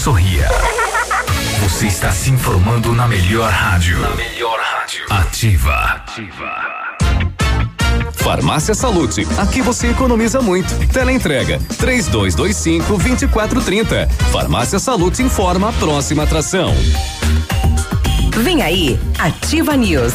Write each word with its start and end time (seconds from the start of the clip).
sorria. 0.00 0.48
Você 1.62 1.86
está 1.86 2.10
se 2.10 2.30
informando 2.30 2.94
na 2.94 3.06
melhor 3.06 3.50
rádio. 3.50 3.98
Na 3.98 4.08
melhor 4.16 4.58
rádio. 4.58 5.04
Ativa. 5.10 5.74
Ativa. 5.74 6.70
Farmácia 8.14 8.74
Salute, 8.74 9.26
aqui 9.36 9.60
você 9.60 9.88
economiza 9.88 10.40
muito. 10.40 10.74
Teleentrega, 10.88 11.60
três 11.78 12.06
dois, 12.06 12.34
dois 12.34 12.56
cinco, 12.56 12.96
vinte 12.96 13.22
e 13.22 13.28
quatro, 13.28 13.60
trinta. 13.60 14.08
Farmácia 14.32 14.78
Salute 14.78 15.22
informa 15.22 15.68
a 15.68 15.72
próxima 15.72 16.22
atração. 16.22 16.74
Vem 18.38 18.62
aí, 18.62 18.98
Ativa 19.18 19.76
News. 19.76 20.14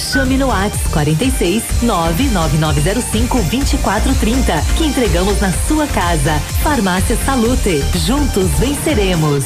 Chame 0.00 0.36
no 0.38 0.48
WhatsApp 0.48 0.88
46 0.92 1.82
99905 1.82 3.38
2430 3.42 4.62
que 4.76 4.84
entregamos 4.84 5.40
na 5.40 5.52
sua 5.68 5.86
casa. 5.86 6.38
Farmácia 6.62 7.16
Salute. 7.24 7.82
Juntos 8.06 8.50
venceremos. 8.58 9.44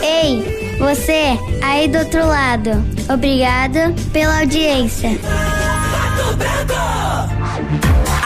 Ei, 0.00 0.76
você 0.78 1.38
aí 1.62 1.88
do 1.88 1.98
outro 1.98 2.26
lado. 2.26 2.70
Obrigado 3.12 3.94
pela 4.12 4.40
audiência. 4.40 5.18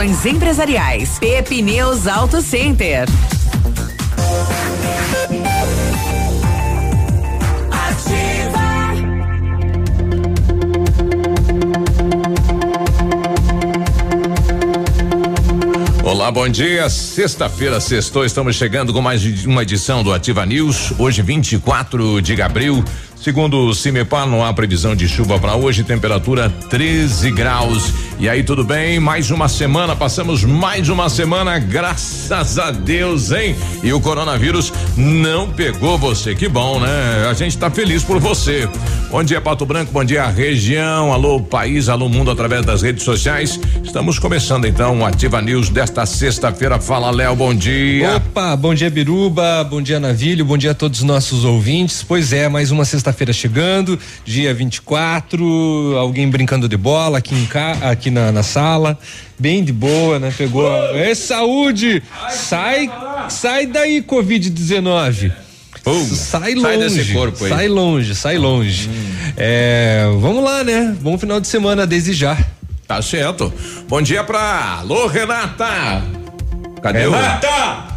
Empresariais. 0.00 1.18
Pepineus 1.18 2.06
Auto 2.06 2.40
Center. 2.40 3.06
Olá, 16.02 16.30
bom 16.32 16.48
dia. 16.48 16.88
Sexta-feira, 16.88 17.78
sextou, 17.78 18.24
estamos 18.24 18.56
chegando 18.56 18.94
com 18.94 19.02
mais 19.02 19.22
uma 19.44 19.62
edição 19.62 20.02
do 20.02 20.14
Ativa 20.14 20.46
News. 20.46 20.94
Hoje, 20.98 21.20
24 21.20 22.22
de 22.22 22.40
abril. 22.40 22.82
Segundo 23.22 23.66
o 23.66 23.74
Cimepar, 23.74 24.26
não 24.26 24.42
há 24.42 24.50
previsão 24.54 24.96
de 24.96 25.06
chuva 25.06 25.38
para 25.38 25.56
hoje, 25.56 25.84
temperatura 25.84 26.48
13 26.70 27.30
graus. 27.32 27.92
E 28.20 28.28
aí, 28.28 28.42
tudo 28.42 28.62
bem? 28.62 29.00
Mais 29.00 29.30
uma 29.30 29.48
semana, 29.48 29.96
passamos 29.96 30.44
mais 30.44 30.90
uma 30.90 31.08
semana, 31.08 31.58
graças 31.58 32.58
a 32.58 32.70
Deus, 32.70 33.32
hein? 33.32 33.56
E 33.82 33.94
o 33.94 33.98
coronavírus 33.98 34.70
não 34.94 35.48
pegou 35.48 35.96
você, 35.96 36.34
que 36.34 36.46
bom, 36.46 36.78
né? 36.80 37.26
A 37.30 37.32
gente 37.32 37.56
tá 37.56 37.70
feliz 37.70 38.04
por 38.04 38.20
você. 38.20 38.68
Bom 39.10 39.24
dia, 39.24 39.40
Pato 39.40 39.64
Branco, 39.64 39.90
bom 39.90 40.04
dia, 40.04 40.26
região, 40.26 41.14
alô, 41.14 41.40
país, 41.40 41.88
alô, 41.88 42.10
mundo, 42.10 42.30
através 42.30 42.64
das 42.64 42.82
redes 42.82 43.04
sociais. 43.04 43.58
Estamos 43.82 44.18
começando 44.18 44.66
então 44.66 45.00
o 45.00 45.04
Ativa 45.04 45.40
News 45.40 45.70
desta 45.70 46.04
sexta-feira. 46.04 46.78
Fala, 46.78 47.10
Léo, 47.10 47.34
bom 47.34 47.54
dia. 47.54 48.16
Opa, 48.16 48.54
bom 48.54 48.74
dia, 48.74 48.90
Biruba, 48.90 49.64
bom 49.64 49.80
dia, 49.80 49.98
Navilho, 49.98 50.44
bom 50.44 50.58
dia 50.58 50.72
a 50.72 50.74
todos 50.74 51.00
os 51.00 51.04
nossos 51.04 51.42
ouvintes. 51.42 52.04
Pois 52.06 52.34
é, 52.34 52.50
mais 52.50 52.70
uma 52.70 52.84
sexta-feira 52.84 53.32
chegando, 53.32 53.98
dia 54.26 54.52
24, 54.52 55.96
alguém 55.96 56.28
brincando 56.28 56.68
de 56.68 56.76
bola 56.76 57.18
aqui 57.18 57.34
em 57.34 57.46
cá, 57.46 57.78
aqui 57.80 58.09
na, 58.10 58.30
na 58.32 58.42
sala, 58.42 58.98
bem 59.38 59.62
de 59.64 59.72
boa, 59.72 60.18
né? 60.18 60.32
Pegou. 60.36 60.66
É 60.94 61.14
saúde! 61.14 62.02
Sai, 62.30 62.90
sai 63.28 63.66
daí, 63.66 64.02
Covid-19. 64.02 65.32
sai 66.14 66.54
longe, 66.54 66.60
sai 66.62 66.78
desse 66.78 67.12
corpo 67.12 67.44
aí. 67.44 67.50
sai 67.50 67.68
longe, 67.68 68.14
sai 68.14 68.38
longe. 68.38 68.90
É, 69.36 70.04
vamos 70.20 70.42
lá, 70.44 70.62
né? 70.64 70.94
Bom 71.00 71.16
final 71.16 71.40
de 71.40 71.46
semana 71.48 71.86
desde 71.86 72.12
já. 72.12 72.36
Tá 72.86 73.00
certo. 73.00 73.52
Bom 73.88 74.02
dia 74.02 74.22
pra 74.24 74.78
Alô, 74.80 75.06
Renata. 75.06 76.02
Cadê 76.82 77.00
Renata! 77.08 77.88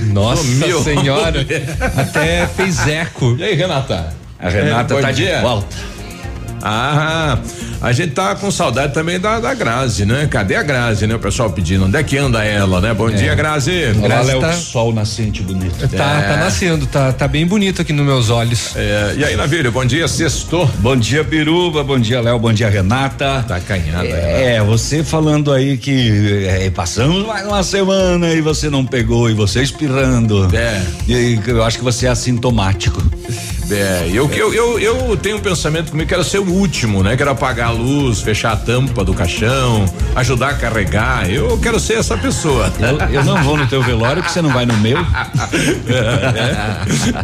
Nossa 0.00 0.42
Sumiu. 0.42 0.82
senhora, 0.82 1.46
até 1.96 2.46
fez 2.46 2.86
eco. 2.88 3.36
E 3.38 3.44
aí, 3.44 3.54
Renata? 3.54 4.14
A 4.38 4.48
Renata 4.48 4.94
É, 4.94 5.00
tá 5.00 5.12
dia. 5.12 5.36
de 5.36 5.42
volta. 5.42 5.76
Ah, 6.66 7.38
a 7.82 7.92
gente 7.92 8.12
tá 8.12 8.34
com 8.34 8.50
saudade 8.50 8.94
também 8.94 9.20
da, 9.20 9.38
da 9.38 9.52
Grazi, 9.52 10.06
né? 10.06 10.26
Cadê 10.30 10.56
a 10.56 10.62
Grazi, 10.62 11.06
né? 11.06 11.14
O 11.14 11.18
pessoal 11.18 11.50
pedindo, 11.50 11.84
onde 11.84 11.96
é 11.96 12.02
que 12.02 12.16
anda 12.16 12.42
ela, 12.42 12.80
né? 12.80 12.94
Bom 12.94 13.10
dia, 13.10 13.34
Grazi. 13.34 13.92
Grazi 14.00 14.30
Olha 14.30 14.40
tá- 14.40 14.50
o 14.50 14.54
sol 14.54 14.92
nascente 14.94 15.42
bonito. 15.42 15.86
Tá, 15.88 16.22
tá 16.22 16.36
nascendo, 16.38 16.86
tá, 16.86 17.12
tá 17.12 17.28
bem 17.28 17.46
bonito 17.46 17.82
aqui 17.82 17.92
nos 17.92 18.06
meus 18.06 18.30
olhos. 18.30 18.74
É, 18.74 19.14
e 19.18 19.24
aí, 19.24 19.36
Navírio, 19.36 19.70
bom 19.70 19.84
dia, 19.84 20.08
sextou. 20.08 20.66
Bom 20.78 20.96
dia, 20.96 21.22
Biruba, 21.22 21.84
bom 21.84 21.98
dia, 21.98 22.22
Léo, 22.22 22.38
bom 22.38 22.52
dia, 22.52 22.70
Renata. 22.70 23.44
Tá 23.46 23.56
acanhada. 23.56 24.08
É, 24.08 24.62
você 24.62 25.04
falando 25.04 25.52
aí 25.52 25.76
que 25.76 26.46
é, 26.46 26.70
passamos 26.70 27.26
mais 27.26 27.46
uma 27.46 27.62
semana 27.62 28.32
e 28.32 28.40
você 28.40 28.70
não 28.70 28.86
pegou 28.86 29.28
e 29.28 29.34
você 29.34 29.62
espirrando. 29.62 30.48
É. 30.56 30.82
E 31.06 31.38
eu 31.46 31.62
acho 31.62 31.76
que 31.76 31.84
você 31.84 32.06
é 32.06 32.08
assintomático. 32.08 33.02
É, 33.70 34.08
eu, 34.12 34.30
eu, 34.30 34.52
eu, 34.52 34.78
eu 34.78 35.16
tenho 35.16 35.38
um 35.38 35.40
pensamento 35.40 35.90
comigo 35.90 36.06
que 36.06 36.14
era 36.14 36.22
ser 36.22 36.38
o 36.38 36.46
último, 36.50 37.02
né? 37.02 37.16
Quero 37.16 37.30
apagar 37.30 37.68
a 37.68 37.72
luz, 37.72 38.20
fechar 38.20 38.52
a 38.52 38.56
tampa 38.56 39.02
do 39.04 39.14
caixão, 39.14 39.86
ajudar 40.14 40.50
a 40.50 40.54
carregar. 40.54 41.30
Eu 41.30 41.58
quero 41.58 41.80
ser 41.80 41.94
essa 41.94 42.16
pessoa. 42.16 42.72
Eu, 42.78 42.98
eu 43.08 43.24
não 43.24 43.42
vou 43.42 43.56
no 43.56 43.66
teu 43.66 43.82
velório 43.82 44.22
porque 44.22 44.32
você 44.32 44.42
não 44.42 44.50
vai 44.50 44.66
no 44.66 44.76
meu. 44.78 44.98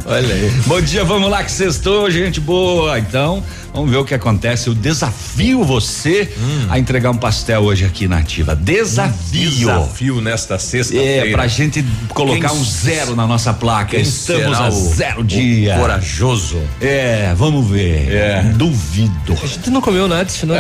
Olha 0.07 0.35
aí. 0.35 0.51
Bom 0.67 0.81
dia, 0.81 1.05
vamos 1.05 1.31
lá 1.31 1.45
que 1.45 1.53
sextou, 1.53 2.11
gente 2.11 2.41
boa. 2.41 2.99
Então, 2.99 3.43
vamos 3.73 3.91
ver 3.91 3.97
o 3.99 4.05
que 4.05 4.15
acontece. 4.15 4.69
Eu 4.69 4.75
desafio 4.75 5.65
você 5.65 6.29
a 6.69 6.79
entregar 6.79 7.11
um 7.11 7.17
pastel 7.17 7.63
hoje 7.63 7.85
aqui 7.85 8.07
na 8.09 8.19
ativa. 8.19 8.55
Desafio. 8.57 9.51
Desafio 9.51 10.21
nesta 10.21 10.59
sexta-feira. 10.59 11.29
É, 11.29 11.31
pra 11.33 11.47
gente 11.47 11.85
colocar 12.09 12.49
Quem 12.51 12.59
um 12.59 12.65
zero 12.65 13.15
na 13.17 13.27
nossa 13.27 13.53
placa. 13.53 13.97
Estamos 13.97 14.59
a 14.59 14.71
zero 14.71 15.21
o 15.21 15.25
dia. 15.25 15.77
Corajoso. 15.77 16.61
É, 16.81 17.33
vamos 17.37 17.69
ver. 17.69 18.11
É. 18.13 18.43
Duvido. 18.55 19.37
A 19.43 19.47
gente 19.47 19.71
não 19.71 19.81
comeu 19.81 20.07
nada 20.09 20.23
esse 20.29 20.39
final. 20.39 20.57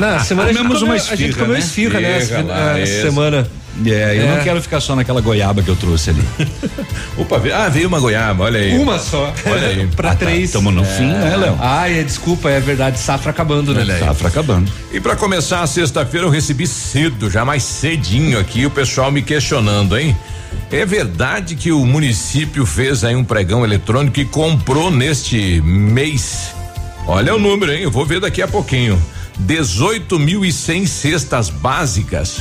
Na 0.00 0.20
semana 0.20 0.48
Comemos 0.48 0.82
a 0.82 0.84
uma 0.84 0.98
gente 0.98 1.34
comeu, 1.34 1.56
a 1.56 1.60
gente 1.60 1.66
esfirra, 1.66 1.94
comeu 1.94 2.08
né? 2.10 2.18
esfirra, 2.18 2.42
né? 2.42 2.42
Esfirra 2.42 2.78
essa- 2.80 3.02
semana. 3.02 3.48
É, 3.84 4.16
eu 4.16 4.22
É. 4.22 4.36
não 4.36 4.44
quero 4.44 4.62
ficar 4.62 4.80
só 4.80 4.96
naquela 4.96 5.20
goiaba 5.20 5.62
que 5.62 5.68
eu 5.68 5.76
trouxe 5.76 6.10
ali. 6.10 6.22
Opa, 7.18 7.38
veio- 7.38 7.54
ah, 7.54 7.68
veio 7.68 7.88
uma 7.88 8.00
goiaba, 8.00 8.44
olha 8.44 8.58
aí. 8.60 8.76
Uma 8.78 8.98
só. 8.98 9.32
Olha 9.46 9.68
aí. 9.68 9.86
pra 9.94 10.14
três. 10.14 10.50
Tamo 10.52 10.70
no 10.70 10.84
fim, 10.84 11.06
né, 11.06 11.36
Léo? 11.36 11.58
Ah, 11.60 11.90
é, 11.90 12.02
desculpa, 12.02 12.48
é 12.48 12.58
verdade, 12.60 12.98
safra 12.98 13.30
acabando, 13.30 13.74
né? 13.74 13.80
Olha 13.82 13.94
aí. 13.94 14.00
Safra 14.00 14.28
acabando. 14.28 14.70
E 14.92 15.00
pra 15.00 15.14
começar 15.16 15.60
a 15.62 15.66
sexta-feira 15.66 16.26
eu 16.26 16.30
recebi 16.30 16.66
cedo, 16.66 17.30
já 17.30 17.44
mais 17.44 17.62
cedinho 17.64 18.38
aqui, 18.38 18.64
o 18.64 18.70
pessoal 18.70 19.10
me 19.12 19.20
questionando, 19.22 19.96
hein? 19.98 20.16
É 20.70 20.86
verdade 20.86 21.54
que 21.54 21.70
o 21.70 21.84
município 21.84 22.64
fez 22.64 23.04
aí 23.04 23.14
um 23.14 23.24
pregão 23.24 23.64
eletrônico 23.64 24.18
e 24.20 24.24
comprou 24.24 24.90
neste 24.90 25.60
mês? 25.62 26.54
Olha 27.06 27.34
o 27.34 27.38
número, 27.38 27.72
hein? 27.72 27.82
Eu 27.82 27.90
vou 27.90 28.06
ver 28.06 28.20
daqui 28.20 28.40
a 28.42 28.48
pouquinho. 28.48 29.00
18 29.38 30.18
mil 30.18 30.44
e 30.44 30.52
cem 30.52 30.86
cestas 30.86 31.50
básicas. 31.50 32.38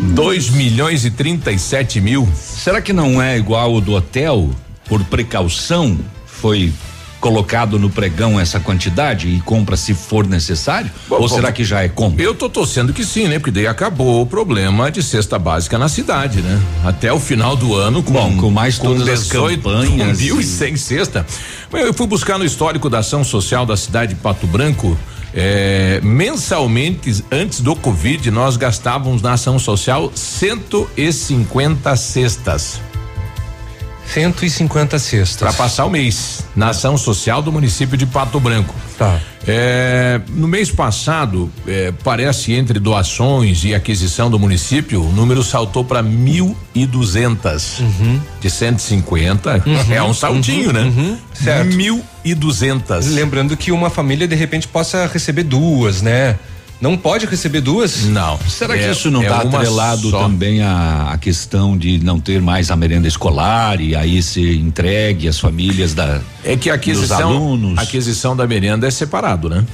2 0.00 0.50
milhões 0.50 1.04
e 1.04 1.10
37 1.10 2.00
mil. 2.00 2.28
Será 2.34 2.80
que 2.80 2.92
não 2.92 3.20
é 3.20 3.36
igual 3.36 3.74
o 3.74 3.80
do 3.80 3.92
hotel? 3.92 4.50
Por 4.88 5.04
precaução, 5.04 5.98
foi 6.26 6.72
colocado 7.20 7.78
no 7.78 7.90
pregão 7.90 8.40
essa 8.40 8.58
quantidade 8.58 9.28
e 9.28 9.40
compra 9.42 9.76
se 9.76 9.92
for 9.92 10.26
necessário? 10.26 10.90
Bom, 11.06 11.16
Ou 11.16 11.28
bom, 11.28 11.28
será 11.28 11.52
que 11.52 11.62
já 11.62 11.82
é 11.82 11.88
compra? 11.88 12.24
Eu 12.24 12.34
tô 12.34 12.48
torcendo 12.48 12.94
que 12.94 13.04
sim, 13.04 13.28
né? 13.28 13.38
Porque 13.38 13.50
daí 13.50 13.66
acabou 13.66 14.22
o 14.22 14.26
problema 14.26 14.90
de 14.90 15.02
cesta 15.02 15.38
básica 15.38 15.78
na 15.78 15.88
cidade, 15.88 16.40
né? 16.40 16.58
Até 16.82 17.12
o 17.12 17.20
final 17.20 17.54
do 17.54 17.74
ano, 17.74 18.02
com, 18.02 18.12
Bom, 18.12 18.36
com 18.38 18.50
mais 18.50 18.78
todas 18.78 19.06
as 19.06 19.24
18 19.28 19.62
campanhas 19.62 20.18
mil 20.18 20.40
e 20.40 20.42
e- 20.42 20.46
cem 20.46 20.76
cesta. 20.76 21.26
Eu 21.72 21.92
fui 21.92 22.06
buscar 22.06 22.38
no 22.38 22.44
histórico 22.44 22.88
da 22.88 23.00
ação 23.00 23.22
social 23.22 23.66
da 23.66 23.76
cidade 23.76 24.14
de 24.14 24.20
Pato 24.20 24.46
Branco. 24.46 24.96
É, 25.34 26.00
mensalmente, 26.02 27.24
antes 27.30 27.60
do 27.60 27.76
Covid, 27.76 28.30
nós 28.30 28.56
gastávamos 28.56 29.22
na 29.22 29.34
ação 29.34 29.58
social 29.58 30.10
150 30.14 31.96
cestas 31.96 32.80
150 34.12 34.98
cestas. 34.98 35.36
para 35.36 35.52
passar 35.52 35.84
o 35.84 35.90
mês 35.90 36.44
na 36.54 36.70
ação 36.70 36.96
social 36.96 37.40
do 37.42 37.52
município 37.52 37.96
de 37.96 38.06
Pato 38.06 38.40
Branco. 38.40 38.74
Tá. 38.98 39.20
É, 39.46 40.20
no 40.28 40.46
mês 40.46 40.70
passado, 40.70 41.50
é, 41.66 41.92
parece 42.04 42.52
entre 42.52 42.78
doações 42.78 43.64
e 43.64 43.74
aquisição 43.74 44.30
do 44.30 44.38
município, 44.38 45.02
o 45.02 45.12
número 45.12 45.42
saltou 45.42 45.84
para 45.84 46.02
mil 46.02 46.56
e 46.74 46.84
duzentas. 46.84 47.78
Uhum. 47.78 48.20
De 48.40 48.50
150 48.50 49.62
é 49.90 50.02
um 50.02 50.12
saltinho, 50.12 50.72
né? 50.72 51.16
Certo. 51.32 51.74
Mil 51.74 52.04
e 52.24 52.34
duzentas. 52.34 53.06
Lembrando 53.06 53.56
que 53.56 53.72
uma 53.72 53.88
família 53.88 54.28
de 54.28 54.34
repente 54.34 54.68
possa 54.68 55.06
receber 55.06 55.44
duas, 55.44 56.02
né? 56.02 56.38
Não 56.80 56.96
pode 56.96 57.26
receber 57.26 57.60
duas? 57.60 58.04
Não. 58.06 58.38
Será 58.48 58.74
que 58.76 58.84
É- 58.84 58.90
isso 58.90 59.10
não 59.10 59.22
é 59.22 59.26
está 59.26 59.42
uma 59.44 59.58
atrelado 59.58 60.10
só. 60.10 60.20
também 60.22 60.62
à, 60.62 61.10
à 61.12 61.18
questão 61.18 61.76
de 61.76 61.98
não 62.02 62.18
ter 62.18 62.40
mais 62.40 62.70
a 62.70 62.76
merenda 62.76 63.06
escolar 63.06 63.80
e 63.80 63.94
aí 63.94 64.22
ser 64.22 64.54
entregue 64.56 65.28
às 65.28 65.38
famílias 65.38 65.92
da 65.92 66.20
É 66.42 66.56
que 66.56 66.70
a 66.70 66.74
aquisição, 66.74 67.30
alunos? 67.32 67.78
a 67.78 67.82
aquisição 67.82 68.34
da 68.34 68.46
merenda 68.46 68.86
é 68.86 68.90
separado, 68.90 69.48
né? 69.50 69.64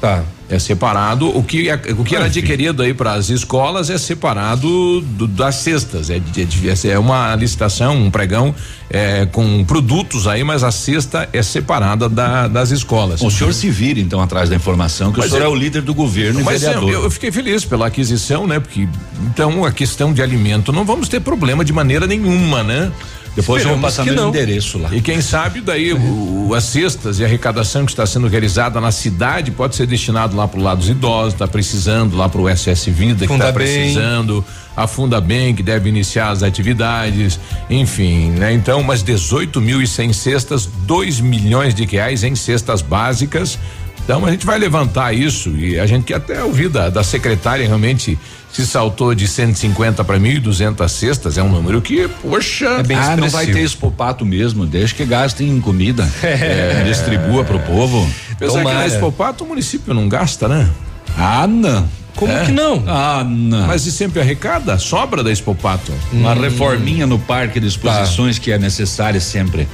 Tá. 0.00 0.24
É 0.48 0.60
separado. 0.60 1.36
O 1.36 1.42
que, 1.42 1.68
é- 1.68 1.74
o 1.98 2.04
que 2.04 2.14
era 2.14 2.26
adquirido 2.26 2.80
aí 2.82 2.94
para 2.94 3.14
as 3.14 3.30
escolas 3.30 3.90
é 3.90 3.98
separado 3.98 5.00
do- 5.00 5.26
das 5.26 5.56
cestas. 5.56 6.08
É, 6.08 6.20
de- 6.20 6.88
é 6.88 6.98
uma 6.98 7.34
licitação, 7.34 7.96
um 7.96 8.10
pregão 8.10 8.54
é, 8.88 9.26
com 9.26 9.64
produtos 9.64 10.28
aí, 10.28 10.44
mas 10.44 10.62
a 10.62 10.70
cesta 10.70 11.28
é 11.32 11.42
separada 11.42 12.08
da- 12.08 12.46
das 12.46 12.70
escolas. 12.70 13.20
O 13.20 13.28
senhor 13.30 13.52
se 13.52 13.68
vira 13.68 13.98
então 13.98 14.20
atrás 14.20 14.48
da 14.48 14.54
informação 14.54 15.10
que 15.10 15.18
Mas 15.18 15.26
o 15.26 15.30
senhor 15.30 15.42
é- 15.42 15.46
é, 15.46 15.48
o 15.48 15.54
líder 15.56 15.82
do 15.82 15.92
governo 15.92 16.44
Mas 16.44 16.62
e 16.62 16.66
é, 16.66 16.68
vereador. 16.68 16.92
eu, 16.92 17.02
eu 17.02 17.10
fiquei 17.10 17.32
feliz 17.32 17.64
pela 17.64 17.88
aquisição, 17.88 18.46
né? 18.46 18.60
Porque 18.60 18.88
então 19.26 19.64
a 19.64 19.72
questão 19.72 20.12
de 20.12 20.22
alimento 20.22 20.72
não 20.72 20.84
vamos 20.84 21.08
ter 21.08 21.18
problema 21.20 21.64
de 21.64 21.72
maneira 21.72 22.06
nenhuma, 22.06 22.62
né? 22.62 22.92
Depois 23.34 23.62
eu 23.62 23.68
vou 23.68 23.76
Esperamos 23.76 23.96
passar 23.96 24.04
que 24.04 24.10
meu 24.12 24.28
endereço 24.28 24.78
lá. 24.78 24.88
E 24.94 25.00
quem 25.02 25.20
sabe 25.20 25.60
daí 25.60 25.92
o, 25.92 26.54
as 26.54 26.64
cestas 26.64 27.18
e 27.18 27.22
a 27.22 27.26
arrecadação 27.26 27.84
que 27.84 27.92
está 27.92 28.06
sendo 28.06 28.28
realizada 28.28 28.80
na 28.80 28.90
cidade 28.90 29.50
pode 29.50 29.76
ser 29.76 29.86
destinado 29.86 30.34
lá 30.36 30.46
para 30.46 30.60
o 30.60 30.62
lado 30.62 30.78
dos 30.78 30.88
idosos, 30.88 31.32
está 31.32 31.48
precisando 31.48 32.16
lá 32.16 32.28
para 32.28 32.40
o 32.40 32.48
SS 32.48 32.90
Vida 32.90 33.26
que 33.26 33.32
está 33.32 33.46
Fundabem. 33.46 33.54
precisando, 33.54 34.44
a 34.76 34.86
Fundabem 34.86 35.54
que 35.54 35.62
deve 35.62 35.88
iniciar 35.88 36.30
as 36.30 36.42
atividades, 36.42 37.40
enfim, 37.68 38.30
né? 38.30 38.52
Então, 38.52 38.80
umas 38.80 39.02
18 39.02 39.60
mil 39.60 39.82
e 39.82 39.86
cem 39.86 40.12
cestas, 40.12 40.66
2 40.66 41.20
milhões 41.20 41.74
de 41.74 41.84
reais 41.84 42.22
em 42.22 42.34
cestas 42.36 42.82
básicas. 42.82 43.58
Então 44.04 44.24
a 44.24 44.30
gente 44.30 44.46
vai 44.46 44.56
levantar 44.56 45.12
isso 45.12 45.50
e 45.50 45.80
a 45.80 45.86
gente 45.86 46.04
quer 46.04 46.14
até 46.14 46.40
ouvir 46.40 46.68
da, 46.68 46.88
da 46.88 47.02
secretária 47.02 47.66
realmente 47.66 48.16
se 48.56 48.66
saltou 48.66 49.14
de 49.14 49.28
150 49.28 50.02
para 50.02 50.18
1.200 50.18 50.88
cestas, 50.88 51.36
é 51.36 51.42
um 51.42 51.50
número 51.50 51.82
que, 51.82 52.08
poxa, 52.22 52.64
É 52.78 52.82
bem 52.82 52.96
ah, 52.96 53.14
não 53.14 53.28
vai 53.28 53.44
ter 53.44 53.60
expopato 53.60 54.24
mesmo, 54.24 54.64
deixa 54.64 54.94
que 54.94 55.04
gastem 55.04 55.50
em 55.50 55.60
comida. 55.60 56.08
É, 56.22 56.82
distribua 56.86 57.44
pro 57.44 57.58
povo. 57.60 58.08
Apesar 58.32 58.64
que 58.64 58.72
na. 58.72 58.86
Expopato 58.86 59.44
o 59.44 59.46
município 59.46 59.92
não 59.92 60.08
gasta, 60.08 60.48
né? 60.48 60.70
Ah, 61.18 61.46
não. 61.46 61.86
Como 62.14 62.32
É? 62.32 62.46
que 62.46 62.52
não? 62.52 62.82
Ah, 62.86 63.22
não. 63.28 63.66
Mas 63.66 63.84
e 63.84 63.92
sempre 63.92 64.20
arrecada? 64.20 64.78
Sobra 64.78 65.22
da 65.22 65.30
Expopato. 65.30 65.92
Uma 66.10 66.32
reforminha 66.32 67.06
no 67.06 67.18
parque 67.18 67.60
de 67.60 67.66
exposições 67.66 68.38
que 68.38 68.50
é 68.50 68.58
necessária 68.58 69.20
sempre. 69.20 69.68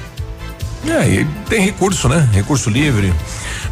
É, 0.85 1.07
e 1.07 1.25
tem 1.49 1.61
recurso, 1.61 2.09
né? 2.09 2.27
Recurso 2.33 2.69
livre. 2.69 3.13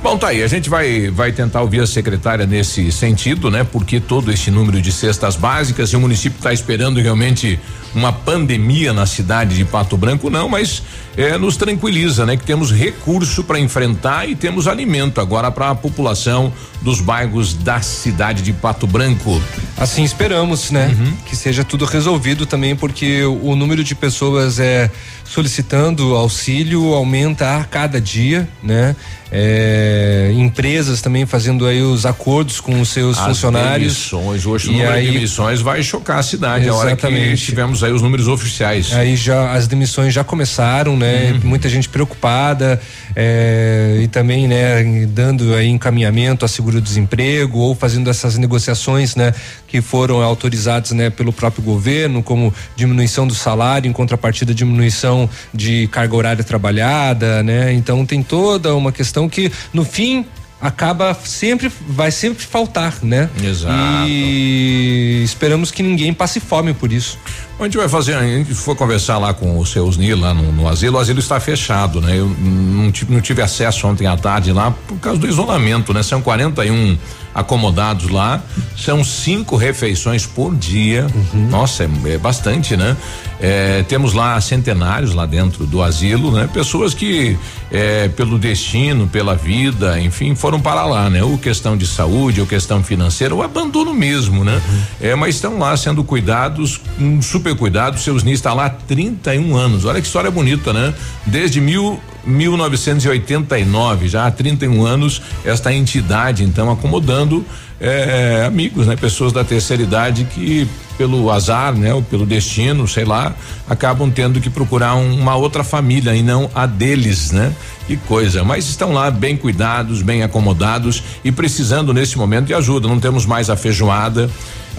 Bom, 0.04 0.18
tá 0.18 0.30
aí, 0.30 0.42
a 0.42 0.48
gente 0.48 0.68
vai 0.68 1.12
vai 1.12 1.32
tentar 1.32 1.62
ouvir 1.62 1.80
a 1.80 1.86
secretária 1.86 2.48
nesse 2.48 2.92
sentido, 2.92 3.52
né? 3.52 3.64
Porque 3.64 4.00
todo 4.00 4.32
esse 4.32 4.50
número 4.50 4.82
de 4.82 4.92
cestas 4.92 5.36
básicas 5.36 5.92
e 5.92 5.96
o 5.96 6.00
município 6.00 6.38
está 6.38 6.52
esperando 6.52 7.00
realmente 7.00 7.60
uma 7.94 8.12
pandemia 8.12 8.94
na 8.94 9.06
cidade 9.06 9.56
de 9.56 9.64
Pato 9.64 9.96
Branco, 9.96 10.30
não, 10.30 10.50
mas 10.50 10.82
é, 11.16 11.38
nos 11.38 11.56
tranquiliza, 11.56 12.26
né? 12.26 12.36
Que 12.36 12.44
temos 12.44 12.72
recurso 12.72 13.44
para 13.44 13.60
enfrentar 13.60 14.28
e 14.28 14.36
temos 14.36 14.68
alimento 14.68 15.22
agora 15.22 15.52
para 15.52 15.70
a 15.70 15.76
população 15.76 16.52
dos 16.82 17.00
bairros 17.00 17.54
da 17.54 17.80
cidade 17.82 18.42
de 18.42 18.54
Pato 18.54 18.88
Branco. 18.88 19.40
Assim 19.78 20.04
esperamos, 20.04 20.72
né? 20.72 20.96
Uhum. 20.98 21.14
Que 21.28 21.36
seja 21.36 21.64
tudo 21.64 21.86
resolvido 21.86 22.48
também, 22.48 22.76
porque 22.76 23.24
o 23.24 23.56
número 23.56 23.84
de 23.84 23.94
pessoas 23.94 24.60
é 24.60 24.90
solicitando 25.26 26.16
auxílio 26.16 26.94
aumenta 26.94 27.58
a 27.58 27.64
cada 27.64 28.02
dia, 28.02 28.50
né? 28.64 28.96
É, 29.34 30.32
empresas 30.36 31.02
também 31.02 31.26
fazendo 31.26 31.66
aí 31.66 31.82
os 31.82 32.06
acordos 32.06 32.60
com 32.60 32.82
os 32.82 32.90
seus 32.90 33.18
As 33.18 33.26
funcionários. 33.28 33.94
demissões, 33.94 34.46
hoje 34.46 34.68
o 34.70 34.72
número 34.74 34.92
de 34.92 34.98
aí- 34.98 35.12
demissões 35.12 35.62
vai 35.62 35.82
chocar 35.82 36.20
a 36.20 36.24
cidade, 36.24 36.68
a 36.68 36.74
hora 36.76 36.96
que 36.96 37.06
Exatamente. 37.08 37.46
tivemos 37.46 37.84
aí 37.84 37.92
os 37.94 38.02
números 38.02 38.28
oficiais. 38.28 38.92
Aí 38.94 39.16
já 39.16 39.54
as 39.54 39.68
demissões 39.68 40.14
já 40.14 40.24
começaram, 40.24 40.98
né? 40.98 41.32
Uhum. 41.32 41.50
Muita 41.50 41.70
gente 41.70 41.88
preocupada 41.88 42.80
é, 43.16 44.00
e 44.04 44.08
também, 44.08 44.48
né, 44.48 45.06
dando 45.08 45.54
aí 45.56 45.68
encaminhamento 45.70 46.44
a 46.44 46.48
seguro-desemprego 46.48 47.58
ou 47.60 47.74
fazendo 47.74 48.10
essas 48.10 48.38
negociações, 48.38 49.16
né, 49.16 49.34
que 49.68 49.82
foram 49.82 50.22
autorizadas, 50.22 50.92
né, 50.92 51.10
pelo 51.10 51.32
próprio 51.32 51.64
governo, 51.64 52.22
como 52.22 52.54
diminuição 52.76 53.26
do 53.26 53.34
salário 53.34 53.88
em 53.90 53.94
contrapartida 53.94 54.54
diminuição 54.54 55.30
de 55.54 55.88
carga 55.88 56.16
horária 56.16 56.44
trabalhada, 56.44 57.42
né? 57.44 57.72
Então 57.74 58.06
tem 58.06 58.22
toda 58.22 58.76
uma 58.76 58.92
questão 58.92 59.21
que 59.30 59.52
no 59.74 59.84
fim 59.84 60.26
acaba 60.62 61.18
sempre 61.26 61.72
vai 61.88 62.12
sempre 62.12 62.46
faltar, 62.46 63.00
né? 63.02 63.30
Exato. 63.44 63.76
E 64.08 65.22
esperamos 65.26 65.72
que 65.72 65.82
ninguém 65.82 66.14
passe 66.14 66.40
fome 66.40 66.74
por 66.74 66.94
isso. 66.94 67.18
A 67.62 67.66
gente 67.66 67.78
vai 67.78 67.88
fazer, 67.88 68.16
a 68.16 68.24
gente 68.24 68.56
foi 68.56 68.74
conversar 68.74 69.20
lá 69.20 69.36
com 69.36 69.60
o 69.60 69.64
seu 69.68 69.86
Osni 69.86 70.16
lá 70.16 70.34
no, 70.34 70.52
no 70.52 70.68
asilo, 70.68 70.98
o 70.98 71.00
asilo 71.00 71.20
está 71.20 71.40
fechado, 71.40 72.02
né? 72.02 72.18
Eu 72.18 72.28
não 72.28 72.92
tive, 72.92 73.14
não 73.14 73.22
tive 73.22 73.40
acesso 73.40 73.86
ontem 73.86 74.08
à 74.08 74.18
tarde 74.18 74.52
lá 74.52 74.72
por 74.72 74.98
causa 74.98 75.20
do 75.20 75.28
isolamento, 75.28 75.94
né? 75.94 76.02
São 76.02 76.24
41 76.24 76.98
acomodados 77.34 78.10
lá, 78.10 78.42
são 78.76 79.04
cinco 79.04 79.56
refeições 79.56 80.26
por 80.26 80.56
dia. 80.56 81.08
Nossa, 81.34 81.84
é, 81.84 82.14
é 82.14 82.18
bastante, 82.18 82.76
né? 82.76 82.98
É, 83.40 83.84
temos 83.88 84.14
lá 84.14 84.40
centenários 84.40 85.14
lá 85.14 85.26
dentro 85.26 85.66
do 85.66 85.82
asilo, 85.82 86.32
né? 86.32 86.48
Pessoas 86.54 86.94
que 86.94 87.38
é, 87.72 88.08
pelo 88.10 88.38
destino, 88.38 89.08
pela 89.08 89.36
vida, 89.36 90.00
enfim, 90.00 90.36
foram 90.36 90.60
para 90.60 90.86
lá, 90.86 91.10
né? 91.10 91.24
Ou 91.24 91.38
questão 91.38 91.76
de 91.76 91.88
saúde, 91.88 92.42
ou 92.42 92.46
questão 92.46 92.84
financeira, 92.84 93.34
ou 93.34 93.42
abandono 93.42 93.94
mesmo, 93.94 94.44
né? 94.44 94.62
É, 95.00 95.16
mas 95.16 95.36
estão 95.36 95.58
lá 95.58 95.76
sendo 95.76 96.04
cuidados, 96.04 96.82
um 97.00 97.22
super 97.22 97.51
cuidado. 97.56 98.00
Seus 98.00 98.24
NIS 98.24 98.36
está 98.36 98.54
lá 98.54 98.66
há 98.66 98.70
31 98.70 99.56
anos. 99.56 99.86
Olha 99.86 100.00
que 100.02 100.08
história 100.08 100.32
bonita, 100.32 100.74
né? 100.74 100.94
Desde 101.26 101.60
mil 101.62 102.00
1989, 102.26 104.08
já 104.08 104.28
há 104.28 104.32
31 104.32 104.86
anos, 104.86 105.22
esta 105.44 105.74
entidade, 105.74 106.44
então, 106.44 106.72
acomodando 106.72 107.46
eh, 107.82 108.44
amigos, 108.46 108.86
né? 108.88 108.96
Pessoas 108.96 109.34
da 109.34 109.44
terceira 109.44 109.82
idade 109.84 110.24
que, 110.26 110.68
pelo 110.98 111.32
azar, 111.32 111.74
né? 111.74 111.94
Ou 111.94 112.02
pelo 112.04 112.26
destino, 112.26 112.88
sei 112.88 113.04
lá, 113.06 113.34
acabam 113.68 114.10
tendo 114.12 114.40
que 114.40 114.50
procurar 114.50 114.96
um- 114.96 115.20
uma 115.20 115.36
outra 115.36 115.64
família 115.64 116.16
e 116.16 116.22
não 116.22 116.50
a 116.54 116.66
deles, 116.66 117.32
né? 117.32 117.52
Que 117.88 117.98
coisa. 117.98 118.44
Mas 118.44 118.70
estão 118.70 118.94
lá 118.94 119.10
bem 119.10 119.36
cuidados, 119.36 120.02
bem 120.02 120.22
acomodados 120.24 121.02
e 121.26 121.32
precisando 121.32 121.94
nesse 121.94 122.18
momento 122.18 122.46
de 122.48 122.54
ajuda. 122.54 122.88
Não 122.88 123.00
temos 123.00 123.26
mais 123.26 123.50
a 123.50 123.56
feijoada. 123.58 124.30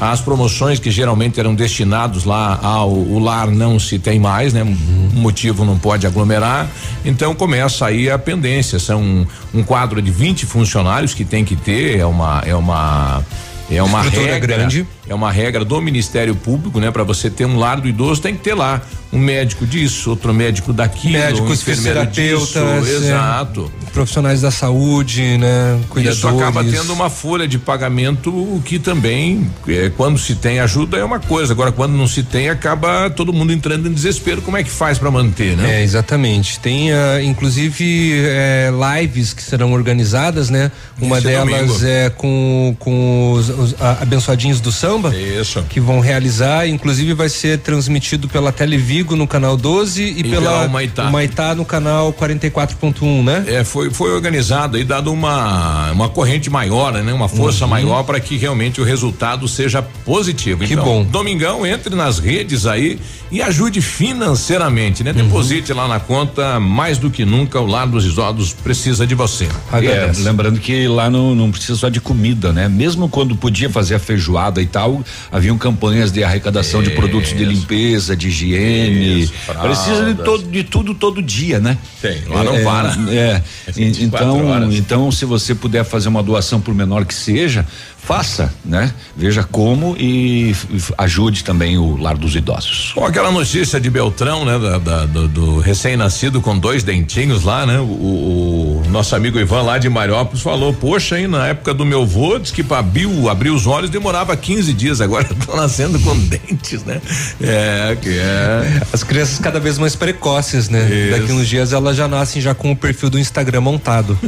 As 0.00 0.20
promoções 0.20 0.78
que 0.78 0.90
geralmente 0.90 1.38
eram 1.38 1.54
destinados 1.54 2.24
lá 2.24 2.58
ao 2.62 2.90
lar 3.18 3.48
não 3.48 3.78
se 3.78 3.98
tem 3.98 4.18
mais, 4.18 4.52
né? 4.52 4.62
O 4.62 5.16
motivo 5.18 5.64
não 5.66 5.78
pode 5.78 6.06
aglomerar. 6.06 6.66
Então 7.04 7.34
começa 7.34 7.84
aí 7.86 8.10
a 8.10 8.18
pendência. 8.18 8.78
São 8.78 9.26
um, 9.54 9.62
quadro 9.62 10.00
de 10.00 10.10
20 10.10 10.46
funcionários 10.46 11.12
que 11.12 11.24
tem 11.24 11.44
que 11.44 11.54
ter, 11.54 11.98
é 11.98 12.06
uma 12.06 12.42
é 12.46 12.54
uma 12.54 12.91
uh, 12.92 13.22
É 13.70 13.82
uma 13.82 14.02
regra 14.02 14.38
grande. 14.38 14.86
É 15.08 15.14
uma 15.14 15.30
regra 15.32 15.64
do 15.64 15.80
Ministério 15.80 16.34
Público, 16.34 16.78
né? 16.78 16.90
Para 16.90 17.02
você 17.02 17.28
ter 17.28 17.44
um 17.46 17.58
lar 17.58 17.80
do 17.80 17.88
idoso 17.88 18.20
tem 18.20 18.34
que 18.34 18.42
ter 18.42 18.54
lá 18.54 18.80
um 19.12 19.18
médico 19.18 19.66
disso, 19.66 20.08
outro 20.08 20.32
médico 20.32 20.72
daquilo, 20.72 21.12
Médicos, 21.12 21.50
um 21.50 21.52
enfermeiro 21.52 22.06
disso, 22.06 22.58
é. 22.58 22.78
exato. 22.78 23.70
Profissionais 23.92 24.40
da 24.40 24.50
saúde, 24.50 25.36
né? 25.36 25.78
Cuidadores. 25.90 26.18
Isso 26.18 26.28
acaba 26.28 26.64
tendo 26.64 26.92
uma 26.94 27.10
folha 27.10 27.46
de 27.46 27.58
pagamento 27.58 28.30
o 28.30 28.62
que 28.64 28.78
também, 28.78 29.50
é, 29.68 29.90
quando 29.94 30.18
se 30.18 30.34
tem 30.34 30.60
ajuda 30.60 30.96
é 30.96 31.04
uma 31.04 31.20
coisa, 31.20 31.52
agora 31.52 31.70
quando 31.70 31.92
não 31.92 32.06
se 32.06 32.22
tem 32.22 32.48
acaba 32.48 33.10
todo 33.10 33.34
mundo 33.34 33.52
entrando 33.52 33.86
em 33.86 33.92
desespero, 33.92 34.40
como 34.40 34.56
é 34.56 34.62
que 34.62 34.70
faz 34.70 34.98
para 34.98 35.10
manter, 35.10 35.56
né? 35.58 35.80
É, 35.80 35.82
exatamente. 35.82 36.58
Tem 36.58 36.90
ah, 36.90 37.22
inclusive 37.22 38.14
eh, 38.14 38.70
lives 39.00 39.34
que 39.34 39.42
serão 39.42 39.72
organizadas, 39.72 40.48
né? 40.48 40.72
Uma 40.98 41.18
Esse 41.18 41.26
delas 41.26 41.66
domingo. 41.66 41.86
é 41.86 42.10
com, 42.10 42.74
com 42.78 43.32
os, 43.32 43.50
os, 43.52 43.74
abençoadinhos 44.00 44.60
do 44.60 44.72
samba. 44.72 45.14
Isso. 45.16 45.62
Que 45.68 45.80
vão 45.80 46.00
realizar, 46.00 46.66
inclusive 46.68 47.14
vai 47.14 47.28
ser 47.28 47.58
transmitido 47.58 48.28
pela 48.28 48.52
Televigo 48.52 49.16
no 49.16 49.26
canal 49.26 49.56
12 49.56 50.02
e, 50.02 50.24
pela 50.24 50.42
pela 50.42 50.64
Humaitá. 50.64 51.08
Humaitá 51.08 51.54
no 51.54 51.64
canal 51.64 52.12
44.1, 52.12 53.24
né? 53.24 53.44
É, 53.46 53.64
foi, 53.64 53.90
foi 53.90 54.12
organizado 54.12 54.78
e 54.78 54.84
dado 54.84 55.12
uma, 55.12 55.90
uma 55.92 56.08
corrente 56.08 56.50
maior, 56.50 56.92
né? 56.92 57.12
Uma 57.12 57.28
força 57.28 57.66
maior 57.66 58.02
para 58.04 58.20
que 58.20 58.36
realmente 58.36 58.80
o 58.80 58.84
resultado 58.84 59.46
seja 59.48 59.82
positivo. 59.82 60.62
Uhum. 60.62 60.66
Que 60.66 60.74
então, 60.74 60.84
bom. 60.84 61.04
Domingão, 61.04 61.66
entre 61.66 61.94
nas 61.94 62.18
redes 62.18 62.66
aí 62.66 62.98
e 63.30 63.40
ajude 63.40 63.80
financeiramente, 63.80 65.02
né? 65.02 65.10
Uhum. 65.10 65.24
Deposite 65.24 65.72
lá 65.72 65.88
na 65.88 65.98
conta, 65.98 66.60
mais 66.60 66.98
do 66.98 67.10
que 67.10 67.24
nunca, 67.24 67.58
o 67.60 67.66
Lar 67.66 67.86
dos 67.86 68.04
Idosos 68.04 68.52
precisa 68.52 69.06
de 69.06 69.14
você. 69.14 69.48
É, 69.72 70.12
lembrando 70.18 70.60
que 70.60 70.86
lá 70.86 71.08
não, 71.08 71.34
não 71.34 71.50
precisa 71.50 71.76
só 71.76 71.88
de 71.88 72.00
comida, 72.00 72.52
né? 72.52 72.68
Mesmo 72.68 73.08
quando 73.08 73.34
podia 73.42 73.68
fazer 73.68 73.96
a 73.96 73.98
feijoada 73.98 74.62
e 74.62 74.66
tal, 74.66 75.02
haviam 75.32 75.58
campanhas 75.58 76.12
de 76.12 76.22
arrecadação 76.22 76.80
de 76.80 76.90
produtos 76.90 77.30
de 77.36 77.44
limpeza, 77.44 78.14
de 78.16 78.28
higiene. 78.28 79.22
Isso, 79.22 79.32
precisa 79.60 80.14
de, 80.14 80.22
todo, 80.22 80.44
de 80.44 80.62
tudo 80.62 80.94
todo 80.94 81.20
dia, 81.20 81.58
né? 81.58 81.76
Tem, 82.00 82.22
lá 82.28 82.44
não 82.44 82.54
é, 82.54 82.62
para. 82.62 82.96
É, 83.10 83.42
É 83.66 83.72
24 83.72 84.26
então, 84.26 84.46
horas. 84.46 84.74
então, 84.74 85.10
se 85.10 85.24
você 85.24 85.56
puder 85.56 85.84
fazer 85.84 86.08
uma 86.08 86.22
doação 86.22 86.60
por 86.60 86.72
menor 86.72 87.04
que 87.04 87.14
seja, 87.14 87.66
faça, 88.04 88.52
né? 88.64 88.92
Veja 89.16 89.44
como 89.44 89.94
e 89.98 90.54
ajude 90.98 91.44
também 91.44 91.78
o 91.78 91.96
lar 91.96 92.16
dos 92.16 92.34
idosos. 92.34 92.92
Com 92.94 93.06
aquela 93.06 93.30
notícia 93.30 93.80
de 93.80 93.88
Beltrão, 93.88 94.44
né? 94.44 94.58
da- 94.58 94.78
da- 94.78 95.06
do, 95.06 95.28
do 95.28 95.58
recém-nascido 95.60 96.40
com 96.40 96.58
dois 96.58 96.82
dentinhos 96.82 97.44
lá, 97.44 97.64
né? 97.64 97.78
O, 97.78 98.82
o 98.84 98.88
nosso 98.90 99.14
amigo 99.14 99.38
Ivan 99.38 99.62
lá 99.62 99.78
de 99.78 99.88
Mariópolis 99.88 100.42
falou, 100.42 100.72
poxa, 100.74 101.14
aí 101.16 101.26
na 101.28 101.46
época 101.46 101.72
do 101.72 101.84
meu 101.86 102.04
vô, 102.04 102.38
diz 102.38 102.50
que 102.50 102.62
pra 102.62 102.78
abriu, 102.78 103.28
abrir 103.28 103.50
os 103.50 103.66
olhos 103.66 103.88
demorava 103.88 104.36
15 104.36 104.72
dias, 104.72 105.00
agora 105.00 105.26
estão 105.30 105.54
nascendo 105.56 105.98
com 106.00 106.18
dentes, 106.18 106.84
né? 106.84 107.00
É, 107.40 107.96
que 108.00 108.18
é. 108.18 108.82
As 108.92 109.04
crianças 109.04 109.38
cada 109.38 109.60
vez 109.60 109.78
mais 109.78 109.94
precoces, 109.94 110.68
né? 110.68 110.88
Isso. 110.90 111.20
Daqui 111.20 111.32
uns 111.32 111.48
dias 111.48 111.72
elas 111.72 111.96
já 111.96 112.08
nascem 112.08 112.42
já 112.42 112.52
com 112.54 112.72
o 112.72 112.76
perfil 112.76 113.08
do 113.10 113.18
Instagram 113.18 113.60
montado. 113.60 114.18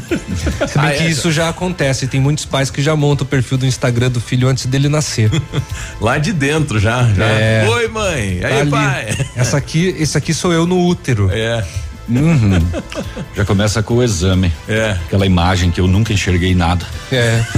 Se 0.68 0.78
bem 0.78 0.88
Ah, 0.88 0.92
que 0.92 1.02
é? 1.02 1.10
isso 1.10 1.32
já 1.32 1.48
acontece, 1.48 2.06
tem 2.06 2.20
muitos 2.20 2.44
pais 2.44 2.70
que 2.70 2.80
já 2.80 2.94
montam 2.94 3.24
o 3.26 3.28
perfil 3.28 3.58
do 3.58 3.63
Instagram 3.66 4.10
do 4.10 4.20
filho 4.20 4.48
antes 4.48 4.66
dele 4.66 4.88
nascer. 4.88 5.30
Lá 6.00 6.18
de 6.18 6.32
dentro 6.32 6.78
já, 6.78 7.02
já. 7.12 7.24
É. 7.24 7.68
Oi, 7.68 7.88
mãe. 7.88 8.44
Aí, 8.44 8.60
Ali. 8.60 8.70
pai. 8.70 9.16
Essa 9.34 9.56
aqui, 9.56 9.94
esse 9.98 10.16
aqui 10.16 10.32
sou 10.34 10.52
eu 10.52 10.66
no 10.66 10.86
útero. 10.86 11.30
É, 11.32 11.64
Uhum. 12.08 12.58
Já 13.34 13.44
começa 13.44 13.82
com 13.82 13.94
o 13.94 14.02
exame. 14.02 14.52
é. 14.68 14.96
Aquela 15.06 15.24
imagem 15.26 15.70
que 15.70 15.80
eu 15.80 15.86
nunca 15.86 16.12
enxerguei 16.12 16.54
nada. 16.54 16.84
É. 17.10 17.42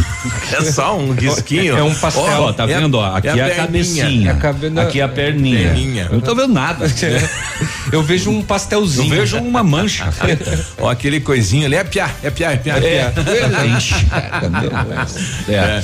É 0.52 0.60
só 0.72 0.96
um 0.98 1.12
risquinho. 1.12 1.76
É 1.76 1.82
um 1.84 1.94
pastel. 1.94 2.24
Ó, 2.24 2.52
tá 2.52 2.64
é- 2.64 2.66
vendo? 2.66 2.98
Ó, 2.98 3.14
aqui 3.16 3.28
é, 3.28 3.30
a, 3.30 3.34
perninha. 3.36 3.54
cabecinha. 3.56 4.30
É 4.30 4.32
a 4.32 4.36
cabe- 4.36 4.80
Aqui 4.80 5.00
é 5.00 5.04
a 5.04 5.08
perninha. 5.08 5.68
Perninha. 5.68 6.04
Eu 6.10 6.14
não 6.14 6.20
tô 6.20 6.34
vendo 6.34 6.52
nada. 6.52 6.86
Eu 7.92 8.02
vejo 8.02 8.30
um 8.30 8.38
Eu 8.38 8.42
pastelzinho. 8.42 9.08
vejo 9.08 9.38
uma 9.38 9.62
mancha. 9.62 10.08
Ó, 10.78 10.88
aquele 10.90 11.20
coisinho 11.20 11.66
ali 11.66 11.76
é 11.76 11.84
piá, 11.84 12.10
é 12.24 12.30
piá, 12.30 12.52
é 12.52 12.56
piá. 12.56 12.74
É, 12.78 13.12
enxerga, 13.66 14.48
meu 14.50 14.70
Deus. 14.70 15.48
É. 15.48 15.82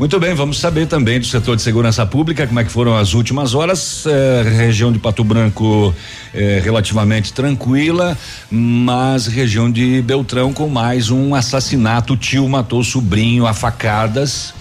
Muito 0.00 0.18
bem, 0.18 0.32
vamos 0.32 0.58
saber 0.58 0.86
também 0.86 1.20
do 1.20 1.26
setor 1.26 1.56
de 1.56 1.60
segurança 1.60 2.06
pública, 2.06 2.46
como 2.46 2.58
é 2.58 2.64
que 2.64 2.72
foram 2.72 2.96
as 2.96 3.12
últimas 3.12 3.54
horas. 3.54 4.06
É, 4.06 4.42
região 4.48 4.90
de 4.90 4.98
Pato 4.98 5.22
Branco 5.22 5.94
é, 6.32 6.58
relativamente 6.64 7.34
tranquila, 7.34 8.16
mas 8.50 9.26
região 9.26 9.70
de 9.70 10.00
Beltrão 10.00 10.54
com 10.54 10.70
mais 10.70 11.10
um 11.10 11.34
assassinato. 11.34 12.16
Tio 12.16 12.48
matou 12.48 12.82
sobrinho 12.82 13.46
a 13.46 13.52
facadas. 13.52 14.54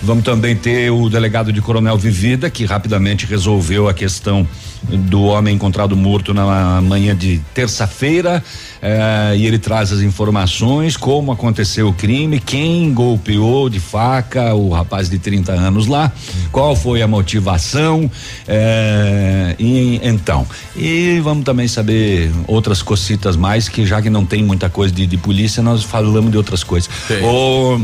Vamos 0.00 0.22
também 0.22 0.54
ter 0.54 0.92
o 0.92 1.10
delegado 1.10 1.52
de 1.52 1.60
Coronel 1.60 1.98
Vivida, 1.98 2.48
que 2.48 2.64
rapidamente 2.64 3.26
resolveu 3.26 3.88
a 3.88 3.94
questão 3.94 4.46
do 4.88 5.22
homem 5.22 5.54
encontrado 5.54 5.96
morto 5.96 6.32
na 6.34 6.80
manhã 6.80 7.16
de 7.16 7.40
terça-feira. 7.54 8.42
eh, 8.82 9.34
e 9.38 9.46
ele 9.46 9.58
traz 9.58 9.90
as 9.92 10.00
informações, 10.02 10.94
como 10.96 11.32
aconteceu 11.32 11.88
o 11.88 11.92
crime, 11.94 12.38
quem 12.38 12.92
golpeou 12.92 13.70
de 13.70 13.80
faca 13.80 14.54
o 14.54 14.68
rapaz 14.70 15.08
de 15.08 15.18
30 15.18 15.52
anos 15.52 15.86
lá, 15.86 16.12
qual 16.52 16.76
foi 16.76 17.00
a 17.00 17.08
motivação. 17.08 18.10
eh, 18.46 19.56
e 19.58 20.00
então. 20.02 20.46
E 20.76 21.18
vamos 21.22 21.44
também 21.44 21.66
saber 21.66 22.30
outras 22.46 22.82
cocitas 22.82 23.36
mais, 23.36 23.68
que 23.68 23.86
já 23.86 24.02
que 24.02 24.10
não 24.10 24.26
tem 24.26 24.42
muita 24.42 24.68
coisa 24.68 24.92
de, 24.94 25.06
de 25.06 25.16
polícia, 25.16 25.62
nós 25.62 25.82
falamos 25.82 26.30
de 26.30 26.36
outras 26.36 26.62
coisas. 26.62 26.90
Tem. 27.08 27.22
Ô, 27.24 27.80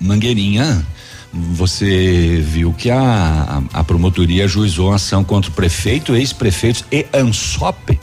Mangueirinha, 0.00 0.84
você 1.32 2.42
viu 2.42 2.72
que 2.72 2.90
a, 2.90 3.62
a, 3.72 3.80
a 3.80 3.84
promotoria 3.84 4.44
ajuizou 4.44 4.92
ação 4.92 5.22
contra 5.22 5.50
o 5.50 5.54
prefeito, 5.54 6.16
ex-prefeitos 6.16 6.84
e 6.90 7.06
ANSOP 7.12 7.98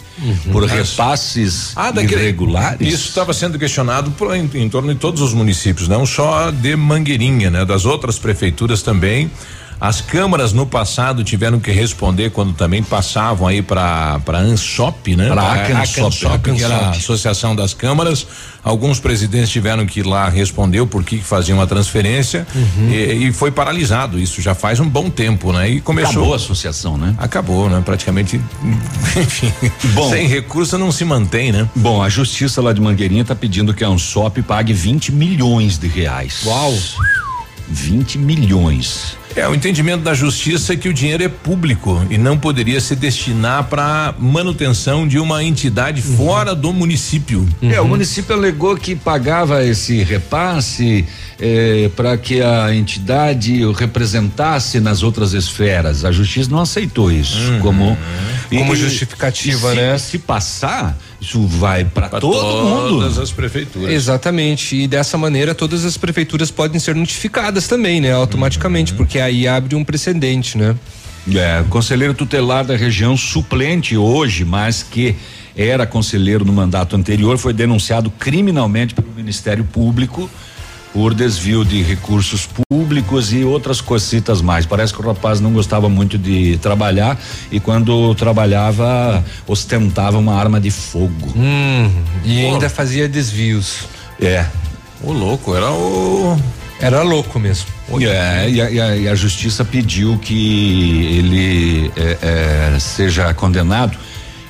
por 0.52 0.64
repasses 0.64 1.74
Ah, 1.76 1.92
daquele, 1.92 2.22
irregulares. 2.22 2.94
Isso 2.94 3.10
estava 3.10 3.34
sendo 3.34 3.58
questionado 3.58 4.12
por, 4.12 4.36
em, 4.36 4.50
em 4.54 4.70
torno 4.70 4.94
de 4.94 5.00
todos 5.00 5.22
os 5.22 5.34
municípios, 5.34 5.88
não 5.88 6.06
só 6.06 6.52
de 6.52 6.76
Mangueirinha, 6.76 7.50
né? 7.50 7.66
Das 7.66 7.86
outras 7.86 8.20
prefeituras 8.20 8.82
também. 8.82 9.30
As 9.80 10.00
câmaras 10.02 10.54
no 10.54 10.66
passado 10.66 11.24
tiveram 11.24 11.60
que 11.60 11.72
responder 11.72 12.30
quando 12.32 12.54
também 12.54 12.82
passavam 12.82 13.48
aí 13.48 13.62
para 13.62 14.20
para 14.26 14.40
Ansop, 14.40 15.16
né? 15.16 15.28
Pra 15.30 15.52
Acansop, 15.54 16.52
que 16.54 16.64
era 16.64 16.76
a. 16.76 16.90
Associação 16.92 17.56
das 17.56 17.74
Câmaras. 17.74 18.26
Alguns 18.64 19.00
presidentes 19.00 19.50
tiveram 19.50 19.86
que 19.86 20.00
ir 20.00 20.06
lá 20.08 20.28
responder 20.28 20.80
o 20.80 20.88
porquê 20.88 21.18
que 21.18 21.24
faziam 21.24 21.62
a 21.62 21.68
transferência 21.68 22.48
Uhum. 22.56 22.90
e, 22.90 23.28
e 23.28 23.32
foi 23.34 23.52
paralisado. 23.52 24.18
Isso 24.20 24.42
já 24.42 24.56
faz 24.56 24.80
um 24.80 24.88
bom 24.90 25.10
tempo, 25.10 25.52
né? 25.54 25.70
E 25.70 25.82
começou. 25.82 26.12
Acabou 26.14 26.34
a 26.34 26.36
associação, 26.38 26.98
né? 26.98 27.14
Acabou, 27.18 27.70
né? 27.70 27.82
Praticamente, 27.86 28.40
enfim, 29.16 29.52
Bom. 29.94 30.10
sem 30.10 30.26
recurso 30.28 30.78
não 30.78 30.92
se 30.92 31.06
mantém, 31.06 31.52
né? 31.52 31.70
Bom, 31.76 32.02
a 32.02 32.10
justiça 32.10 32.62
lá 32.62 32.74
de 32.74 32.82
Mangueirinha 32.82 33.22
está 33.22 33.36
pedindo 33.36 33.74
que 33.74 33.84
a 33.84 33.88
ANSOP 33.88 34.42
pague 34.42 34.74
20 34.74 35.12
milhões 35.12 35.78
de 35.78 35.88
reais. 35.88 36.42
Uau. 36.46 36.74
20 37.68 38.18
milhões. 38.18 39.18
É, 39.36 39.48
o 39.50 39.54
entendimento 39.54 40.02
da 40.02 40.14
justiça 40.14 40.74
é 40.74 40.76
que 40.78 40.88
o 40.88 40.94
dinheiro 40.94 41.24
é 41.24 41.28
público 41.28 42.02
e 42.10 42.18
não 42.18 42.38
poderia 42.38 42.80
se 42.80 42.96
destinar 42.96 43.66
para 43.66 44.16
manutenção 44.18 45.06
de 45.06 45.20
uma 45.20 45.44
entidade 45.44 46.02
fora 46.02 46.56
do 46.56 46.72
município. 46.72 47.46
É, 47.62 47.82
o 47.82 47.88
município 47.88 48.34
alegou 48.34 48.78
que 48.78 48.96
pagava 48.96 49.64
esse 49.66 50.04
repasse 50.04 51.06
para 51.98 52.16
que 52.18 52.42
a 52.42 52.74
entidade 52.74 53.66
o 53.66 53.74
representasse 53.74 54.80
nas 54.80 55.04
outras 55.04 55.34
esferas. 55.34 56.06
A 56.06 56.12
justiça 56.12 56.50
não 56.50 56.62
aceitou 56.62 57.12
isso 57.12 57.60
como 57.62 57.98
Como 58.50 58.76
justificativa, 58.76 59.72
se, 59.72 59.76
né? 59.76 59.98
Se 59.98 60.18
passar, 60.18 60.98
isso 61.20 61.46
vai 61.46 61.84
para 61.84 62.08
todo 62.08 62.32
todas 62.32 63.12
mundo. 63.12 63.22
as 63.22 63.32
prefeituras. 63.32 63.92
Exatamente. 63.92 64.76
E 64.76 64.88
dessa 64.88 65.18
maneira 65.18 65.54
todas 65.54 65.84
as 65.84 65.98
prefeituras 65.98 66.52
podem 66.52 66.80
ser 66.80 66.96
notificadas 66.96 67.68
também, 67.68 68.00
né? 68.00 68.14
Automaticamente, 68.14 68.94
porque 68.94 69.20
aí 69.26 69.48
abre 69.48 69.76
um 69.76 69.84
precedente, 69.84 70.58
né? 70.58 70.76
É, 71.34 71.62
o 71.62 71.66
conselheiro 71.66 72.14
tutelar 72.14 72.64
da 72.64 72.76
região 72.76 73.18
suplente 73.18 73.98
hoje, 73.98 74.46
mas 74.46 74.84
que 74.84 75.16
era 75.58 75.88
conselheiro 75.88 76.46
no 76.46 76.54
mandato 76.54 76.96
anterior, 76.96 77.38
foi 77.38 77.54
denunciado 77.54 78.12
criminalmente 78.12 78.94
pelo 78.94 79.12
Ministério 79.16 79.64
Público 79.64 80.30
por 80.94 81.14
desvio 81.14 81.66
de 81.66 81.82
recursos 81.82 82.48
públicos 82.70 83.34
e 83.34 83.44
outras 83.44 83.82
cositas 83.82 84.42
mais. 84.42 84.66
Parece 84.66 84.94
que 84.94 85.02
o 85.02 85.06
rapaz 85.06 85.42
não 85.42 85.52
gostava 85.52 85.90
muito 85.90 86.18
de 86.18 86.58
trabalhar 86.62 87.20
e 87.52 87.60
quando 87.60 88.16
trabalhava 88.16 89.22
ostentava 89.46 90.18
uma 90.18 90.34
arma 90.34 90.60
de 90.60 90.72
fogo. 90.72 91.34
Hum, 91.36 91.92
e 92.24 92.44
Pô. 92.44 92.54
ainda 92.54 92.70
fazia 92.70 93.10
desvios. 93.10 93.80
É. 94.22 94.46
O 95.02 95.12
louco, 95.12 95.54
era 95.54 95.70
o. 95.70 96.40
Era 96.86 97.02
louco 97.02 97.40
mesmo. 97.40 97.66
É, 98.02 98.48
e 98.50 98.62
a, 98.62 98.70
e 98.70 98.80
a- 98.82 98.96
e 98.98 99.08
a 99.08 99.16
justiça 99.16 99.66
pediu 99.66 100.18
que 100.20 101.18
ele 101.18 101.92
é, 101.96 102.18
é, 102.76 102.80
seja 102.80 103.34
condenado 103.34 103.98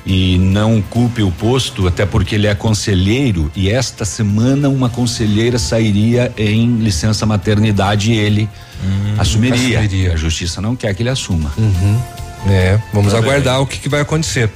e 0.04 0.36
não 0.38 0.80
culpe 0.82 1.22
o 1.22 1.30
posto, 1.32 1.88
até 1.88 2.04
porque 2.06 2.34
ele 2.34 2.46
é 2.46 2.54
conselheiro 2.54 3.50
e 3.56 3.70
esta 3.70 4.04
semana 4.04 4.68
uma 4.68 4.88
conselheira 4.88 5.58
sairia 5.58 6.32
em 6.36 6.76
licença 6.76 7.24
maternidade 7.26 8.12
e 8.12 8.16
ele 8.16 8.48
hum, 8.84 9.14
assumiria. 9.18 9.80
assumiria. 9.80 10.12
A 10.12 10.16
justiça 10.16 10.60
não 10.60 10.76
quer 10.76 10.94
que 10.94 11.02
ele 11.02 11.08
assuma. 11.10 11.50
Uhum. 11.58 12.00
É, 12.48 12.78
vamos 12.92 13.14
aguardar 13.14 13.60
o 13.60 13.66
que, 13.66 13.78
que, 13.78 13.88
vai 13.88 14.00
acontecer. 14.00 14.50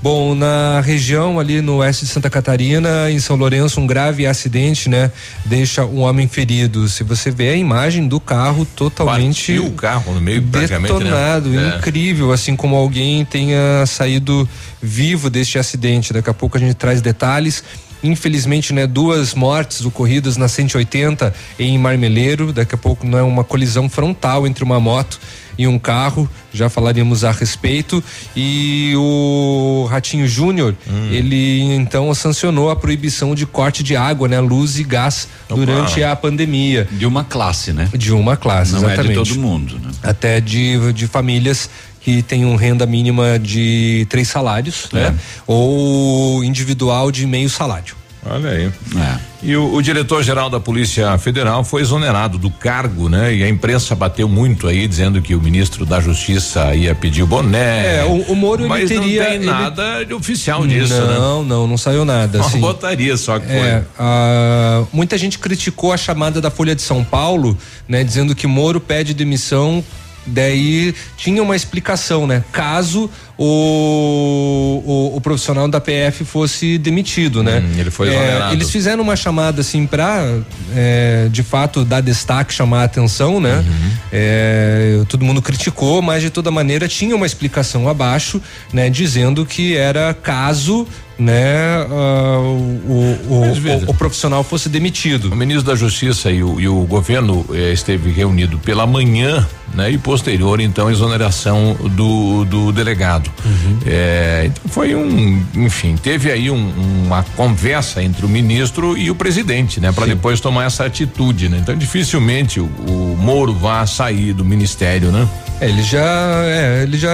Bom, 0.00 0.34
na 0.34 0.80
região 0.80 1.40
ali 1.40 1.60
no 1.60 1.76
oeste 1.76 2.04
de 2.04 2.10
Santa 2.10 2.30
Catarina, 2.30 3.10
em 3.10 3.18
São 3.18 3.36
Lourenço, 3.36 3.80
um 3.80 3.86
grave 3.86 4.26
acidente, 4.26 4.88
né? 4.88 5.10
Deixa 5.44 5.84
um 5.84 6.00
homem 6.00 6.28
ferido. 6.28 6.88
Se 6.88 7.02
você 7.02 7.30
vê 7.30 7.48
a 7.48 7.56
imagem 7.56 8.06
do 8.06 8.20
carro 8.20 8.64
totalmente 8.64 9.52
Partiu 9.54 9.66
o 9.66 9.72
carro 9.72 10.14
no 10.14 10.20
meio 10.20 10.40
né? 10.40 10.66
detonado, 10.66 11.48
né? 11.48 11.76
incrível, 11.78 12.32
assim 12.32 12.54
como 12.54 12.76
alguém 12.76 13.24
tenha 13.24 13.84
saído 13.86 14.48
vivo 14.80 15.28
deste 15.28 15.58
acidente. 15.58 16.12
Daqui 16.12 16.30
a 16.30 16.34
pouco 16.34 16.56
a 16.56 16.60
gente 16.60 16.74
traz 16.74 17.00
detalhes. 17.00 17.64
Infelizmente, 18.04 18.72
né, 18.72 18.84
duas 18.84 19.32
mortes 19.32 19.84
ocorridas 19.84 20.36
na 20.36 20.48
180 20.48 21.32
em 21.58 21.78
Marmeleiro. 21.78 22.52
Daqui 22.52 22.74
a 22.74 22.78
pouco 22.78 23.06
não 23.06 23.18
é 23.18 23.22
uma 23.22 23.44
colisão 23.44 23.88
frontal 23.88 24.46
entre 24.46 24.64
uma 24.64 24.80
moto 24.80 25.20
e 25.56 25.66
um 25.66 25.78
carro, 25.78 26.28
já 26.52 26.68
falaríamos 26.68 27.24
a 27.24 27.30
respeito. 27.30 28.02
E 28.34 28.92
o 28.96 29.86
Ratinho 29.90 30.26
Júnior, 30.26 30.74
hum. 30.88 31.08
ele 31.10 31.74
então 31.74 32.12
sancionou 32.14 32.70
a 32.70 32.76
proibição 32.76 33.34
de 33.34 33.46
corte 33.46 33.82
de 33.82 33.96
água, 33.96 34.28
né, 34.28 34.40
luz 34.40 34.78
e 34.78 34.84
gás 34.84 35.28
Opa. 35.48 35.56
durante 35.56 36.02
a 36.02 36.14
pandemia. 36.16 36.88
De 36.90 37.06
uma 37.06 37.24
classe, 37.24 37.72
né? 37.72 37.88
De 37.92 38.12
uma 38.12 38.36
classe, 38.36 38.72
Não 38.72 38.78
exatamente. 38.80 39.18
é 39.18 39.22
de 39.22 39.30
todo 39.30 39.40
mundo, 39.40 39.78
né? 39.78 39.90
Até 40.02 40.40
de, 40.40 40.92
de 40.92 41.06
famílias 41.06 41.68
que 42.00 42.20
tenham 42.22 42.56
renda 42.56 42.84
mínima 42.84 43.38
de 43.38 44.06
três 44.10 44.28
salários, 44.28 44.88
é. 44.92 44.96
né? 44.96 45.14
Ou 45.46 46.42
individual 46.42 47.12
de 47.12 47.26
meio 47.26 47.48
salário. 47.48 48.01
Olha 48.24 48.50
aí. 48.50 48.66
É. 48.96 49.18
E 49.42 49.56
o, 49.56 49.74
o 49.74 49.82
diretor-geral 49.82 50.48
da 50.48 50.60
Polícia 50.60 51.18
Federal 51.18 51.64
foi 51.64 51.82
exonerado 51.82 52.38
do 52.38 52.48
cargo, 52.48 53.08
né? 53.08 53.34
E 53.34 53.42
a 53.42 53.48
imprensa 53.48 53.96
bateu 53.96 54.28
muito 54.28 54.68
aí, 54.68 54.86
dizendo 54.86 55.20
que 55.20 55.34
o 55.34 55.40
ministro 55.40 55.84
da 55.84 56.00
Justiça 56.00 56.72
ia 56.74 56.94
pedir 56.94 57.24
o 57.24 57.26
boné. 57.26 57.98
É, 57.98 58.04
o, 58.04 58.32
o 58.32 58.36
Moro 58.36 58.68
mas 58.68 58.88
teria. 58.88 59.22
Não 59.22 59.28
tem 59.28 59.36
ele... 59.38 59.46
nada 59.46 60.04
de 60.04 60.14
oficial 60.14 60.64
disso, 60.64 60.94
não, 60.94 61.06
né? 61.06 61.14
Não, 61.18 61.44
não, 61.44 61.66
não 61.66 61.76
saiu 61.76 62.04
nada. 62.04 62.38
Uma 62.38 62.46
assim. 62.46 62.60
botaria 62.60 63.16
só 63.16 63.40
que 63.40 63.50
é, 63.50 63.82
foi. 63.96 64.86
muita 64.92 65.18
gente 65.18 65.38
criticou 65.40 65.92
a 65.92 65.96
chamada 65.96 66.40
da 66.40 66.50
Folha 66.50 66.76
de 66.76 66.82
São 66.82 67.02
Paulo, 67.02 67.58
né? 67.88 68.04
Dizendo 68.04 68.36
que 68.36 68.46
Moro 68.46 68.80
pede 68.80 69.12
demissão 69.12 69.82
daí 70.26 70.94
tinha 71.16 71.42
uma 71.42 71.56
explicação, 71.56 72.26
né? 72.26 72.44
Caso 72.52 73.10
o, 73.38 74.82
o, 74.84 75.16
o, 75.16 75.20
profissional 75.20 75.66
da 75.66 75.80
PF 75.80 76.24
fosse 76.24 76.76
demitido, 76.78 77.42
né? 77.42 77.60
Hum, 77.64 77.80
ele 77.80 77.90
foi 77.90 78.10
é, 78.10 78.50
Eles 78.52 78.70
fizeram 78.70 79.02
uma 79.02 79.16
chamada 79.16 79.62
assim 79.62 79.86
para 79.86 80.38
é, 80.74 81.28
de 81.30 81.42
fato 81.42 81.84
dar 81.84 82.00
destaque, 82.00 82.52
chamar 82.52 82.82
a 82.82 82.84
atenção, 82.84 83.40
né? 83.40 83.56
Uhum. 83.56 83.90
É, 84.12 85.02
todo 85.08 85.24
mundo 85.24 85.40
criticou, 85.40 86.02
mas 86.02 86.22
de 86.22 86.30
toda 86.30 86.50
maneira 86.50 86.86
tinha 86.86 87.16
uma 87.16 87.26
explicação 87.26 87.88
abaixo, 87.88 88.40
né? 88.72 88.90
Dizendo 88.90 89.46
que 89.46 89.76
era 89.76 90.12
caso 90.12 90.86
né, 91.18 91.84
uh, 91.84 92.42
o, 92.88 93.18
o, 93.28 93.86
o, 93.86 93.90
o, 93.90 93.94
profissional 93.94 94.42
fosse 94.42 94.68
demitido. 94.68 95.30
O 95.32 95.36
ministro 95.36 95.64
da 95.64 95.74
Justiça 95.74 96.30
e 96.30 96.42
o, 96.42 96.60
e 96.60 96.68
o 96.68 96.82
governo 96.84 97.46
eh, 97.52 97.72
esteve 97.72 98.10
reunido 98.10 98.58
pela 98.58 98.86
manhã, 98.86 99.46
né, 99.74 99.90
e 99.90 99.98
posterior 99.98 100.60
então 100.60 100.90
exoneração 100.90 101.74
do, 101.74 102.44
do 102.44 102.72
delegado. 102.72 103.30
Uhum. 103.44 103.78
É, 103.86 104.50
foi 104.68 104.94
um, 104.94 105.42
enfim, 105.54 105.96
teve 105.96 106.30
aí 106.30 106.50
um, 106.50 106.72
uma 107.06 107.22
conversa 107.36 108.02
entre 108.02 108.24
o 108.24 108.28
ministro 108.28 108.96
e 108.96 109.10
o 109.10 109.14
presidente, 109.14 109.80
né, 109.80 109.92
para 109.92 110.06
depois 110.06 110.40
tomar 110.40 110.64
essa 110.64 110.84
atitude, 110.84 111.48
né. 111.48 111.58
Então 111.60 111.76
dificilmente 111.76 112.60
o, 112.60 112.64
o 112.64 113.16
Moro 113.18 113.54
vá 113.54 113.86
sair 113.86 114.32
do 114.32 114.44
ministério, 114.44 115.10
né? 115.10 115.28
É, 115.60 115.68
ele 115.68 115.82
já, 115.82 116.42
é, 116.44 116.82
ele 116.82 116.98
já 116.98 117.12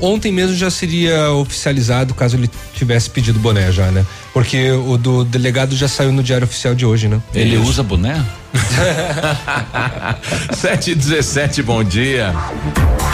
ontem 0.00 0.30
mesmo 0.30 0.54
já 0.54 0.70
seria 0.70 1.30
oficializado 1.32 2.12
caso 2.12 2.36
ele 2.36 2.50
tivesse 2.74 3.08
pedido 3.08 3.38
boné 3.38 3.72
já, 3.72 3.90
né? 3.90 4.04
Porque 4.34 4.70
o 4.70 4.98
do 4.98 5.24
delegado 5.24 5.74
já 5.74 5.88
saiu 5.88 6.12
no 6.12 6.22
diário 6.22 6.44
oficial 6.44 6.74
de 6.74 6.84
hoje, 6.84 7.08
né? 7.08 7.20
Ele 7.34 7.56
Isso. 7.56 7.64
usa 7.64 7.82
boné? 7.82 8.22
7 10.52 10.90
e 10.90 10.94
17, 10.94 11.62
bom 11.62 11.82
dia. 11.82 12.34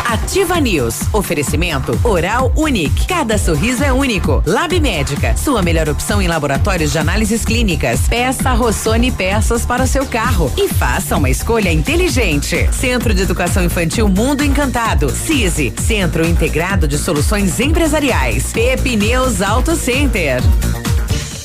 Ativa 0.04 0.58
News. 0.58 1.02
Oferecimento 1.12 1.98
Oral 2.02 2.52
Unique. 2.56 3.06
Cada 3.06 3.38
sorriso 3.38 3.84
é 3.84 3.92
único. 3.92 4.42
Lab 4.46 4.78
Médica. 4.80 5.36
Sua 5.36 5.62
melhor 5.62 5.88
opção 5.88 6.20
em 6.20 6.26
laboratórios 6.26 6.92
de 6.92 6.98
análises 6.98 7.44
clínicas. 7.44 8.00
Peça 8.08 8.52
Rossoni 8.52 9.12
peças 9.12 9.66
para 9.66 9.82
o 9.82 9.86
seu 9.86 10.06
carro 10.06 10.50
e 10.56 10.68
faça 10.68 11.16
uma 11.16 11.30
escolha 11.30 11.72
inteligente. 11.72 12.68
Centro 12.72 13.12
de 13.12 13.22
Educação 13.22 13.62
Infantil 13.62 14.08
Mundo 14.08 14.42
Encantado. 14.42 15.10
CISI. 15.10 15.72
Centro 15.78 16.26
Integrado 16.26 16.88
de 16.88 16.98
Soluções 16.98 17.60
Empresariais. 17.60 18.52
Pepineus 18.52 19.42
Auto 19.42 19.76
Center. 19.76 20.42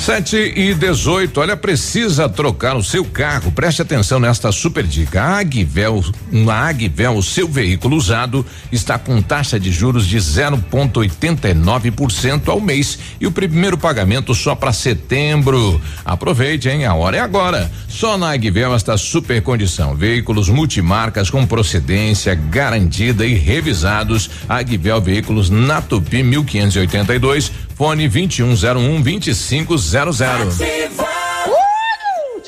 7 0.00 0.54
e 0.56 0.72
18. 0.72 1.42
Olha, 1.42 1.58
precisa 1.58 2.26
trocar 2.26 2.74
o 2.74 2.82
seu 2.82 3.04
carro. 3.04 3.52
Preste 3.52 3.82
atenção 3.82 4.18
nesta 4.18 4.50
super 4.50 4.82
dica. 4.82 5.22
A 5.22 5.40
Agvel, 5.40 6.02
na 6.32 6.68
Agvel, 6.68 7.18
o 7.18 7.22
seu 7.22 7.46
veículo 7.46 7.96
usado 7.96 8.46
está 8.72 8.98
com 8.98 9.20
taxa 9.20 9.60
de 9.60 9.70
juros 9.70 10.06
de 10.06 10.16
0,89% 10.16 12.48
ao 12.48 12.62
mês 12.62 12.98
e 13.20 13.26
o 13.26 13.30
primeiro 13.30 13.76
pagamento 13.76 14.34
só 14.34 14.54
para 14.54 14.72
setembro. 14.72 15.78
Aproveite, 16.02 16.70
hein? 16.70 16.86
A 16.86 16.94
hora 16.94 17.18
é 17.18 17.20
agora. 17.20 17.70
Só 17.86 18.16
na 18.16 18.32
Agvel 18.32 18.74
esta 18.74 18.96
super 18.96 19.42
condição. 19.42 19.94
Veículos 19.94 20.48
multimarcas 20.48 21.28
com 21.28 21.46
procedência 21.46 22.34
garantida 22.34 23.26
e 23.26 23.34
revisados. 23.34 24.30
Agvel 24.48 25.02
Veículos 25.02 25.50
na 25.50 25.82
Tupi 25.82 26.22
1582 26.22 27.68
Fone 27.80 28.10
2101 28.10 29.00
2500. 29.00 29.89
Ativa. 29.92 31.19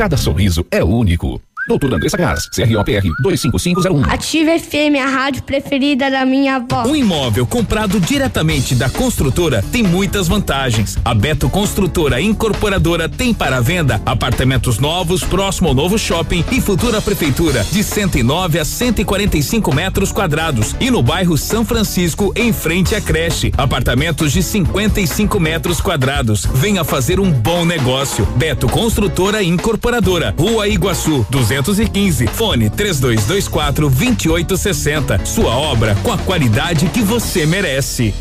cada 0.00 0.16
sorriso 0.16 0.66
é 0.70 0.82
único. 0.82 1.42
Doutor 1.70 1.94
Andressa 1.94 2.16
Gás, 2.16 2.48
CROPR 2.48 3.00
25501. 3.22 4.02
Ativa 4.12 4.58
FM, 4.58 4.98
a 5.00 5.08
rádio 5.08 5.44
preferida 5.44 6.10
da 6.10 6.26
minha 6.26 6.56
avó. 6.56 6.82
Um 6.84 6.96
imóvel 6.96 7.46
comprado 7.46 8.00
diretamente 8.00 8.74
da 8.74 8.90
construtora 8.90 9.64
tem 9.70 9.80
muitas 9.80 10.26
vantagens. 10.26 10.98
A 11.04 11.14
Beto 11.14 11.48
Construtora 11.48 12.20
Incorporadora 12.20 13.08
tem 13.08 13.32
para 13.32 13.60
venda 13.60 14.02
apartamentos 14.04 14.80
novos 14.80 15.22
próximo 15.22 15.68
ao 15.68 15.74
novo 15.74 15.96
shopping 15.96 16.44
e 16.50 16.60
futura 16.60 17.00
prefeitura 17.00 17.62
de 17.70 17.84
109 17.84 18.58
a 18.58 18.64
145 18.64 19.72
metros 19.72 20.10
quadrados 20.10 20.74
e 20.80 20.90
no 20.90 21.04
bairro 21.04 21.38
São 21.38 21.64
Francisco 21.64 22.32
em 22.34 22.52
frente 22.52 22.96
à 22.96 23.00
creche, 23.00 23.52
apartamentos 23.56 24.32
de 24.32 24.42
55 24.42 25.38
metros 25.38 25.80
quadrados. 25.80 26.44
Venha 26.52 26.82
fazer 26.82 27.20
um 27.20 27.30
bom 27.30 27.64
negócio. 27.64 28.26
Beto 28.34 28.68
Construtora 28.68 29.40
Incorporadora, 29.40 30.34
Rua 30.36 30.66
Iguaçu, 30.66 31.24
215, 31.62 32.26
fone 32.28 32.70
3224 32.70 33.88
2860. 33.88 35.24
Sua 35.24 35.56
obra 35.56 35.94
com 36.02 36.12
a 36.12 36.18
qualidade 36.18 36.86
que 36.88 37.02
você 37.02 37.46
merece. 37.46 38.14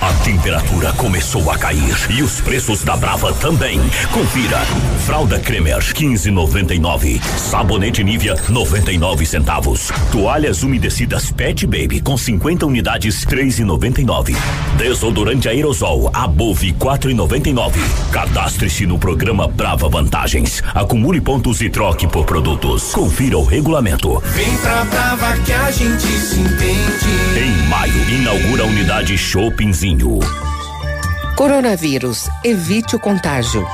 A 0.00 0.12
temperatura 0.24 0.92
começou 0.92 1.50
a 1.50 1.56
cair 1.56 1.96
e 2.10 2.22
os 2.22 2.40
preços 2.40 2.84
da 2.84 2.96
Brava 2.96 3.32
também. 3.32 3.80
Confira. 4.12 4.58
Fralda 5.06 5.38
Cremer 5.38 5.78
15,99. 5.78 7.20
Sabonete 7.38 8.04
Nivea 8.04 8.36
99 8.48 9.24
centavos. 9.24 9.90
Toalhas 10.12 10.62
umedecidas 10.62 11.32
Pet 11.32 11.66
Baby 11.66 12.00
com 12.00 12.16
50 12.16 12.66
unidades 12.66 13.24
3,99. 13.24 14.36
Desodorante 14.76 15.48
aerosol 15.48 16.10
Above 16.12 16.74
4,99. 16.74 17.72
Cadastre-se 18.12 18.86
no 18.86 18.98
programa 18.98 19.48
Brava 19.48 19.88
Vantagens. 19.88 20.62
Acumule 20.74 21.20
pontos 21.22 21.62
e 21.62 21.70
troque 21.70 22.06
por 22.06 22.26
produtos. 22.26 22.92
Confira 22.92 23.38
o 23.38 23.44
regulamento. 23.44 24.22
Vem 24.34 24.56
pra 24.58 24.84
Brava 24.84 25.32
que 25.38 25.52
a 25.52 25.70
gente 25.70 26.06
se 26.06 26.38
entende. 26.38 27.06
Em 27.38 27.68
maio 27.68 28.10
inaugura 28.10 28.64
a 28.64 28.66
unidade 28.66 29.16
Shoppingzinho. 29.86 30.18
Coronavírus. 31.36 32.28
Evite 32.42 32.96
o 32.96 32.98
contágio. 32.98 33.64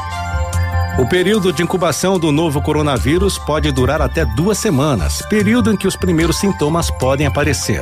O 0.98 1.06
período 1.06 1.52
de 1.52 1.62
incubação 1.62 2.18
do 2.18 2.30
novo 2.30 2.60
coronavírus 2.60 3.38
pode 3.38 3.72
durar 3.72 4.02
até 4.02 4.26
duas 4.26 4.58
semanas, 4.58 5.22
período 5.22 5.72
em 5.72 5.76
que 5.76 5.86
os 5.86 5.96
primeiros 5.96 6.36
sintomas 6.36 6.90
podem 6.90 7.26
aparecer. 7.26 7.80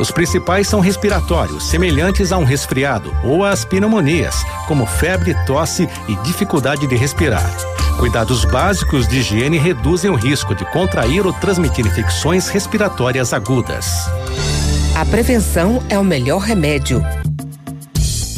Os 0.00 0.10
principais 0.10 0.66
são 0.66 0.80
respiratórios, 0.80 1.64
semelhantes 1.64 2.32
a 2.32 2.38
um 2.38 2.44
resfriado, 2.44 3.14
ou 3.22 3.44
às 3.44 3.64
pneumonias, 3.64 4.42
como 4.66 4.86
febre, 4.86 5.34
tosse 5.44 5.86
e 6.08 6.16
dificuldade 6.16 6.86
de 6.86 6.96
respirar. 6.96 7.50
Cuidados 7.98 8.44
básicos 8.46 9.06
de 9.06 9.18
higiene 9.18 9.58
reduzem 9.58 10.10
o 10.10 10.14
risco 10.14 10.54
de 10.54 10.64
contrair 10.70 11.26
ou 11.26 11.32
transmitir 11.32 11.86
infecções 11.86 12.48
respiratórias 12.48 13.34
agudas. 13.34 13.86
A 14.94 15.04
prevenção 15.04 15.82
é 15.90 15.98
o 15.98 16.04
melhor 16.04 16.38
remédio. 16.38 17.02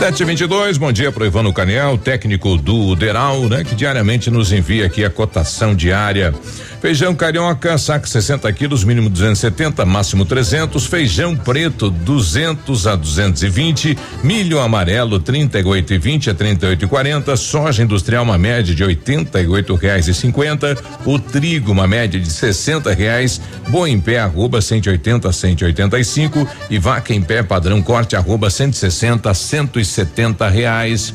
722, 0.00 0.78
bom 0.78 0.90
dia 0.90 1.12
pro 1.12 1.26
Ivano 1.26 1.52
Caniel, 1.52 1.98
técnico 1.98 2.56
do 2.56 2.96
Deral, 2.96 3.42
né? 3.50 3.62
Que 3.62 3.74
diariamente 3.74 4.30
nos 4.30 4.50
envia 4.50 4.86
aqui 4.86 5.04
a 5.04 5.10
cotação 5.10 5.74
diária. 5.74 6.32
Feijão 6.80 7.14
carioca, 7.14 7.76
saco 7.76 8.08
60 8.08 8.50
quilos, 8.54 8.82
mínimo 8.84 9.10
270, 9.10 9.84
máximo 9.84 10.24
300. 10.24 10.86
Feijão 10.86 11.36
preto, 11.36 11.90
200 11.90 12.86
a 12.86 12.96
220. 12.96 13.98
Milho 14.24 14.58
amarelo, 14.58 15.20
38 15.20 15.92
e 15.92 15.98
20 15.98 16.30
a 16.30 16.34
38 16.34 16.82
e 16.82 16.88
40. 16.88 17.36
Soja 17.36 17.82
industrial, 17.82 18.24
uma 18.24 18.38
média 18.38 18.74
de 18.74 18.82
88 18.82 19.74
reais 19.74 20.08
e 20.08 20.14
50. 20.14 20.78
O 21.04 21.18
trigo, 21.18 21.72
uma 21.72 21.86
média 21.86 22.18
de 22.18 22.30
60 22.30 22.90
reais. 22.94 23.38
Boi 23.68 23.90
em 23.90 24.00
pé, 24.00 24.20
arroba 24.20 24.62
180 24.62 25.28
a 25.28 25.32
185. 25.34 26.48
E 26.70 26.78
vaca 26.78 27.12
em 27.12 27.20
pé, 27.20 27.42
padrão 27.42 27.82
corte, 27.82 28.16
arroba 28.16 28.48
160 28.48 29.28
a 29.28 29.34
170 29.90 30.48
reais. 30.48 31.14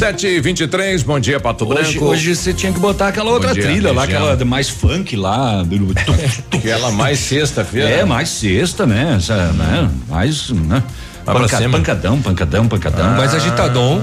Sete 0.00 0.26
e 0.28 0.40
vinte 0.40 0.60
e 0.60 0.66
três, 0.66 1.02
bom 1.02 1.20
dia, 1.20 1.38
Pato 1.38 1.68
Hoje, 1.68 1.90
Branco. 1.92 2.06
hoje 2.06 2.34
você 2.34 2.54
tinha 2.54 2.72
que 2.72 2.80
botar 2.80 3.08
aquela 3.08 3.30
outra 3.32 3.52
dia, 3.52 3.64
trilha 3.64 3.92
lá, 3.92 4.04
aquela 4.04 4.42
mais 4.46 4.66
funk 4.70 5.14
lá. 5.14 5.62
Aquela 6.50 6.90
mais 6.90 7.18
sexta-feira. 7.18 7.86
É, 7.86 8.02
mais 8.06 8.30
sexta, 8.30 8.86
né? 8.86 9.16
Essa, 9.18 9.52
né? 9.52 9.90
Mais, 10.08 10.48
né? 10.48 10.82
Panca- 11.26 11.68
pancadão, 11.68 12.22
pancadão, 12.22 12.66
pancadão. 12.66 13.10
Mais 13.14 13.34
agitadão. 13.34 14.02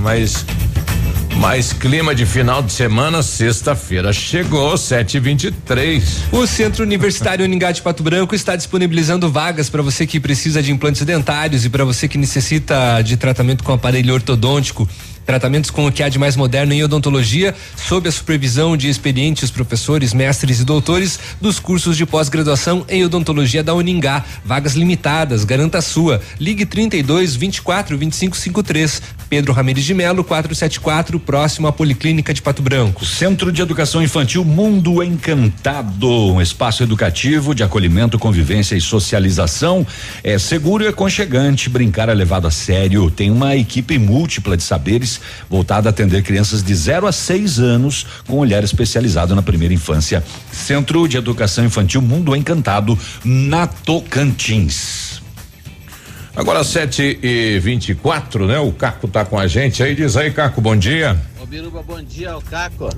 Mais, 0.00 0.46
mais 1.36 1.72
clima 1.72 2.14
de 2.14 2.26
final 2.26 2.62
de 2.62 2.72
semana, 2.72 3.22
sexta-feira 3.22 4.12
chegou, 4.12 4.76
sete 4.76 5.16
e 5.16 5.20
vinte 5.20 5.44
e 5.44 5.50
três. 5.50 6.18
O 6.30 6.46
Centro 6.46 6.84
Universitário 6.84 7.44
Uningá 7.44 7.72
de 7.72 7.82
Pato 7.82 8.02
Branco 8.02 8.34
está 8.34 8.56
disponibilizando 8.56 9.30
vagas 9.30 9.70
para 9.70 9.82
você 9.82 10.06
que 10.06 10.20
precisa 10.20 10.62
de 10.62 10.70
implantes 10.70 11.02
dentários 11.02 11.64
e 11.64 11.70
para 11.70 11.84
você 11.84 12.06
que 12.06 12.18
necessita 12.18 13.02
de 13.02 13.16
tratamento 13.16 13.64
com 13.64 13.72
aparelho 13.72 14.14
ortodôntico. 14.14 14.88
Tratamentos 15.30 15.70
com 15.70 15.86
o 15.86 15.92
que 15.92 16.02
há 16.02 16.08
de 16.08 16.18
mais 16.18 16.34
moderno 16.34 16.72
em 16.72 16.82
odontologia, 16.82 17.54
sob 17.76 18.08
a 18.08 18.10
supervisão 18.10 18.76
de 18.76 18.88
experientes 18.88 19.48
professores, 19.48 20.12
mestres 20.12 20.58
e 20.58 20.64
doutores 20.64 21.20
dos 21.40 21.60
cursos 21.60 21.96
de 21.96 22.04
pós-graduação 22.04 22.84
em 22.88 23.04
odontologia 23.04 23.62
da 23.62 23.72
Uningá. 23.72 24.24
Vagas 24.44 24.74
limitadas, 24.74 25.44
garanta 25.44 25.78
a 25.78 25.82
sua. 25.82 26.20
Ligue 26.40 26.66
32 26.66 27.36
24 27.36 27.96
25 27.96 28.36
53. 28.36 29.02
Pedro 29.28 29.52
Ramirez 29.52 29.84
de 29.84 29.94
Melo, 29.94 30.24
474, 30.24 31.20
próximo 31.20 31.68
à 31.68 31.72
Policlínica 31.72 32.34
de 32.34 32.42
Pato 32.42 32.60
Branco. 32.60 33.06
Centro 33.06 33.52
de 33.52 33.62
Educação 33.62 34.02
Infantil 34.02 34.44
Mundo 34.44 35.00
Encantado, 35.00 36.32
um 36.32 36.42
espaço 36.42 36.82
educativo 36.82 37.54
de 37.54 37.62
acolhimento, 37.62 38.18
convivência 38.18 38.74
e 38.74 38.80
socialização. 38.80 39.86
É 40.24 40.36
seguro 40.40 40.82
e 40.82 40.88
aconchegante, 40.88 41.68
brincar 41.68 42.08
é 42.08 42.14
levado 42.14 42.48
a 42.48 42.50
sério. 42.50 43.08
Tem 43.08 43.30
uma 43.30 43.54
equipe 43.54 43.96
múltipla 43.96 44.56
de 44.56 44.64
saberes 44.64 45.19
voltada 45.48 45.88
a 45.88 45.90
atender 45.90 46.22
crianças 46.22 46.62
de 46.62 46.74
0 46.74 47.06
a 47.06 47.12
6 47.12 47.58
anos 47.58 48.06
com 48.26 48.38
olhar 48.38 48.62
especializado 48.62 49.34
na 49.34 49.42
primeira 49.42 49.74
infância. 49.74 50.22
Centro 50.52 51.06
de 51.08 51.16
Educação 51.16 51.64
Infantil 51.64 52.02
Mundo 52.02 52.34
Encantado, 52.34 52.98
na 53.24 53.66
Tocantins. 53.66 55.20
Agora 56.34 56.62
sete 56.62 57.18
e 57.22 57.58
vinte 57.58 57.90
e 57.90 57.94
quatro, 57.94 58.46
né? 58.46 58.58
O 58.58 58.72
Caco 58.72 59.08
tá 59.08 59.24
com 59.24 59.38
a 59.38 59.46
gente 59.46 59.82
aí, 59.82 59.94
diz 59.94 60.16
aí, 60.16 60.30
Caco, 60.30 60.60
bom 60.60 60.76
dia. 60.76 61.18
Ô 61.42 61.44
Biruba, 61.44 61.82
bom 61.82 62.00
dia, 62.02 62.36
o 62.36 62.40
Caco. 62.40 62.88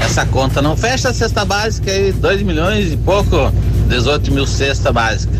Essa 0.00 0.24
conta 0.24 0.62
não 0.62 0.76
fecha 0.76 1.08
a 1.08 1.12
cesta 1.12 1.44
básica 1.44 1.90
aí, 1.90 2.12
2 2.12 2.42
milhões 2.42 2.92
e 2.92 2.96
pouco, 2.96 3.52
18 3.88 4.32
mil 4.32 4.46
cesta 4.46 4.92
básica. 4.92 5.34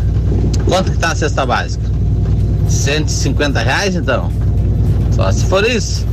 Quanto 0.67 0.91
que 0.91 0.97
tá 0.97 1.11
a 1.11 1.15
cesta 1.15 1.45
básica? 1.45 1.85
150 2.67 3.59
reais 3.61 3.95
então? 3.95 4.31
Só 5.15 5.31
se 5.31 5.45
for 5.45 5.65
isso. 5.65 6.05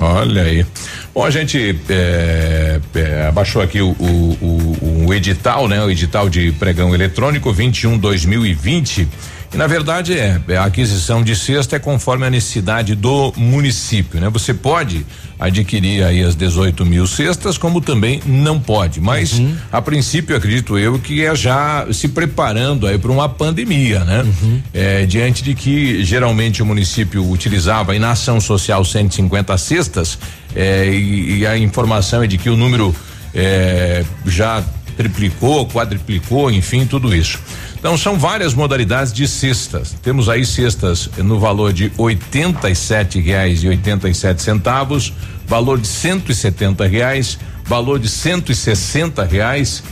Olha 0.00 0.42
aí. 0.42 0.66
Bom, 1.14 1.24
a 1.24 1.30
gente 1.30 1.78
é, 1.88 2.80
é, 2.94 3.26
abaixou 3.28 3.62
aqui 3.62 3.80
o, 3.80 3.90
o, 3.90 4.38
o, 4.42 5.06
o 5.06 5.14
edital, 5.14 5.68
né? 5.68 5.82
O 5.82 5.88
edital 5.88 6.28
de 6.28 6.50
pregão 6.52 6.92
eletrônico 6.92 7.52
21 7.52 7.96
2020 7.96 9.08
E, 9.54 9.56
na 9.56 9.68
verdade 9.68 10.18
é, 10.18 10.40
é, 10.48 10.56
a 10.56 10.64
aquisição 10.64 11.22
de 11.22 11.36
cesta 11.36 11.76
é 11.76 11.78
conforme 11.78 12.26
a 12.26 12.30
necessidade 12.30 12.94
do 12.96 13.32
município, 13.36 14.20
né? 14.20 14.28
Você 14.30 14.52
pode 14.52 15.06
adquirir 15.38 16.02
aí 16.02 16.22
as 16.22 16.34
18 16.34 16.84
mil 16.84 17.06
cestas, 17.06 17.56
como 17.56 17.80
também 17.80 18.20
não 18.26 18.58
pode. 18.58 19.00
Mas 19.00 19.38
uhum. 19.38 19.56
a 19.70 19.80
princípio 19.80 20.36
acredito 20.36 20.76
eu 20.76 20.98
que 20.98 21.24
é 21.24 21.34
já 21.36 21.86
se 21.92 22.08
preparando 22.08 22.86
aí 22.86 22.98
para 22.98 23.12
uma 23.12 23.28
pandemia, 23.28 24.00
né? 24.00 24.22
Uhum. 24.22 24.62
É, 24.72 25.06
diante 25.06 25.44
de 25.44 25.54
que 25.54 26.04
geralmente 26.04 26.60
o 26.60 26.66
município 26.66 27.28
utilizava 27.30 27.96
na 27.96 28.10
ação 28.10 28.40
social 28.40 28.84
150 28.84 29.56
cestas 29.56 30.18
é, 30.54 30.88
e, 30.88 31.38
e, 31.38 31.46
a 31.46 31.56
informação 31.56 32.22
é 32.22 32.26
de 32.26 32.38
que 32.38 32.50
o 32.50 32.56
número 32.56 32.94
é, 33.32 34.04
já 34.26 34.64
triplicou, 34.96 35.66
quadriplicou, 35.66 36.50
enfim, 36.50 36.86
tudo 36.86 37.14
isso. 37.14 37.38
Então 37.84 37.98
são 37.98 38.18
várias 38.18 38.54
modalidades 38.54 39.12
de 39.12 39.28
cestas. 39.28 39.94
Temos 40.02 40.30
aí 40.30 40.46
cestas 40.46 41.10
no 41.18 41.38
valor 41.38 41.70
de 41.70 41.92
oitenta 41.98 42.70
e 42.70 42.74
sete 42.74 43.20
reais 43.20 43.62
e 43.62 43.68
oitenta 43.68 44.08
e 44.08 44.14
sete 44.14 44.40
centavos, 44.40 45.12
valor 45.46 45.78
de 45.78 45.86
cento 45.86 46.32
e 46.32 46.34
setenta 46.34 46.86
reais, 46.86 47.38
valor 47.66 47.98
de 47.98 48.08
cento 48.08 48.50
e 48.50 48.54
sessenta 48.54 49.22
reais 49.22 49.82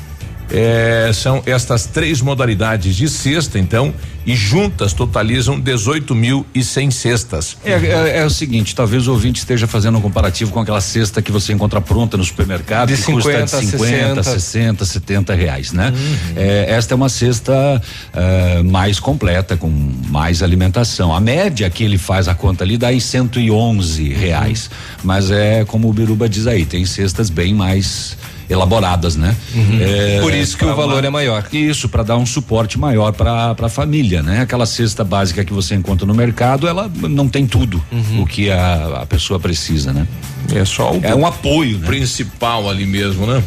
é, 0.51 1.11
são 1.13 1.43
estas 1.45 1.85
três 1.85 2.23
modalidades 2.23 2.97
de 2.97 3.11
cesta, 3.11 3.59
então, 3.59 3.93
e 4.25 4.35
juntas 4.37 4.93
totalizam 4.93 5.59
18 5.59 6.15
mil 6.15 6.47
e 6.55 6.63
cem 6.63 6.91
cestas. 6.91 7.57
É, 7.65 7.73
é, 7.73 8.19
é, 8.19 8.25
o 8.25 8.31
seguinte, 8.31 8.75
talvez 8.75 9.09
o 9.09 9.13
ouvinte 9.13 9.41
esteja 9.41 9.67
fazendo 9.67 9.99
um 9.99 10.01
comparativo 10.01 10.53
com 10.53 10.61
aquela 10.61 10.81
cesta 10.81 11.21
que 11.21 11.33
você 11.33 11.53
encontra 11.53 11.81
pronta 11.81 12.17
no 12.17 12.25
supermercado, 12.25 12.89
de 12.89 12.97
que 12.97 13.03
50, 13.03 13.41
custa 13.41 13.61
de 13.61 13.67
50, 13.67 14.23
60, 14.23 14.23
60, 14.23 14.85
70 14.85 15.35
reais, 15.35 15.73
né? 15.73 15.93
Uhum. 15.95 16.17
É, 16.37 16.67
esta 16.71 16.95
é 16.95 16.97
uma 16.97 17.09
cesta 17.09 17.83
é, 18.13 18.63
mais 18.63 19.01
completa, 19.01 19.57
com 19.57 19.69
mais 20.09 20.43
alimentação. 20.43 21.15
A 21.15 21.21
média 21.21 21.69
que 21.69 21.85
ele 21.85 21.99
faz 21.99 22.29
a 22.29 22.35
conta 22.35 22.65
ali 22.65 22.77
dá 22.77 22.93
em 22.93 23.01
111 23.01 24.13
reais. 24.13 24.67
Uhum. 24.67 25.01
Mas 25.05 25.31
é 25.31 25.65
como 25.65 25.89
o 25.89 25.93
Biruba 25.93 26.29
diz 26.29 26.47
aí, 26.47 26.65
tem 26.65 26.85
cestas 26.85 27.29
bem 27.29 27.55
mais 27.55 28.17
elaboradas, 28.53 29.17
né? 29.17 29.35
Uhum. 29.55 29.79
É, 29.81 30.21
Por 30.21 30.35
isso 30.35 30.57
que 30.57 30.65
o 30.65 30.75
valor 30.75 31.01
uma, 31.01 31.07
é 31.07 31.11
maior. 31.11 31.45
Isso, 31.53 31.89
para 31.89 32.03
dar 32.03 32.17
um 32.17 32.27
suporte 32.27 32.79
maior 32.79 33.13
para 33.13 33.57
a 33.59 33.69
família, 33.69 34.23
né? 34.23 34.41
Aquela 34.41 34.67
cesta 34.67 35.03
básica 35.03 35.45
que 35.45 35.53
você 35.53 35.75
encontra 35.75 36.07
no 36.07 36.15
mercado, 36.15 36.69
ela 36.69 36.91
não 37.09 37.29
tem 37.29 37.47
tudo 37.47 37.83
uhum. 37.91 38.23
o 38.23 38.27
que 38.27 38.51
a, 38.51 39.01
a 39.03 39.07
pessoa 39.07 39.41
precisa, 39.41 39.93
né? 39.93 40.07
É 40.55 40.65
só 40.65 40.93
o 40.93 41.01
é 41.03 41.15
um 41.15 41.27
apoio 41.27 41.79
né? 41.79 41.87
principal 41.87 42.69
ali 42.69 42.87
mesmo, 42.87 43.27
né? 43.27 43.43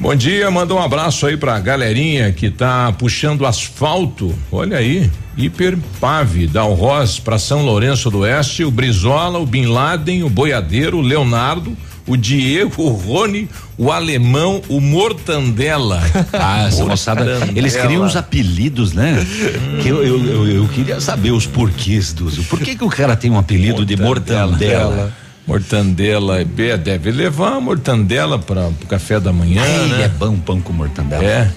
Bom 0.00 0.14
dia, 0.14 0.48
manda 0.48 0.72
um 0.72 0.80
abraço 0.80 1.26
aí 1.26 1.36
pra 1.36 1.58
galerinha 1.58 2.30
que 2.30 2.50
tá 2.50 2.92
puxando 2.92 3.44
asfalto. 3.44 4.32
Olha 4.52 4.78
aí, 4.78 5.10
Hiperpave, 5.36 6.46
Dalroz 6.46 7.18
para 7.18 7.36
São 7.36 7.64
Lourenço 7.64 8.08
do 8.08 8.18
Oeste, 8.18 8.62
o 8.62 8.70
Brizola, 8.70 9.40
o 9.40 9.46
Bin 9.46 9.66
Laden, 9.66 10.22
o 10.22 10.30
Boiadeiro, 10.30 10.98
o 10.98 11.00
Leonardo, 11.00 11.76
o 12.08 12.16
Diego, 12.16 12.82
o 12.82 12.88
Rony, 12.88 13.48
o 13.76 13.92
Alemão, 13.92 14.62
o 14.68 14.80
Mortandela. 14.80 16.02
Ah, 16.32 16.66
essa 16.66 16.84
moçada, 16.84 17.24
eles 17.54 17.76
criam 17.76 18.04
uns 18.04 18.16
apelidos, 18.16 18.92
né? 18.92 19.18
Hum. 19.18 19.78
Que 19.82 19.88
eu, 19.88 20.04
eu, 20.04 20.24
eu, 20.24 20.48
eu, 20.48 20.68
queria 20.68 21.00
saber 21.00 21.30
os 21.30 21.46
porquês 21.46 22.12
dos. 22.12 22.38
Por 22.46 22.60
que 22.60 22.76
que 22.76 22.84
o 22.84 22.88
cara 22.88 23.16
tem 23.16 23.30
um 23.30 23.38
apelido 23.38 23.78
mortandela. 24.02 24.56
de 24.56 24.64
Mortandela? 24.66 25.12
Mortandela, 25.46 26.44
deve 26.44 27.10
levar 27.10 27.54
a 27.54 27.60
mortandela 27.60 28.38
para 28.38 28.68
o 28.68 28.86
café 28.86 29.18
da 29.18 29.32
manhã, 29.32 29.62
Ai, 29.62 29.88
né? 29.88 30.04
É 30.04 30.08
bom 30.08 30.36
pão 30.38 30.60
com 30.60 30.72
mortandela. 30.72 31.24
É. 31.24 31.50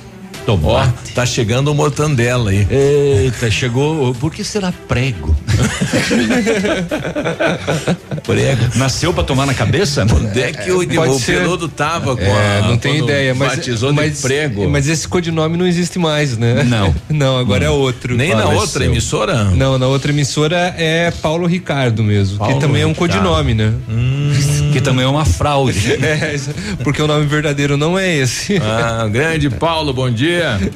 Ó, 0.48 0.88
tá 1.14 1.26
chegando 1.26 1.72
o 1.72 1.76
mortandela 1.76 2.50
aí. 2.50 2.66
Eita, 2.70 3.52
chegou. 3.52 4.14
Por 4.16 4.34
que 4.34 4.44
será 4.44 4.74
prego? 4.88 5.36
prego. 8.26 8.62
Nasceu 8.76 9.14
pra 9.14 9.24
tomar 9.24 9.46
na 9.46 9.54
cabeça? 9.54 10.04
Onde 10.04 10.42
é 10.42 10.52
que 10.52 10.72
o, 10.72 10.82
o 10.82 11.22
peludo 11.22 11.70
tava 11.70 12.16
com 12.16 12.24
é, 12.24 12.60
a. 12.60 12.62
Não 12.68 12.78
tenho 12.78 13.04
ideia, 13.04 13.36
mas. 13.36 13.56
Batizou 13.56 13.94
mas, 13.94 14.16
de 14.16 14.22
prego. 14.22 14.70
Mas 14.70 14.88
esse 14.88 15.08
codinome 15.08 15.58
não 15.58 15.68
existe 15.68 16.00
mais, 16.00 16.38
né? 16.38 16.64
Não. 16.64 16.96
não, 17.10 17.38
agora 17.38 17.66
é 17.66 17.70
outro. 17.70 18.16
Nem 18.16 18.36
na 18.36 18.48
outra 18.48 18.86
emissora? 18.86 19.44
Não, 19.46 19.78
na 19.78 19.88
outra 19.88 20.12
emissora 20.12 20.74
é 20.78 21.12
Paulo 21.22 21.46
Ricardo 21.46 22.04
mesmo, 22.04 22.40
Paulo 22.40 22.56
que 22.56 22.60
também 22.60 22.82
é 22.82 22.88
um 22.88 22.94
codinome, 22.94 23.54
né? 23.54 23.74
Hum. 23.90 24.32
Que 24.74 24.82
também 24.82 25.06
é 25.06 25.08
uma 25.08 25.26
fraude. 25.26 25.94
é, 26.04 26.36
porque 26.84 27.02
o 27.02 27.08
nome 27.08 27.26
verdadeiro 27.26 27.78
não 27.78 27.98
é 27.98 28.14
esse. 28.16 28.58
Ah, 28.58 29.08
grande 29.08 29.50
Paulo, 29.50 29.94
bom 29.94 30.10
dia 30.10 30.31
dia. 30.32 30.72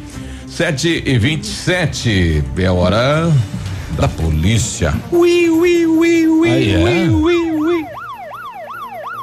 Sete 0.48 1.04
e 1.06 1.18
vinte 1.18 1.44
e 1.44 1.48
sete, 1.48 2.44
é 2.58 2.70
hora 2.70 3.32
da 3.92 4.08
polícia. 4.08 4.94
Ui, 5.12 5.50
ui, 5.50 5.86
ui, 5.86 6.28
ui, 6.28 6.50
Aí 6.50 6.74
é. 6.74 6.78
ui, 6.78 7.10
ui, 7.10 7.52
ui. 7.52 7.86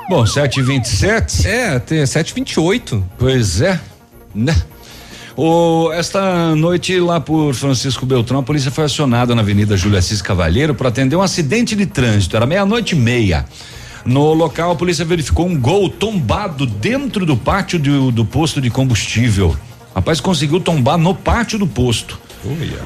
Bom, 0.08 0.26
sete 0.26 0.60
e 0.60 0.62
vinte 0.62 0.86
e 0.86 0.88
sete. 0.88 1.46
É, 1.46 1.78
tem 1.78 2.04
sete 2.06 2.30
e 2.30 2.34
vinte 2.34 2.52
e 2.52 2.60
oito. 2.60 3.04
Pois 3.18 3.60
é, 3.60 3.78
né? 4.34 4.54
O, 5.34 5.90
esta 5.92 6.54
noite 6.54 6.98
lá 7.00 7.18
por 7.18 7.54
Francisco 7.54 8.04
Beltrão, 8.04 8.40
a 8.40 8.42
polícia 8.42 8.70
foi 8.70 8.84
acionada 8.84 9.34
na 9.34 9.40
Avenida 9.40 9.76
Júlia 9.76 10.00
Assis 10.00 10.20
Cavalheiro 10.20 10.74
para 10.74 10.88
atender 10.88 11.16
um 11.16 11.22
acidente 11.22 11.74
de 11.74 11.86
trânsito. 11.86 12.36
Era 12.36 12.44
meia-noite 12.44 12.94
e 12.94 12.98
meia. 12.98 13.46
No 14.04 14.34
local, 14.34 14.72
a 14.72 14.74
polícia 14.74 15.04
verificou 15.04 15.46
um 15.46 15.58
gol 15.58 15.88
tombado 15.88 16.66
dentro 16.66 17.24
do 17.24 17.36
pátio 17.36 17.78
do, 17.78 18.10
do 18.10 18.24
posto 18.26 18.60
de 18.60 18.68
combustível. 18.68 19.56
Rapaz 19.94 20.20
conseguiu 20.20 20.60
tombar 20.60 20.96
no 20.96 21.14
pátio 21.14 21.58
do 21.58 21.66
posto. 21.66 22.18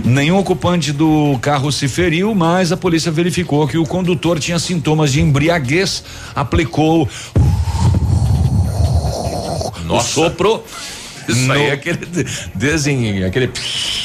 Nenhum 0.04 0.38
ocupante 0.38 0.92
do 0.92 1.38
carro 1.40 1.72
se 1.72 1.88
feriu, 1.88 2.34
mas 2.34 2.72
a 2.72 2.76
polícia 2.76 3.10
verificou 3.10 3.66
que 3.66 3.78
o 3.78 3.86
condutor 3.86 4.38
tinha 4.38 4.58
sintomas 4.58 5.12
de 5.12 5.20
embriaguez, 5.20 6.04
aplicou 6.34 7.08
Nossa. 9.84 10.20
o 10.20 10.24
sopro 10.24 10.62
isso 11.28 11.46
no, 11.46 11.52
aí 11.52 11.66
é 11.66 11.72
aquele 11.72 11.98
desenho, 12.54 13.26
aquele 13.26 13.50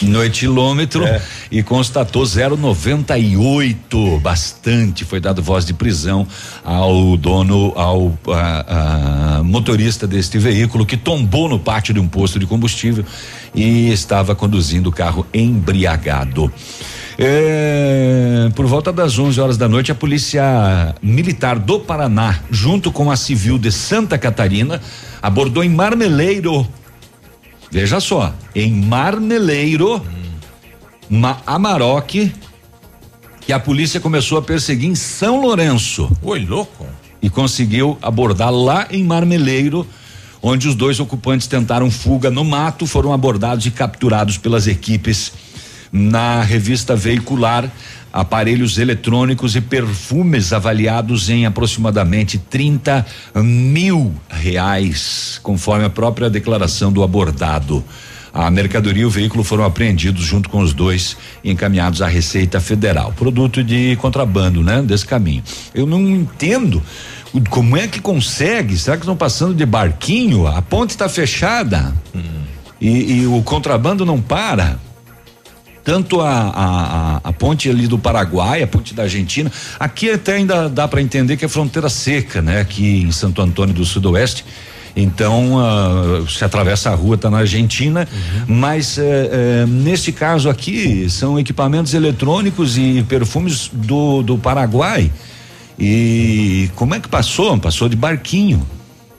no 0.03 0.23
etilômetro 0.23 1.05
é. 1.05 1.21
e 1.51 1.61
constatou 1.61 2.25
098, 2.25 4.19
bastante. 4.19 5.05
Foi 5.05 5.19
dado 5.19 5.41
voz 5.41 5.65
de 5.65 5.73
prisão 5.73 6.27
ao 6.63 7.15
dono, 7.17 7.73
ao 7.75 8.17
a, 8.27 9.37
a, 9.37 9.43
motorista 9.43 10.07
deste 10.07 10.37
veículo 10.37 10.85
que 10.85 10.97
tombou 10.97 11.47
no 11.47 11.59
pátio 11.59 11.93
de 11.93 11.99
um 11.99 12.07
posto 12.07 12.39
de 12.39 12.45
combustível 12.45 13.05
e 13.53 13.91
estava 13.91 14.33
conduzindo 14.35 14.89
o 14.89 14.91
carro 14.91 15.25
embriagado. 15.33 16.51
É, 17.17 18.49
por 18.55 18.65
volta 18.65 18.91
das 18.91 19.19
11 19.19 19.39
horas 19.39 19.57
da 19.57 19.67
noite, 19.67 19.91
a 19.91 19.95
Polícia 19.95 20.95
Militar 21.01 21.59
do 21.59 21.79
Paraná, 21.79 22.39
junto 22.49 22.91
com 22.91 23.11
a 23.11 23.15
Civil 23.15 23.59
de 23.59 23.71
Santa 23.71 24.17
Catarina, 24.17 24.81
abordou 25.21 25.63
em 25.63 25.69
Marmeleiro 25.69 26.67
Veja 27.71 28.01
só, 28.01 28.33
em 28.53 28.69
Marmeleiro, 28.69 29.95
hum. 31.09 31.21
Amarok, 31.47 32.29
que 33.39 33.53
a 33.53 33.59
polícia 33.59 33.99
começou 33.99 34.37
a 34.37 34.41
perseguir 34.41 34.89
em 34.89 34.95
São 34.95 35.41
Lourenço. 35.41 36.11
Oi, 36.21 36.45
louco. 36.45 36.85
E 37.21 37.29
conseguiu 37.29 37.97
abordar 38.01 38.51
lá 38.51 38.87
em 38.91 39.05
Marmeleiro, 39.05 39.87
onde 40.41 40.67
os 40.67 40.75
dois 40.75 40.99
ocupantes 40.99 41.47
tentaram 41.47 41.89
fuga 41.89 42.29
no 42.29 42.43
mato, 42.43 42.85
foram 42.85 43.13
abordados 43.13 43.65
e 43.65 43.71
capturados 43.71 44.37
pelas 44.37 44.67
equipes 44.67 45.31
na 45.91 46.41
revista 46.41 46.95
veicular 46.95 47.69
aparelhos 48.11 48.77
eletrônicos 48.77 49.55
e 49.55 49.61
perfumes 49.61 50.51
avaliados 50.51 51.29
em 51.29 51.45
aproximadamente 51.45 52.37
30 52.37 53.05
mil 53.35 54.13
reais, 54.29 55.39
conforme 55.41 55.85
a 55.85 55.89
própria 55.89 56.29
declaração 56.29 56.91
do 56.91 57.03
abordado. 57.03 57.83
A 58.33 58.49
mercadoria 58.49 59.03
e 59.03 59.05
o 59.05 59.09
veículo 59.09 59.43
foram 59.43 59.65
apreendidos 59.65 60.23
junto 60.23 60.49
com 60.49 60.59
os 60.59 60.73
dois 60.73 61.17
e 61.43 61.51
encaminhados 61.51 62.01
à 62.01 62.07
Receita 62.07 62.61
Federal. 62.61 63.11
Produto 63.11 63.61
de 63.61 63.97
contrabando, 63.97 64.63
né? 64.63 64.81
Desse 64.81 65.05
caminho. 65.05 65.43
Eu 65.75 65.85
não 65.85 65.99
entendo 66.09 66.81
como 67.49 67.77
é 67.77 67.87
que 67.87 67.99
consegue? 67.99 68.77
Será 68.77 68.95
que 68.95 69.03
estão 69.03 69.15
passando 69.15 69.53
de 69.53 69.65
barquinho? 69.65 70.47
A 70.47 70.61
ponte 70.61 70.91
está 70.91 71.09
fechada 71.09 71.93
hum. 72.15 72.21
e, 72.79 73.21
e 73.21 73.27
o 73.27 73.41
contrabando 73.43 74.05
não 74.05 74.21
para 74.21 74.77
tanto 75.83 76.21
a, 76.21 76.29
a, 76.29 77.21
a, 77.23 77.33
ponte 77.33 77.69
ali 77.69 77.87
do 77.87 77.97
Paraguai, 77.97 78.61
a 78.61 78.67
ponte 78.67 78.93
da 78.93 79.03
Argentina, 79.03 79.51
aqui 79.79 80.11
até 80.11 80.35
ainda 80.35 80.69
dá 80.69 80.87
para 80.87 81.01
entender 81.01 81.37
que 81.37 81.45
é 81.45 81.47
fronteira 81.47 81.89
seca, 81.89 82.41
né? 82.41 82.61
Aqui 82.61 83.01
em 83.01 83.11
Santo 83.11 83.41
Antônio 83.41 83.73
do 83.73 83.83
Sudoeste. 83.83 84.45
Então, 84.95 85.55
uh, 85.55 86.29
se 86.29 86.43
atravessa 86.43 86.89
a 86.89 86.95
rua, 86.95 87.15
está 87.15 87.29
na 87.29 87.39
Argentina, 87.39 88.07
uhum. 88.11 88.55
mas 88.55 88.97
uh, 88.97 89.01
uh, 89.01 89.67
neste 89.67 90.11
caso 90.11 90.49
aqui 90.49 91.09
são 91.09 91.39
equipamentos 91.39 91.93
eletrônicos 91.93 92.77
e 92.77 93.03
perfumes 93.07 93.69
do, 93.71 94.21
do 94.21 94.37
Paraguai. 94.37 95.11
E 95.79 96.69
como 96.75 96.93
é 96.93 96.99
que 96.99 97.07
passou? 97.07 97.57
Passou 97.57 97.87
de 97.87 97.95
barquinho, 97.95 98.65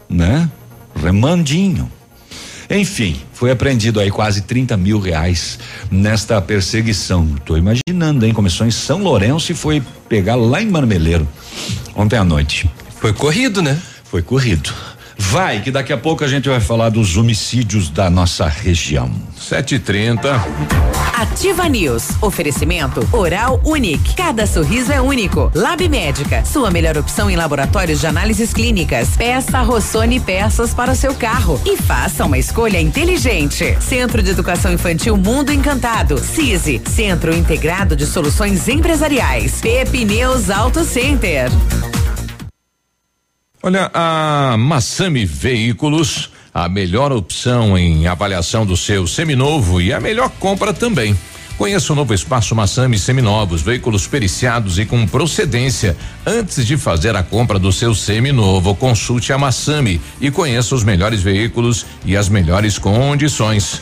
né? 0.08 0.48
Remandinho. 0.94 1.90
Enfim, 2.70 3.16
Foi 3.42 3.50
apreendido 3.50 3.98
aí 3.98 4.08
quase 4.08 4.42
30 4.42 4.76
mil 4.76 5.00
reais 5.00 5.58
nesta 5.90 6.40
perseguição. 6.40 7.26
Tô 7.44 7.56
imaginando, 7.56 8.24
hein? 8.24 8.32
Começou 8.32 8.64
em 8.64 8.70
São 8.70 9.02
Lourenço 9.02 9.50
e 9.50 9.54
foi 9.56 9.82
pegar 10.08 10.36
lá 10.36 10.62
em 10.62 10.70
Marmeleiro 10.70 11.26
ontem 11.92 12.16
à 12.16 12.22
noite. 12.22 12.70
Foi 13.00 13.12
corrido, 13.12 13.60
né? 13.60 13.76
Foi 14.04 14.22
corrido. 14.22 14.72
Vai, 15.30 15.60
que 15.60 15.70
daqui 15.70 15.92
a 15.92 15.96
pouco 15.96 16.24
a 16.24 16.28
gente 16.28 16.48
vai 16.48 16.60
falar 16.60 16.90
dos 16.90 17.16
homicídios 17.16 17.88
da 17.88 18.10
nossa 18.10 18.48
região. 18.48 19.10
7h30. 19.38 20.18
Ativa 21.14 21.68
News. 21.68 22.10
Oferecimento 22.20 23.06
Oral 23.12 23.60
Unique. 23.64 24.14
Cada 24.16 24.46
sorriso 24.46 24.92
é 24.92 25.00
único. 25.00 25.50
Lab 25.54 25.88
Médica. 25.88 26.44
Sua 26.44 26.70
melhor 26.70 26.98
opção 26.98 27.30
em 27.30 27.36
laboratórios 27.36 28.00
de 28.00 28.06
análises 28.06 28.52
clínicas. 28.52 29.16
Peça 29.16 29.62
Rossoni 29.62 30.18
peças 30.18 30.74
para 30.74 30.92
o 30.92 30.96
seu 30.96 31.14
carro. 31.14 31.58
E 31.64 31.76
faça 31.76 32.26
uma 32.26 32.36
escolha 32.36 32.80
inteligente. 32.80 33.76
Centro 33.80 34.22
de 34.22 34.30
Educação 34.30 34.72
Infantil 34.72 35.16
Mundo 35.16 35.52
Encantado. 35.52 36.18
CISI. 36.18 36.82
Centro 36.84 37.34
Integrado 37.34 37.94
de 37.94 38.06
Soluções 38.06 38.68
Empresariais. 38.68 39.60
Pepineus 39.60 40.50
Auto 40.50 40.84
Center. 40.84 41.48
Olha, 43.64 43.92
a 43.94 44.56
Massami 44.58 45.24
Veículos, 45.24 46.30
a 46.52 46.68
melhor 46.68 47.12
opção 47.12 47.78
em 47.78 48.08
avaliação 48.08 48.66
do 48.66 48.76
seu 48.76 49.06
seminovo 49.06 49.80
e 49.80 49.92
a 49.92 50.00
melhor 50.00 50.30
compra 50.40 50.72
também. 50.72 51.16
Conheça 51.56 51.92
o 51.92 51.96
novo 51.96 52.12
espaço 52.12 52.56
Massami 52.56 52.98
Seminovos, 52.98 53.62
veículos 53.62 54.04
periciados 54.04 54.80
e 54.80 54.84
com 54.84 55.06
procedência. 55.06 55.96
Antes 56.26 56.66
de 56.66 56.76
fazer 56.76 57.14
a 57.14 57.22
compra 57.22 57.56
do 57.56 57.70
seu 57.70 57.94
seminovo, 57.94 58.74
consulte 58.74 59.32
a 59.32 59.38
Massami 59.38 60.00
e 60.20 60.28
conheça 60.28 60.74
os 60.74 60.82
melhores 60.82 61.22
veículos 61.22 61.86
e 62.04 62.16
as 62.16 62.28
melhores 62.28 62.78
condições. 62.78 63.80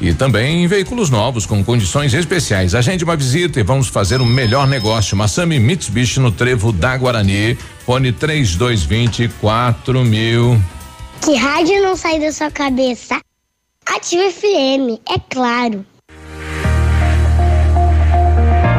E 0.00 0.14
também 0.14 0.66
veículos 0.66 1.10
novos 1.10 1.44
com 1.44 1.64
condições 1.64 2.14
especiais. 2.14 2.74
Agende 2.74 3.02
uma 3.02 3.16
visita 3.16 3.58
e 3.58 3.62
vamos 3.62 3.88
fazer 3.88 4.20
o 4.20 4.24
melhor 4.24 4.66
negócio. 4.66 5.16
Massami 5.16 5.58
Mitsubishi 5.58 6.20
no 6.20 6.30
Trevo 6.30 6.72
da 6.72 6.96
Guarani. 6.96 7.58
Fone 7.84 8.12
3220 8.12 9.30
mil. 10.04 10.60
Que 11.20 11.34
rádio 11.34 11.82
não 11.82 11.96
sai 11.96 12.20
da 12.20 12.30
sua 12.30 12.50
cabeça? 12.50 13.20
Ativa 13.86 14.30
FM, 14.30 15.00
é 15.08 15.18
claro. 15.28 15.84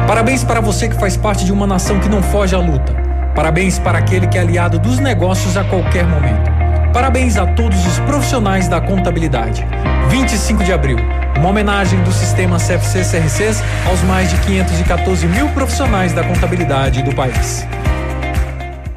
Parabéns 0.06 0.42
para 0.42 0.60
você 0.60 0.88
que 0.88 0.98
faz 0.98 1.16
parte 1.16 1.44
de 1.44 1.52
uma 1.52 1.66
nação 1.66 2.00
que 2.00 2.08
não 2.08 2.22
foge 2.22 2.54
à 2.54 2.58
luta. 2.58 2.94
Parabéns 3.34 3.78
para 3.78 3.98
aquele 3.98 4.26
que 4.26 4.38
é 4.38 4.40
aliado 4.40 4.78
dos 4.78 4.98
negócios 4.98 5.56
a 5.56 5.64
qualquer 5.64 6.06
momento. 6.06 6.50
Parabéns 6.92 7.36
a 7.36 7.46
todos 7.46 7.86
os 7.86 7.98
profissionais 8.00 8.68
da 8.68 8.80
contabilidade. 8.80 9.64
25 10.10 10.64
de 10.64 10.72
abril, 10.72 10.98
uma 11.38 11.50
homenagem 11.50 12.02
do 12.02 12.10
sistema 12.10 12.58
CFC 12.58 13.02
CRCs 13.04 13.62
aos 13.86 14.02
mais 14.02 14.28
de 14.28 14.36
514 14.40 15.24
mil 15.28 15.48
profissionais 15.50 16.12
da 16.12 16.24
contabilidade 16.24 17.00
do 17.02 17.14
país. 17.14 17.64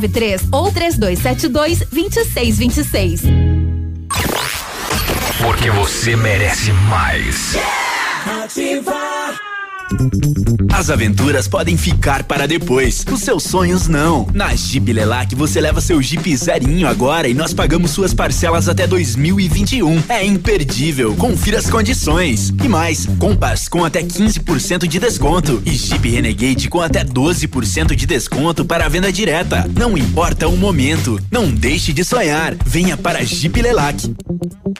93 0.00 0.48
ou 0.50 0.72
3272 0.72 1.80
2626. 1.90 3.22
Porque 5.42 5.70
você 5.70 6.16
merece 6.16 6.72
mais. 6.72 7.56
As 10.72 10.88
aventuras 10.88 11.48
podem 11.48 11.76
ficar 11.76 12.24
para 12.24 12.46
depois, 12.46 13.04
os 13.10 13.20
seus 13.20 13.42
sonhos 13.42 13.88
não. 13.88 14.26
Na 14.32 14.54
Jeep 14.54 14.92
Lelac 14.92 15.34
você 15.34 15.60
leva 15.60 15.80
seu 15.80 16.00
Jeep 16.00 16.36
zerinho 16.36 16.86
agora 16.86 17.28
e 17.28 17.34
nós 17.34 17.52
pagamos 17.52 17.90
suas 17.90 18.14
parcelas 18.14 18.68
até 18.68 18.86
2021. 18.86 20.02
É 20.08 20.24
imperdível, 20.24 21.14
confira 21.16 21.58
as 21.58 21.68
condições. 21.68 22.52
E 22.62 22.68
mais, 22.68 23.06
Compass 23.18 23.68
com 23.68 23.84
até 23.84 24.02
15% 24.02 24.86
de 24.86 24.98
desconto 24.98 25.62
e 25.66 25.72
Jeep 25.72 26.08
Renegade 26.08 26.68
com 26.68 26.80
até 26.80 27.04
12% 27.04 27.94
de 27.94 28.06
desconto 28.06 28.64
para 28.64 28.86
a 28.86 28.88
venda 28.88 29.12
direta. 29.12 29.68
Não 29.76 29.98
importa 29.98 30.48
o 30.48 30.56
momento, 30.56 31.20
não 31.30 31.50
deixe 31.50 31.92
de 31.92 32.04
sonhar. 32.04 32.54
Venha 32.64 32.96
para 32.96 33.24
Jeep 33.24 33.60
Lelac. 33.60 34.14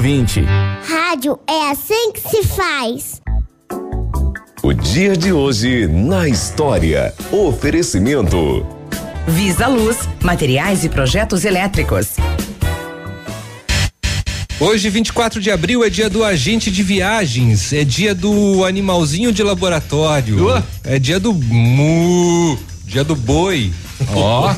2520. 0.00 0.44
Rádio 0.88 1.38
é 1.46 1.70
assim 1.70 2.12
que 2.12 2.20
se 2.20 2.42
faz. 2.44 3.20
O 4.62 4.72
dia 4.72 5.16
de 5.16 5.32
hoje 5.32 5.86
na 5.86 6.28
história. 6.28 7.14
Oferecimento. 7.30 8.66
Visa 9.26 9.66
Luz, 9.66 10.08
materiais 10.22 10.84
e 10.84 10.88
projetos 10.88 11.44
elétricos. 11.44 12.16
Hoje, 14.58 14.90
24 14.90 15.40
de 15.40 15.50
abril, 15.50 15.84
é 15.84 15.88
dia 15.88 16.10
do 16.10 16.22
agente 16.22 16.70
de 16.70 16.82
viagens, 16.82 17.72
é 17.72 17.82
dia 17.82 18.14
do 18.14 18.64
animalzinho 18.64 19.32
de 19.32 19.42
laboratório, 19.42 20.48
é 20.84 20.98
dia 20.98 21.18
do 21.18 21.32
mu, 21.32 22.58
dia 22.90 23.04
do 23.04 23.14
boi. 23.16 23.72
Ó. 24.14 24.52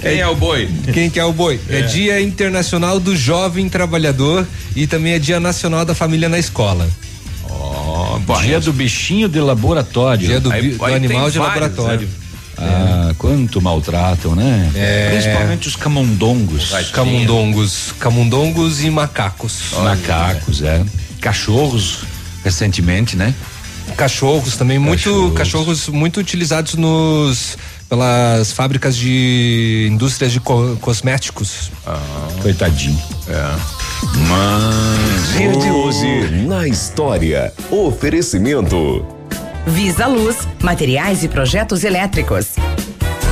Quem 0.00 0.20
é 0.20 0.26
o 0.28 0.34
boi? 0.36 0.68
Quem 0.92 1.10
que 1.10 1.18
é 1.18 1.24
o 1.24 1.32
boi? 1.32 1.60
É. 1.68 1.80
É. 1.80 1.82
dia 1.82 2.20
internacional 2.20 2.98
do 3.00 3.16
jovem 3.16 3.68
trabalhador 3.68 4.46
e 4.76 4.86
também 4.86 5.12
é 5.14 5.18
dia 5.18 5.40
nacional 5.40 5.84
da 5.84 5.94
família 5.94 6.28
na 6.28 6.38
escola. 6.38 6.88
Ó, 7.48 8.18
Dia 8.42 8.60
do 8.60 8.72
bichinho 8.72 9.28
de 9.28 9.40
laboratório. 9.40 10.26
Dia 10.26 10.40
do, 10.40 10.50
bi- 10.50 10.70
do 10.72 10.84
animal 10.84 11.30
de 11.30 11.38
laboratório. 11.38 12.08
Ah, 12.58 13.14
quanto 13.18 13.60
maltratam, 13.60 14.34
né? 14.36 14.70
É. 14.74 15.08
Principalmente 15.10 15.68
os 15.68 15.74
camundongos. 15.76 16.70
Camundongos, 16.92 17.92
camundongos 17.98 18.84
e 18.84 18.90
macacos. 18.90 19.72
Macacos, 19.82 20.62
é. 20.62 20.84
Cachorros, 21.20 22.00
recentemente, 22.44 23.16
né? 23.16 23.34
Cachorros 23.96 24.56
também, 24.56 24.78
muito 24.78 25.32
cachorros 25.36 25.88
muito 25.88 26.18
utilizados 26.20 26.74
nos 26.74 27.56
pelas 27.88 28.52
fábricas 28.52 28.96
de 28.96 29.88
indústrias 29.90 30.32
de 30.32 30.40
co- 30.40 30.76
cosméticos. 30.80 31.70
Coitadinho. 32.40 32.98
É. 33.28 33.54
Mas. 34.28 35.36
Dia 35.36 35.52
de 35.52 35.70
hoje 35.70 36.06
na 36.46 36.66
história. 36.66 37.52
Oferecimento. 37.70 39.04
Visa 39.66 40.06
Luz, 40.06 40.36
materiais 40.62 41.22
e 41.22 41.28
projetos 41.28 41.84
elétricos. 41.84 42.46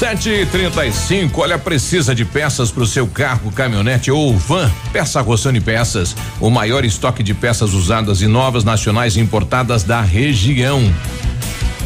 Sete 0.00 0.30
e 0.30 0.46
trinta 0.46 0.86
e 0.86 0.90
cinco, 0.90 1.42
olha, 1.42 1.58
precisa 1.58 2.14
de 2.14 2.24
peças 2.24 2.70
para 2.70 2.82
o 2.82 2.86
seu 2.86 3.06
carro, 3.06 3.52
caminhonete 3.52 4.10
ou 4.10 4.34
van? 4.34 4.70
Peça 4.94 5.20
Rossoni 5.20 5.60
Peças, 5.60 6.16
o 6.40 6.48
maior 6.48 6.86
estoque 6.86 7.22
de 7.22 7.34
peças 7.34 7.74
usadas 7.74 8.22
e 8.22 8.26
novas 8.26 8.64
nacionais 8.64 9.18
importadas 9.18 9.82
da 9.84 10.00
região. 10.00 10.80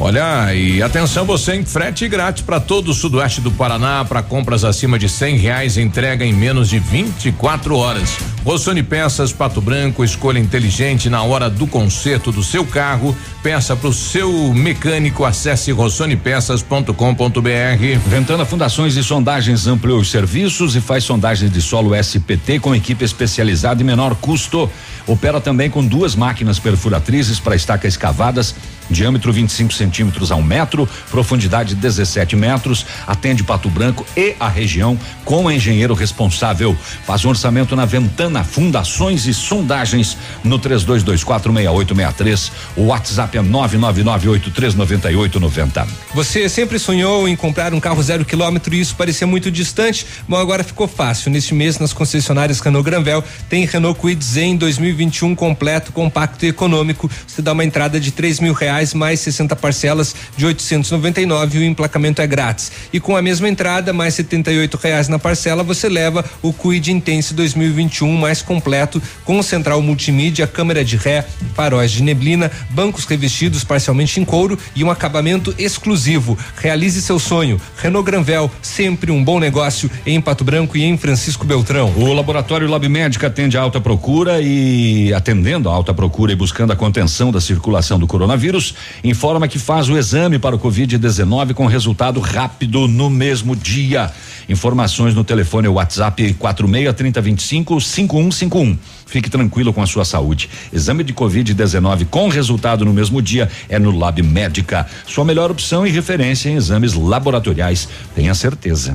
Olha, 0.04 0.54
e 0.54 0.82
atenção 0.82 1.24
você 1.24 1.54
em 1.54 1.64
frete 1.64 2.06
grátis 2.06 2.42
para 2.42 2.60
todo 2.60 2.90
o 2.90 2.94
sudoeste 2.94 3.40
do 3.40 3.50
Paraná 3.50 4.04
para 4.04 4.22
compras 4.22 4.62
acima 4.62 4.98
de 4.98 5.08
cem 5.08 5.38
reais 5.38 5.78
entrega 5.78 6.26
em 6.26 6.32
menos 6.34 6.68
de 6.68 6.78
24 6.78 7.74
horas. 7.74 8.18
Rossoni 8.44 8.82
Peças 8.82 9.32
Pato 9.32 9.62
Branco, 9.62 10.04
escolha 10.04 10.38
inteligente 10.38 11.08
na 11.08 11.22
hora 11.22 11.48
do 11.48 11.66
conserto 11.66 12.30
do 12.30 12.42
seu 12.42 12.66
carro. 12.66 13.16
Peça 13.42 13.74
para 13.74 13.88
o 13.88 13.94
seu 13.94 14.52
mecânico. 14.52 15.24
Acesse 15.24 15.72
rossonepeças.com.br. 15.72 17.98
Ventana 18.06 18.44
Fundações 18.44 18.96
e 18.96 19.02
Sondagens 19.02 19.66
ampliou 19.66 20.00
os 20.00 20.10
serviços 20.10 20.76
e 20.76 20.82
faz 20.82 21.04
sondagens 21.04 21.50
de 21.50 21.62
solo 21.62 21.94
SPT 21.94 22.60
com 22.60 22.74
equipe 22.74 23.06
especializada 23.06 23.80
e 23.80 23.84
menor 23.84 24.14
custo. 24.16 24.70
Opera 25.06 25.40
também 25.40 25.70
com 25.70 25.82
duas 25.82 26.14
máquinas 26.14 26.58
perfuratrizes 26.58 27.40
para 27.40 27.56
estacas 27.56 27.94
escavadas 27.94 28.54
diâmetro 28.90 29.32
25 29.32 29.72
centímetros 29.72 30.30
a 30.30 30.36
um 30.36 30.42
metro, 30.42 30.88
profundidade 31.10 31.74
17 31.74 32.36
metros, 32.36 32.86
atende 33.06 33.42
Pato 33.42 33.68
Branco 33.68 34.06
e 34.16 34.34
a 34.38 34.48
região 34.48 34.98
com 35.24 35.44
o 35.44 35.50
engenheiro 35.50 35.94
responsável. 35.94 36.76
Faz 37.06 37.24
um 37.24 37.30
orçamento 37.30 37.74
na 37.74 37.84
Ventana 37.84 38.44
Fundações 38.44 39.26
e 39.26 39.34
Sondagens 39.34 40.16
no 40.42 40.58
32246863. 40.58 42.50
O 42.76 42.86
WhatsApp 42.86 43.38
é 43.38 43.42
999839890. 43.42 45.86
Você 46.14 46.48
sempre 46.48 46.78
sonhou 46.78 47.28
em 47.28 47.34
comprar 47.34 47.74
um 47.74 47.80
carro 47.80 48.00
zero 48.02 48.24
quilômetro 48.24 48.74
e 48.74 48.80
isso 48.80 48.94
parecia 48.94 49.26
muito 49.26 49.50
distante? 49.50 50.06
Bom, 50.28 50.36
agora 50.36 50.62
ficou 50.62 50.86
fácil. 50.86 51.30
Neste 51.30 51.54
mês, 51.54 51.78
nas 51.78 51.92
concessionárias 51.92 52.60
Renault 52.60 52.84
Granvel, 52.84 53.24
tem 53.48 53.64
Renault 53.64 53.98
Kwid 53.98 54.24
Zen 54.24 54.56
2021 54.56 55.34
completo, 55.34 55.92
compacto 55.92 56.44
e 56.44 56.48
econômico. 56.48 57.10
Você 57.26 57.42
dá 57.42 57.52
uma 57.52 57.64
entrada 57.64 57.98
de 57.98 58.10
três 58.10 58.40
mil 58.40 58.52
reais 58.52 58.73
reais 58.74 58.92
mais 58.92 59.20
60 59.20 59.54
parcelas 59.54 60.14
de 60.36 60.44
899 60.44 61.58
e 61.58 61.60
o 61.60 61.64
emplacamento 61.64 62.20
é 62.20 62.26
grátis. 62.26 62.72
E 62.92 62.98
com 62.98 63.16
a 63.16 63.22
mesma 63.22 63.48
entrada 63.48 63.92
mais 63.92 64.14
78 64.14 64.76
reais 64.76 65.08
na 65.08 65.18
parcela 65.18 65.62
você 65.62 65.88
leva 65.88 66.24
o 66.42 66.52
Quid 66.52 66.90
Intense 66.90 67.32
2021 67.34 68.16
mais 68.16 68.42
completo 68.42 69.00
com 69.24 69.42
central 69.42 69.80
multimídia, 69.80 70.46
câmera 70.46 70.84
de 70.84 70.96
ré, 70.96 71.24
faróis 71.54 71.92
de 71.92 72.02
neblina, 72.02 72.50
bancos 72.70 73.04
revestidos 73.04 73.62
parcialmente 73.62 74.18
em 74.20 74.24
couro 74.24 74.58
e 74.74 74.82
um 74.82 74.90
acabamento 74.90 75.54
exclusivo. 75.56 76.36
Realize 76.56 77.00
seu 77.00 77.18
sonho. 77.18 77.60
Renault 77.76 78.04
Granvel, 78.04 78.50
sempre 78.60 79.12
um 79.12 79.22
bom 79.22 79.38
negócio 79.38 79.90
em 80.04 80.20
Pato 80.20 80.42
Branco 80.42 80.76
e 80.76 80.82
em 80.82 80.96
Francisco 80.96 81.46
Beltrão. 81.46 81.92
O 81.96 82.12
laboratório 82.12 82.68
Lab 82.68 82.88
Médica 82.88 83.28
atende 83.28 83.56
a 83.56 83.60
alta 83.60 83.80
procura 83.80 84.40
e 84.40 85.12
atendendo 85.14 85.68
a 85.68 85.72
alta 85.72 85.94
procura 85.94 86.32
e 86.32 86.36
buscando 86.36 86.72
a 86.72 86.76
contenção 86.76 87.30
da 87.30 87.40
circulação 87.40 87.98
do 87.98 88.06
coronavírus 88.06 88.63
informa 89.02 89.48
que 89.48 89.58
faz 89.58 89.88
o 89.88 89.96
exame 89.96 90.38
para 90.38 90.54
o 90.54 90.58
Covid-19 90.58 91.54
com 91.54 91.66
resultado 91.66 92.20
rápido 92.20 92.86
no 92.86 93.10
mesmo 93.10 93.56
dia. 93.56 94.12
Informações 94.48 95.14
no 95.14 95.24
telefone 95.24 95.68
WhatsApp 95.68 96.34
46 96.34 96.94
3025 96.94 97.80
5151. 97.80 98.78
Fique 99.06 99.30
tranquilo 99.30 99.72
com 99.72 99.82
a 99.82 99.86
sua 99.86 100.04
saúde. 100.04 100.48
Exame 100.72 101.04
de 101.04 101.12
Covid-19 101.14 102.06
com 102.06 102.28
resultado 102.28 102.84
no 102.84 102.92
mesmo 102.92 103.20
dia 103.20 103.48
é 103.68 103.78
no 103.78 103.96
Lab 103.96 104.22
Médica. 104.22 104.86
Sua 105.06 105.24
melhor 105.24 105.50
opção 105.50 105.86
e 105.86 105.90
referência 105.90 106.48
em 106.48 106.54
exames 106.54 106.94
laboratoriais. 106.94 107.88
Tenha 108.14 108.34
certeza. 108.34 108.94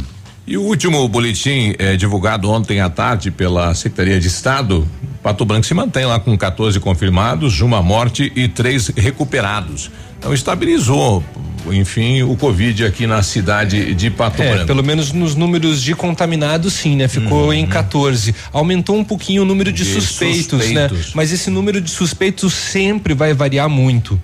E 0.49 0.57
o 0.57 0.63
último 0.63 1.07
boletim 1.07 1.75
eh, 1.77 1.95
divulgado 1.95 2.49
ontem 2.49 2.81
à 2.81 2.89
tarde 2.89 3.29
pela 3.29 3.71
Secretaria 3.75 4.19
de 4.19 4.25
Estado, 4.25 4.83
Pato 5.21 5.45
Branco 5.45 5.63
se 5.63 5.75
mantém 5.75 6.07
lá 6.07 6.19
com 6.19 6.35
14 6.35 6.79
confirmados, 6.79 7.61
uma 7.61 7.83
morte 7.83 8.33
e 8.35 8.47
três 8.47 8.87
recuperados. 8.87 9.91
Então 10.17 10.33
estabilizou, 10.33 11.23
enfim, 11.71 12.23
o 12.23 12.35
Covid 12.35 12.83
aqui 12.83 13.05
na 13.05 13.21
cidade 13.21 13.93
de 13.93 14.09
Pato 14.09 14.41
é, 14.41 14.53
Branco. 14.53 14.65
Pelo 14.65 14.83
menos 14.83 15.11
nos 15.13 15.35
números 15.35 15.83
de 15.83 15.93
contaminados, 15.93 16.73
sim, 16.73 16.95
né? 16.95 17.07
Ficou 17.07 17.49
uhum. 17.49 17.53
em 17.53 17.67
14. 17.67 18.33
Aumentou 18.51 18.97
um 18.97 19.03
pouquinho 19.03 19.43
o 19.43 19.45
número 19.45 19.71
de, 19.71 19.83
de 19.83 20.01
suspeitos, 20.01 20.51
né? 20.73 20.87
suspeitos, 20.87 20.97
né? 20.97 21.11
Mas 21.13 21.31
esse 21.31 21.51
número 21.51 21.79
de 21.79 21.91
suspeitos 21.91 22.55
sempre 22.55 23.13
vai 23.13 23.35
variar 23.35 23.69
muito. 23.69 24.19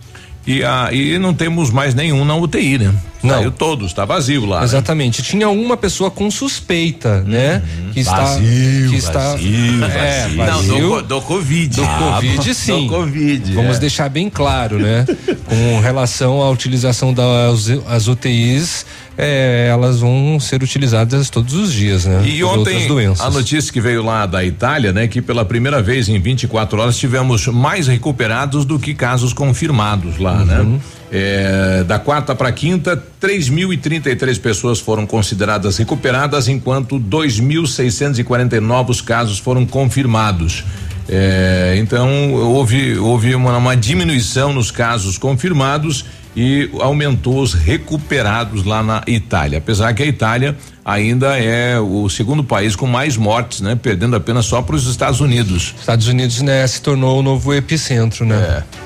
E, 0.48 0.64
a, 0.64 0.90
e 0.92 1.20
não 1.20 1.36
temos 1.36 1.70
mais 1.70 1.94
nenhum 1.94 2.26
na 2.26 2.36
UTI, 2.36 2.80
né? 2.80 2.94
Não. 3.26 3.36
Saiu 3.36 3.52
todos, 3.52 3.88
está 3.88 4.06
vazio 4.06 4.46
lá. 4.46 4.60
Né? 4.60 4.66
Exatamente. 4.66 5.22
Né? 5.22 5.28
Tinha 5.28 5.50
uma 5.50 5.76
pessoa 5.76 6.12
com 6.12 6.30
suspeita, 6.30 7.22
né? 7.22 7.62
Uhum. 7.80 7.92
Que 7.94 8.04
vazio, 8.04 8.46
está. 8.46 8.90
Que 8.90 8.96
está 8.96 9.32
vazio, 9.32 9.84
é, 9.86 10.28
vazio. 10.30 10.82
Não, 10.82 11.02
do, 11.02 11.02
do 11.04 11.22
Covid. 11.22 11.76
Do 11.76 11.84
ah, 11.84 12.16
Covid, 12.16 12.54
sim. 12.54 12.88
Do 12.88 12.94
Covid. 12.94 13.54
Vamos 13.54 13.78
é. 13.78 13.80
deixar 13.80 14.10
bem 14.10 14.30
claro, 14.30 14.80
né? 14.80 15.06
com 15.46 15.80
relação 15.80 16.42
à 16.42 16.50
utilização 16.50 17.14
das 17.14 18.08
UTIs 18.08 18.86
é, 19.18 19.68
elas 19.72 20.00
vão 20.00 20.40
ser 20.40 20.62
utilizadas 20.62 21.30
todos 21.30 21.54
os 21.54 21.72
dias, 21.72 22.06
né? 22.06 22.24
E 22.26 22.44
ontem 22.44 22.88
a 23.20 23.30
notícia 23.30 23.72
que 23.72 23.80
veio 23.80 24.04
lá 24.04 24.26
da 24.26 24.44
Itália, 24.44 24.92
né, 24.92 25.08
que 25.08 25.22
pela 25.22 25.46
primeira 25.46 25.82
vez 25.82 26.10
em 26.10 26.20
24 26.20 26.82
horas 26.82 26.98
tivemos 26.98 27.48
mais 27.48 27.88
recuperados 27.88 28.66
do 28.66 28.78
que 28.78 28.94
casos 28.94 29.34
confirmados 29.34 30.18
lá, 30.18 30.44
né? 30.44 30.60
uhum. 30.60 30.74
né? 30.74 30.80
É, 31.12 31.84
da 31.84 32.00
quarta 32.00 32.34
para 32.34 32.52
quinta, 32.52 33.02
3.033 33.22 34.40
pessoas 34.40 34.80
foram 34.80 35.06
consideradas 35.06 35.78
recuperadas, 35.78 36.48
enquanto 36.48 37.00
2.640 37.00 38.60
novos 38.60 39.02
casos 39.02 39.38
foram 39.38 39.66
confirmados. 39.66 40.64
É, 41.08 41.76
então 41.78 42.34
houve 42.34 42.98
houve 42.98 43.36
uma, 43.36 43.58
uma 43.58 43.78
diminuição 43.78 44.52
nos 44.52 44.72
casos 44.72 45.20
confirmados 45.20 46.06
e 46.36 46.70
aumentou 46.80 47.42
os 47.42 47.54
recuperados 47.54 48.66
lá 48.66 48.84
na 48.84 49.04
Itália. 49.08 49.60
Apesar 49.60 49.94
que 49.94 50.04
a 50.04 50.06
Itália 50.06 50.58
ainda 50.84 51.40
é 51.40 51.80
o 51.80 52.10
segundo 52.10 52.44
país 52.44 52.76
com 52.76 52.88
mais 52.88 53.16
mortes, 53.16 53.62
né? 53.62 53.76
Perdendo 53.76 54.16
apenas 54.16 54.46
só 54.46 54.62
para 54.62 54.76
os 54.76 54.86
Estados 54.88 55.22
Unidos. 55.22 55.74
Estados 55.80 56.08
Unidos, 56.08 56.42
né, 56.42 56.66
se 56.68 56.82
tornou 56.82 57.20
o 57.20 57.24
novo 57.24 57.54
epicentro, 57.54 58.26
né? 58.26 58.36
É. 58.36 58.85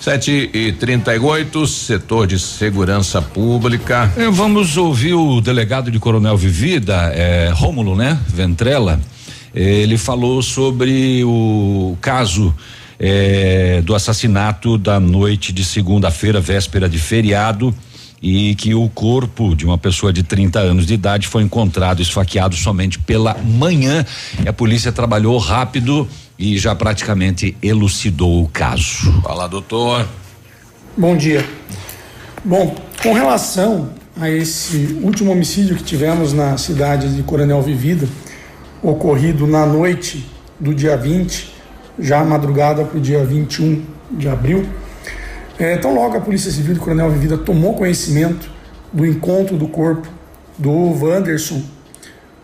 Sete 0.00 0.48
e 0.54 0.72
trinta 0.72 1.14
e 1.14 1.18
oito, 1.18 1.66
setor 1.66 2.26
de 2.26 2.38
segurança 2.38 3.20
pública. 3.20 4.10
É, 4.16 4.30
vamos 4.30 4.78
ouvir 4.78 5.12
o 5.12 5.42
delegado 5.42 5.90
de 5.90 5.98
Coronel 5.98 6.38
Vivida, 6.38 7.12
é, 7.14 7.50
Rômulo, 7.52 7.94
né? 7.94 8.18
Ventrela. 8.26 8.98
Ele 9.54 9.98
falou 9.98 10.40
sobre 10.40 11.22
o 11.22 11.98
caso 12.00 12.54
é, 12.98 13.82
do 13.82 13.94
assassinato 13.94 14.78
da 14.78 14.98
noite 14.98 15.52
de 15.52 15.62
segunda-feira, 15.62 16.40
véspera 16.40 16.88
de 16.88 16.98
feriado, 16.98 17.74
e 18.22 18.54
que 18.54 18.74
o 18.74 18.88
corpo 18.88 19.54
de 19.54 19.66
uma 19.66 19.76
pessoa 19.76 20.14
de 20.14 20.22
30 20.22 20.60
anos 20.60 20.86
de 20.86 20.94
idade 20.94 21.28
foi 21.28 21.42
encontrado 21.42 22.00
esfaqueado 22.00 22.56
somente 22.56 22.98
pela 22.98 23.36
manhã. 23.36 24.04
A 24.46 24.52
polícia 24.52 24.92
trabalhou 24.92 25.36
rápido 25.36 26.08
e 26.40 26.56
já 26.56 26.74
praticamente 26.74 27.54
elucidou 27.62 28.42
o 28.42 28.48
caso. 28.48 29.12
Fala, 29.22 29.46
doutor. 29.46 30.08
Bom 30.96 31.14
dia. 31.14 31.44
Bom, 32.42 32.74
com 33.02 33.12
relação 33.12 33.90
a 34.18 34.30
esse 34.30 34.98
último 35.02 35.32
homicídio 35.32 35.76
que 35.76 35.82
tivemos 35.82 36.32
na 36.32 36.56
cidade 36.56 37.14
de 37.14 37.22
Coronel 37.22 37.60
Vivida, 37.60 38.08
ocorrido 38.82 39.46
na 39.46 39.66
noite 39.66 40.26
do 40.58 40.74
dia 40.74 40.96
20, 40.96 41.54
já 41.98 42.24
madrugada 42.24 42.84
para 42.84 42.96
o 42.96 43.00
dia 43.00 43.22
21 43.22 43.84
de 44.12 44.26
abril. 44.26 44.66
É, 45.58 45.74
então, 45.74 45.94
logo 45.94 46.16
a 46.16 46.20
Polícia 46.22 46.50
Civil 46.50 46.72
de 46.72 46.80
Coronel 46.80 47.10
Vivida 47.10 47.36
tomou 47.36 47.74
conhecimento 47.74 48.50
do 48.90 49.04
encontro 49.04 49.58
do 49.58 49.68
corpo 49.68 50.08
do 50.56 50.72
Wanderson, 50.72 51.62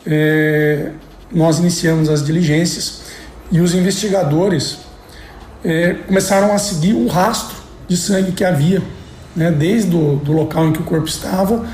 é, 0.06 0.90
nós 1.32 1.58
iniciamos 1.58 2.10
as 2.10 2.24
diligências 2.24 3.05
e 3.50 3.60
os 3.60 3.74
investigadores 3.74 4.78
é, 5.64 5.94
começaram 6.06 6.52
a 6.52 6.58
seguir 6.58 6.94
o 6.94 7.06
rastro 7.06 7.56
de 7.88 7.96
sangue 7.96 8.32
que 8.32 8.44
havia, 8.44 8.82
né, 9.34 9.50
desde 9.50 9.94
o 9.94 10.16
do 10.16 10.32
local 10.32 10.66
em 10.66 10.72
que 10.72 10.80
o 10.80 10.84
corpo 10.84 11.06
estava 11.06 11.66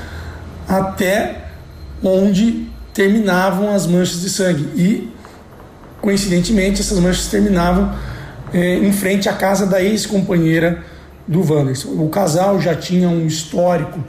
até 0.67 1.45
onde 2.03 2.67
terminavam 2.93 3.73
as 3.73 3.87
manchas 3.87 4.21
de 4.21 4.29
sangue. 4.29 4.63
E 4.75 5.13
coincidentemente, 6.01 6.81
essas 6.81 6.99
manchas 6.99 7.27
terminavam 7.27 7.93
eh, 8.53 8.77
em 8.77 8.91
frente 8.91 9.29
à 9.29 9.33
casa 9.33 9.65
da 9.65 9.81
ex-companheira 9.81 10.83
do 11.27 11.39
Wanderson. 11.41 11.89
O 11.89 12.09
casal 12.09 12.59
já 12.59 12.75
tinha 12.75 13.07
um 13.07 13.25
histórico 13.25 14.03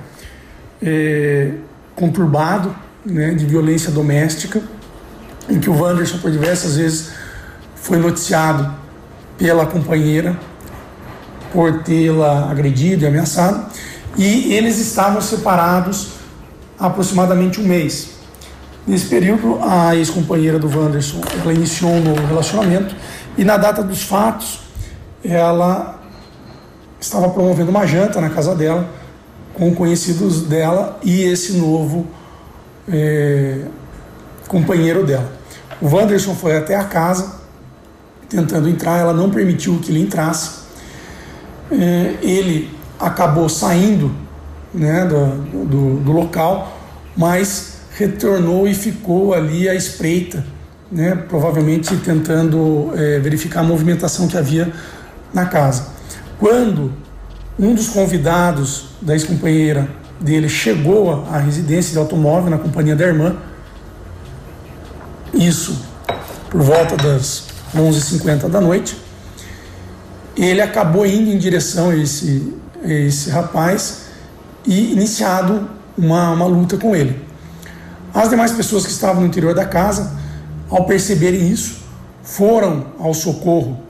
eh, 0.82 1.52
conturbado 1.94 2.74
né, 3.04 3.32
de 3.34 3.46
violência 3.46 3.90
doméstica, 3.90 4.60
em 5.48 5.60
que 5.60 5.70
o 5.70 5.78
Wanderson, 5.78 6.18
por 6.18 6.30
diversas 6.30 6.76
vezes, 6.76 7.10
foi 7.84 7.98
noticiado 7.98 8.74
pela 9.36 9.66
companheira 9.66 10.34
por 11.52 11.82
tê-la 11.82 12.50
agredido 12.50 13.04
e 13.04 13.06
ameaçado, 13.06 13.66
e 14.16 14.54
eles 14.54 14.78
estavam 14.78 15.20
separados 15.20 16.14
há 16.78 16.86
aproximadamente 16.86 17.60
um 17.60 17.64
mês. 17.64 18.08
Nesse 18.86 19.06
período, 19.06 19.58
a 19.62 19.94
ex-companheira 19.94 20.58
do 20.58 20.66
Wanderson, 20.66 21.20
ela 21.42 21.52
iniciou 21.52 21.90
um 21.92 22.02
novo 22.02 22.26
relacionamento 22.26 22.96
e 23.36 23.44
na 23.44 23.58
data 23.58 23.82
dos 23.82 24.02
fatos, 24.02 24.60
ela 25.22 26.00
estava 26.98 27.28
promovendo 27.28 27.70
uma 27.70 27.86
janta 27.86 28.18
na 28.18 28.30
casa 28.30 28.54
dela 28.54 28.88
com 29.52 29.74
conhecidos 29.74 30.42
dela 30.42 30.98
e 31.02 31.22
esse 31.22 31.52
novo 31.52 32.06
é, 32.88 33.66
companheiro 34.48 35.04
dela. 35.04 35.30
O 35.82 35.94
Wanderson 35.94 36.34
foi 36.34 36.56
até 36.56 36.76
a 36.76 36.84
casa 36.84 37.43
tentando 38.34 38.68
entrar, 38.68 38.98
ela 38.98 39.12
não 39.12 39.30
permitiu 39.30 39.78
que 39.78 39.92
ele 39.92 40.00
entrasse. 40.00 40.64
É, 41.70 42.16
ele 42.20 42.70
acabou 42.98 43.48
saindo 43.48 44.10
né, 44.72 45.04
do, 45.04 45.64
do, 45.64 46.00
do, 46.00 46.12
local, 46.12 46.76
mas 47.16 47.78
retornou 47.96 48.66
e 48.66 48.74
ficou 48.74 49.32
ali 49.32 49.68
à 49.68 49.74
espreita, 49.74 50.44
né, 50.90 51.14
provavelmente 51.28 51.96
tentando 51.98 52.92
é, 52.96 53.20
verificar 53.20 53.60
a 53.60 53.62
movimentação 53.62 54.26
que 54.26 54.36
havia 54.36 54.72
na 55.32 55.46
casa. 55.46 55.86
Quando 56.38 56.92
um 57.58 57.74
dos 57.74 57.88
convidados 57.88 58.86
da 59.00 59.12
ex-companheira 59.12 59.88
dele 60.20 60.48
chegou 60.48 61.24
à 61.30 61.38
residência 61.38 61.92
de 61.92 61.98
automóvel 61.98 62.50
na 62.50 62.58
companhia 62.58 62.96
da 62.96 63.04
irmã, 63.04 63.36
isso 65.32 65.84
por 66.50 66.62
volta 66.62 66.96
das 66.96 67.53
11h50 67.74 68.48
da 68.48 68.60
noite, 68.60 68.96
ele 70.36 70.60
acabou 70.60 71.06
indo 71.06 71.30
em 71.30 71.38
direção 71.38 71.90
a 71.90 71.96
esse, 71.96 72.54
a 72.82 72.88
esse 72.88 73.30
rapaz 73.30 74.04
e 74.66 74.92
iniciado 74.92 75.68
uma, 75.96 76.30
uma 76.30 76.46
luta 76.46 76.76
com 76.76 76.94
ele. 76.94 77.22
As 78.12 78.30
demais 78.30 78.52
pessoas 78.52 78.84
que 78.84 78.92
estavam 78.92 79.22
no 79.22 79.26
interior 79.26 79.54
da 79.54 79.64
casa, 79.64 80.12
ao 80.70 80.84
perceberem 80.86 81.48
isso, 81.48 81.78
foram 82.22 82.86
ao 82.98 83.12
socorro 83.12 83.80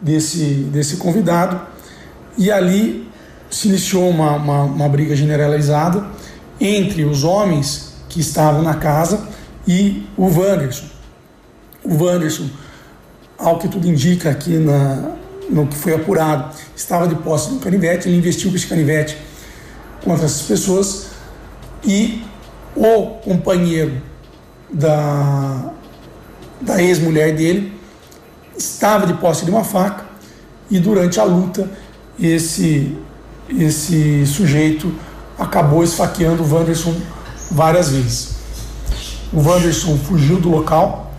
desse, 0.00 0.44
desse 0.72 0.96
convidado 0.96 1.60
e 2.36 2.50
ali 2.50 3.08
se 3.50 3.68
iniciou 3.68 4.08
uma, 4.10 4.36
uma, 4.36 4.62
uma 4.62 4.88
briga 4.88 5.14
generalizada 5.14 6.06
entre 6.60 7.04
os 7.04 7.24
homens 7.24 7.94
que 8.08 8.20
estavam 8.20 8.62
na 8.62 8.74
casa 8.74 9.20
e 9.66 10.06
o 10.16 10.26
Wanderson. 10.26 10.86
O 11.84 12.04
Wanderson, 12.04 12.48
ao 13.38 13.58
que 13.58 13.68
tudo 13.68 13.86
indica 13.86 14.30
aqui 14.30 14.58
na, 14.58 15.12
no 15.48 15.66
que 15.66 15.76
foi 15.76 15.94
apurado, 15.94 16.54
estava 16.74 17.06
de 17.06 17.14
posse 17.14 17.50
de 17.50 17.54
um 17.54 17.58
canivete, 17.58 18.08
ele 18.08 18.18
investiu 18.18 18.50
com 18.50 18.56
esse 18.56 18.66
canivete 18.66 19.16
contra 20.02 20.26
essas 20.26 20.42
pessoas 20.42 21.06
e 21.84 22.22
o 22.74 23.06
companheiro 23.22 24.02
da, 24.70 25.72
da 26.60 26.82
ex-mulher 26.82 27.34
dele 27.34 27.72
estava 28.56 29.06
de 29.06 29.14
posse 29.14 29.44
de 29.44 29.50
uma 29.50 29.64
faca 29.64 30.04
e 30.70 30.78
durante 30.78 31.18
a 31.20 31.24
luta 31.24 31.70
esse, 32.20 32.96
esse 33.48 34.26
sujeito 34.26 34.92
acabou 35.38 35.84
esfaqueando 35.84 36.42
o 36.42 36.52
Wanderson 36.52 36.94
várias 37.50 37.90
vezes. 37.90 38.36
O 39.32 39.40
Wanderson 39.40 39.96
fugiu 39.96 40.40
do 40.40 40.50
local. 40.50 41.14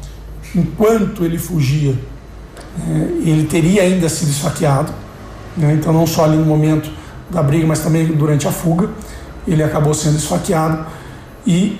Enquanto 0.56 1.24
ele 1.24 1.38
fugia, 1.38 1.96
ele 3.24 3.48
teria 3.48 3.84
ainda 3.84 4.08
sido 4.10 4.30
esfaqueado. 4.30 4.94
Né? 5.56 5.74
Então, 5.74 5.92
não 5.92 6.08
só 6.08 6.26
ali 6.26 6.38
no 6.38 6.46
momento 6.46 6.90
da 7.30 7.44
briga, 7.44 7.68
mas 7.68 7.80
também 7.80 8.06
durante 8.08 8.48
a 8.48 8.52
fuga, 8.52 8.90
ele 9.48 9.64
acabou 9.64 9.94
sendo 9.94 10.18
esfaqueado. 10.18 10.86
E 11.46 11.80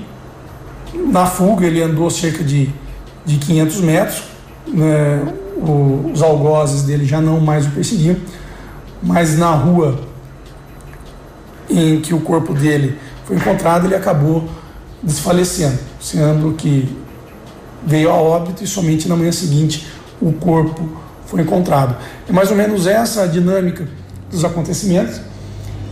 na 0.94 1.26
fuga, 1.26 1.66
ele 1.66 1.82
andou 1.82 2.10
cerca 2.10 2.44
de, 2.44 2.70
de 3.26 3.38
500 3.38 3.82
metros. 3.82 4.24
Né? 4.68 5.34
O, 5.58 6.12
os 6.14 6.22
algozes 6.22 6.84
dele 6.84 7.06
já 7.06 7.20
não 7.20 7.40
mais 7.40 7.66
o 7.66 7.72
perseguiam, 7.72 8.16
mas 9.04 9.38
na 9.38 9.52
rua 9.52 10.00
em 11.70 12.00
que 12.00 12.14
o 12.14 12.22
corpo 12.22 12.54
dele 12.54 12.98
foi 13.26 13.36
encontrado, 13.36 13.86
ele 13.86 13.96
acabou 13.96 14.48
desfalecendo, 15.04 15.78
sendo 16.00 16.54
que 16.54 16.98
veio 17.86 18.10
a 18.10 18.16
óbito 18.16 18.64
e 18.64 18.68
somente 18.68 19.08
na 19.08 19.16
manhã 19.16 19.32
seguinte 19.32 19.88
o 20.22 20.32
corpo 20.34 20.88
foi 21.26 21.42
encontrado. 21.42 21.96
É 22.28 22.32
mais 22.32 22.50
ou 22.52 22.58
menos 22.58 22.88
essa 22.88 23.24
a 23.24 23.28
dinâmica 23.28 23.88
dos 24.32 24.44
acontecimentos. 24.44 25.22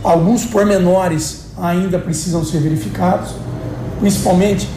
Alguns 0.02 0.44
pormenores 0.44 1.46
ainda 1.56 1.98
precisam 1.98 2.44
ser 2.44 2.60
verificados, 2.60 3.34
principalmente 3.98 4.68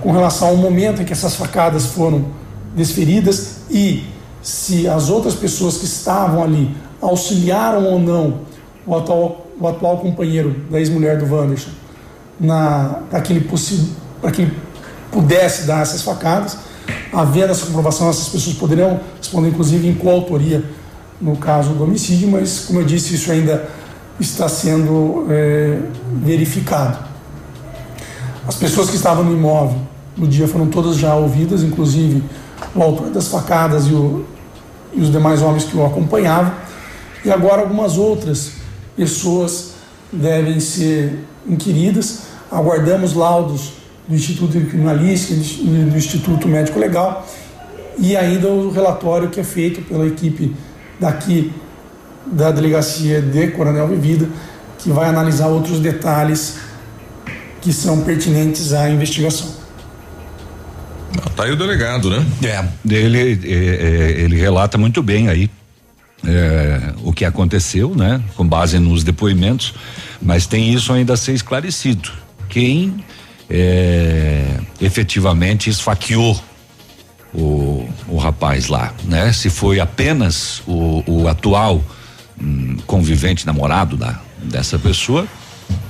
com 0.00 0.12
relação 0.12 0.48
ao 0.48 0.56
momento 0.56 1.02
em 1.02 1.04
que 1.04 1.12
essas 1.12 1.34
facadas 1.34 1.86
foram 1.86 2.26
desferidas 2.74 3.58
e 3.70 4.04
se 4.42 4.86
as 4.86 5.08
outras 5.08 5.34
pessoas 5.34 5.78
que 5.78 5.84
estavam 5.84 6.42
ali 6.42 6.76
auxiliaram 7.00 7.84
ou 7.84 7.98
não 7.98 8.40
o 8.86 8.94
atual, 8.96 9.46
o 9.58 9.68
atual 9.68 9.98
companheiro 9.98 10.54
da 10.70 10.78
ex-mulher 10.78 11.18
do 11.18 11.32
Wanderson 11.32 11.70
para 13.10 13.20
que 13.20 13.32
ele, 13.32 13.48
para 14.20 14.30
que 14.30 14.42
ele 14.42 14.56
pudesse 15.10 15.66
dar 15.66 15.82
essas 15.82 16.02
facadas. 16.02 16.56
Havendo 17.14 17.52
essa 17.52 17.66
comprovação, 17.66 18.10
essas 18.10 18.28
pessoas 18.28 18.56
poderiam 18.56 19.00
responder, 19.18 19.48
inclusive, 19.48 19.88
em 19.88 19.94
coautoria 19.94 20.64
no 21.20 21.36
caso 21.36 21.70
do 21.70 21.84
homicídio, 21.84 22.28
mas, 22.28 22.64
como 22.66 22.80
eu 22.80 22.84
disse, 22.84 23.14
isso 23.14 23.30
ainda 23.30 23.68
está 24.18 24.48
sendo 24.48 25.26
é, 25.30 25.78
verificado. 26.22 26.98
As 28.46 28.56
pessoas 28.56 28.90
que 28.90 28.96
estavam 28.96 29.24
no 29.24 29.32
imóvel 29.32 29.78
no 30.16 30.26
dia 30.26 30.46
foram 30.46 30.66
todas 30.66 30.96
já 30.96 31.14
ouvidas, 31.14 31.62
inclusive 31.62 32.22
o 32.74 32.82
autor 32.82 33.10
das 33.10 33.28
facadas 33.28 33.86
e, 33.86 33.92
o, 33.92 34.24
e 34.92 35.00
os 35.00 35.10
demais 35.10 35.40
homens 35.40 35.64
que 35.64 35.76
o 35.76 35.84
acompanhavam. 35.84 36.52
E 37.24 37.30
agora 37.30 37.62
algumas 37.62 37.96
outras 37.96 38.52
pessoas 38.96 39.72
devem 40.12 40.60
ser 40.60 41.24
inquiridas. 41.48 42.22
Aguardamos 42.50 43.14
laudos 43.14 43.72
do 44.06 44.14
Instituto 44.14 44.58
de 44.58 44.66
Criminalística 44.66 45.34
do 45.34 45.96
Instituto 45.96 46.46
Médico 46.46 46.78
Legal 46.78 47.26
e 47.98 48.16
ainda 48.16 48.48
o 48.48 48.70
relatório 48.70 49.30
que 49.30 49.40
é 49.40 49.44
feito 49.44 49.82
pela 49.82 50.06
equipe 50.06 50.54
daqui 51.00 51.52
da 52.26 52.50
Delegacia 52.50 53.20
de 53.20 53.48
Coronel 53.48 53.88
Vivida, 53.88 54.28
que 54.78 54.90
vai 54.90 55.08
analisar 55.08 55.48
outros 55.48 55.78
detalhes 55.78 56.56
que 57.60 57.72
são 57.72 58.02
pertinentes 58.02 58.72
à 58.72 58.90
investigação. 58.90 59.48
Tá 61.36 61.44
aí 61.44 61.52
o 61.52 61.56
delegado, 61.56 62.10
né? 62.10 62.24
É, 62.42 62.94
ele, 62.94 63.40
é, 63.44 63.56
é, 63.56 64.20
ele 64.20 64.36
relata 64.36 64.76
muito 64.76 65.02
bem 65.02 65.28
aí 65.28 65.50
é, 66.26 66.92
o 67.02 67.12
que 67.12 67.24
aconteceu, 67.24 67.94
né? 67.94 68.22
Com 68.36 68.46
base 68.46 68.78
nos 68.78 69.04
depoimentos, 69.04 69.74
mas 70.20 70.46
tem 70.46 70.72
isso 70.72 70.92
ainda 70.92 71.14
a 71.14 71.16
ser 71.16 71.32
esclarecido. 71.32 72.10
Quem 72.48 73.04
é, 73.48 74.58
efetivamente 74.80 75.68
esfaqueou 75.70 76.40
o, 77.34 77.88
o 78.08 78.16
rapaz 78.16 78.68
lá, 78.68 78.94
né? 79.04 79.32
Se 79.32 79.50
foi 79.50 79.80
apenas 79.80 80.62
o, 80.66 81.02
o 81.06 81.28
atual 81.28 81.82
hum, 82.40 82.76
convivente 82.86 83.46
namorado 83.46 83.96
da, 83.96 84.20
dessa 84.42 84.78
pessoa, 84.78 85.26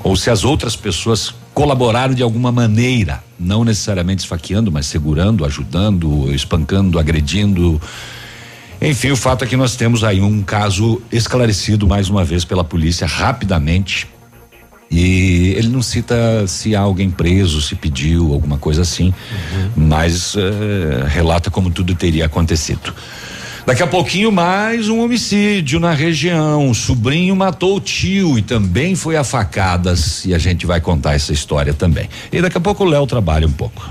ou 0.03 0.17
se 0.17 0.31
as 0.31 0.45
outras 0.45 0.75
pessoas 0.75 1.35
colaboraram 1.53 2.15
de 2.15 2.23
alguma 2.23 2.51
maneira, 2.51 3.23
não 3.39 3.65
necessariamente 3.65 4.23
esfaqueando, 4.23 4.73
mas 4.73 4.87
segurando, 4.87 5.45
ajudando, 5.45 6.33
espancando, 6.33 6.99
agredindo. 6.99 7.81
Enfim, 8.81 9.13
o 9.13 9.17
fato 9.17 9.45
é 9.45 9.47
que 9.47 9.57
nós 9.57 9.77
temos 9.77 10.03
aí 10.03 10.21
um 10.21 10.43
caso 10.43 11.01
esclarecido 11.13 11.87
mais 11.87 12.09
uma 12.09 12.25
vez 12.25 12.45
pela 12.45 12.65
polícia 12.65 13.07
rapidamente 13.07 14.09
e 14.95 15.55
ele 15.57 15.69
não 15.69 15.83
cita 15.83 16.47
se 16.47 16.77
há 16.77 16.81
alguém 16.81 17.11
preso, 17.11 17.61
se 17.61 17.75
pediu, 17.75 18.33
alguma 18.33 18.57
coisa 18.57 18.83
assim, 18.83 19.07
uhum. 19.07 19.71
mas 19.89 20.37
uh, 20.37 20.41
relata 21.09 21.51
como 21.51 21.69
tudo 21.69 21.97
teria 21.97 22.27
acontecido. 22.27 22.95
Daqui 23.67 23.83
a 23.83 23.89
pouquinho, 23.89 24.31
mais 24.31 24.89
um 24.89 25.01
homicídio 25.01 25.81
na 25.81 25.93
região. 25.93 26.71
O 26.71 26.75
sobrinho 26.75 27.35
matou 27.35 27.77
o 27.77 27.81
tio 27.81 28.39
e 28.39 28.43
também 28.43 28.95
foi 28.95 29.17
a 29.17 29.25
facadas. 29.25 30.25
E 30.27 30.35
a 30.35 30.39
gente 30.39 30.65
vai 30.65 30.81
contar 30.81 31.15
essa 31.15 31.33
história 31.33 31.73
também. 31.73 32.09
E 32.31 32.43
daqui 32.43 32.59
a 32.59 32.61
pouco 32.61 32.85
o 32.85 32.87
Léo 32.87 33.07
trabalha 33.07 33.47
um 33.47 33.53
pouco. 33.53 33.91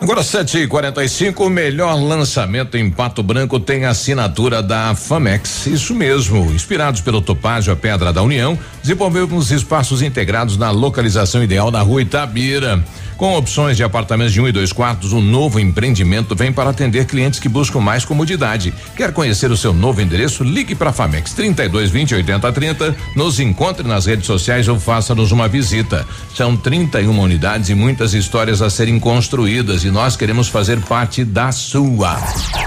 Agora 0.00 0.20
7h45, 0.20 1.40
o 1.40 1.48
melhor 1.48 1.94
lançamento 1.94 2.76
em 2.76 2.90
Pato 2.90 3.22
Branco 3.22 3.58
tem 3.58 3.86
assinatura 3.86 4.62
da 4.62 4.94
Famex. 4.94 5.66
Isso 5.66 5.94
mesmo. 5.94 6.52
Inspirados 6.52 7.00
pelo 7.00 7.22
Topázio, 7.22 7.72
a 7.72 7.76
Pedra 7.76 8.12
da 8.12 8.22
União, 8.22 8.58
desenvolvemos 8.82 9.50
espaços 9.50 10.02
integrados 10.02 10.58
na 10.58 10.70
localização 10.70 11.42
ideal 11.42 11.70
na 11.70 11.80
rua 11.80 12.02
Itabira. 12.02 12.84
Com 13.16 13.36
opções 13.36 13.76
de 13.76 13.84
apartamentos 13.84 14.32
de 14.32 14.40
um 14.40 14.48
e 14.48 14.52
dois 14.52 14.72
quartos, 14.72 15.12
o 15.12 15.20
novo 15.20 15.60
empreendimento 15.60 16.34
vem 16.34 16.52
para 16.52 16.70
atender 16.70 17.06
clientes 17.06 17.38
que 17.38 17.48
buscam 17.48 17.78
mais 17.78 18.04
comodidade. 18.04 18.74
Quer 18.96 19.12
conhecer 19.12 19.52
o 19.52 19.56
seu 19.56 19.72
novo 19.72 20.00
endereço? 20.00 20.42
Ligue 20.42 20.74
para 20.74 20.92
Famex 20.92 21.32
32 21.32 21.90
20 21.90 22.16
80 22.16 22.52
30. 22.52 22.96
Nos 23.14 23.38
encontre 23.38 23.86
nas 23.86 24.06
redes 24.06 24.26
sociais 24.26 24.66
ou 24.66 24.80
faça-nos 24.80 25.30
uma 25.30 25.46
visita. 25.46 26.04
São 26.34 26.56
31 26.56 27.16
unidades 27.16 27.68
e 27.68 27.74
muitas 27.74 28.14
histórias 28.14 28.60
a 28.60 28.68
serem 28.68 28.98
construídas 28.98 29.84
e 29.84 29.90
nós 29.94 30.16
queremos 30.16 30.48
fazer 30.48 30.80
parte 30.80 31.24
da 31.24 31.52
sua. 31.52 32.16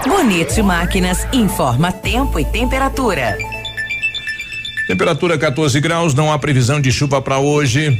Bonito 0.08 0.64
Máquinas 0.64 1.28
informa 1.34 1.92
tempo 1.92 2.40
e 2.40 2.46
temperatura. 2.46 3.38
Temperatura 4.88 5.38
14 5.38 5.78
graus, 5.82 6.14
não 6.14 6.32
há 6.32 6.40
previsão 6.40 6.80
de 6.80 6.90
chuva 6.90 7.22
para 7.22 7.38
hoje. 7.38 8.00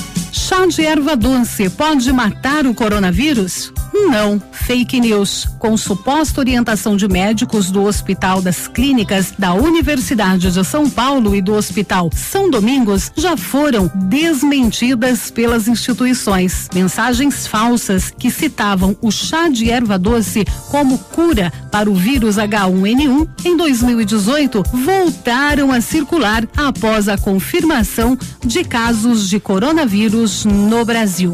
Chá 0.31 0.65
de 0.65 0.85
erva 0.85 1.15
doce 1.15 1.69
pode 1.69 2.11
matar 2.13 2.65
o 2.65 2.73
coronavírus? 2.73 3.73
Não, 3.93 4.41
fake 4.51 5.01
news. 5.01 5.45
Com 5.59 5.75
suposta 5.75 6.39
orientação 6.39 6.95
de 6.95 7.05
médicos 7.07 7.69
do 7.69 7.83
Hospital 7.83 8.41
das 8.41 8.65
Clínicas 8.65 9.33
da 9.37 9.53
Universidade 9.53 10.49
de 10.51 10.63
São 10.63 10.89
Paulo 10.89 11.35
e 11.35 11.41
do 11.41 11.53
Hospital 11.53 12.09
São 12.15 12.49
Domingos 12.49 13.11
já 13.15 13.35
foram 13.35 13.91
desmentidas 13.93 15.29
pelas 15.29 15.67
instituições. 15.67 16.69
Mensagens 16.73 17.45
falsas 17.45 18.13
que 18.17 18.31
citavam 18.31 18.95
o 19.01 19.11
chá 19.11 19.49
de 19.49 19.69
erva 19.69 19.99
doce 19.99 20.45
como 20.69 20.97
cura 20.97 21.51
para 21.69 21.89
o 21.89 21.93
vírus 21.93 22.37
H1N1 22.37 23.27
em 23.43 23.57
2018 23.57 24.63
voltaram 24.73 25.71
a 25.71 25.81
circular 25.81 26.47
após 26.55 27.09
a 27.09 27.17
confirmação 27.17 28.17
de 28.45 28.63
casos 28.63 29.29
de 29.29 29.39
coronavírus 29.39 30.20
no 30.45 30.85
Brasil. 30.85 31.33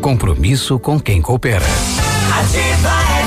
Compromisso 0.00 0.78
com 0.78 1.00
quem 1.00 1.20
coopera. 1.20 1.66
Ativa 2.38 3.17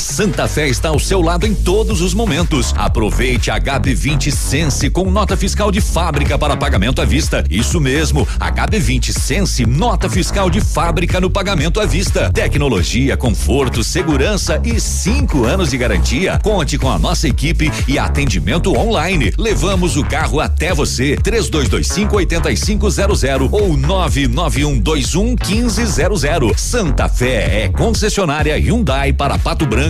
Santa 0.00 0.48
Fé 0.48 0.66
está 0.66 0.88
ao 0.88 0.98
seu 0.98 1.20
lado 1.20 1.46
em 1.46 1.54
todos 1.54 2.00
os 2.00 2.14
momentos. 2.14 2.74
Aproveite 2.76 3.50
a 3.50 3.60
HB20 3.60 4.30
Sense 4.30 4.88
com 4.88 5.10
nota 5.10 5.36
fiscal 5.36 5.70
de 5.70 5.80
fábrica 5.80 6.38
para 6.38 6.56
pagamento 6.56 7.02
à 7.02 7.04
vista. 7.04 7.44
Isso 7.50 7.78
mesmo, 7.78 8.26
HB20 8.38 9.12
Sense, 9.12 9.66
nota 9.66 10.08
fiscal 10.08 10.48
de 10.48 10.60
fábrica 10.60 11.20
no 11.20 11.30
pagamento 11.30 11.80
à 11.80 11.86
vista. 11.86 12.30
Tecnologia, 12.32 13.16
conforto, 13.16 13.84
segurança 13.84 14.60
e 14.64 14.80
cinco 14.80 15.44
anos 15.44 15.70
de 15.70 15.76
garantia. 15.76 16.40
Conte 16.42 16.78
com 16.78 16.90
a 16.90 16.98
nossa 16.98 17.28
equipe 17.28 17.70
e 17.86 17.98
atendimento 17.98 18.76
online. 18.76 19.32
Levamos 19.36 19.96
o 19.96 20.04
carro 20.04 20.40
até 20.40 20.72
você. 20.72 21.16
3225 21.22 22.16
8500 22.16 22.94
ou 23.52 23.76
99121 23.76 25.36
1500. 25.36 26.60
Santa 26.60 27.08
Fé 27.08 27.64
é 27.64 27.68
concessionária 27.68 28.56
Hyundai 28.56 29.12
para 29.12 29.38
Pato 29.38 29.66
Branco 29.66 29.89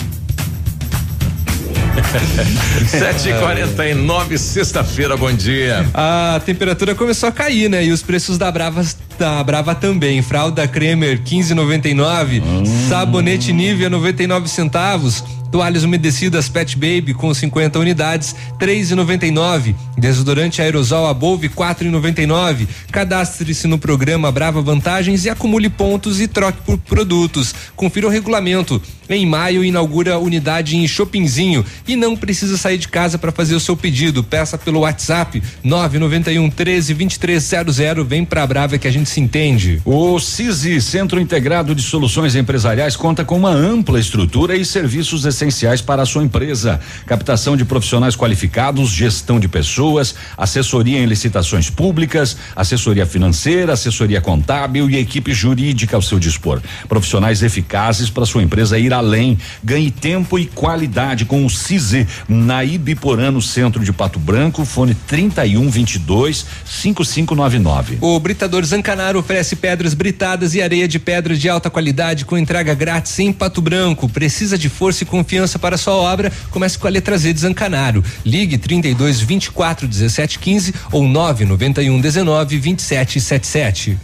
7h49, 2.91 4.37
sexta-feira, 4.37 5.17
bom 5.17 5.31
dia. 5.31 5.85
A 5.93 6.41
temperatura 6.45 6.95
começou 6.95 7.29
a 7.29 7.31
cair, 7.31 7.69
né? 7.69 7.83
E 7.83 7.91
os 7.91 8.01
preços 8.01 8.37
da 8.37 8.51
Brava 8.51 8.85
da 9.19 9.43
Brava 9.43 9.75
também. 9.75 10.21
Fralda 10.21 10.67
Cremer 10.67 11.21
15,99, 11.21 12.41
hum. 12.41 12.63
sabonete 12.89 13.51
Nivea 13.53 13.89
99 13.89 14.47
centavos. 14.47 15.23
Toalhas 15.51 15.83
umedecidas 15.83 16.47
Pet 16.47 16.77
Baby 16.77 17.13
com 17.13 17.33
50 17.33 17.77
unidades, 17.77 18.33
3,99. 18.57 19.75
Desodorante 19.97 20.61
aerosol 20.61 21.05
Above 21.07 21.49
4,99. 21.49 22.67
Cadastre-se 22.89 23.67
no 23.67 23.77
programa 23.77 24.31
Brava 24.31 24.61
Vantagens 24.61 25.25
e 25.25 25.29
acumule 25.29 25.69
pontos 25.69 26.21
e 26.21 26.27
troque 26.27 26.61
por 26.61 26.77
produtos. 26.77 27.53
Confira 27.75 28.07
o 28.07 28.09
regulamento. 28.09 28.81
Em 29.13 29.25
maio 29.25 29.61
inaugura 29.61 30.17
unidade 30.17 30.77
em 30.77 30.87
Shoppingzinho 30.87 31.65
e 31.85 31.97
não 31.97 32.15
precisa 32.15 32.55
sair 32.57 32.77
de 32.77 32.87
casa 32.87 33.17
para 33.17 33.29
fazer 33.29 33.53
o 33.55 33.59
seu 33.59 33.75
pedido. 33.75 34.23
Peça 34.23 34.57
pelo 34.57 34.79
WhatsApp 34.79 35.43
991 35.61 36.49
13 36.49 36.93
2300. 36.93 37.77
Vem 38.07 38.23
pra 38.23 38.47
Brava 38.47 38.77
que 38.77 38.87
a 38.87 38.91
gente 38.91 39.09
se 39.09 39.19
entende. 39.19 39.81
O 39.83 40.17
CISI, 40.17 40.79
Centro 40.79 41.19
Integrado 41.19 41.75
de 41.75 41.81
Soluções 41.81 42.35
Empresariais, 42.37 42.95
conta 42.95 43.25
com 43.25 43.35
uma 43.35 43.49
ampla 43.49 43.99
estrutura 43.99 44.55
e 44.55 44.63
serviços 44.63 45.25
essenciais 45.25 45.81
para 45.81 46.03
a 46.03 46.05
sua 46.05 46.23
empresa. 46.23 46.79
Captação 47.05 47.57
de 47.57 47.65
profissionais 47.65 48.15
qualificados, 48.15 48.91
gestão 48.91 49.41
de 49.41 49.49
pessoas, 49.49 50.15
assessoria 50.37 50.99
em 50.99 51.05
licitações 51.05 51.69
públicas, 51.69 52.37
assessoria 52.55 53.05
financeira, 53.05 53.73
assessoria 53.73 54.21
contábil 54.21 54.89
e 54.89 54.95
equipe 54.95 55.33
jurídica 55.33 55.97
ao 55.97 56.01
seu 56.01 56.17
dispor. 56.17 56.61
Profissionais 56.87 57.43
eficazes 57.43 58.09
para 58.09 58.25
sua 58.25 58.41
empresa 58.41 58.79
ir 58.79 58.93
além. 59.01 59.37
Ganhe 59.63 59.91
tempo 59.91 60.39
e 60.39 60.45
qualidade 60.45 61.25
com 61.25 61.45
o 61.45 61.49
CISI 61.49 62.07
na 62.29 62.63
Ibiporã, 62.63 63.31
no 63.31 63.41
centro 63.41 63.83
de 63.83 63.91
Pato 63.91 64.19
Branco, 64.19 64.63
fone 64.63 64.95
31 64.95 65.69
22 65.69 66.45
5599. 66.65 67.97
O 67.99 68.19
Britador 68.19 68.63
Zancanaro 68.63 69.19
oferece 69.19 69.55
pedras 69.55 69.93
britadas 69.93 70.55
e 70.55 70.61
areia 70.61 70.87
de 70.87 70.99
pedra 70.99 71.35
de 71.35 71.49
alta 71.49 71.69
qualidade 71.69 72.25
com 72.25 72.37
entrega 72.37 72.73
grátis 72.73 73.17
em 73.19 73.33
Pato 73.33 73.61
Branco. 73.61 74.07
Precisa 74.07 74.57
de 74.57 74.69
força 74.69 75.03
e 75.03 75.05
confiança 75.05 75.59
para 75.59 75.77
sua 75.77 75.93
obra? 75.93 76.31
Comece 76.49 76.77
com 76.77 76.87
a 76.87 76.89
letra 76.89 77.17
Z 77.17 77.33
de 77.33 77.39
Zancanaro. 77.41 78.03
Ligue 78.25 78.57
32 78.57 79.19
24 79.19 79.87
17 79.87 80.39
15 80.39 80.73
ou 80.91 81.07
991 81.07 81.99
19 81.99 82.57
27 82.57 83.19
77. 83.19 83.97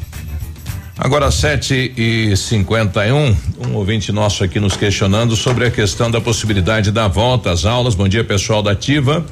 Agora, 1.00 1.30
7 1.30 1.94
e 1.96 2.36
51 2.36 3.16
um, 3.16 3.76
ouvinte 3.76 4.12
nosso 4.12 4.44
aqui 4.44 4.60
nos 4.60 4.76
questionando 4.76 5.36
sobre 5.36 5.68
a 5.68 5.72
questão 5.72 6.10
da 6.10 6.20
possibilidade 6.20 6.92
da 6.92 7.08
volta 7.08 7.52
às 7.52 7.66
aulas. 7.66 7.94
Bom 7.94 8.08
dia, 8.08 8.24
pessoal 8.24 8.64
da 8.64 8.72
Ativa. 8.72 9.24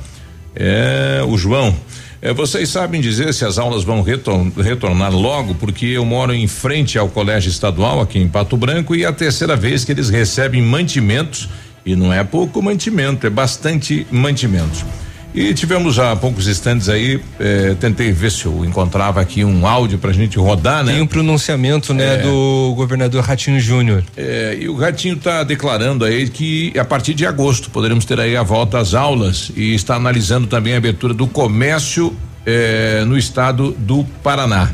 É, 0.55 1.23
o 1.27 1.35
João. 1.35 1.75
É, 2.21 2.31
vocês 2.31 2.69
sabem 2.69 3.01
dizer 3.01 3.33
se 3.33 3.43
as 3.43 3.57
aulas 3.57 3.83
vão 3.83 4.03
retor 4.03 4.47
retornar 4.57 5.11
logo, 5.11 5.55
porque 5.55 5.87
eu 5.87 6.05
moro 6.05 6.35
em 6.35 6.45
frente 6.45 6.99
ao 6.99 7.09
colégio 7.09 7.49
estadual 7.49 7.99
aqui 7.99 8.19
em 8.19 8.27
Pato 8.27 8.55
Branco 8.55 8.95
e 8.95 9.03
é 9.03 9.07
a 9.07 9.13
terceira 9.13 9.55
vez 9.55 9.83
que 9.83 9.91
eles 9.91 10.09
recebem 10.09 10.61
mantimentos 10.61 11.49
e 11.83 11.95
não 11.95 12.13
é 12.13 12.23
pouco 12.23 12.61
mantimento, 12.61 13.25
é 13.25 13.29
bastante 13.29 14.05
mantimentos. 14.11 14.85
E 15.35 15.53
tivemos 15.53 15.99
há 15.99 16.15
poucos 16.15 16.47
instantes 16.47 16.87
aí, 16.87 17.19
eh, 17.37 17.75
tentei 17.77 18.09
ver 18.13 18.31
se 18.31 18.45
eu 18.45 18.63
encontrava 18.63 19.19
aqui 19.19 19.43
um 19.43 19.67
áudio 19.67 19.97
pra 19.97 20.13
gente 20.13 20.39
rodar, 20.39 20.81
né? 20.81 20.93
Tem 20.93 21.01
um 21.01 21.07
pronunciamento, 21.07 21.93
né, 21.93 22.15
é, 22.15 22.17
do 22.19 22.73
governador 22.73 23.21
Ratinho 23.21 23.59
Júnior. 23.59 24.01
É, 24.15 24.57
e 24.61 24.69
o 24.69 24.77
Ratinho 24.77 25.15
está 25.15 25.43
declarando 25.43 26.05
aí 26.05 26.29
que 26.29 26.71
a 26.79 26.85
partir 26.85 27.13
de 27.13 27.25
agosto 27.25 27.69
poderemos 27.69 28.05
ter 28.05 28.17
aí 28.17 28.37
a 28.37 28.43
volta 28.43 28.79
às 28.79 28.93
aulas 28.93 29.51
e 29.57 29.75
está 29.75 29.95
analisando 29.95 30.47
também 30.47 30.73
a 30.73 30.77
abertura 30.77 31.13
do 31.13 31.27
comércio 31.27 32.15
eh, 32.45 33.03
no 33.05 33.17
estado 33.17 33.75
do 33.77 34.05
Paraná. 34.23 34.71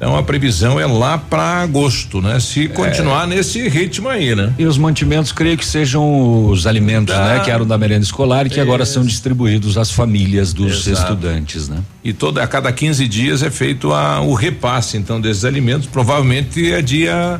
Então 0.00 0.16
a 0.16 0.22
previsão 0.22 0.80
é 0.80 0.86
lá 0.86 1.18
para 1.18 1.60
agosto, 1.60 2.22
né? 2.22 2.40
Se 2.40 2.68
continuar 2.68 3.24
é. 3.24 3.36
nesse 3.36 3.68
ritmo 3.68 4.08
aí, 4.08 4.34
né? 4.34 4.54
E 4.58 4.64
os 4.64 4.78
mantimentos, 4.78 5.30
creio 5.30 5.58
que 5.58 5.66
sejam 5.66 6.46
os 6.46 6.66
alimentos, 6.66 7.14
ah, 7.14 7.34
né? 7.34 7.40
Que 7.40 7.50
eram 7.50 7.66
da 7.66 7.76
merenda 7.76 8.02
escolar 8.02 8.46
e 8.46 8.48
que 8.48 8.58
agora 8.58 8.86
são 8.86 9.04
distribuídos 9.04 9.76
às 9.76 9.90
famílias 9.90 10.54
dos 10.54 10.86
Exato. 10.86 11.02
estudantes, 11.02 11.68
né? 11.68 11.82
E 12.02 12.14
toda 12.14 12.42
a 12.42 12.46
cada 12.46 12.72
15 12.72 13.06
dias 13.06 13.42
é 13.42 13.50
feito 13.50 13.92
a, 13.92 14.22
o 14.22 14.32
repasse, 14.32 14.96
então, 14.96 15.20
desses 15.20 15.44
alimentos. 15.44 15.86
Provavelmente 15.86 16.72
é 16.72 16.80
dia 16.80 17.38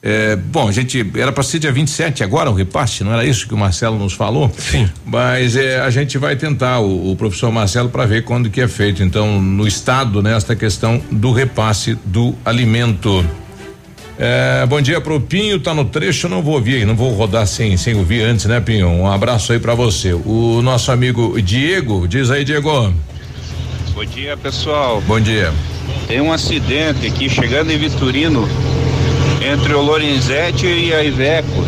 é, 0.00 0.36
bom, 0.36 0.68
a 0.68 0.72
gente 0.72 1.04
era 1.16 1.32
para 1.32 1.42
ser 1.42 1.58
dia 1.58 1.72
27 1.72 2.22
agora 2.22 2.48
o 2.48 2.54
repasse, 2.54 3.02
não 3.02 3.12
era 3.12 3.24
isso 3.24 3.48
que 3.48 3.54
o 3.54 3.56
Marcelo 3.56 3.98
nos 3.98 4.12
falou? 4.12 4.50
Sim. 4.56 4.88
Mas 5.04 5.56
é, 5.56 5.80
a 5.80 5.90
gente 5.90 6.16
vai 6.18 6.36
tentar 6.36 6.78
o, 6.78 7.10
o 7.10 7.16
professor 7.16 7.50
Marcelo 7.50 7.88
para 7.88 8.06
ver 8.06 8.22
quando 8.22 8.48
que 8.48 8.60
é 8.60 8.68
feito. 8.68 9.02
Então, 9.02 9.42
no 9.42 9.66
estado, 9.66 10.22
nesta 10.22 10.52
né, 10.52 10.58
questão 10.58 11.02
do 11.10 11.32
repasse 11.32 11.98
do 12.04 12.34
alimento. 12.44 13.26
É, 14.20 14.66
bom 14.66 14.80
dia 14.80 15.00
pro 15.00 15.20
Pinho, 15.20 15.60
tá 15.60 15.74
no 15.74 15.84
trecho, 15.84 16.26
eu 16.26 16.30
não 16.30 16.42
vou 16.42 16.54
ouvir, 16.54 16.84
não 16.84 16.96
vou 16.96 17.12
rodar 17.12 17.46
sem, 17.46 17.76
sem 17.76 17.94
ouvir 17.94 18.22
antes, 18.22 18.46
né, 18.46 18.60
Pinho? 18.60 18.88
Um 18.88 19.06
abraço 19.06 19.52
aí 19.52 19.58
para 19.58 19.74
você. 19.74 20.12
O 20.12 20.60
nosso 20.62 20.92
amigo 20.92 21.40
Diego, 21.40 22.06
diz 22.06 22.30
aí, 22.30 22.44
Diego. 22.44 22.92
Bom 23.94 24.04
dia, 24.04 24.36
pessoal. 24.36 25.00
Bom 25.06 25.20
dia. 25.20 25.52
Tem 26.06 26.20
um 26.20 26.32
acidente 26.32 27.06
aqui 27.06 27.28
chegando 27.28 27.70
em 27.70 27.78
Vitorino, 27.78 28.48
entre 29.42 29.74
o 29.74 29.82
Lorenzetti 29.82 30.66
e 30.66 30.92
a 30.92 31.02
Iveco. 31.02 31.64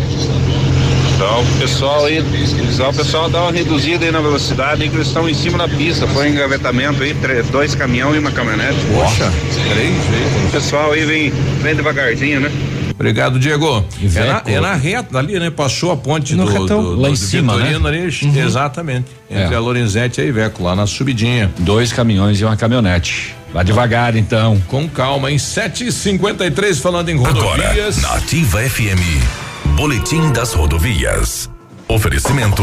Então, 1.14 1.42
o 1.42 1.58
pessoal 1.58 2.06
aí, 2.06 2.18
o 2.18 2.94
pessoal 2.94 3.28
dá 3.28 3.42
uma 3.42 3.52
reduzida 3.52 4.06
aí 4.06 4.10
na 4.10 4.20
velocidade, 4.20 4.82
aí 4.82 4.88
que 4.88 4.96
eles 4.96 5.08
estão 5.08 5.28
em 5.28 5.34
cima 5.34 5.58
da 5.58 5.68
pista. 5.68 6.06
Foi 6.06 6.28
um 6.28 6.32
engavetamento 6.32 7.02
aí, 7.02 7.12
três, 7.12 7.46
dois 7.48 7.74
caminhões 7.74 8.16
e 8.16 8.18
uma 8.20 8.30
caminhonete. 8.30 8.78
Poxa, 8.94 9.30
três 9.70 9.94
vezes. 10.06 10.48
O 10.48 10.50
pessoal 10.50 10.92
aí 10.92 11.04
vem, 11.04 11.30
vem 11.62 11.74
devagarzinho, 11.76 12.40
né? 12.40 12.50
Obrigado, 12.94 13.38
Diego. 13.38 13.84
É 14.02 14.24
na, 14.24 14.42
é 14.46 14.60
na, 14.60 14.74
reta 14.74 15.18
ali, 15.18 15.38
né? 15.38 15.50
Passou 15.50 15.90
a 15.90 15.96
ponte 15.96 16.34
no 16.34 16.44
do, 16.44 16.52
retão, 16.52 16.82
do, 16.82 16.96
lá 16.96 17.08
do, 17.08 17.12
em 17.12 17.16
cima, 17.16 17.56
né? 17.56 17.74
Ali, 17.74 18.26
uhum. 18.26 18.42
Exatamente. 18.44 19.06
Entre 19.30 19.54
é. 19.54 19.56
a 19.56 19.60
Lorenzetti 19.60 20.20
e 20.20 20.24
a 20.24 20.26
Iveco, 20.26 20.62
lá 20.62 20.74
na 20.74 20.86
subidinha. 20.86 21.50
Dois 21.58 21.92
caminhões 21.92 22.40
e 22.40 22.44
uma 22.44 22.56
caminhonete. 22.56 23.34
Vá 23.52 23.62
devagar, 23.62 24.16
então. 24.16 24.60
Com 24.68 24.88
calma, 24.88 25.30
em 25.30 25.36
7h53, 25.36 26.80
falando 26.80 27.08
em 27.08 27.16
rodovias. 27.16 27.98
Agora, 27.98 28.14
na 28.14 28.22
Ativa 28.22 28.60
FM. 28.60 29.74
Boletim 29.76 30.32
das 30.32 30.52
rodovias. 30.52 31.50
Oferecimento: 31.90 32.62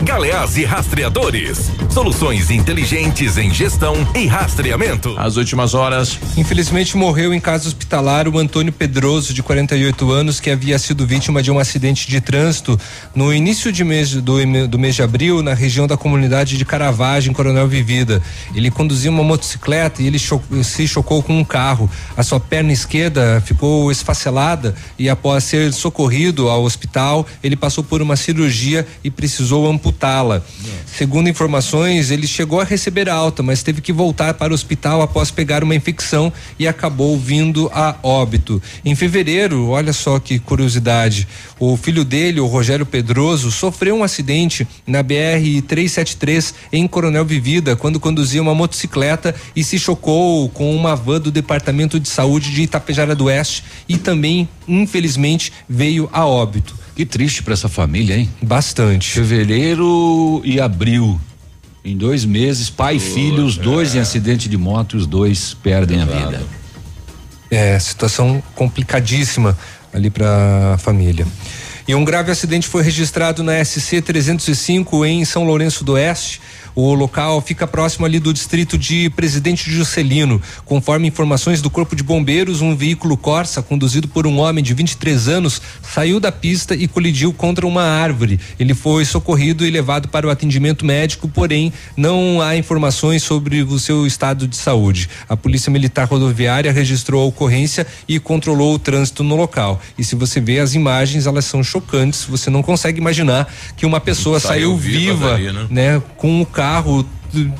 Galeás 0.00 0.56
e 0.56 0.64
Rastreadores. 0.64 1.70
Soluções 1.90 2.50
inteligentes 2.50 3.36
em 3.36 3.52
gestão 3.52 3.94
e 4.16 4.26
rastreamento. 4.26 5.14
As 5.18 5.36
últimas 5.36 5.74
horas. 5.74 6.18
Infelizmente 6.38 6.96
morreu 6.96 7.34
em 7.34 7.38
casa 7.38 7.68
hospitalar 7.68 8.26
o 8.26 8.38
Antônio 8.38 8.72
Pedroso, 8.72 9.34
de 9.34 9.42
48 9.42 10.10
anos, 10.10 10.40
que 10.40 10.48
havia 10.48 10.78
sido 10.78 11.06
vítima 11.06 11.42
de 11.42 11.50
um 11.50 11.58
acidente 11.58 12.08
de 12.08 12.18
trânsito 12.18 12.80
no 13.14 13.32
início 13.32 13.70
de 13.70 13.84
mês 13.84 14.14
do, 14.14 14.66
do 14.66 14.78
mês 14.78 14.94
de 14.94 15.02
abril, 15.02 15.42
na 15.42 15.52
região 15.52 15.86
da 15.86 15.98
comunidade 15.98 16.56
de 16.56 16.64
Caravagem, 16.64 17.34
Coronel 17.34 17.68
Vivida. 17.68 18.22
Ele 18.54 18.70
conduzia 18.70 19.10
uma 19.10 19.22
motocicleta 19.22 20.02
e 20.02 20.06
ele 20.06 20.18
se 20.18 20.88
chocou 20.88 21.22
com 21.22 21.38
um 21.38 21.44
carro. 21.44 21.90
A 22.16 22.22
sua 22.22 22.40
perna 22.40 22.72
esquerda 22.72 23.42
ficou 23.44 23.92
esfacelada 23.92 24.74
e 24.98 25.10
após 25.10 25.44
ser 25.44 25.74
socorrido 25.74 26.48
ao 26.48 26.64
hospital, 26.64 27.26
ele 27.44 27.54
passou 27.54 27.84
por 27.84 28.00
uma 28.00 28.16
cirurgia 28.16 28.61
cirurgia 28.62 28.86
e 29.02 29.10
precisou 29.10 29.68
amputá-la. 29.68 30.42
Segundo 30.86 31.28
informações, 31.28 32.10
ele 32.10 32.26
chegou 32.26 32.60
a 32.60 32.64
receber 32.64 33.08
alta, 33.08 33.42
mas 33.42 33.62
teve 33.62 33.80
que 33.80 33.92
voltar 33.92 34.34
para 34.34 34.52
o 34.52 34.54
hospital 34.54 35.02
após 35.02 35.30
pegar 35.30 35.64
uma 35.64 35.74
infecção 35.74 36.32
e 36.58 36.68
acabou 36.68 37.18
vindo 37.18 37.70
a 37.74 37.96
óbito. 38.02 38.62
Em 38.84 38.94
fevereiro, 38.94 39.68
olha 39.68 39.92
só 39.92 40.18
que 40.20 40.38
curiosidade, 40.38 41.26
o 41.58 41.76
filho 41.76 42.04
dele, 42.04 42.40
o 42.40 42.46
Rogério 42.46 42.86
Pedroso, 42.86 43.50
sofreu 43.50 43.96
um 43.96 44.04
acidente 44.04 44.66
na 44.86 45.02
BR 45.02 45.62
373 45.66 46.54
em 46.72 46.86
Coronel 46.86 47.24
Vivida 47.24 47.74
quando 47.74 47.98
conduzia 47.98 48.42
uma 48.42 48.54
motocicleta 48.54 49.34
e 49.56 49.64
se 49.64 49.78
chocou 49.78 50.48
com 50.50 50.74
uma 50.74 50.94
van 50.94 51.20
do 51.20 51.30
Departamento 51.30 51.98
de 51.98 52.08
Saúde 52.08 52.50
de 52.50 52.62
Itapejara 52.62 53.14
do 53.14 53.24
Oeste 53.24 53.64
e 53.88 53.96
também, 53.96 54.48
infelizmente, 54.68 55.52
veio 55.68 56.08
a 56.12 56.26
óbito. 56.26 56.81
Que 56.94 57.06
triste 57.06 57.42
para 57.42 57.54
essa 57.54 57.68
família, 57.68 58.16
hein? 58.16 58.28
Bastante. 58.42 59.10
Fevereiro 59.10 60.42
e 60.44 60.60
abril. 60.60 61.20
Em 61.84 61.96
dois 61.96 62.24
meses, 62.24 62.70
pai 62.70 62.96
e 62.96 63.00
filho, 63.00 63.44
os 63.44 63.56
dois 63.56 63.94
é. 63.94 63.98
em 63.98 64.00
acidente 64.00 64.48
de 64.48 64.56
moto, 64.56 64.96
os 64.96 65.06
dois 65.06 65.54
perdem 65.54 66.00
Exato. 66.00 66.12
a 66.12 66.26
vida. 66.26 66.42
É, 67.50 67.78
situação 67.78 68.42
complicadíssima 68.54 69.58
ali 69.92 70.08
para 70.08 70.74
a 70.74 70.78
família. 70.78 71.26
E 71.86 71.94
um 71.94 72.04
grave 72.04 72.30
acidente 72.30 72.68
foi 72.68 72.82
registrado 72.82 73.42
na 73.42 73.62
SC 73.64 74.00
305 74.00 75.04
em 75.04 75.24
São 75.24 75.44
Lourenço 75.44 75.82
do 75.84 75.92
Oeste. 75.92 76.40
O 76.74 76.94
local 76.94 77.40
fica 77.42 77.66
próximo 77.66 78.06
ali 78.06 78.18
do 78.18 78.32
distrito 78.32 78.78
de 78.78 79.10
Presidente 79.10 79.70
Juscelino. 79.70 80.40
Conforme 80.64 81.08
informações 81.08 81.60
do 81.60 81.68
Corpo 81.68 81.94
de 81.94 82.02
Bombeiros, 82.02 82.62
um 82.62 82.74
veículo 82.74 83.16
Corsa 83.16 83.60
conduzido 83.60 84.08
por 84.08 84.26
um 84.26 84.38
homem 84.38 84.64
de 84.64 84.72
23 84.72 85.28
anos 85.28 85.60
saiu 85.82 86.18
da 86.18 86.32
pista 86.32 86.74
e 86.74 86.88
colidiu 86.88 87.32
contra 87.32 87.66
uma 87.66 87.82
árvore. 87.82 88.40
Ele 88.58 88.72
foi 88.72 89.04
socorrido 89.04 89.66
e 89.66 89.70
levado 89.70 90.08
para 90.08 90.26
o 90.26 90.30
atendimento 90.30 90.86
médico, 90.86 91.28
porém 91.28 91.72
não 91.94 92.40
há 92.40 92.56
informações 92.56 93.22
sobre 93.22 93.62
o 93.62 93.78
seu 93.78 94.06
estado 94.06 94.48
de 94.48 94.56
saúde. 94.56 95.10
A 95.28 95.36
Polícia 95.36 95.70
Militar 95.70 96.08
Rodoviária 96.08 96.72
registrou 96.72 97.22
a 97.22 97.26
ocorrência 97.26 97.86
e 98.08 98.18
controlou 98.18 98.74
o 98.74 98.78
trânsito 98.78 99.22
no 99.22 99.36
local. 99.36 99.78
E 99.98 100.04
se 100.04 100.14
você 100.14 100.40
vê 100.40 100.58
as 100.58 100.74
imagens, 100.74 101.26
elas 101.26 101.44
são 101.44 101.62
chocantes. 101.62 102.24
Você 102.24 102.48
não 102.48 102.62
consegue 102.62 102.98
imaginar 102.98 103.52
que 103.76 103.84
uma 103.84 104.00
pessoa 104.00 104.40
saiu, 104.40 104.70
Saiu 104.70 104.76
viva, 104.76 105.36
viva 105.36 105.52
né? 105.52 105.66
né? 105.70 106.02
Com 106.16 106.40
o 106.40 106.46
carro 106.46 106.61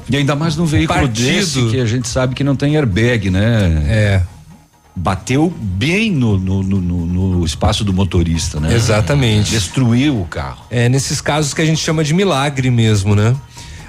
E 0.09 0.16
ainda 0.16 0.34
mais 0.36 0.57
num 0.57 0.64
veículo 0.66 1.00
partido. 1.00 1.24
desse 1.24 1.66
que 1.70 1.80
a 1.80 1.86
gente 1.86 2.07
sabe 2.09 2.34
que 2.34 2.44
não 2.44 2.55
tem 2.55 2.76
airbag, 2.76 3.30
né? 3.30 3.84
É. 3.88 4.22
Bateu 4.94 5.50
bem 5.59 6.11
no, 6.12 6.38
no, 6.38 6.62
no- 6.62 6.80
no- 6.80 7.07
no 7.38 7.44
espaço 7.46 7.82
do 7.82 7.92
motorista, 7.94 8.61
né? 8.61 8.74
Exatamente. 8.74 9.50
Destruiu 9.50 10.20
o 10.20 10.26
carro. 10.26 10.66
É 10.70 10.86
nesses 10.90 11.18
casos 11.22 11.55
que 11.55 11.62
a 11.62 11.64
gente 11.64 11.80
chama 11.80 12.05
de 12.05 12.12
milagre 12.12 12.70
mesmo, 12.70 13.14
né? 13.16 13.34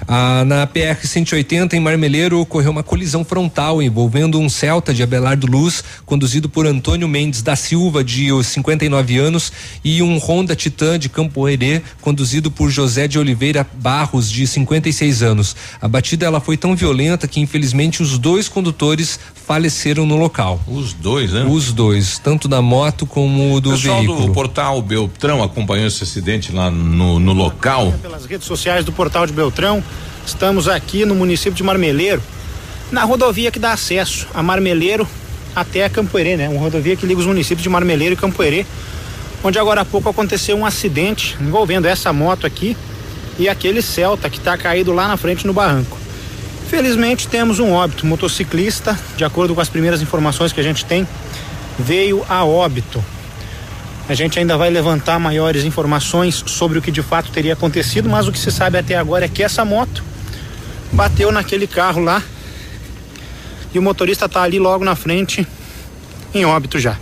Ah, 0.06 0.44
na 0.44 0.66
PR 0.66 1.02
180 1.02 1.76
em 1.76 1.80
Marmeleiro 1.80 2.38
ocorreu 2.40 2.70
uma 2.70 2.82
colisão 2.82 3.24
frontal 3.24 3.82
envolvendo 3.82 4.38
um 4.38 4.48
Celta 4.48 4.92
de 4.92 5.02
Abelardo 5.02 5.46
Luz, 5.46 5.82
conduzido 6.04 6.48
por 6.48 6.66
Antônio 6.66 7.08
Mendes 7.08 7.40
da 7.40 7.56
Silva, 7.56 8.04
de 8.04 8.30
os 8.30 8.46
59 8.48 9.18
anos, 9.18 9.52
e 9.82 10.02
um 10.02 10.18
Honda 10.18 10.54
Titan 10.54 10.98
de 10.98 11.08
Campo 11.08 11.48
Herê, 11.48 11.80
conduzido 12.02 12.50
por 12.50 12.70
José 12.70 13.08
de 13.08 13.18
Oliveira 13.18 13.66
Barros, 13.74 14.30
de 14.30 14.46
56 14.46 15.22
anos. 15.22 15.56
A 15.80 15.88
batida 15.88 16.26
ela 16.26 16.40
foi 16.40 16.56
tão 16.56 16.76
violenta 16.76 17.26
que 17.26 17.40
infelizmente 17.40 18.02
os 18.02 18.18
dois 18.18 18.48
condutores 18.48 19.18
faleceram 19.46 20.06
no 20.06 20.16
local. 20.16 20.60
Os 20.68 20.92
dois, 20.92 21.32
né? 21.32 21.46
Os 21.48 21.72
dois, 21.72 22.18
tanto 22.18 22.46
da 22.48 22.60
moto 22.62 23.06
como 23.06 23.60
do 23.60 23.70
O 23.70 23.72
pessoal 23.72 23.98
veículo. 23.98 24.26
do 24.26 24.32
portal 24.32 24.82
Beltrão 24.82 25.42
acompanhou 25.42 25.86
esse 25.86 26.02
acidente 26.02 26.52
lá 26.52 26.70
no, 26.70 27.18
no 27.18 27.32
local. 27.32 27.92
pelas 28.02 28.24
redes 28.26 28.46
sociais 28.46 28.84
do 28.84 28.92
Portal 28.92 29.26
de 29.26 29.32
Beltrão. 29.32 29.82
Estamos 30.26 30.68
aqui 30.68 31.04
no 31.04 31.14
município 31.14 31.52
de 31.52 31.62
Marmeleiro, 31.62 32.22
na 32.90 33.04
rodovia 33.04 33.50
que 33.50 33.58
dá 33.58 33.72
acesso 33.72 34.26
a 34.32 34.42
Marmeleiro 34.42 35.06
até 35.54 35.86
Campoerê, 35.88 36.36
né? 36.36 36.48
Uma 36.48 36.60
rodovia 36.60 36.96
que 36.96 37.06
liga 37.06 37.20
os 37.20 37.26
municípios 37.26 37.62
de 37.62 37.68
Marmeleiro 37.68 38.14
e 38.14 38.16
Campoerê, 38.16 38.64
onde 39.42 39.58
agora 39.58 39.82
há 39.82 39.84
pouco 39.84 40.08
aconteceu 40.08 40.56
um 40.56 40.64
acidente 40.64 41.36
envolvendo 41.40 41.86
essa 41.86 42.10
moto 42.10 42.46
aqui 42.46 42.74
e 43.38 43.48
aquele 43.50 43.82
Celta 43.82 44.30
que 44.30 44.38
está 44.38 44.56
caído 44.56 44.92
lá 44.92 45.06
na 45.06 45.18
frente 45.18 45.46
no 45.46 45.52
barranco. 45.52 45.98
Felizmente 46.68 47.28
temos 47.28 47.58
um 47.58 47.72
óbito, 47.72 48.06
motociclista, 48.06 48.98
de 49.16 49.24
acordo 49.24 49.54
com 49.54 49.60
as 49.60 49.68
primeiras 49.68 50.00
informações 50.00 50.52
que 50.52 50.60
a 50.60 50.64
gente 50.64 50.86
tem, 50.86 51.06
veio 51.78 52.24
a 52.30 52.44
óbito. 52.44 53.04
A 54.08 54.14
gente 54.14 54.38
ainda 54.38 54.56
vai 54.56 54.70
levantar 54.70 55.18
maiores 55.18 55.64
informações 55.64 56.42
sobre 56.46 56.78
o 56.78 56.82
que 56.82 56.90
de 56.90 57.02
fato 57.02 57.30
teria 57.30 57.52
acontecido, 57.52 58.08
mas 58.08 58.26
o 58.26 58.32
que 58.32 58.38
se 58.38 58.50
sabe 58.50 58.78
até 58.78 58.96
agora 58.96 59.26
é 59.26 59.28
que 59.28 59.42
essa 59.42 59.64
moto 59.64 60.13
bateu 60.94 61.32
naquele 61.32 61.66
carro 61.66 62.00
lá 62.00 62.22
e 63.72 63.78
o 63.78 63.82
motorista 63.82 64.28
tá 64.28 64.42
ali 64.42 64.60
logo 64.60 64.84
na 64.84 64.94
frente, 64.94 65.46
em 66.32 66.44
óbito 66.44 66.78
já. 66.78 66.96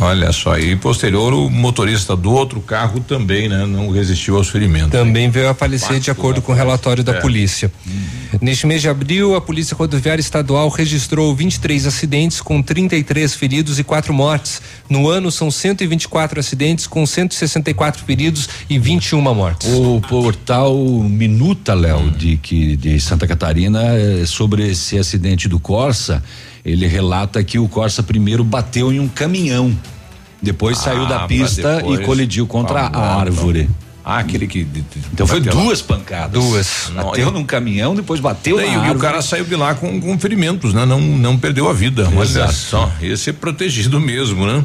Olha 0.00 0.32
só, 0.32 0.58
e 0.58 0.74
posterior 0.76 1.34
o 1.34 1.50
motorista 1.50 2.16
do 2.16 2.32
outro 2.32 2.60
carro 2.62 3.00
também, 3.00 3.48
né? 3.50 3.66
Não 3.66 3.90
resistiu 3.90 4.36
aos 4.36 4.48
ferimentos. 4.48 4.90
Também 4.90 5.28
veio 5.28 5.50
a 5.50 5.54
falecer 5.54 6.00
de 6.00 6.10
acordo 6.10 6.40
com 6.40 6.52
o 6.52 6.54
relatório 6.54 7.04
da 7.04 7.12
É. 7.12 7.20
polícia. 7.20 7.70
Neste 8.40 8.66
mês 8.66 8.80
de 8.80 8.88
abril, 8.88 9.34
a 9.34 9.40
Polícia 9.40 9.76
Rodoviária 9.76 10.20
Estadual 10.20 10.68
registrou 10.70 11.34
23 11.34 11.86
acidentes 11.86 12.40
com 12.40 12.62
33 12.62 13.34
feridos 13.34 13.78
e 13.78 13.84
quatro 13.84 14.14
mortes. 14.14 14.62
No 14.88 15.08
ano, 15.08 15.30
são 15.30 15.50
124 15.50 16.40
acidentes 16.40 16.86
com 16.86 17.04
164 17.04 18.02
feridos 18.04 18.48
e 18.70 18.78
21 18.78 19.20
mortes. 19.34 19.68
O 19.68 20.00
portal 20.08 20.74
Minuta, 20.76 21.74
Léo, 21.74 22.10
de, 22.10 22.38
que, 22.38 22.74
de 22.76 22.98
Santa 23.00 23.26
Catarina, 23.26 23.82
eh, 23.84 24.24
sobre 24.24 24.66
esse 24.70 24.96
acidente 24.96 25.46
do 25.48 25.60
Corsa, 25.60 26.22
ele 26.64 26.86
relata 26.86 27.42
que 27.42 27.58
o 27.58 27.68
Corsa 27.68 28.02
primeiro 28.02 28.42
bateu 28.44 28.92
em 28.92 29.00
um 29.00 29.08
caminhão. 29.08 29.76
Depois 30.42 30.78
Ah, 30.78 30.82
saiu 30.82 31.06
da 31.06 31.20
pista 31.26 31.82
e 31.86 31.98
colidiu 32.04 32.46
contra 32.46 32.80
Ah, 32.82 32.90
a 32.98 33.20
árvore. 33.20 33.68
Ah, 34.02 34.18
aquele 34.20 34.46
que. 34.46 34.66
Então 35.12 35.26
foi 35.26 35.40
bateu 35.40 35.54
lá. 35.58 35.64
duas 35.64 35.82
pancadas. 35.82 36.42
Duas. 36.42 36.90
Bateu 36.94 37.30
num 37.30 37.44
caminhão, 37.44 37.94
depois 37.94 38.18
bateu 38.18 38.56
Daí, 38.56 38.74
na 38.74 38.88
e 38.88 38.90
o 38.90 38.98
cara 38.98 39.20
saiu 39.20 39.44
de 39.44 39.54
lá 39.54 39.74
com, 39.74 40.00
com 40.00 40.18
ferimentos, 40.18 40.72
né? 40.72 40.86
Não, 40.86 40.98
não 40.98 41.36
perdeu 41.36 41.68
a 41.68 41.72
vida. 41.74 42.08
Olha 42.16 42.48
só, 42.50 42.90
esse 43.02 43.28
é 43.28 43.32
protegido 43.34 44.00
mesmo, 44.00 44.46
né? 44.46 44.64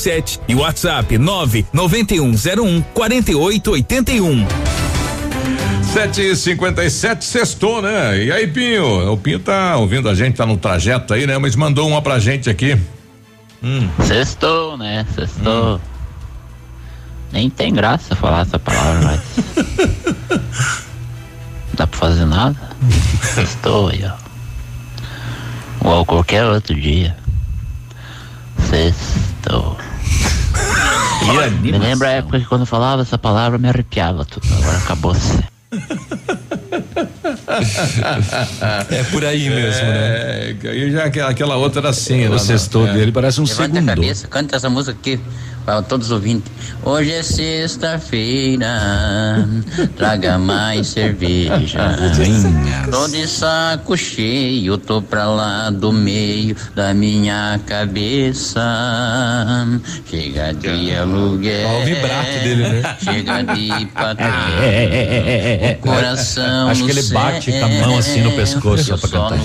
3367 0.00 0.40
e 0.48 0.54
WhatsApp 0.54 1.18
99101 1.18 2.82
4881. 2.94 4.46
7h57, 5.94 7.22
sextou, 7.22 7.82
né? 7.82 8.24
E 8.24 8.32
aí, 8.32 8.46
Pinho? 8.46 9.12
O 9.12 9.16
Pinho 9.16 9.40
tá 9.40 9.76
ouvindo 9.76 10.08
a 10.08 10.14
gente, 10.14 10.36
tá 10.36 10.46
no 10.46 10.56
trajeto 10.56 11.12
aí, 11.12 11.26
né? 11.26 11.36
Mas 11.36 11.56
mandou 11.56 11.88
uma 11.88 12.00
pra 12.00 12.18
gente 12.18 12.48
aqui. 12.48 12.78
Hum. 13.62 13.88
Sextou, 14.04 14.78
né? 14.78 15.04
Sextou. 15.14 15.80
Nem 17.32 17.50
tem 17.50 17.74
graça 17.74 18.14
falar 18.16 18.42
essa 18.42 18.58
palavra, 18.58 19.00
mas. 19.02 19.20
Não 20.30 21.74
dá 21.74 21.86
pra 21.86 21.98
fazer 21.98 22.24
nada. 22.24 22.56
Sextou 23.34 23.88
aí, 23.88 24.04
ó. 24.04 24.12
Igual 25.80 26.06
qualquer 26.06 26.44
outro 26.44 26.74
dia. 26.74 27.16
Sextou. 28.68 29.76
Me 31.62 31.78
lembra 31.78 32.08
a 32.08 32.12
época 32.12 32.40
que 32.40 32.46
quando 32.46 32.62
eu 32.62 32.66
falava 32.66 33.02
essa 33.02 33.18
palavra 33.18 33.58
me 33.58 33.68
arrepiava 33.68 34.24
tudo. 34.24 34.46
Agora 34.54 34.78
acabou-se. 34.78 35.38
É 38.90 39.02
por 39.04 39.24
aí 39.24 39.48
mesmo, 39.48 39.86
né? 39.86 40.56
É, 40.62 40.74
e 40.74 40.90
já 40.92 41.04
aquela, 41.04 41.30
aquela 41.30 41.56
outra 41.56 41.80
era 41.80 41.88
assim, 41.90 42.26
O 42.26 42.32
né? 42.32 42.38
sextou 42.38 42.86
É. 42.86 42.92
dele 42.92 43.12
parece 43.12 43.40
um 43.40 43.44
Levanta 43.44 43.62
a 43.62 43.66
segundo. 43.74 43.86
cabeça, 43.86 44.28
canta 44.28 44.56
essa 44.56 44.70
música 44.70 44.96
aqui 44.98 45.20
para 45.64 45.82
todos 45.82 46.06
os 46.06 46.12
ouvintes. 46.12 46.50
Hoje 46.82 47.12
é 47.12 47.22
sexta-feira, 47.22 48.68
traga 49.96 50.38
mais 50.38 50.88
cerveja. 50.88 51.96
Tô 52.90 53.06
de 53.08 53.26
saco 53.26 53.96
cheio, 53.96 54.78
tô 54.78 55.02
pra 55.02 55.26
lá 55.26 55.70
do 55.70 55.92
meio 55.92 56.56
da 56.74 56.94
minha 56.94 57.60
cabeça. 57.66 58.60
Chega 60.08 60.54
de 60.54 60.94
aluguel. 60.94 61.68
Olha 61.68 61.82
o 61.82 61.84
vibrato 61.84 62.38
dele, 62.42 62.68
né? 62.68 62.96
Chega 63.02 63.42
de 63.42 63.86
patrão. 63.86 64.28
É, 64.62 64.66
é, 64.66 64.84
é, 64.84 65.66
é, 65.66 65.70
é. 65.72 65.78
O 65.78 65.82
coração 65.82 66.68
Acho 66.68 66.84
que 66.84 66.90
ele 66.90 67.02
bate 67.02 67.52
com 67.52 67.64
a 67.64 67.68
mão 67.68 67.98
assim 67.98 68.22
no 68.22 68.32
pescoço 68.32 68.84
só 68.84 68.96
pra 68.96 69.08
cantar. 69.08 69.38
no 69.38 69.44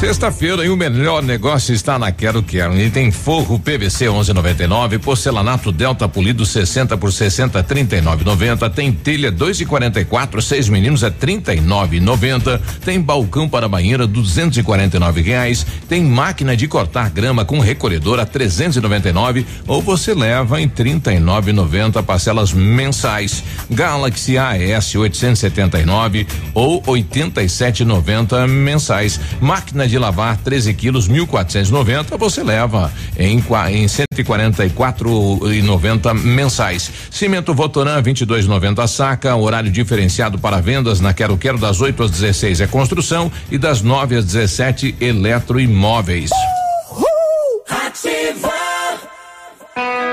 Sexta-feira 0.00 0.64
e 0.64 0.70
o 0.70 0.76
melhor 0.78 1.22
negócio 1.22 1.74
está 1.74 1.98
na 1.98 2.10
Quero 2.10 2.42
Quero. 2.42 2.74
E 2.74 2.88
tem 2.88 3.10
forro 3.10 3.58
PVC 3.58 4.06
11,99, 4.06 4.98
porcelanato 4.98 5.70
Delta 5.70 6.08
polido 6.08 6.46
60 6.46 6.96
por 6.96 7.12
60 7.12 7.62
39,90. 7.62 8.70
Tem 8.72 8.90
telha 8.90 9.30
2,44, 9.30 10.40
seis 10.40 10.70
meninos 10.70 11.02
é 11.02 11.10
39,90. 11.10 12.58
Tem 12.82 12.98
balcão 12.98 13.46
para 13.46 13.68
banheira 13.68 14.06
249 14.06 15.20
reais. 15.20 15.66
Tem 15.86 16.02
máquina 16.02 16.56
de 16.56 16.66
cortar 16.66 17.10
grama 17.10 17.44
com 17.44 17.60
recolhedor 17.60 18.18
a 18.20 18.24
399 18.24 19.46
ou 19.66 19.82
você 19.82 20.14
leva 20.14 20.62
em 20.62 20.68
39,90 20.68 22.02
parcelas 22.02 22.54
mensais. 22.54 23.44
Galaxy 23.68 24.38
AS 24.38 24.94
879 24.94 26.26
ou 26.54 26.80
87,90 26.84 28.48
mensais. 28.48 29.20
Máquina 29.42 29.89
de 29.90 29.98
lavar 29.98 30.38
13 30.38 30.72
quilos 30.74 31.08
1.490 31.08 32.16
você 32.16 32.42
leva 32.42 32.90
em 33.18 33.40
em 33.70 33.86
144,90 33.86 36.14
mensais. 36.14 36.90
Cimento 37.10 37.52
Votoran 37.52 38.00
22,90 38.02 38.86
saca. 38.86 39.34
Horário 39.34 39.70
diferenciado 39.70 40.38
para 40.38 40.60
vendas 40.60 41.00
na 41.00 41.12
Quero 41.12 41.36
Quero 41.36 41.58
das 41.58 41.80
8 41.80 42.04
às 42.04 42.10
16 42.10 42.60
é 42.60 42.66
construção 42.66 43.32
e 43.50 43.58
das 43.58 43.82
9 43.82 44.16
às 44.16 44.24
17 44.24 44.94
eletroimóveis. 45.00 46.30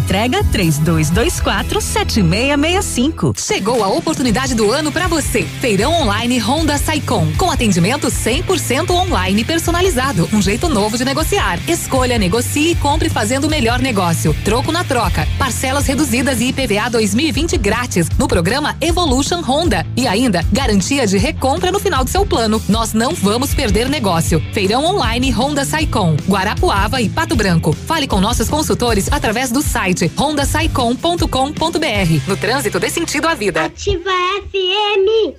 Teleentrega 0.00 0.44
3224 0.44 1.80
7665. 1.80 3.34
Chegou 3.36 3.84
a 3.84 3.88
oportunidade 3.88 4.54
do 4.54 4.70
ano 4.70 4.90
para 4.90 5.06
você. 5.06 5.42
Feirão 5.42 5.92
online 5.92 6.38
Honda 6.38 6.78
Saicom, 6.78 7.30
com 7.36 7.50
atendimento 7.50 8.08
100% 8.08 8.90
online 8.90 9.44
personalizado, 9.44 10.28
um 10.32 10.40
jeito 10.40 10.68
novo 10.68 10.96
de 10.96 11.04
negociar. 11.04 11.58
Escolha, 11.68 12.18
negocie 12.18 12.72
e 12.72 12.74
compre 12.76 13.08
fazendo 13.08 13.44
o 13.44 13.50
melhor 13.50 13.80
negócio. 13.80 14.34
Troco 14.44 14.72
na 14.72 14.84
troca, 14.84 15.26
parcelas 15.38 15.86
reduzidas 15.86 16.40
e 16.40 16.48
IPVA 16.48 16.90
2020 16.90 17.56
grátis 17.58 18.08
no 18.18 18.28
programa 18.28 18.76
Evolution 18.80 19.42
Honda 19.42 19.86
e 19.96 20.06
ainda 20.06 20.44
garantia 20.52 21.06
de 21.06 21.18
recompra 21.18 21.70
no 21.70 21.80
final 21.80 22.04
do 22.04 22.10
seu 22.10 22.24
plano. 22.24 22.62
Nós 22.68 22.92
não 22.92 23.14
vamos 23.14 23.54
perder 23.54 23.88
negócio. 23.88 24.42
Feirão 24.52 24.84
online 24.84 25.30
Honda 25.30 25.64
Saicom, 25.64 26.16
Guarapuava 26.28 27.00
e 27.00 27.08
Pato 27.08 27.36
Branco. 27.36 27.72
Fale 27.72 28.06
com 28.06 28.20
nossos 28.20 28.48
consultores 28.48 29.08
através 29.10 29.50
do 29.50 29.62
site 29.62 29.79
hondasaicom.com.br. 30.16 32.28
No 32.28 32.36
trânsito 32.36 32.78
dê 32.78 32.90
sentido 32.90 33.28
à 33.28 33.34
vida. 33.34 33.64
Ativa 33.64 34.10
FM. 34.50 35.34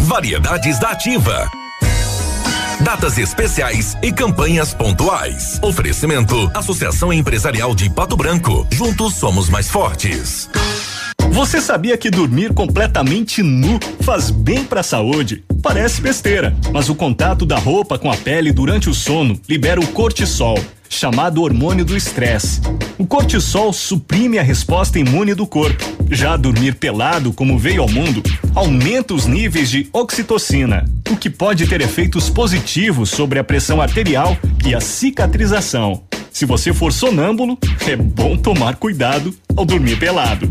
Variedades 0.00 0.78
da 0.78 0.90
Ativa. 0.90 1.50
Datas 2.80 3.18
especiais 3.18 3.96
e 4.02 4.12
campanhas 4.12 4.74
pontuais. 4.74 5.58
Oferecimento: 5.62 6.50
Associação 6.54 7.12
Empresarial 7.12 7.74
de 7.74 7.90
Pato 7.90 8.16
Branco. 8.16 8.66
Juntos 8.70 9.14
somos 9.14 9.48
mais 9.48 9.70
fortes. 9.70 10.48
Você 11.30 11.60
sabia 11.60 11.96
que 11.96 12.10
dormir 12.10 12.52
completamente 12.52 13.42
nu 13.42 13.78
faz 14.00 14.30
bem 14.30 14.64
para 14.64 14.80
a 14.80 14.84
saúde? 14.84 15.44
Parece 15.62 16.00
besteira, 16.00 16.56
mas 16.72 16.88
o 16.88 16.94
contato 16.94 17.44
da 17.44 17.58
roupa 17.58 17.98
com 17.98 18.10
a 18.10 18.16
pele 18.16 18.52
durante 18.52 18.88
o 18.88 18.94
sono 18.94 19.38
libera 19.48 19.80
o 19.80 19.86
cortisol, 19.88 20.58
chamado 20.88 21.42
hormônio 21.42 21.84
do 21.84 21.96
estresse. 21.96 22.60
O 22.98 23.06
cortisol 23.06 23.72
suprime 23.72 24.38
a 24.38 24.42
resposta 24.42 24.98
imune 24.98 25.34
do 25.34 25.46
corpo. 25.46 25.84
Já 26.10 26.36
dormir 26.36 26.76
pelado, 26.76 27.32
como 27.32 27.58
veio 27.58 27.82
ao 27.82 27.88
mundo, 27.88 28.22
aumenta 28.54 29.12
os 29.12 29.26
níveis 29.26 29.68
de 29.68 29.88
oxitocina, 29.92 30.84
o 31.10 31.16
que 31.16 31.28
pode 31.28 31.66
ter 31.66 31.80
efeitos 31.80 32.30
positivos 32.30 33.10
sobre 33.10 33.38
a 33.38 33.44
pressão 33.44 33.82
arterial 33.82 34.36
e 34.64 34.74
a 34.74 34.80
cicatrização. 34.80 36.02
Se 36.30 36.44
você 36.44 36.72
for 36.72 36.92
sonâmbulo, 36.92 37.58
é 37.86 37.96
bom 37.96 38.36
tomar 38.36 38.76
cuidado 38.76 39.34
ao 39.56 39.64
dormir 39.64 39.98
pelado. 39.98 40.50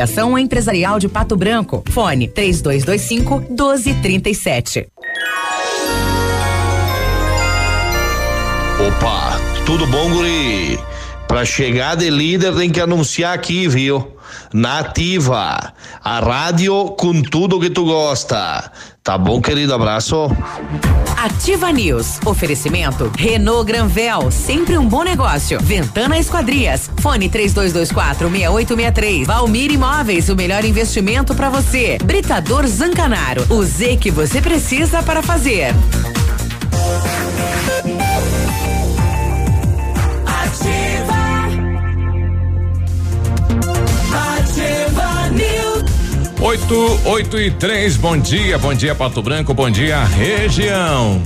Empresarial 0.37 0.99
de 0.99 1.07
Pato 1.07 1.35
Branco. 1.35 1.83
Fone 1.89 2.27
3225 2.27 3.39
1237. 3.49 4.87
Opa, 8.87 9.39
tudo 9.65 9.85
bom, 9.87 10.09
guri? 10.09 10.79
Pra 11.27 11.45
chegar 11.45 11.95
de 11.95 12.09
líder 12.09 12.53
tem 12.55 12.69
que 12.69 12.81
anunciar 12.81 13.33
aqui, 13.33 13.67
viu? 13.67 14.15
Nativa, 14.53 15.73
a 16.03 16.19
rádio 16.19 16.91
com 16.97 17.21
tudo 17.21 17.59
que 17.59 17.69
tu 17.69 17.85
gosta. 17.85 18.71
Tá 19.03 19.17
bom, 19.17 19.41
querido? 19.41 19.73
Abraço. 19.73 20.29
Ativa 21.17 21.71
News. 21.71 22.19
Oferecimento 22.23 23.11
Renault 23.17 23.65
Granvel, 23.65 24.29
sempre 24.29 24.77
um 24.77 24.87
bom 24.87 25.03
negócio. 25.03 25.59
Ventana 25.59 26.19
Esquadrias. 26.19 26.89
Fone 26.99 27.27
3224 27.27 28.29
6863. 28.29 29.27
Valmir 29.27 29.71
Imóveis, 29.71 30.29
o 30.29 30.35
melhor 30.35 30.63
investimento 30.63 31.33
para 31.33 31.49
você. 31.49 31.97
Britador 32.03 32.67
Zancanaro. 32.67 33.45
O 33.49 33.63
Z 33.63 33.97
que 33.97 34.11
você 34.11 34.39
precisa 34.39 35.01
para 35.01 35.23
fazer. 35.23 35.73
8, 46.41 47.01
8 47.05 47.39
e 47.39 47.51
3, 47.51 47.97
bom 47.97 48.17
dia, 48.17 48.57
bom 48.57 48.73
dia 48.73 48.95
Pato 48.95 49.21
Branco, 49.21 49.53
bom 49.53 49.69
dia 49.69 50.03
região. 50.05 51.21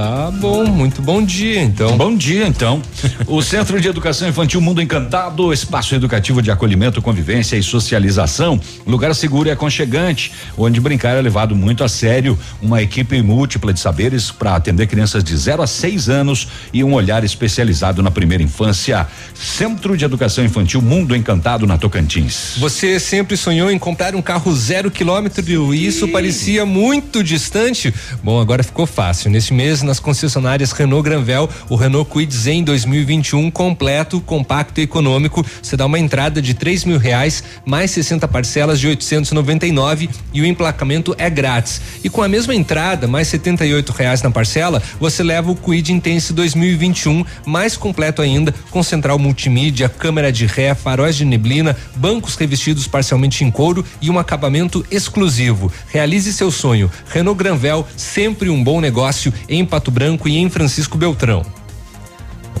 Tá 0.00 0.30
bom, 0.30 0.64
muito 0.64 1.02
bom 1.02 1.22
dia 1.22 1.60
então. 1.60 1.94
Bom 1.98 2.16
dia 2.16 2.46
então. 2.46 2.80
O 3.26 3.42
Centro 3.42 3.78
de 3.78 3.86
Educação 3.86 4.26
Infantil 4.26 4.58
Mundo 4.58 4.80
Encantado, 4.80 5.52
espaço 5.52 5.94
educativo 5.94 6.40
de 6.40 6.50
acolhimento, 6.50 7.02
convivência 7.02 7.54
e 7.54 7.62
socialização, 7.62 8.58
lugar 8.86 9.14
seguro 9.14 9.50
e 9.50 9.52
aconchegante, 9.52 10.32
onde 10.56 10.80
brincar 10.80 11.18
é 11.18 11.20
levado 11.20 11.54
muito 11.54 11.84
a 11.84 11.88
sério, 11.88 12.38
uma 12.62 12.80
equipe 12.80 13.20
múltipla 13.20 13.74
de 13.74 13.80
saberes 13.80 14.30
para 14.30 14.56
atender 14.56 14.86
crianças 14.86 15.22
de 15.22 15.36
0 15.36 15.60
a 15.60 15.66
6 15.66 16.08
anos 16.08 16.48
e 16.72 16.82
um 16.82 16.94
olhar 16.94 17.22
especializado 17.22 18.02
na 18.02 18.10
primeira 18.10 18.42
infância. 18.42 19.06
Centro 19.34 19.98
de 19.98 20.06
Educação 20.06 20.42
Infantil 20.42 20.80
Mundo 20.80 21.14
Encantado 21.14 21.66
na 21.66 21.76
Tocantins. 21.76 22.54
Você 22.56 22.98
sempre 22.98 23.36
sonhou 23.36 23.70
em 23.70 23.78
comprar 23.78 24.14
um 24.14 24.22
carro 24.22 24.50
zero 24.56 24.90
quilômetro 24.90 25.74
e 25.74 25.86
isso 25.86 26.08
parecia 26.08 26.64
muito 26.64 27.22
distante? 27.22 27.92
Bom, 28.24 28.40
agora 28.40 28.62
ficou 28.62 28.86
fácil. 28.86 29.30
Neste 29.30 29.52
mês 29.52 29.89
nas 29.90 29.98
concessionárias 29.98 30.70
Renault 30.70 31.02
Granvel, 31.02 31.50
o 31.68 31.74
Renault 31.74 32.08
Kwid 32.08 32.32
Zen 32.32 32.62
2021 32.62 33.50
completo, 33.50 34.20
compacto 34.20 34.80
e 34.80 34.84
econômico. 34.84 35.44
Você 35.60 35.76
dá 35.76 35.84
uma 35.84 35.98
entrada 35.98 36.40
de 36.40 36.54
três 36.54 36.84
mil 36.84 36.96
reais, 36.96 37.42
mais 37.66 37.90
60 37.90 38.28
parcelas 38.28 38.78
de 38.78 38.86
899 38.86 40.08
e 40.32 40.40
o 40.40 40.46
emplacamento 40.46 41.12
é 41.18 41.28
grátis. 41.28 41.80
E 42.04 42.08
com 42.08 42.22
a 42.22 42.28
mesma 42.28 42.54
entrada, 42.54 43.08
mais 43.08 43.26
78 43.26 43.90
reais 43.90 44.22
na 44.22 44.30
parcela, 44.30 44.80
você 45.00 45.24
leva 45.24 45.50
o 45.50 45.56
Kwid 45.56 45.92
Intense 45.92 46.32
2021 46.32 47.24
mais 47.44 47.76
completo 47.76 48.22
ainda, 48.22 48.54
com 48.70 48.84
central 48.84 49.18
multimídia, 49.18 49.88
câmera 49.88 50.30
de 50.30 50.46
ré, 50.46 50.72
faróis 50.72 51.16
de 51.16 51.24
neblina, 51.24 51.76
bancos 51.96 52.36
revestidos 52.36 52.86
parcialmente 52.86 53.42
em 53.42 53.50
couro 53.50 53.84
e 54.00 54.08
um 54.08 54.20
acabamento 54.20 54.86
exclusivo. 54.88 55.72
Realize 55.88 56.32
seu 56.32 56.52
sonho. 56.52 56.88
Renault 57.08 57.36
Granvel, 57.36 57.84
sempre 57.96 58.48
um 58.48 58.62
bom 58.62 58.80
negócio 58.80 59.34
em 59.48 59.64
Pato 59.70 59.90
Branco 59.92 60.28
e 60.28 60.36
em 60.36 60.50
Francisco 60.50 60.98
Beltrão. 60.98 61.46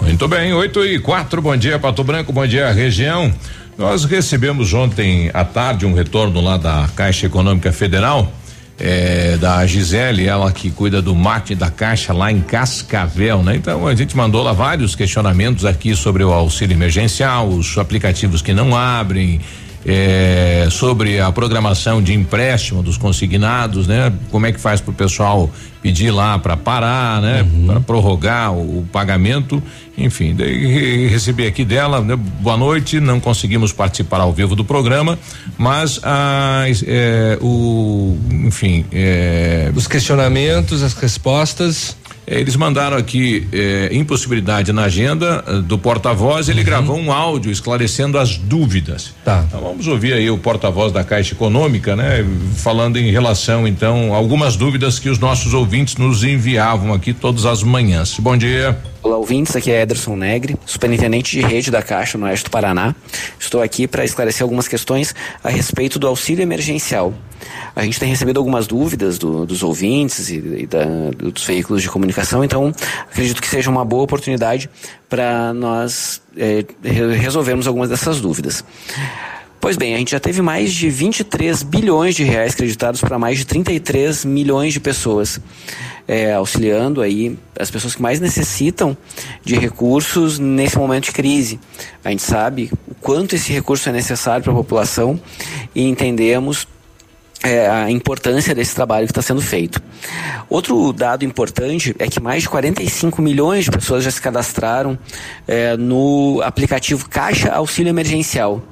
Muito 0.00 0.28
bem, 0.28 0.54
8 0.54 0.84
e 0.84 0.98
4, 1.00 1.42
bom 1.42 1.56
dia 1.56 1.76
Pato 1.78 2.04
Branco, 2.04 2.32
bom 2.32 2.46
dia 2.46 2.70
região. 2.72 3.34
Nós 3.76 4.04
recebemos 4.04 4.72
ontem 4.72 5.28
à 5.34 5.44
tarde 5.44 5.84
um 5.84 5.92
retorno 5.92 6.40
lá 6.40 6.56
da 6.56 6.88
Caixa 6.94 7.26
Econômica 7.26 7.72
Federal, 7.72 8.32
eh, 8.78 9.36
da 9.40 9.66
Gisele, 9.66 10.26
ela 10.26 10.52
que 10.52 10.70
cuida 10.70 11.02
do 11.02 11.14
marketing 11.14 11.58
da 11.58 11.70
Caixa 11.70 12.12
lá 12.12 12.30
em 12.30 12.40
Cascavel, 12.40 13.42
né? 13.42 13.56
Então 13.56 13.88
a 13.88 13.94
gente 13.94 14.16
mandou 14.16 14.42
lá 14.42 14.52
vários 14.52 14.94
questionamentos 14.94 15.64
aqui 15.64 15.96
sobre 15.96 16.22
o 16.22 16.32
auxílio 16.32 16.74
emergencial, 16.74 17.48
os 17.48 17.76
aplicativos 17.76 18.40
que 18.40 18.54
não 18.54 18.76
abrem, 18.76 19.40
é, 19.84 20.68
sobre 20.70 21.20
a 21.20 21.32
programação 21.32 22.02
de 22.02 22.12
empréstimo 22.12 22.82
dos 22.82 22.96
consignados, 22.98 23.86
né? 23.86 24.12
Como 24.30 24.46
é 24.46 24.52
que 24.52 24.60
faz 24.60 24.80
para 24.80 24.90
o 24.90 24.94
pessoal 24.94 25.50
pedir 25.82 26.10
lá 26.10 26.38
para 26.38 26.56
parar, 26.56 27.22
né? 27.22 27.42
Uhum. 27.42 27.66
Para 27.66 27.80
prorrogar 27.80 28.52
o, 28.52 28.80
o 28.80 28.86
pagamento, 28.92 29.62
enfim. 29.96 30.34
Daí 30.34 30.66
re- 30.66 31.06
recebi 31.08 31.46
aqui 31.46 31.64
dela, 31.64 32.00
né? 32.02 32.14
Boa 32.16 32.56
noite, 32.56 33.00
não 33.00 33.18
conseguimos 33.18 33.72
participar 33.72 34.20
ao 34.20 34.32
vivo 34.32 34.54
do 34.54 34.64
programa, 34.64 35.18
mas 35.56 35.98
a, 36.02 36.64
é, 36.86 37.38
o, 37.40 38.18
enfim, 38.30 38.84
é, 38.92 39.72
os 39.74 39.86
questionamentos, 39.86 40.82
as 40.82 40.92
respostas. 40.94 41.96
Eles 42.30 42.54
mandaram 42.54 42.96
aqui 42.96 43.48
eh, 43.52 43.88
impossibilidade 43.92 44.72
na 44.72 44.84
agenda 44.84 45.42
eh, 45.46 45.54
do 45.54 45.76
porta-voz. 45.76 46.48
Ele 46.48 46.62
gravou 46.62 46.96
um 46.96 47.10
áudio 47.10 47.50
esclarecendo 47.50 48.16
as 48.16 48.36
dúvidas. 48.36 49.06
Uhum. 49.06 49.12
Tá. 49.24 49.44
Então 49.48 49.60
vamos 49.60 49.88
ouvir 49.88 50.12
aí 50.12 50.30
o 50.30 50.38
porta-voz 50.38 50.92
da 50.92 51.02
Caixa 51.02 51.34
Econômica, 51.34 51.96
né? 51.96 52.24
Falando 52.54 52.98
em 52.98 53.10
relação, 53.10 53.66
então, 53.66 54.14
a 54.14 54.16
algumas 54.16 54.54
dúvidas 54.54 55.00
que 55.00 55.08
os 55.08 55.18
nossos 55.18 55.52
ouvintes 55.54 55.96
nos 55.96 56.22
enviavam 56.22 56.94
aqui 56.94 57.12
todas 57.12 57.44
as 57.44 57.64
manhãs. 57.64 58.16
Bom 58.20 58.36
dia. 58.36 58.78
Olá, 59.02 59.16
ouvintes. 59.16 59.56
Aqui 59.56 59.70
é 59.72 59.80
Ederson 59.80 60.14
Negre, 60.14 60.56
superintendente 60.66 61.30
de 61.30 61.40
rede 61.40 61.70
da 61.70 61.82
Caixa 61.82 62.18
no 62.18 62.26
Oeste 62.26 62.44
do 62.44 62.50
Paraná. 62.50 62.94
Estou 63.38 63.62
aqui 63.62 63.86
para 63.88 64.04
esclarecer 64.04 64.42
algumas 64.42 64.68
questões 64.68 65.14
a 65.42 65.48
respeito 65.48 65.98
do 65.98 66.06
auxílio 66.06 66.42
emergencial. 66.42 67.14
A 67.74 67.82
gente 67.82 67.98
tem 67.98 68.10
recebido 68.10 68.38
algumas 68.38 68.66
dúvidas 68.66 69.18
do- 69.18 69.46
dos 69.46 69.62
ouvintes 69.62 70.28
e, 70.28 70.34
e 70.36 70.66
da- 70.66 70.84
dos 71.16 71.44
veículos 71.44 71.80
de 71.80 71.88
comunicação, 71.88 72.44
então 72.44 72.70
acredito 73.10 73.40
que 73.40 73.48
seja 73.48 73.70
uma 73.70 73.84
boa 73.86 74.02
oportunidade 74.02 74.68
para 75.08 75.54
nós 75.54 76.20
re- 76.36 76.66
resolvermos 77.16 77.66
algumas 77.66 77.88
dessas 77.88 78.20
dúvidas. 78.20 78.62
Pois 79.60 79.76
bem, 79.76 79.94
a 79.94 79.98
gente 79.98 80.12
já 80.12 80.18
teve 80.18 80.40
mais 80.40 80.72
de 80.72 80.88
23 80.88 81.62
bilhões 81.62 82.14
de 82.14 82.24
reais 82.24 82.54
creditados 82.54 83.02
para 83.02 83.18
mais 83.18 83.36
de 83.36 83.44
33 83.44 84.24
milhões 84.24 84.72
de 84.72 84.80
pessoas, 84.80 85.38
é, 86.08 86.32
auxiliando 86.32 87.02
aí 87.02 87.38
as 87.58 87.70
pessoas 87.70 87.94
que 87.94 88.00
mais 88.00 88.18
necessitam 88.20 88.96
de 89.44 89.56
recursos 89.56 90.38
nesse 90.38 90.78
momento 90.78 91.04
de 91.04 91.12
crise. 91.12 91.60
A 92.02 92.08
gente 92.08 92.22
sabe 92.22 92.72
o 92.88 92.94
quanto 92.94 93.34
esse 93.36 93.52
recurso 93.52 93.86
é 93.90 93.92
necessário 93.92 94.42
para 94.42 94.52
a 94.52 94.56
população 94.56 95.20
e 95.74 95.86
entendemos 95.86 96.66
é, 97.42 97.68
a 97.68 97.90
importância 97.90 98.54
desse 98.54 98.74
trabalho 98.74 99.06
que 99.06 99.12
está 99.12 99.22
sendo 99.22 99.42
feito. 99.42 99.82
Outro 100.48 100.90
dado 100.92 101.22
importante 101.22 101.94
é 101.98 102.08
que 102.08 102.18
mais 102.18 102.44
de 102.44 102.48
45 102.48 103.20
milhões 103.20 103.66
de 103.66 103.70
pessoas 103.70 104.04
já 104.04 104.10
se 104.10 104.22
cadastraram 104.22 104.98
é, 105.46 105.76
no 105.76 106.40
aplicativo 106.42 107.08
Caixa 107.10 107.50
Auxílio 107.50 107.90
Emergencial. 107.90 108.62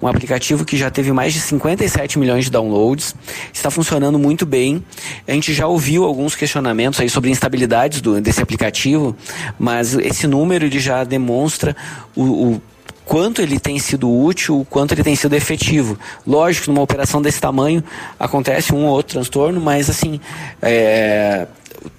Um 0.00 0.06
aplicativo 0.06 0.64
que 0.64 0.76
já 0.76 0.90
teve 0.90 1.12
mais 1.12 1.32
de 1.32 1.40
57 1.40 2.18
milhões 2.18 2.44
de 2.44 2.50
downloads, 2.50 3.14
está 3.52 3.70
funcionando 3.70 4.18
muito 4.18 4.46
bem. 4.46 4.84
A 5.28 5.32
gente 5.32 5.52
já 5.52 5.66
ouviu 5.66 6.04
alguns 6.04 6.34
questionamentos 6.34 7.00
aí 7.00 7.10
sobre 7.10 7.30
instabilidades 7.30 8.00
do, 8.00 8.20
desse 8.20 8.40
aplicativo, 8.40 9.16
mas 9.58 9.94
esse 9.94 10.26
número 10.26 10.64
ele 10.64 10.80
já 10.80 11.04
demonstra 11.04 11.76
o, 12.16 12.22
o 12.22 12.62
quanto 13.04 13.42
ele 13.42 13.58
tem 13.58 13.76
sido 13.78 14.08
útil, 14.08 14.60
o 14.60 14.64
quanto 14.64 14.92
ele 14.92 15.02
tem 15.02 15.16
sido 15.16 15.34
efetivo. 15.34 15.98
Lógico, 16.24 16.70
numa 16.70 16.80
operação 16.80 17.20
desse 17.20 17.40
tamanho 17.40 17.82
acontece 18.18 18.72
um 18.72 18.84
ou 18.86 18.92
outro 18.92 19.14
transtorno, 19.14 19.60
mas 19.60 19.90
assim, 19.90 20.20
é, 20.62 21.48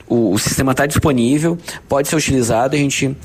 o, 0.08 0.34
o 0.34 0.40
sistema 0.40 0.72
está 0.72 0.86
disponível, 0.86 1.58
pode 1.88 2.08
ser 2.08 2.16
utilizado, 2.16 2.76
a 2.76 2.80
gente 2.80 3.16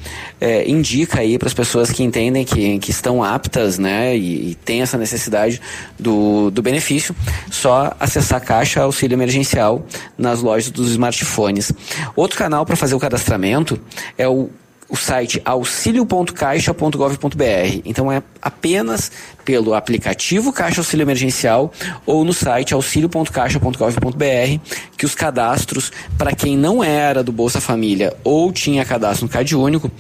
é, 0.41 0.69
indica 0.69 1.21
aí 1.21 1.39
para 1.39 1.49
as 1.49 1.55
pessoas 1.55 1.91
que 1.91 2.03
entendem 2.03 2.45
que, 2.45 2.79
que 2.79 2.91
estão 2.91 3.23
aptas, 3.23 3.79
né, 3.79 4.17
e, 4.17 4.51
e 4.51 4.55
têm 4.55 4.83
essa 4.83 4.97
necessidade 4.97 5.61
do, 5.99 6.51
do 6.51 6.63
benefício, 6.63 7.15
só 7.51 7.95
acessar 7.99 8.39
a 8.39 8.45
caixa 8.45 8.83
auxílio 8.83 9.15
emergencial 9.15 9.85
nas 10.17 10.43
lojas 10.43 10.71
dos 10.71 10.91
smartphones. 10.91 11.73
Outro 12.15 12.39
canal 12.39 12.65
para 12.65 12.77
fazer 12.77 12.95
o 12.95 13.01
cadastramento 13.01 13.81
é 14.17 14.29
o 14.29 14.49
o 14.89 14.97
site 14.97 15.41
auxilio.caixa.gov.br. 15.45 17.80
Então 17.84 18.11
é 18.11 18.22
apenas 18.41 19.11
pelo 19.45 19.74
aplicativo 19.74 20.53
Caixa 20.53 20.80
Auxílio 20.80 21.05
Emergencial 21.05 21.72
ou 22.05 22.24
no 22.24 22.32
site 22.32 22.74
auxilio.caixa.gov.br 22.74 24.61
que 24.97 25.05
os 25.05 25.14
cadastros 25.14 25.93
para 26.16 26.34
quem 26.34 26.57
não 26.57 26.82
era 26.82 27.22
do 27.22 27.32
Bolsa 27.32 27.61
Família 27.61 28.16
ou 28.22 28.53
tinha 28.53 28.84
cadastro 28.84 29.26
no 29.26 29.32
Cade 29.32 29.57
Único 29.57 29.91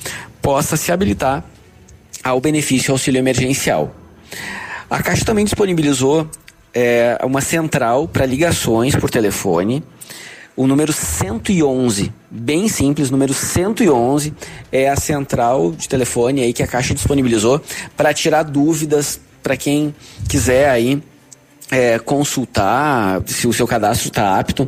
possa 0.40 0.76
se 0.76 0.92
habilitar 0.92 1.44
ao 2.22 2.40
benefício 2.40 2.92
auxílio 2.92 3.18
emergencial. 3.18 3.92
A 4.88 5.02
Caixa 5.02 5.24
também 5.24 5.44
disponibilizou 5.44 6.28
é, 6.72 7.18
uma 7.24 7.40
central 7.40 8.06
para 8.06 8.26
ligações 8.26 8.94
por 8.94 9.10
telefone. 9.10 9.82
O 10.56 10.66
número 10.66 10.90
111, 10.90 12.10
bem 12.30 12.66
simples, 12.66 13.10
número 13.10 13.34
111 13.34 14.32
é 14.72 14.88
a 14.88 14.96
central 14.96 15.72
de 15.72 15.86
telefone 15.86 16.40
aí 16.40 16.52
que 16.54 16.62
a 16.62 16.66
Caixa 16.66 16.94
disponibilizou 16.94 17.60
para 17.94 18.14
tirar 18.14 18.42
dúvidas 18.42 19.20
para 19.42 19.54
quem 19.54 19.94
quiser 20.26 20.70
aí 20.70 21.02
é, 21.70 21.98
consultar 21.98 23.22
se 23.26 23.46
o 23.46 23.52
seu 23.52 23.66
cadastro 23.66 24.08
está 24.08 24.38
apto. 24.38 24.66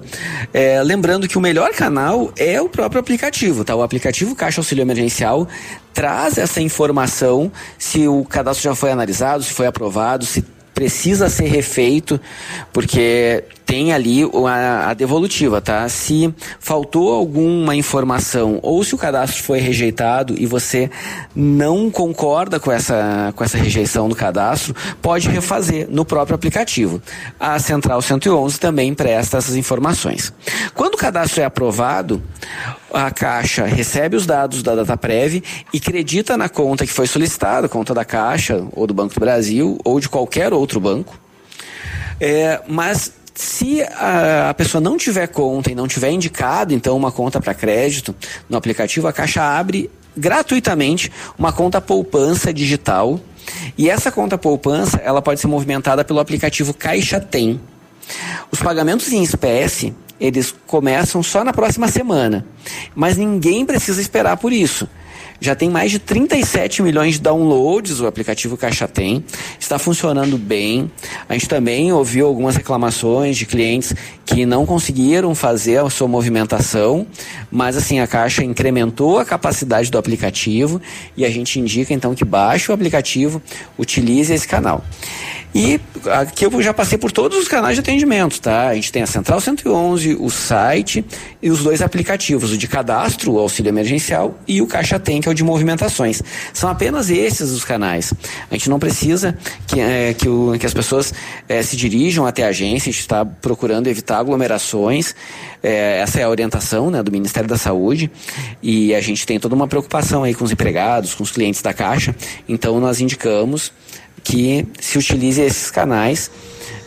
É, 0.52 0.82
lembrando 0.82 1.26
que 1.26 1.38
o 1.38 1.40
melhor 1.40 1.72
canal 1.72 2.34
é 2.36 2.60
o 2.60 2.68
próprio 2.68 3.00
aplicativo, 3.00 3.64
tá? 3.64 3.74
O 3.74 3.82
aplicativo 3.82 4.34
Caixa 4.34 4.60
Auxílio 4.60 4.82
Emergencial 4.82 5.48
traz 5.94 6.36
essa 6.36 6.60
informação 6.60 7.50
se 7.78 8.06
o 8.06 8.24
cadastro 8.24 8.64
já 8.64 8.74
foi 8.74 8.90
analisado, 8.90 9.42
se 9.42 9.54
foi 9.54 9.66
aprovado, 9.66 10.26
se 10.26 10.44
precisa 10.74 11.30
ser 11.30 11.46
refeito, 11.46 12.20
porque 12.72 13.42
tem 13.68 13.92
ali 13.92 14.22
a, 14.46 14.88
a 14.88 14.94
devolutiva, 14.94 15.60
tá? 15.60 15.86
Se 15.90 16.34
faltou 16.58 17.12
alguma 17.12 17.76
informação 17.76 18.58
ou 18.62 18.82
se 18.82 18.94
o 18.94 18.98
cadastro 18.98 19.42
foi 19.42 19.58
rejeitado 19.58 20.34
e 20.38 20.46
você 20.46 20.90
não 21.36 21.90
concorda 21.90 22.58
com 22.58 22.72
essa, 22.72 23.30
com 23.36 23.44
essa 23.44 23.58
rejeição 23.58 24.08
do 24.08 24.16
cadastro, 24.16 24.74
pode 25.02 25.28
refazer 25.28 25.86
no 25.90 26.02
próprio 26.02 26.34
aplicativo. 26.34 27.02
A 27.38 27.58
Central 27.58 28.00
111 28.00 28.58
também 28.58 28.94
presta 28.94 29.36
essas 29.36 29.54
informações. 29.54 30.32
Quando 30.74 30.94
o 30.94 30.98
cadastro 30.98 31.42
é 31.42 31.44
aprovado, 31.44 32.22
a 32.90 33.10
Caixa 33.10 33.66
recebe 33.66 34.16
os 34.16 34.24
dados 34.24 34.62
da 34.62 34.74
DataPrev 34.76 35.44
e 35.74 35.78
credita 35.78 36.38
na 36.38 36.48
conta 36.48 36.86
que 36.86 36.92
foi 36.92 37.06
solicitada, 37.06 37.68
conta 37.68 37.92
da 37.92 38.02
Caixa 38.06 38.66
ou 38.72 38.86
do 38.86 38.94
Banco 38.94 39.12
do 39.12 39.20
Brasil 39.20 39.78
ou 39.84 40.00
de 40.00 40.08
qualquer 40.08 40.54
outro 40.54 40.80
banco. 40.80 41.20
É, 42.20 42.60
mas 42.66 43.12
se 43.38 43.82
a, 43.82 44.50
a 44.50 44.54
pessoa 44.54 44.80
não 44.80 44.96
tiver 44.96 45.28
conta 45.28 45.70
e 45.70 45.74
não 45.74 45.86
tiver 45.86 46.10
indicado, 46.10 46.74
então, 46.74 46.96
uma 46.96 47.12
conta 47.12 47.40
para 47.40 47.54
crédito 47.54 48.12
no 48.48 48.56
aplicativo, 48.56 49.06
a 49.06 49.12
Caixa 49.12 49.40
abre 49.40 49.88
gratuitamente 50.16 51.12
uma 51.38 51.52
conta 51.52 51.80
poupança 51.80 52.52
digital. 52.52 53.20
E 53.78 53.88
essa 53.88 54.10
conta 54.10 54.36
poupança, 54.36 55.00
ela 55.04 55.22
pode 55.22 55.38
ser 55.38 55.46
movimentada 55.46 56.04
pelo 56.04 56.18
aplicativo 56.18 56.74
Caixa 56.74 57.20
Tem. 57.20 57.60
Os 58.50 58.58
pagamentos 58.58 59.12
em 59.12 59.22
espécie 59.22 59.94
eles 60.20 60.52
começam 60.66 61.22
só 61.22 61.44
na 61.44 61.52
próxima 61.52 61.86
semana. 61.86 62.44
Mas 62.92 63.16
ninguém 63.16 63.64
precisa 63.64 64.00
esperar 64.00 64.36
por 64.36 64.52
isso. 64.52 64.88
Já 65.40 65.54
tem 65.54 65.70
mais 65.70 65.92
de 65.92 66.00
37 66.00 66.82
milhões 66.82 67.14
de 67.14 67.20
downloads 67.20 68.00
o 68.00 68.06
aplicativo 68.06 68.56
Caixa 68.56 68.88
Tem. 68.88 69.24
Está 69.58 69.78
funcionando 69.78 70.36
bem. 70.36 70.90
A 71.28 71.34
gente 71.34 71.48
também 71.48 71.92
ouviu 71.92 72.26
algumas 72.26 72.56
reclamações 72.56 73.36
de 73.36 73.46
clientes 73.46 73.94
que 74.26 74.44
não 74.44 74.66
conseguiram 74.66 75.34
fazer 75.36 75.78
a 75.78 75.88
sua 75.88 76.08
movimentação, 76.08 77.06
mas 77.50 77.76
assim 77.76 78.00
a 78.00 78.06
Caixa 78.06 78.42
incrementou 78.42 79.18
a 79.18 79.24
capacidade 79.24 79.90
do 79.90 79.98
aplicativo 79.98 80.82
e 81.16 81.24
a 81.24 81.30
gente 81.30 81.60
indica 81.60 81.94
então 81.94 82.16
que 82.16 82.24
baixe 82.24 82.70
o 82.70 82.74
aplicativo, 82.74 83.40
utilize 83.78 84.34
esse 84.34 84.46
canal. 84.46 84.84
E 85.54 85.80
aqui 86.20 86.44
eu 86.44 86.62
já 86.62 86.74
passei 86.74 86.98
por 86.98 87.10
todos 87.10 87.38
os 87.38 87.48
canais 87.48 87.74
de 87.74 87.80
atendimento, 87.80 88.40
tá? 88.40 88.68
A 88.68 88.74
gente 88.74 88.92
tem 88.92 89.02
a 89.02 89.06
Central 89.06 89.40
111, 89.40 90.16
o 90.20 90.28
site 90.28 91.04
e 91.42 91.50
os 91.50 91.62
dois 91.62 91.80
aplicativos, 91.80 92.52
o 92.52 92.58
de 92.58 92.68
cadastro, 92.68 93.32
o 93.32 93.38
auxílio 93.38 93.70
emergencial, 93.70 94.38
e 94.46 94.60
o 94.60 94.66
Caixa 94.66 94.98
Tem, 94.98 95.20
que 95.20 95.28
é 95.28 95.32
o 95.32 95.34
de 95.34 95.42
movimentações. 95.42 96.22
São 96.52 96.68
apenas 96.68 97.08
esses 97.08 97.50
os 97.50 97.64
canais. 97.64 98.12
A 98.50 98.54
gente 98.54 98.68
não 98.68 98.78
precisa 98.78 99.36
que, 99.66 99.80
é, 99.80 100.12
que, 100.12 100.28
o, 100.28 100.56
que 100.58 100.66
as 100.66 100.74
pessoas 100.74 101.14
é, 101.48 101.62
se 101.62 101.76
dirijam 101.76 102.26
até 102.26 102.44
a 102.44 102.48
agência, 102.48 102.90
a 102.90 102.92
gente 102.92 103.00
está 103.00 103.24
procurando 103.24 103.86
evitar 103.86 104.18
aglomerações. 104.18 105.14
É, 105.62 106.00
essa 106.00 106.20
é 106.20 106.24
a 106.24 106.28
orientação 106.28 106.90
né, 106.90 107.02
do 107.02 107.10
Ministério 107.10 107.48
da 107.48 107.56
Saúde 107.56 108.10
e 108.62 108.94
a 108.94 109.00
gente 109.00 109.26
tem 109.26 109.40
toda 109.40 109.54
uma 109.54 109.66
preocupação 109.66 110.22
aí 110.22 110.34
com 110.34 110.44
os 110.44 110.52
empregados, 110.52 111.14
com 111.14 111.22
os 111.22 111.30
clientes 111.30 111.62
da 111.62 111.72
Caixa. 111.72 112.14
Então 112.48 112.78
nós 112.78 113.00
indicamos 113.00 113.72
que 114.22 114.66
se 114.80 114.98
utilize 114.98 115.40
esses 115.40 115.70
canais 115.70 116.30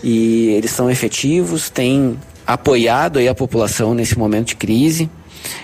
e 0.03 0.49
eles 0.49 0.72
são 0.72 0.90
efetivos, 0.90 1.70
têm 1.70 2.18
apoiado 2.45 3.20
aí 3.20 3.28
a 3.28 3.36
população 3.36 3.94
nesse 3.94 4.18
momento 4.18 4.49
de 4.49 4.56
crise 4.56 5.10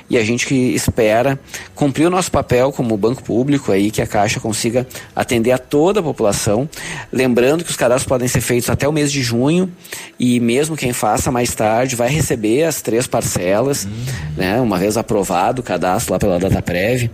e 0.10 0.18
a 0.18 0.24
gente 0.24 0.54
espera 0.54 1.40
cumprir 1.76 2.08
o 2.08 2.10
nosso 2.10 2.32
papel 2.32 2.72
como 2.72 2.96
banco 2.98 3.24
público 3.24 3.72
aí 3.72 3.92
que 3.92 4.02
a 4.02 4.08
Caixa 4.08 4.40
consiga 4.40 4.88
atender 5.16 5.52
a 5.52 5.58
toda 5.58 6.00
a 6.00 6.04
população, 6.04 6.70
lembrando 7.12 7.64
que 7.64 7.70
os 7.70 7.76
cadastros 7.76 8.08
podem 8.08 8.28
ser 8.28 8.42
feitos 8.42 8.70
até 8.70 8.88
o 8.88 8.92
mês 8.92 9.12
de 9.12 9.22
junho 9.22 9.72
e 10.20 10.40
mesmo 10.40 10.76
quem 10.76 10.94
faça 10.94 11.32
mais 11.32 11.54
tarde 11.54 11.96
vai 11.96 12.10
receber 12.10 12.64
as 12.64 12.82
três 12.82 13.08
parcelas, 13.08 13.86
uhum. 13.86 13.92
né, 14.38 14.60
uma 14.60 14.78
vez 14.78 14.98
aprovado 14.98 15.62
o 15.62 15.64
cadastro 15.64 16.14
lá 16.14 16.20
pela 16.20 16.40
DataPrev. 16.40 17.10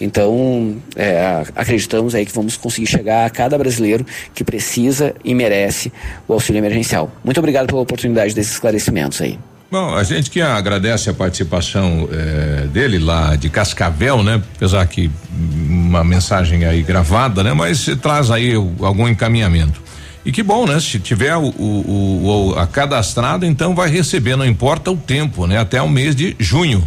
Então, 0.00 0.76
é, 0.96 1.44
acreditamos 1.54 2.14
aí 2.14 2.24
que 2.24 2.32
vamos 2.32 2.56
conseguir 2.56 2.86
chegar 2.86 3.26
a 3.26 3.30
cada 3.30 3.56
brasileiro 3.58 4.04
que 4.34 4.42
precisa 4.42 5.14
e 5.24 5.34
merece 5.34 5.92
o 6.26 6.32
auxílio 6.32 6.58
emergencial. 6.58 7.10
Muito 7.24 7.38
obrigado 7.38 7.66
pela 7.66 7.80
oportunidade 7.80 8.34
desses 8.34 8.52
esclarecimentos 8.52 9.20
aí. 9.20 9.38
Bom, 9.70 9.94
a 9.94 10.02
gente 10.02 10.30
que 10.30 10.40
agradece 10.40 11.10
a 11.10 11.14
participação 11.14 12.08
eh, 12.10 12.66
dele 12.72 12.98
lá 12.98 13.36
de 13.36 13.50
Cascavel, 13.50 14.22
né? 14.22 14.42
Apesar 14.56 14.86
que 14.86 15.10
uma 15.30 16.02
mensagem 16.02 16.64
aí 16.64 16.82
gravada, 16.82 17.44
né? 17.44 17.52
Mas 17.52 17.84
traz 18.00 18.30
aí 18.30 18.54
algum 18.54 19.06
encaminhamento. 19.06 19.82
E 20.24 20.32
que 20.32 20.42
bom, 20.42 20.66
né? 20.66 20.80
Se 20.80 20.98
tiver 20.98 21.36
o, 21.36 21.48
o, 21.48 22.52
o, 22.54 22.58
a 22.58 22.66
cadastrado, 22.66 23.44
então 23.44 23.74
vai 23.74 23.90
receber, 23.90 24.36
não 24.36 24.46
importa 24.46 24.90
o 24.90 24.96
tempo, 24.96 25.46
né? 25.46 25.58
Até 25.58 25.82
o 25.82 25.88
mês 25.88 26.16
de 26.16 26.34
junho. 26.38 26.82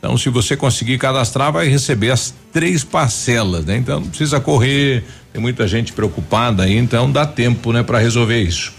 Então, 0.00 0.18
se 0.18 0.28
você 0.28 0.56
conseguir 0.56 0.98
cadastrar, 0.98 1.52
vai 1.52 1.68
receber 1.68 2.10
as 2.10 2.34
três 2.52 2.82
parcelas, 2.82 3.64
né? 3.64 3.76
Então, 3.76 4.00
não 4.00 4.08
precisa 4.08 4.40
correr, 4.40 5.04
tem 5.32 5.40
muita 5.40 5.68
gente 5.68 5.92
preocupada 5.92 6.64
aí, 6.64 6.76
então 6.76 7.10
dá 7.10 7.24
tempo, 7.24 7.72
né, 7.72 7.82
para 7.84 7.98
resolver 7.98 8.42
isso. 8.42 8.72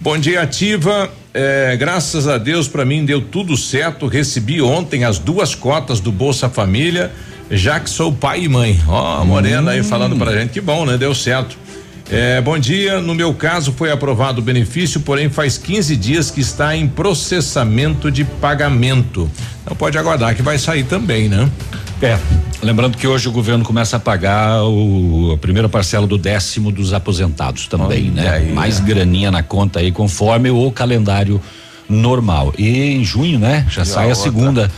Bom 0.00 0.16
dia, 0.16 0.40
Ativa. 0.40 1.10
É, 1.34 1.74
graças 1.76 2.28
a 2.28 2.36
Deus, 2.36 2.68
para 2.68 2.84
mim 2.84 3.04
deu 3.04 3.20
tudo 3.20 3.56
certo. 3.56 4.06
Recebi 4.06 4.60
ontem 4.60 5.04
as 5.04 5.18
duas 5.18 5.54
cotas 5.54 5.98
do 5.98 6.12
Bolsa 6.12 6.48
Família, 6.48 7.10
já 7.50 7.80
que 7.80 7.88
sou 7.88 8.12
pai 8.12 8.42
e 8.42 8.48
mãe. 8.48 8.78
Ó, 8.86 9.20
a 9.20 9.24
Morena 9.24 9.70
hum. 9.70 9.74
aí 9.74 9.82
falando 9.82 10.16
pra 10.16 10.32
gente 10.38 10.50
que 10.50 10.60
bom, 10.60 10.84
né? 10.84 10.98
Deu 10.98 11.14
certo. 11.14 11.56
É, 12.10 12.40
bom 12.42 12.58
dia. 12.58 13.00
No 13.00 13.14
meu 13.14 13.32
caso, 13.32 13.72
foi 13.72 13.90
aprovado 13.90 14.40
o 14.40 14.44
benefício, 14.44 15.00
porém 15.00 15.30
faz 15.30 15.56
15 15.56 15.96
dias 15.96 16.30
que 16.30 16.42
está 16.42 16.76
em 16.76 16.86
processamento 16.86 18.10
de 18.10 18.24
pagamento. 18.24 19.30
Então 19.62 19.74
pode 19.74 19.96
aguardar 19.96 20.34
que 20.34 20.42
vai 20.42 20.58
sair 20.58 20.84
também, 20.84 21.28
né? 21.28 21.50
É. 22.02 22.18
Lembrando 22.62 22.96
que 22.96 23.08
hoje 23.08 23.28
o 23.28 23.32
governo 23.32 23.64
começa 23.64 23.96
a 23.96 24.00
pagar 24.00 24.62
o, 24.62 25.32
a 25.34 25.38
primeira 25.38 25.68
parcela 25.68 26.06
do 26.06 26.16
décimo 26.16 26.70
dos 26.70 26.92
aposentados 26.92 27.66
também, 27.66 28.04
né? 28.04 28.28
Aí, 28.28 28.52
Mais 28.52 28.78
é. 28.78 28.82
graninha 28.82 29.32
na 29.32 29.42
conta 29.42 29.80
aí, 29.80 29.90
conforme 29.90 30.48
o 30.48 30.70
calendário 30.70 31.40
normal. 31.88 32.54
E 32.56 32.68
em 32.68 33.04
junho, 33.04 33.38
né? 33.38 33.66
Já 33.68 33.84
sai 33.84 34.10
a, 34.10 34.12
a 34.12 34.14
segunda. 34.14 34.70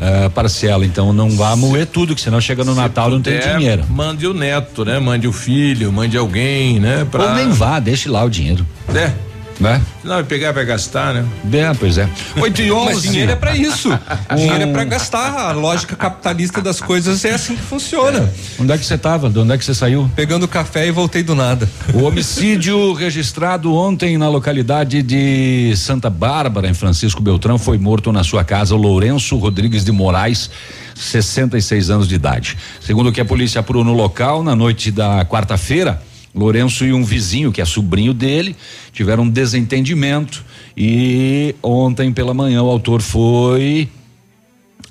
Uh, 0.00 0.30
parcela, 0.30 0.86
então 0.86 1.12
não 1.12 1.28
vá 1.28 1.54
moer 1.54 1.86
tudo, 1.86 2.14
que 2.14 2.22
senão 2.22 2.40
chega 2.40 2.64
no 2.64 2.74
Natal 2.74 3.10
e 3.10 3.12
não 3.12 3.20
tem 3.20 3.38
dinheiro. 3.38 3.84
Mande 3.86 4.26
o 4.26 4.32
neto, 4.32 4.82
né? 4.82 4.98
Mande 4.98 5.28
o 5.28 5.32
filho, 5.32 5.92
mande 5.92 6.16
alguém, 6.16 6.80
né? 6.80 7.06
Pra... 7.10 7.24
Ou 7.24 7.34
nem 7.34 7.50
vá, 7.50 7.78
deixe 7.78 8.08
lá 8.08 8.24
o 8.24 8.30
dinheiro. 8.30 8.66
É, 8.94 9.12
né? 9.60 9.80
Não, 10.02 10.24
pegar, 10.24 10.52
vai 10.52 10.64
gastar, 10.64 11.12
né? 11.12 11.24
É, 11.52 11.74
pois 11.74 11.98
é. 11.98 12.08
8 12.36 12.62
e 12.62 12.72
11. 12.72 12.86
Mas 12.86 13.02
dinheiro 13.02 13.32
é 13.32 13.36
para 13.36 13.54
isso. 13.54 13.90
dinheiro 14.34 14.62
é 14.62 14.66
para 14.66 14.84
gastar. 14.84 15.38
A 15.38 15.52
lógica 15.52 15.94
capitalista 15.94 16.62
das 16.62 16.80
coisas 16.80 17.24
é 17.24 17.34
assim 17.34 17.54
que 17.54 17.62
funciona. 17.62 18.20
É. 18.20 18.62
Onde 18.62 18.72
é 18.72 18.78
que 18.78 18.84
você 18.84 18.94
estava? 18.94 19.28
De 19.28 19.38
onde 19.38 19.52
é 19.52 19.58
que 19.58 19.64
você 19.64 19.74
saiu? 19.74 20.10
Pegando 20.16 20.48
café 20.48 20.86
e 20.86 20.90
voltei 20.90 21.22
do 21.22 21.34
nada. 21.34 21.68
O 21.92 22.04
homicídio 22.04 22.94
registrado 22.94 23.74
ontem 23.74 24.16
na 24.16 24.28
localidade 24.28 25.02
de 25.02 25.74
Santa 25.76 26.08
Bárbara, 26.08 26.68
em 26.68 26.74
Francisco 26.74 27.22
Beltrão, 27.22 27.58
foi 27.58 27.76
morto 27.76 28.10
na 28.10 28.24
sua 28.24 28.42
casa 28.42 28.74
Lourenço 28.74 29.36
Rodrigues 29.36 29.84
de 29.84 29.92
Moraes, 29.92 30.50
66 30.94 31.90
anos 31.90 32.08
de 32.08 32.14
idade. 32.14 32.56
Segundo 32.80 33.10
o 33.10 33.12
que 33.12 33.20
a 33.20 33.24
polícia 33.24 33.60
apurou 33.60 33.84
no 33.84 33.92
local, 33.92 34.42
na 34.42 34.56
noite 34.56 34.90
da 34.90 35.24
quarta-feira, 35.24 36.00
Lourenço 36.34 36.84
e 36.84 36.92
um 36.92 37.02
vizinho, 37.02 37.50
que 37.50 37.60
é 37.60 37.64
sobrinho 37.64 38.14
dele, 38.14 38.54
tiveram 38.92 39.24
um 39.24 39.28
desentendimento 39.28 40.44
e 40.76 41.54
ontem 41.62 42.12
pela 42.12 42.32
manhã 42.32 42.62
o 42.62 42.70
autor 42.70 43.02
foi 43.02 43.88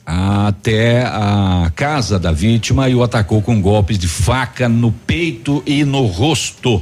até 0.06 1.04
a 1.04 1.72
casa 1.76 2.20
da 2.20 2.32
vítima 2.32 2.90
e 2.90 2.96
o 2.96 3.04
atacou 3.04 3.42
com 3.42 3.62
golpes 3.62 3.98
de 3.98 4.08
faca 4.08 4.68
no 4.68 4.92
peito 4.92 5.64
e 5.66 5.86
no 5.86 6.06
rosto. 6.08 6.82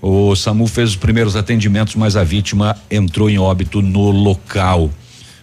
O 0.00 0.34
SAMU 0.36 0.66
fez 0.66 0.90
os 0.90 0.96
primeiros 0.96 1.34
atendimentos, 1.34 1.94
mas 1.94 2.16
a 2.16 2.22
vítima 2.22 2.76
entrou 2.90 3.30
em 3.30 3.38
óbito 3.38 3.80
no 3.80 4.10
local. 4.10 4.90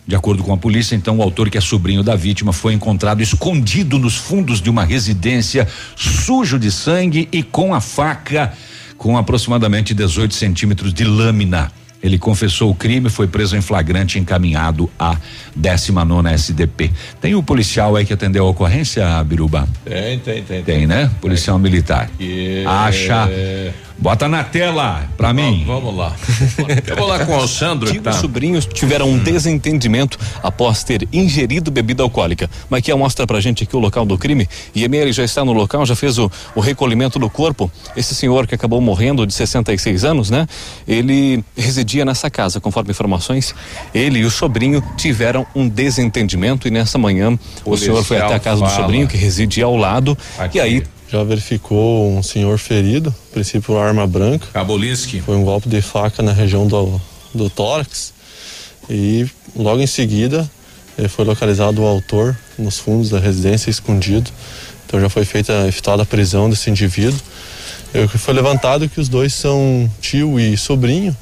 De 0.10 0.16
acordo 0.16 0.44
com 0.44 0.52
a 0.52 0.58
polícia, 0.58 0.96
então, 0.96 1.20
o 1.20 1.22
autor, 1.22 1.52
que 1.52 1.58
é 1.60 1.62
sobrinho 1.62 2.02
da 2.02 2.16
vítima, 2.16 2.52
foi 2.52 2.74
encontrado 2.74 3.22
escondido 3.22 4.00
nos 4.00 4.16
fundos 4.16 4.60
de 4.60 4.68
uma 4.68 4.84
residência, 4.84 5.68
sujo 5.96 6.58
de 6.58 6.72
sangue 6.72 7.30
e 7.32 7.44
com 7.44 7.76
a 7.76 7.80
faca 7.80 8.52
com 8.98 9.16
aproximadamente 9.16 9.94
18 9.94 10.34
centímetros 10.34 10.96
de 10.96 11.04
lâmina. 11.04 11.72
Ele 12.02 12.18
confessou 12.18 12.72
o 12.72 12.76
crime, 12.76 13.10
foi 13.10 13.28
preso 13.28 13.58
em 13.58 13.62
flagrante 13.62 14.18
e 14.18 14.22
encaminhado 14.22 14.90
à 14.98 15.18
19 15.56 16.30
SDP. 16.30 16.92
Tem 17.20 17.36
o 17.36 17.44
policial 17.44 17.96
aí 17.96 18.06
que 18.06 18.14
atendeu 18.14 18.46
a 18.46 18.50
ocorrência, 18.50 19.24
Biruba? 19.24 19.68
Tem, 19.84 20.20
tem, 20.20 20.44
tem. 20.44 20.64
Tem, 20.64 20.88
né? 20.88 21.12
Policial 21.20 21.58
tem. 21.58 21.64
militar. 21.64 22.10
E... 22.20 22.64
Acha. 22.66 23.30
Bota 24.02 24.30
na 24.30 24.46
tela 24.46 25.04
pra 25.18 25.34
mim. 25.34 25.66
Vamos 25.68 25.94
lá. 25.94 26.16
Eu 26.88 26.96
vou 26.96 27.06
lá 27.06 27.26
com 27.26 27.36
o 27.36 27.48
Sandro. 27.48 27.92
Tio 27.92 28.02
tá. 28.02 28.14
sobrinhos 28.14 28.66
tiveram 28.66 29.10
um 29.10 29.16
hum. 29.16 29.20
desentendimento 29.20 30.18
após 30.42 30.86
ter 30.86 31.06
ingerido 31.12 31.70
bebida 31.70 32.02
alcoólica. 32.02 32.50
Mas 32.70 32.82
que 32.82 32.94
mostra 32.94 33.28
pra 33.28 33.42
gente 33.42 33.66
aqui 33.66 33.76
o 33.76 33.80
local 33.80 34.06
do 34.06 34.18
crime. 34.18 34.48
E 34.74 34.86
Emery 34.86 35.12
já 35.12 35.26
está 35.26 35.44
no 35.44 35.52
local, 35.52 35.86
já 35.86 35.98
fez 35.98 36.18
o, 36.18 36.32
o 36.56 36.62
recolhimento 36.62 37.20
do 37.20 37.30
corpo. 37.30 37.70
Esse 37.94 38.16
senhor 38.16 38.48
que 38.48 38.56
acabou 38.56 38.80
morrendo 38.80 39.28
de 39.28 39.34
66 39.34 40.06
anos, 40.06 40.30
né? 40.30 40.48
Ele 40.88 41.44
residia 41.90 42.06
nessa 42.06 42.30
casa, 42.30 42.60
conforme 42.60 42.92
informações. 42.92 43.56
Ele 43.94 44.20
e 44.20 44.26
o 44.26 44.30
sobrinho 44.30 44.84
tiveram 44.96 45.46
um 45.56 45.68
desentendimento 45.68 46.68
e 46.68 46.72
nessa 46.72 46.98
manhã 46.98 47.38
o, 47.66 47.72
o 47.72 47.78
senhor 47.78 48.04
foi 48.04 48.18
até 48.18 48.36
a 48.36 48.40
casa 48.40 48.62
fala. 48.62 48.72
do 48.72 48.76
sobrinho 48.76 49.08
que 49.08 49.18
reside 49.18 49.62
ao 49.64 49.76
lado. 49.76 50.18
Aqui. 50.38 50.58
E 50.58 50.62
aí 50.62 50.84
já 51.10 51.24
verificou 51.24 52.12
um 52.12 52.22
senhor 52.22 52.60
ferido, 52.60 53.14
a 53.32 53.34
princípio 53.34 53.78
arma 53.80 54.06
branca. 54.06 54.48
Kabolinski. 54.54 55.22
Foi 55.22 55.36
um 55.36 55.44
golpe 55.44 55.68
de 55.68 55.82
faca 55.82 56.22
na 56.22 56.32
região 56.32 56.68
do, 56.68 57.02
do 57.34 57.50
tórax. 57.50 58.14
E 58.88 59.28
logo 59.56 59.82
em 59.82 59.88
seguida 59.88 60.50
eh, 60.98 61.08
foi 61.08 61.26
localizado 61.26 61.82
o 61.82 61.86
autor 61.86 62.38
nos 62.58 62.78
fundos 62.78 63.10
da 63.10 63.20
residência 63.20 63.72
escondido. 63.72 64.30
Então 64.86 65.00
já 65.00 65.10
foi 65.10 65.26
feita 65.26 65.68
efetuada 65.68 66.04
a 66.04 66.06
prisão 66.06 66.50
desse 66.50 66.70
indivíduo. 66.70 67.20
E 67.94 68.08
foi 68.08 68.36
levantado 68.36 68.88
que 68.88 69.00
os 69.00 69.10
dois 69.10 69.34
são 69.34 69.90
tio 70.00 70.40
e 70.40 70.56
sobrinho. 70.56 71.16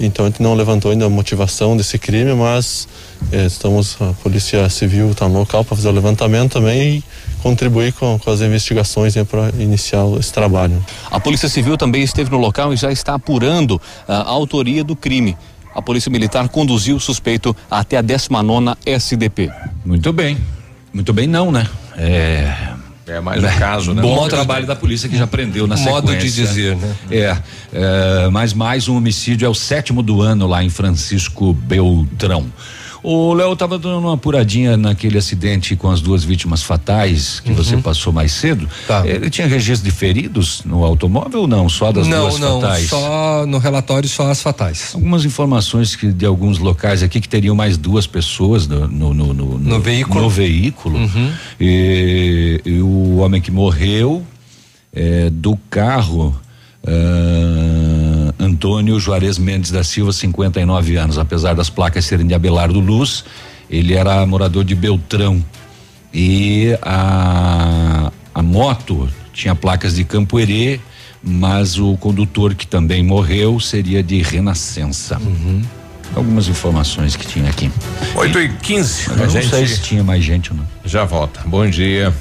Então 0.00 0.24
a 0.24 0.28
gente 0.28 0.42
não 0.42 0.54
levantou 0.54 0.90
ainda 0.90 1.04
a 1.04 1.10
motivação 1.10 1.76
desse 1.76 1.98
crime, 1.98 2.34
mas 2.34 2.88
eh, 3.30 3.44
estamos 3.44 3.96
a 4.00 4.14
polícia 4.14 4.68
civil 4.70 5.10
está 5.10 5.28
no 5.28 5.38
local 5.38 5.62
para 5.62 5.76
fazer 5.76 5.88
o 5.88 5.92
levantamento 5.92 6.52
também 6.52 6.96
e 6.96 7.04
contribuir 7.42 7.92
com, 7.92 8.18
com 8.18 8.30
as 8.30 8.40
investigações 8.40 9.14
né, 9.14 9.24
para 9.24 9.50
iniciar 9.58 10.06
esse 10.18 10.32
trabalho. 10.32 10.82
A 11.10 11.20
Polícia 11.20 11.48
Civil 11.48 11.76
também 11.76 12.02
esteve 12.02 12.30
no 12.30 12.38
local 12.38 12.72
e 12.72 12.76
já 12.76 12.90
está 12.90 13.14
apurando 13.14 13.80
a 14.06 14.28
autoria 14.28 14.82
do 14.82 14.96
crime. 14.96 15.36
A 15.74 15.80
Polícia 15.80 16.10
Militar 16.10 16.48
conduziu 16.48 16.96
o 16.96 17.00
suspeito 17.00 17.54
até 17.70 17.96
a 17.96 18.02
19 18.02 18.76
SDP. 18.84 19.50
Muito 19.84 20.12
bem. 20.12 20.36
Muito 20.92 21.12
bem, 21.12 21.26
não, 21.26 21.52
né? 21.52 21.66
É. 21.96 22.79
É 23.10 23.20
mais 23.20 23.42
um 23.42 23.58
caso, 23.58 23.92
né? 23.92 24.02
Bom 24.02 24.14
Modo 24.14 24.30
trabalho 24.30 24.66
da 24.66 24.76
polícia 24.76 25.08
que 25.08 25.16
já 25.16 25.26
prendeu 25.26 25.66
na 25.66 25.76
Modo 25.76 26.08
sequência. 26.08 26.44
de 26.44 26.48
dizer, 26.48 26.76
né? 26.76 26.94
É, 27.10 27.36
é, 27.72 28.28
mas 28.30 28.52
mais 28.52 28.88
um 28.88 28.96
homicídio 28.96 29.44
é 29.44 29.48
o 29.48 29.54
sétimo 29.54 30.02
do 30.02 30.22
ano 30.22 30.46
lá 30.46 30.62
em 30.62 30.70
Francisco 30.70 31.52
Beltrão. 31.52 32.46
O 33.02 33.32
Léo 33.32 33.52
estava 33.54 33.78
dando 33.78 33.98
uma 33.98 34.14
apuradinha 34.14 34.76
naquele 34.76 35.16
acidente 35.16 35.74
com 35.74 35.90
as 35.90 36.00
duas 36.00 36.22
vítimas 36.22 36.62
fatais 36.62 37.40
que 37.40 37.52
você 37.52 37.76
passou 37.78 38.12
mais 38.12 38.32
cedo. 38.32 38.68
Ele 39.04 39.30
tinha 39.30 39.46
registro 39.46 39.88
de 39.88 39.94
feridos 39.94 40.62
no 40.64 40.84
automóvel 40.84 41.40
ou 41.42 41.46
não? 41.46 41.68
Só 41.68 41.90
das 41.92 42.06
não, 42.06 42.28
duas 42.28 42.38
não, 42.38 42.60
fatais? 42.60 42.88
só 42.88 43.46
no 43.46 43.58
relatório 43.58 44.08
só 44.08 44.30
as 44.30 44.42
fatais. 44.42 44.90
Algumas 44.94 45.24
informações 45.24 45.96
que 45.96 46.12
de 46.12 46.26
alguns 46.26 46.58
locais 46.58 47.02
aqui 47.02 47.20
que 47.20 47.28
teriam 47.28 47.54
mais 47.54 47.76
duas 47.78 48.06
pessoas 48.06 48.66
no, 48.66 48.86
no, 48.86 49.14
no, 49.14 49.32
no- 49.32 49.58
no- 49.58 49.80
veículo. 49.80 50.20
No 50.22 50.28
veículo. 50.28 50.98
Uhum. 50.98 51.32
E, 51.58 52.60
e 52.66 52.80
o 52.80 53.16
homem 53.18 53.40
que 53.40 53.50
morreu 53.50 54.22
é, 54.92 55.30
do 55.30 55.56
carro. 55.70 56.38
ah, 56.86 58.19
Antônio 58.40 58.98
Juarez 58.98 59.38
Mendes 59.38 59.70
da 59.70 59.84
Silva, 59.84 60.12
59 60.12 60.96
anos. 60.96 61.18
Apesar 61.18 61.54
das 61.54 61.68
placas 61.68 62.06
serem 62.06 62.26
de 62.26 62.34
Abelardo 62.34 62.80
Luz, 62.80 63.24
ele 63.68 63.94
era 63.94 64.24
morador 64.26 64.64
de 64.64 64.74
Beltrão. 64.74 65.44
E 66.12 66.76
a, 66.82 68.10
a 68.34 68.42
moto 68.42 69.08
tinha 69.32 69.54
placas 69.54 69.94
de 69.94 70.04
Campo 70.04 70.40
Herê, 70.40 70.80
mas 71.22 71.78
o 71.78 71.96
condutor 71.98 72.54
que 72.54 72.66
também 72.66 73.02
morreu 73.02 73.60
seria 73.60 74.02
de 74.02 74.22
Renascença. 74.22 75.20
Algumas 76.14 76.48
informações 76.48 77.14
que 77.16 77.26
tinha 77.26 77.48
aqui. 77.48 77.70
8 78.14 78.40
e 78.40 78.48
15 78.48 79.10
Eu 79.10 79.16
não 79.16 79.30
sei 79.30 79.66
se 79.66 79.80
tinha 79.80 80.02
mais 80.02 80.24
gente 80.24 80.50
ou 80.50 80.56
não. 80.58 80.66
Já 80.84 81.04
volta. 81.04 81.40
Bom 81.46 81.68
dia. 81.68 82.12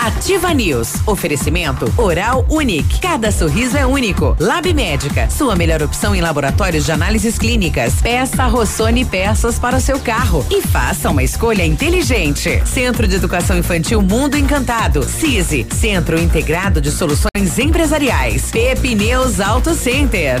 Ativa 0.00 0.52
News. 0.52 0.94
Oferecimento 1.06 1.90
Oral 1.96 2.44
Unique. 2.50 3.00
Cada 3.00 3.32
sorriso 3.32 3.76
é 3.76 3.86
único. 3.86 4.36
Lab 4.38 4.72
Médica. 4.74 5.30
Sua 5.30 5.56
melhor 5.56 5.82
opção 5.82 6.14
em 6.14 6.20
laboratórios 6.20 6.84
de 6.84 6.92
análises 6.92 7.38
clínicas. 7.38 7.94
Peça 8.02 8.44
Rossoni 8.46 9.04
peças 9.04 9.58
para 9.58 9.76
o 9.76 9.80
seu 9.80 9.98
carro. 9.98 10.44
E 10.50 10.60
faça 10.60 11.10
uma 11.10 11.22
escolha 11.22 11.64
inteligente. 11.64 12.62
Centro 12.66 13.08
de 13.08 13.16
Educação 13.16 13.56
Infantil 13.56 14.02
Mundo 14.02 14.36
Encantado. 14.36 15.02
CISI. 15.04 15.66
Centro 15.70 16.20
Integrado 16.20 16.80
de 16.82 16.90
Soluções 16.90 17.58
Empresariais. 17.58 18.50
Pepineus 18.50 19.40
Auto 19.40 19.74
Center. 19.74 20.40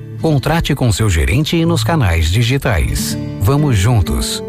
Contrate 0.21 0.75
com 0.75 0.91
seu 0.91 1.09
gerente 1.09 1.57
e 1.57 1.65
nos 1.65 1.83
canais 1.83 2.29
digitais. 2.29 3.17
Vamos 3.39 3.75
juntos. 3.75 4.43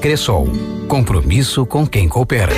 Cressol. 0.00 0.48
Compromisso 0.86 1.66
com 1.66 1.84
quem 1.84 2.08
coopera. 2.08 2.52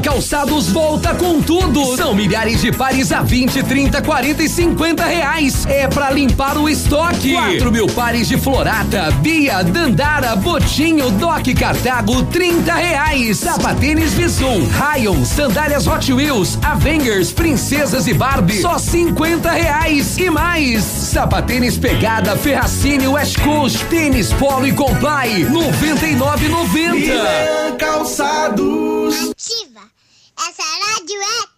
Calçados 0.00 0.68
volta 0.68 1.14
com 1.14 1.40
tudo. 1.40 1.96
São 1.96 2.14
milhares 2.14 2.60
de 2.60 2.70
pares 2.70 3.10
a 3.12 3.22
20, 3.22 3.62
30, 3.62 4.02
40 4.02 4.42
e 4.42 4.48
50 4.48 5.04
reais. 5.04 5.66
É 5.66 5.88
pra 5.88 6.10
limpar 6.10 6.56
o 6.56 6.68
estoque. 6.68 7.32
4 7.32 7.72
mil 7.72 7.86
pares 7.88 8.28
de 8.28 8.36
Florata, 8.36 9.10
Bia, 9.20 9.62
Dandara, 9.62 10.36
Botinho, 10.36 11.10
Doc 11.12 11.46
Cartago, 11.58 12.22
30 12.24 12.74
reais. 12.74 13.38
Sapatênis 13.38 14.12
Visum, 14.12 14.66
Rayon, 14.68 15.24
Sandálias 15.24 15.86
Hot 15.86 16.12
Wheels, 16.12 16.58
Avengers, 16.62 17.32
Princesas 17.32 18.06
e 18.06 18.14
Barbie, 18.14 18.60
só 18.60 18.78
50 18.78 19.50
reais. 19.50 20.16
E 20.18 20.30
mais, 20.30 20.84
Sapatênis 20.84 21.76
Pegada, 21.76 22.36
Ferracini, 22.36 23.06
West 23.08 23.38
Coast, 23.40 23.84
Tênis 23.86 24.32
Polo 24.32 24.66
e 24.66 24.72
Comply, 24.72 25.44
99,90. 25.50 26.92
Lilian 26.94 27.76
Calçados. 27.78 29.30
Ativa. 29.30 29.87
Essa 30.40 30.62
rádio 30.62 31.20
é 31.20 31.24
top. 31.42 31.57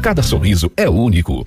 cada 0.00 0.22
sorriso 0.22 0.70
é 0.76 0.88
único. 0.88 1.46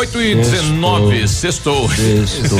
8 0.00 0.22
e 0.22 0.34
19, 0.34 1.28
sextou. 1.28 1.86
Sextou. 1.90 2.58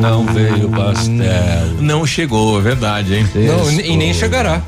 Não 0.00 0.26
veio 0.26 0.68
pastel. 0.68 1.66
Não 1.78 2.04
chegou, 2.04 2.58
é 2.58 2.60
verdade, 2.60 3.14
hein? 3.14 3.28
Não, 3.36 3.70
e 3.70 3.96
nem 3.96 4.12
chegará. 4.12 4.60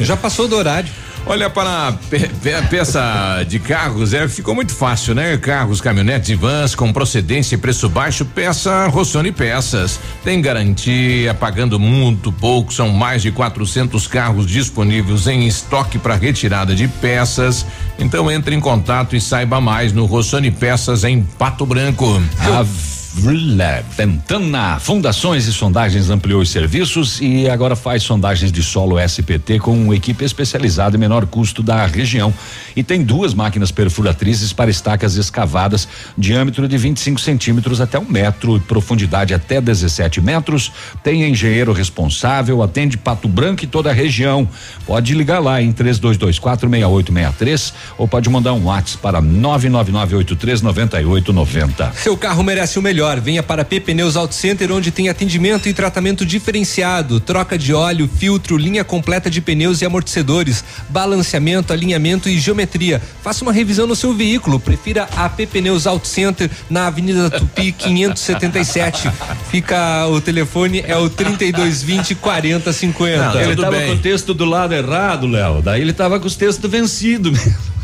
Já 0.00 0.16
passou 0.16 0.48
do 0.48 0.56
horário. 0.56 0.90
Olha, 1.26 1.48
para 1.48 1.92
pe 2.10 2.18
pe 2.28 2.62
peça 2.68 3.44
de 3.48 3.58
carros, 3.58 4.12
é, 4.12 4.28
ficou 4.28 4.54
muito 4.54 4.74
fácil, 4.74 5.14
né? 5.14 5.36
Carros, 5.38 5.80
caminhonetes 5.80 6.28
e 6.28 6.34
vans 6.34 6.74
com 6.74 6.92
procedência 6.92 7.54
e 7.54 7.58
preço 7.58 7.88
baixo, 7.88 8.26
peça 8.26 8.86
Rossoni 8.88 9.32
Peças. 9.32 9.98
Tem 10.22 10.40
garantia, 10.42 11.32
pagando 11.32 11.80
muito 11.80 12.30
pouco, 12.30 12.74
são 12.74 12.90
mais 12.90 13.22
de 13.22 13.32
400 13.32 14.06
carros 14.06 14.46
disponíveis 14.46 15.26
em 15.26 15.46
estoque 15.46 15.98
para 15.98 16.14
retirada 16.14 16.74
de 16.74 16.86
peças. 16.86 17.64
Então 17.98 18.30
entre 18.30 18.54
em 18.54 18.60
contato 18.60 19.16
e 19.16 19.20
saiba 19.20 19.62
mais 19.62 19.94
no 19.94 20.04
Rossoni 20.04 20.50
Peças 20.50 21.04
em 21.04 21.22
Pato 21.22 21.64
Branco. 21.64 22.22
A 22.38 22.62
Vrlab, 22.62 23.03
Ventana 23.16 24.80
Fundações 24.80 25.46
e 25.46 25.52
Sondagens 25.52 26.10
ampliou 26.10 26.42
os 26.42 26.50
serviços 26.50 27.20
e 27.20 27.48
agora 27.48 27.76
faz 27.76 28.02
sondagens 28.02 28.50
de 28.50 28.60
solo 28.60 28.98
SPT 28.98 29.60
com 29.60 29.94
equipe 29.94 30.24
especializada 30.24 30.96
em 30.96 31.00
menor 31.00 31.24
custo 31.24 31.62
da 31.62 31.86
região. 31.86 32.34
E 32.74 32.82
tem 32.82 33.04
duas 33.04 33.32
máquinas 33.32 33.70
perfuratrizes 33.70 34.52
para 34.52 34.68
estacas 34.68 35.14
escavadas, 35.14 35.86
diâmetro 36.18 36.66
de 36.66 36.76
25 36.76 37.20
centímetros 37.20 37.80
até 37.80 38.00
um 38.00 38.04
metro, 38.04 38.58
profundidade 38.66 39.32
até 39.32 39.60
17 39.60 40.20
metros. 40.20 40.72
Tem 41.04 41.22
engenheiro 41.22 41.72
responsável, 41.72 42.64
atende 42.64 42.98
Pato 42.98 43.28
Branco 43.28 43.62
e 43.62 43.68
toda 43.68 43.90
a 43.90 43.92
região. 43.92 44.48
Pode 44.84 45.14
ligar 45.14 45.38
lá 45.38 45.62
em 45.62 45.70
3224 45.70 46.68
6863 46.68 47.74
ou 47.96 48.08
pode 48.08 48.28
mandar 48.28 48.54
um 48.54 48.64
WhatsApp 48.64 49.00
para 49.00 49.22
999839890. 49.22 51.92
Seu 51.94 52.16
carro 52.16 52.42
merece 52.42 52.76
o 52.76 52.82
melhor. 52.82 53.03
Venha 53.22 53.42
para 53.42 53.64
P 53.64 53.80
Pneus 53.80 54.16
Auto 54.16 54.34
Center, 54.34 54.72
onde 54.72 54.90
tem 54.90 55.08
atendimento 55.08 55.68
e 55.68 55.74
tratamento 55.74 56.24
diferenciado, 56.24 57.20
troca 57.20 57.58
de 57.58 57.74
óleo, 57.74 58.08
filtro, 58.08 58.56
linha 58.56 58.82
completa 58.82 59.30
de 59.30 59.40
pneus 59.42 59.82
e 59.82 59.84
amortecedores, 59.84 60.64
balanceamento, 60.88 61.72
alinhamento 61.72 62.28
e 62.28 62.38
geometria. 62.38 63.00
Faça 63.22 63.44
uma 63.44 63.52
revisão 63.52 63.86
no 63.86 63.94
seu 63.94 64.14
veículo. 64.14 64.58
Prefira 64.58 65.06
a 65.16 65.28
P 65.28 65.46
Pneus 65.46 65.86
Auto 65.86 66.08
Center 66.08 66.50
na 66.70 66.86
Avenida 66.86 67.28
Tupi 67.28 67.72
577. 67.76 69.10
Fica 69.50 70.06
o 70.06 70.20
telefone 70.20 70.82
é 70.86 70.96
o 70.96 71.10
3220 71.10 72.14
4050. 72.14 73.42
ele 73.42 73.52
estava 73.52 73.80
com 73.82 73.92
o 73.92 73.98
texto 73.98 74.32
do 74.32 74.46
lado 74.46 74.72
errado, 74.72 75.26
Léo. 75.26 75.60
Daí 75.60 75.82
ele 75.82 75.90
estava 75.90 76.18
com 76.18 76.26
os 76.26 76.36
textos 76.36 76.70
vencidos 76.70 77.32
mesmo. 77.32 77.74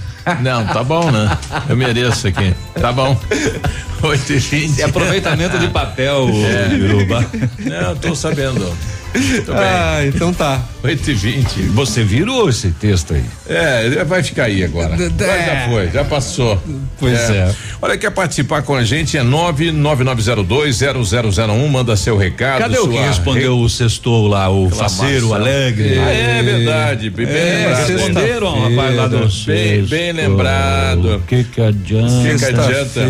Não, 0.41 0.67
tá 0.67 0.85
bom, 0.85 1.11
né? 1.11 1.37
Eu 1.69 1.77
mereço 1.77 2.29
aqui. 2.29 2.55
Tá 2.81 2.93
bom. 2.93 3.19
8 4.03 4.33
e 4.33 4.39
20. 4.39 4.81
É 4.81 4.85
aproveitamento 4.85 5.59
de 5.59 5.69
papel, 5.69 6.29
É. 6.47 6.69
Biruba. 6.69 7.27
Não, 7.59 7.97
tô 7.97 8.15
sabendo. 8.15 8.73
Muito 9.13 9.53
bem. 9.53 9.61
Ah, 9.61 10.07
então 10.07 10.33
tá. 10.33 10.63
8 10.85 11.11
e 11.11 11.15
20. 11.15 11.63
Você 11.75 12.05
virou 12.05 12.49
esse 12.49 12.71
texto 12.71 13.13
aí? 13.15 13.25
É, 13.49 14.05
vai 14.05 14.23
ficar 14.23 14.45
aí 14.45 14.63
agora. 14.63 14.91
Mas 14.97 15.09
já 15.47 15.67
foi, 15.69 15.91
já 15.91 16.05
passou. 16.05 16.63
Pois 16.99 17.19
é. 17.29 17.53
Olha, 17.83 17.99
quer 17.99 18.11
participar 18.13 18.63
com 18.63 18.73
a 18.77 18.85
gente? 18.85 19.19
É 19.19 19.23
999020001. 19.25 21.69
Manda 21.69 21.97
seu 21.97 22.17
recado. 22.17 22.61
Cadê 22.61 22.79
o 22.79 22.87
que 22.89 22.99
respondeu 22.99 23.59
o 23.59 23.69
sextou 23.69 24.29
lá, 24.29 24.49
o 24.49 24.71
faceiro, 24.71 25.31
o 25.31 25.35
alegre? 25.35 25.99
É, 25.99 26.37
é 26.39 26.43
verdade. 26.45 27.11
Bem 27.11 27.27
É, 27.27 27.65
lembrado. 27.67 27.89
responderam, 27.89 28.61
rapaz, 28.71 28.97
lá 28.97 29.09
do 29.09 29.29
Bem, 29.47 29.83
bem 29.85 30.13
lembrado. 30.13 31.17
O 31.17 31.21
que 31.23 31.43
que 31.45 31.61
adianta? 31.61 32.13
O 32.13 32.23
que 32.23 32.37
que 32.39 32.45
adianta? 32.45 33.01
Tô 33.01 33.07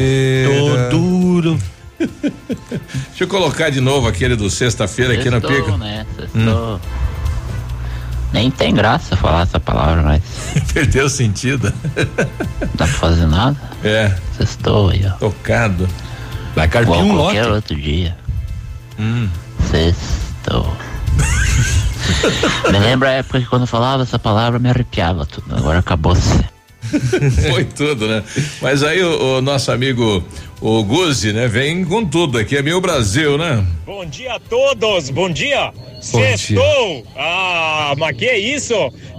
duro. 0.89 1.59
Deixa 1.99 3.25
eu 3.25 3.29
colocar 3.29 3.69
de 3.71 3.81
novo 3.81 4.09
aquele 4.09 4.35
do 4.35 4.49
sexta-feira 4.49 5.15
aqui 5.15 5.29
na 5.29 5.41
pica. 5.41 5.77
né? 5.77 6.07
Nem 8.33 8.51
tem 8.51 8.73
graça 8.73 9.17
falar 9.17 9.43
essa 9.43 9.59
palavra, 9.59 10.03
mas 10.03 10.23
Perdeu 10.73 11.07
o 11.07 11.11
sentido. 11.11 11.73
não 12.61 12.69
dá 12.75 12.87
pra 12.87 12.87
fazer 12.87 13.27
nada. 13.27 13.57
É. 13.83 14.15
Sextou 14.37 14.91
aí, 14.91 15.05
ó. 15.07 15.11
Tocado. 15.19 15.89
Vai 16.55 16.69
carpir 16.69 16.93
um 16.95 17.15
qualquer 17.17 17.43
lote. 17.45 17.55
outro 17.55 17.77
dia. 17.77 18.17
Hum. 18.99 19.29
Sextou. 19.71 20.75
me 22.71 22.79
lembra 22.79 23.09
a 23.09 23.13
época 23.13 23.41
que 23.41 23.47
quando 23.47 23.63
eu 23.63 23.67
falava 23.69 24.05
essa 24.05 24.19
palavra 24.19 24.59
me 24.59 24.71
arrepiava 24.71 25.27
tudo. 25.27 25.55
Agora 25.57 25.81
acabou-se. 25.81 26.45
Foi 27.51 27.65
tudo, 27.65 28.09
né? 28.09 28.23
Mas 28.61 28.83
aí 28.83 29.03
o, 29.03 29.39
o 29.39 29.43
nosso 29.43 29.71
amigo, 29.73 30.25
o 30.61 30.83
Guzi, 30.85 31.33
né? 31.33 31.47
Vem 31.49 31.85
com 31.85 32.05
tudo 32.05 32.39
aqui, 32.39 32.57
é 32.57 32.63
meu 32.63 32.81
Brasil, 32.81 33.39
né? 33.39 33.65
Bom 33.87 34.05
dia 34.05 34.35
a 34.35 34.41
todos, 34.41 35.11
bom 35.11 35.31
dia. 35.31 35.73
Sextou. 36.01 37.05
Ah, 37.17 37.95
mas 37.99 38.17
que 38.17 38.27
é 38.27 38.39
isso? 38.39 38.75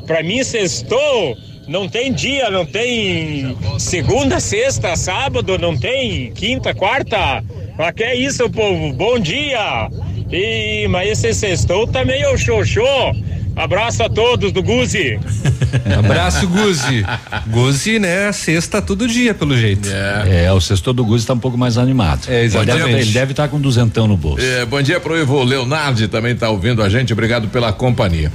Pra 0.06 0.24
mim, 0.24 0.44
sextou. 0.44 1.38
Não 1.68 1.88
tem 1.88 2.12
dia, 2.12 2.50
não 2.50 2.66
tem 2.66 3.56
segunda, 3.78 4.40
sexta, 4.40 4.96
sábado, 4.96 5.58
não 5.58 5.78
tem 5.78 6.32
quinta, 6.34 6.74
quarta. 6.74 7.44
Mas 7.78 7.94
que 7.94 8.04
é 8.04 8.16
isso, 8.16 8.50
povo? 8.50 8.92
Bom 8.94 9.20
dia. 9.20 9.90
E, 10.32 10.88
mas 10.90 11.24
esse 11.24 11.34
sextou 11.34 11.88
tá 11.88 12.04
meio 12.04 12.38
xoxô. 12.38 13.14
Abraço 13.56 14.02
a 14.04 14.10
todos 14.10 14.52
do 14.52 14.64
Guzi. 14.64 15.20
Abraço, 15.98 16.48
Guzi. 16.48 17.06
Guzi, 17.48 18.00
né? 18.00 18.32
Sexta 18.32 18.82
todo 18.82 19.08
dia, 19.08 19.34
pelo 19.34 19.56
jeito. 19.58 19.88
É, 19.90 20.52
o 20.52 20.60
sextor 20.62 20.94
do 20.94 21.04
Guzi 21.06 21.26
tá 21.28 21.34
um 21.34 21.40
pouco 21.40 21.58
mais 21.58 21.78
animado. 21.78 22.28
É, 22.30 22.44
exatamente. 22.44 22.80
Ele 22.80 22.88
deve- 22.92 23.02
Ele 23.02 23.12
deve 23.12 23.32
estar 23.32 23.48
com 23.50 23.60
duzentão 23.60 24.08
no 24.08 24.16
bolso. 24.18 24.44
É, 24.44 24.66
bom 24.66 24.82
dia 24.82 25.00
pro 25.00 25.18
Ivo 25.18 25.44
Leonardo, 25.44 26.08
também 26.08 26.36
tá 26.36 26.50
ouvindo 26.50 26.82
a 26.82 26.90
gente, 26.90 27.12
obrigado 27.14 27.48
pela 27.50 27.72
companhia. 27.74 28.32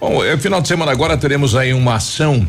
Bom, 0.00 0.24
é, 0.24 0.36
final 0.38 0.60
de 0.60 0.68
semana 0.68 0.90
agora 0.92 1.16
teremos 1.16 1.54
aí 1.54 1.72
uma 1.74 1.94
ação 1.94 2.46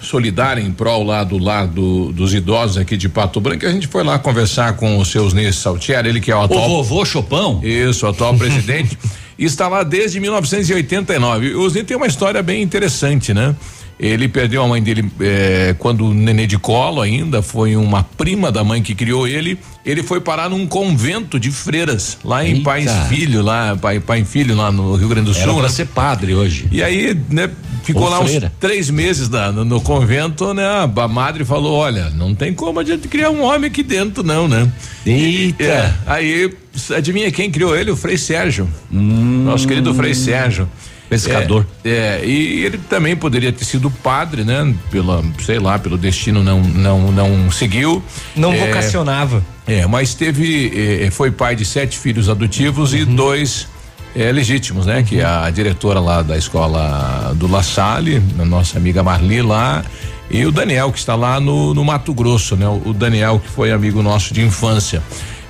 solidária 0.00 0.60
em 0.60 0.72
prol 0.72 1.04
lá 1.04 1.22
do 1.22 1.38
lar 1.38 1.66
do- 1.66 2.12
dos 2.12 2.34
idosos 2.34 2.76
aqui 2.76 2.96
de 2.96 3.08
Pato 3.08 3.40
Branco. 3.40 3.64
A 3.64 3.70
gente 3.70 3.86
foi 3.86 4.02
lá 4.02 4.18
conversar 4.18 4.72
com 4.74 4.98
o 4.98 5.04
seu 5.04 5.30
Ney 5.32 5.52
Saltieri, 5.52 6.08
ele 6.08 6.20
que 6.20 6.30
é 6.32 6.36
o 6.36 6.42
atual. 6.42 6.68
vovô 6.68 7.04
Chopão? 7.04 7.60
Isso, 7.62 8.04
o 8.04 8.08
atual 8.10 8.34
presidente. 8.34 8.98
está 9.46 9.68
lá 9.68 9.82
desde 9.82 10.20
1989. 10.20 11.54
O 11.54 11.62
Osni 11.62 11.82
tem 11.84 11.96
uma 11.96 12.06
história 12.06 12.42
bem 12.42 12.62
interessante, 12.62 13.32
né? 13.34 13.54
Ele 14.02 14.26
perdeu 14.26 14.64
a 14.64 14.66
mãe 14.66 14.82
dele 14.82 15.08
eh, 15.20 15.76
quando 15.78 16.12
nenê 16.12 16.44
de 16.44 16.58
colo 16.58 17.00
ainda, 17.00 17.40
foi 17.40 17.76
uma 17.76 18.02
prima 18.02 18.50
da 18.50 18.64
mãe 18.64 18.82
que 18.82 18.96
criou 18.96 19.28
ele. 19.28 19.56
Ele 19.86 20.02
foi 20.02 20.20
parar 20.20 20.50
num 20.50 20.66
convento 20.66 21.38
de 21.38 21.52
freiras, 21.52 22.18
lá 22.24 22.44
em 22.44 22.54
Eita. 22.54 22.62
Pais 22.64 22.90
Filho, 23.08 23.42
lá, 23.42 23.76
pai, 23.80 24.00
pai 24.00 24.24
Filho, 24.24 24.56
lá 24.56 24.72
no 24.72 24.96
Rio 24.96 25.06
Grande 25.08 25.30
do 25.30 25.36
Era 25.36 25.44
Sul. 25.44 25.54
pra 25.54 25.62
né? 25.62 25.68
ser 25.68 25.86
padre 25.86 26.34
hoje. 26.34 26.66
E 26.72 26.82
aí, 26.82 27.16
né, 27.30 27.48
ficou 27.84 28.02
Ou 28.02 28.08
lá 28.10 28.18
uns 28.20 28.30
freira. 28.30 28.52
três 28.58 28.90
meses 28.90 29.28
na- 29.28 29.52
no, 29.52 29.64
no 29.64 29.80
convento, 29.80 30.52
né? 30.52 30.64
A 30.96 31.06
madre 31.08 31.44
falou: 31.44 31.72
olha, 31.76 32.10
não 32.10 32.34
tem 32.34 32.52
como 32.52 32.80
a 32.80 32.84
gente 32.84 33.06
criar 33.06 33.30
um 33.30 33.42
homem 33.42 33.70
aqui 33.70 33.84
dentro, 33.84 34.24
não, 34.24 34.48
né? 34.48 34.68
Eita! 35.06 35.62
É, 35.62 35.94
aí, 36.06 36.52
adivinha 36.96 37.30
quem 37.30 37.50
criou 37.52 37.76
ele? 37.76 37.92
O 37.92 37.96
Frei 37.96 38.16
Sérgio. 38.18 38.68
Nosso 38.90 39.66
querido 39.68 39.94
Frei 39.94 40.12
Sérgio. 40.14 40.68
Pescador. 41.12 41.66
É, 41.84 42.20
é, 42.22 42.26
e 42.26 42.64
ele 42.64 42.78
também 42.78 43.14
poderia 43.14 43.52
ter 43.52 43.64
sido 43.66 43.90
padre, 43.90 44.44
né? 44.44 44.74
Pela, 44.90 45.22
sei 45.44 45.58
lá, 45.58 45.78
pelo 45.78 45.98
destino 45.98 46.42
não, 46.42 46.60
não, 46.60 47.12
não 47.12 47.50
seguiu. 47.50 48.02
Não 48.34 48.52
É, 48.52 48.66
vocacionava. 48.66 49.42
é, 49.66 49.86
mas 49.86 50.14
teve, 50.14 51.04
eh, 51.04 51.10
foi 51.10 51.30
pai 51.30 51.54
de 51.54 51.64
sete 51.64 51.98
filhos 51.98 52.28
adotivos 52.28 52.94
e 52.94 53.04
dois 53.04 53.68
eh, 54.16 54.32
legítimos, 54.32 54.86
né? 54.86 55.02
Que 55.02 55.20
a 55.20 55.50
diretora 55.50 56.00
lá 56.00 56.22
da 56.22 56.36
escola 56.38 57.34
do 57.36 57.46
La 57.46 57.62
Salle, 57.62 58.22
a 58.38 58.44
nossa 58.44 58.78
amiga 58.78 59.02
Marli 59.02 59.42
lá, 59.42 59.84
e 60.30 60.46
o 60.46 60.50
Daniel, 60.50 60.90
que 60.90 60.98
está 60.98 61.14
lá 61.14 61.38
no, 61.38 61.74
no 61.74 61.84
Mato 61.84 62.14
Grosso, 62.14 62.56
né? 62.56 62.66
O 62.66 62.94
Daniel, 62.94 63.38
que 63.38 63.50
foi 63.50 63.70
amigo 63.70 64.02
nosso 64.02 64.32
de 64.32 64.40
infância. 64.40 65.02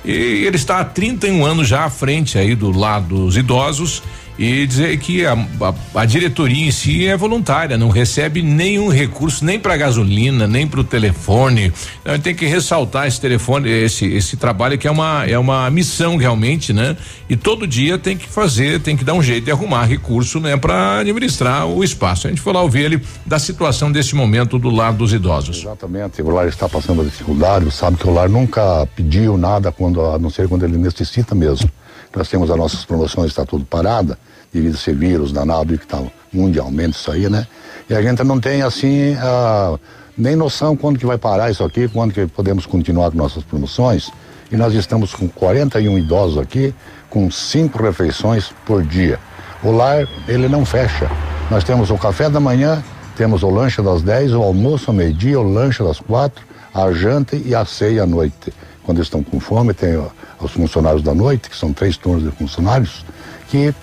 E 0.03 0.11
ele 0.45 0.57
está 0.57 0.79
há 0.79 0.83
31 0.83 1.45
anos 1.45 1.67
já 1.69 1.85
à 1.85 1.89
frente 1.89 2.37
aí 2.37 2.53
do 2.55 2.77
lado 2.77 3.15
dos 3.15 3.37
idosos 3.37 4.03
e 4.37 4.65
dizer 4.65 4.97
que 4.97 5.25
a, 5.25 5.33
a, 5.33 6.01
a, 6.01 6.05
diretoria 6.05 6.65
em 6.65 6.71
si 6.71 7.05
é 7.05 7.15
voluntária, 7.15 7.77
não 7.77 7.89
recebe 7.89 8.41
nenhum 8.41 8.89
recurso 8.89 9.45
nem 9.45 9.59
para 9.59 9.77
gasolina, 9.77 10.47
nem 10.47 10.67
para 10.67 10.79
o 10.79 10.83
telefone. 10.83 11.71
Então, 12.01 12.19
tem 12.19 12.33
que 12.33 12.45
ressaltar 12.45 13.07
esse 13.07 13.19
telefone, 13.19 13.69
esse 13.69 14.05
esse 14.05 14.37
trabalho 14.37 14.77
que 14.77 14.87
é 14.87 14.91
uma 14.91 15.25
é 15.25 15.37
uma 15.37 15.69
missão 15.69 16.17
realmente, 16.17 16.73
né? 16.73 16.95
E 17.29 17.35
todo 17.35 17.67
dia 17.67 17.97
tem 17.97 18.17
que 18.17 18.27
fazer, 18.27 18.79
tem 18.79 18.97
que 18.97 19.03
dar 19.03 19.13
um 19.13 19.23
jeito 19.23 19.45
de 19.45 19.51
arrumar 19.51 19.85
recurso, 19.85 20.39
né, 20.39 20.57
para 20.57 20.99
administrar 20.99 21.67
o 21.67 21.83
espaço. 21.83 22.27
A 22.27 22.29
gente 22.29 22.41
foi 22.41 22.53
lá 22.53 22.61
ouvir 22.61 22.85
ele 22.85 23.01
da 23.25 23.39
situação 23.39 23.91
desse 23.91 24.15
momento 24.15 24.57
do 24.57 24.69
lar 24.69 24.93
dos 24.93 25.13
idosos. 25.13 25.57
Exatamente, 25.57 26.21
o 26.21 26.29
lar 26.29 26.47
está 26.47 26.67
passando 26.67 27.03
dificuldade, 27.03 27.69
sabe 27.71 27.97
que 27.97 28.07
o 28.07 28.13
lar 28.13 28.29
nunca 28.29 28.87
pediu 28.95 29.37
nada 29.37 29.71
quando 29.71 30.01
a 30.01 30.17
não 30.19 30.29
ser 30.29 30.47
quando 30.47 30.63
ele 30.63 30.77
necessita 30.77 31.35
mesmo. 31.35 31.69
Nós 32.15 32.29
temos 32.29 32.49
as 32.51 32.57
nossas 32.57 32.85
promoções, 32.85 33.29
está 33.31 33.45
tudo 33.45 33.65
parada, 33.65 34.17
devido 34.51 34.73
a 34.73 34.77
esse 34.77 34.93
vírus 34.93 35.31
danado 35.31 35.77
que 35.77 35.83
está 35.83 36.01
mundialmente 36.31 36.97
isso 36.97 37.11
aí, 37.11 37.29
né? 37.29 37.47
E 37.89 37.95
a 37.95 38.01
gente 38.01 38.23
não 38.23 38.39
tem 38.39 38.61
assim 38.61 39.15
a, 39.15 39.77
nem 40.17 40.35
noção 40.35 40.75
quando 40.75 40.99
que 40.99 41.05
vai 41.05 41.17
parar 41.17 41.49
isso 41.49 41.63
aqui, 41.63 41.87
quando 41.87 42.13
que 42.13 42.27
podemos 42.27 42.65
continuar 42.65 43.11
com 43.11 43.17
nossas 43.17 43.43
promoções. 43.43 44.11
E 44.51 44.55
nós 44.55 44.73
estamos 44.73 45.13
com 45.13 45.27
41 45.27 45.97
idosos 45.97 46.37
aqui, 46.37 46.73
com 47.09 47.29
cinco 47.31 47.81
refeições 47.81 48.53
por 48.65 48.83
dia. 48.83 49.19
O 49.63 49.71
lar, 49.71 50.07
ele 50.27 50.47
não 50.47 50.65
fecha. 50.65 51.09
Nós 51.49 51.63
temos 51.63 51.89
o 51.89 51.97
café 51.97 52.29
da 52.29 52.39
manhã, 52.39 52.83
temos 53.15 53.43
o 53.43 53.49
lanche 53.49 53.81
das 53.81 54.01
10, 54.01 54.33
o 54.33 54.43
almoço 54.43 54.89
ao 54.89 54.95
meio-dia, 54.95 55.39
o 55.39 55.43
lanche 55.43 55.83
das 55.83 55.99
quatro, 55.99 56.43
a 56.73 56.91
janta 56.91 57.35
e 57.35 57.55
a 57.55 57.65
ceia 57.65 58.03
à 58.03 58.05
noite. 58.05 58.53
Quando 58.83 59.01
estão 59.01 59.23
com 59.23 59.39
fome, 59.39 59.73
tem 59.73 59.97
os 60.39 60.51
funcionários 60.51 61.01
da 61.01 61.13
noite, 61.13 61.49
que 61.49 61.55
são 61.55 61.71
três 61.71 61.97
turnos 61.97 62.23
de 62.23 62.31
funcionários, 62.31 63.05
que 63.49 63.73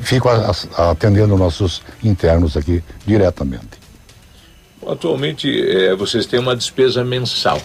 ficam 0.00 0.30
atendendo 0.76 1.36
nossos 1.36 1.82
internos 2.02 2.56
aqui 2.56 2.82
diretamente. 3.06 3.80
Atualmente, 4.86 5.48
é, 5.48 5.94
vocês 5.94 6.26
têm 6.26 6.40
uma 6.40 6.56
despesa 6.56 7.04
mensal 7.04 7.60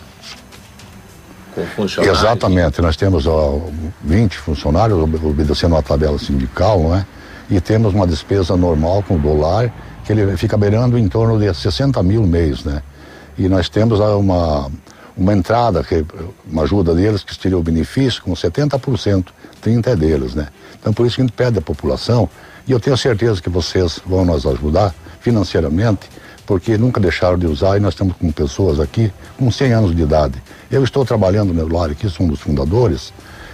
com 1.53 1.65
funcionários? 1.67 2.19
Exatamente, 2.19 2.81
nós 2.81 2.95
temos 2.97 3.25
ó, 3.25 3.61
20 4.03 4.37
funcionários, 4.37 4.99
obedecendo 4.99 5.75
a 5.75 5.81
tabela 5.81 6.19
sindical, 6.19 6.79
não 6.79 6.95
é? 6.95 7.05
E 7.49 7.61
temos 7.61 7.93
uma 7.93 8.05
despesa 8.05 8.57
normal 8.57 9.03
com 9.03 9.15
o 9.15 9.19
dólar, 9.19 9.71
que 10.03 10.11
ele 10.11 10.35
fica 10.35 10.57
beirando 10.57 10.97
em 10.97 11.07
torno 11.07 11.39
de 11.39 11.53
60 11.53 12.01
mil 12.03 12.23
mês, 12.23 12.63
né? 12.63 12.81
E 13.37 13.47
nós 13.47 13.69
temos 13.69 13.99
uma, 13.99 14.71
uma 15.17 15.33
entrada, 15.33 15.85
uma 16.45 16.63
ajuda 16.63 16.93
deles, 16.93 17.23
que 17.23 17.33
seria 17.33 17.57
o 17.57 17.63
benefício, 17.63 18.21
com 18.21 18.33
70%, 18.33 19.25
30% 19.63 19.87
é 19.87 19.95
deles, 19.95 20.35
né? 20.35 20.47
Então 20.79 20.93
por 20.93 21.05
isso 21.05 21.15
que 21.15 21.21
a 21.21 21.25
gente 21.25 21.33
pede 21.33 21.57
à 21.57 21.61
população, 21.61 22.29
e 22.67 22.71
eu 22.71 22.79
tenho 22.79 22.97
certeza 22.97 23.41
que 23.41 23.49
vocês 23.49 23.99
vão 24.05 24.25
nos 24.25 24.45
ajudar 24.45 24.93
financeiramente, 25.19 26.09
porque 26.45 26.77
nunca 26.77 26.99
deixaram 26.99 27.37
de 27.37 27.47
usar 27.47 27.77
e 27.77 27.79
nós 27.79 27.93
estamos 27.93 28.15
com 28.17 28.31
pessoas 28.31 28.79
aqui 28.79 29.11
com 29.37 29.51
100 29.51 29.73
anos 29.73 29.95
de 29.95 30.01
idade. 30.03 30.41
Eu 30.69 30.83
estou 30.83 31.03
trabalhando 31.05 31.53
no 31.53 31.67
lar 31.67 31.89
aqui, 31.89 32.07
sou 32.09 32.25
um 32.25 32.29
dos 32.29 32.39
fundadores, 32.39 33.13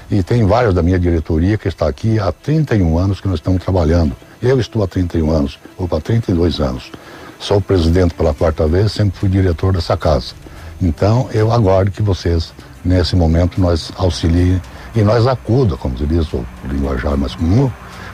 e 0.09 0.21
tem 0.21 0.45
vários 0.45 0.73
da 0.73 0.83
minha 0.83 0.99
diretoria 0.99 1.57
que 1.57 1.69
está 1.69 1.87
aqui 1.87 2.19
há 2.19 2.31
31 2.33 2.97
anos 2.97 3.21
que 3.21 3.27
nós 3.29 3.39
estamos 3.39 3.63
trabalhando. 3.63 4.13
Eu 4.41 4.59
estou 4.59 4.83
há 4.83 4.87
31 4.87 5.31
anos, 5.31 5.59
ou 5.77 5.87
para 5.87 6.01
32 6.01 6.59
anos. 6.59 6.91
Sou 7.39 7.61
presidente 7.61 8.13
pela 8.13 8.33
quarta 8.33 8.67
vez, 8.67 8.91
sempre 8.91 9.17
fui 9.17 9.29
diretor 9.29 9.71
dessa 9.71 9.95
casa. 9.95 10.33
Então, 10.81 11.29
eu 11.31 11.51
aguardo 11.51 11.91
que 11.91 12.01
vocês, 12.01 12.53
nesse 12.83 13.15
momento, 13.15 13.61
nós 13.61 13.91
auxiliem 13.97 14.59
e 14.95 15.01
nós 15.01 15.27
acuda, 15.27 15.77
como 15.77 15.97
se 15.97 16.05
diz 16.05 16.31
o 16.33 16.43
linguajar 16.65 17.15
mais 17.15 17.35
comum, 17.35 17.69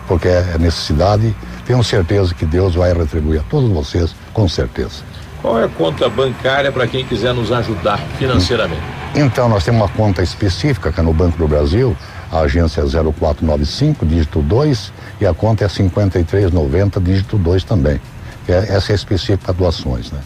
porque 0.08 0.28
é 0.28 0.58
necessidade. 0.60 1.36
Tenho 1.66 1.84
certeza 1.84 2.34
que 2.34 2.46
Deus 2.46 2.76
vai 2.76 2.94
retribuir 2.94 3.40
a 3.40 3.44
todos 3.44 3.70
vocês, 3.70 4.14
com 4.34 4.48
certeza. 4.48 5.04
Qual 5.42 5.60
é 5.60 5.66
a 5.66 5.70
conta 5.70 6.10
bancária 6.10 6.72
para 6.72 6.88
quem 6.88 7.06
quiser 7.06 7.34
nos 7.34 7.52
ajudar 7.52 8.00
financeiramente? 8.18 8.82
Então, 9.16 9.48
nós 9.48 9.64
temos 9.64 9.82
uma 9.82 9.90
conta 9.90 10.22
específica 10.22 10.92
que 10.92 11.00
é 11.00 11.04
no 11.04 11.14
Banco 11.14 11.38
do 11.38 11.48
Brasil, 11.48 11.96
a 12.32 12.40
agência 12.40 12.82
é 12.82 12.84
0495, 12.84 14.06
dígito 14.06 14.42
2, 14.42 14.92
e 15.22 15.26
a 15.26 15.34
conta 15.34 15.64
é 15.64 15.70
5390, 15.70 17.00
dígito 17.00 17.38
2 17.38 17.64
também. 17.64 18.02
É, 18.48 18.76
essa 18.76 18.92
é 18.92 18.96
específica 18.96 19.46
para 19.46 19.54
doações, 19.54 20.12
né? 20.12 20.20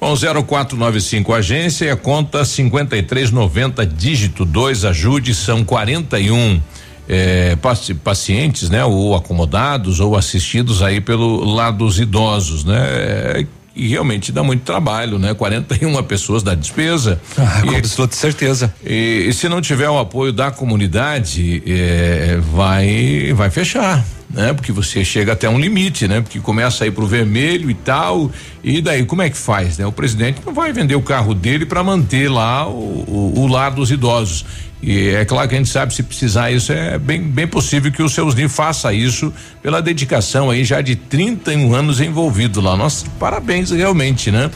Bom, 0.00 0.14
0495 0.14 1.32
agência, 1.32 1.92
a 1.92 1.96
conta 1.96 2.44
5390, 2.44 3.86
dígito 3.86 4.44
2, 4.44 4.84
ajude, 4.84 5.34
são 5.34 5.64
41 5.64 6.60
é, 7.08 7.56
pacientes, 8.04 8.68
né, 8.68 8.84
ou 8.84 9.14
acomodados 9.14 10.00
ou 10.00 10.16
assistidos 10.16 10.82
aí 10.82 11.00
pelo 11.00 11.44
lado 11.44 11.78
dos 11.78 11.98
idosos, 11.98 12.64
né? 12.64 12.78
É, 12.78 13.46
e 13.76 13.88
realmente 13.88 14.32
dá 14.32 14.42
muito 14.42 14.62
trabalho, 14.62 15.18
né? 15.18 15.34
41 15.34 16.02
pessoas 16.04 16.42
da 16.42 16.54
despesa. 16.54 17.20
Ah, 17.36 17.60
com 17.62 17.76
absoluta 17.76 18.16
certeza. 18.16 18.74
E, 18.82 19.26
e, 19.28 19.32
se 19.34 19.50
não 19.50 19.60
tiver 19.60 19.90
o 19.90 19.98
apoio 19.98 20.32
da 20.32 20.50
comunidade, 20.50 21.62
é, 21.66 22.38
vai 22.54 23.34
vai 23.34 23.50
fechar, 23.50 24.02
né? 24.30 24.52
Porque 24.52 24.72
você 24.72 25.04
chega 25.04 25.32
até 25.32 25.48
um 25.48 25.58
limite, 25.58 26.06
né? 26.08 26.20
Porque 26.20 26.40
começa 26.40 26.84
a 26.84 26.86
ir 26.86 26.90
pro 26.90 27.06
vermelho 27.06 27.70
e 27.70 27.74
tal, 27.74 28.30
e 28.62 28.80
daí 28.80 29.04
como 29.04 29.22
é 29.22 29.30
que 29.30 29.36
faz, 29.36 29.78
né? 29.78 29.86
O 29.86 29.92
presidente 29.92 30.40
não 30.44 30.52
vai 30.52 30.72
vender 30.72 30.94
o 30.94 31.02
carro 31.02 31.34
dele 31.34 31.64
para 31.66 31.82
manter 31.82 32.30
lá 32.30 32.68
o, 32.68 32.72
o, 32.74 33.40
o 33.40 33.46
lar 33.46 33.70
dos 33.70 33.90
idosos. 33.90 34.44
E 34.82 35.08
é 35.08 35.24
claro 35.24 35.48
que 35.48 35.54
a 35.54 35.58
gente 35.58 35.70
sabe 35.70 35.94
se 35.94 36.02
precisar 36.02 36.50
isso 36.50 36.70
é 36.70 36.98
bem 36.98 37.22
bem 37.22 37.46
possível 37.46 37.90
que 37.90 38.02
o 38.02 38.08
seu 38.08 38.26
Osni 38.26 38.46
faça 38.46 38.92
isso 38.92 39.32
pela 39.62 39.80
dedicação 39.80 40.50
aí 40.50 40.64
já 40.64 40.82
de 40.82 40.94
31 40.94 41.74
anos 41.74 42.00
envolvido 42.00 42.60
lá. 42.60 42.76
Nossa, 42.76 43.06
parabéns 43.18 43.70
realmente, 43.70 44.30
né? 44.30 44.50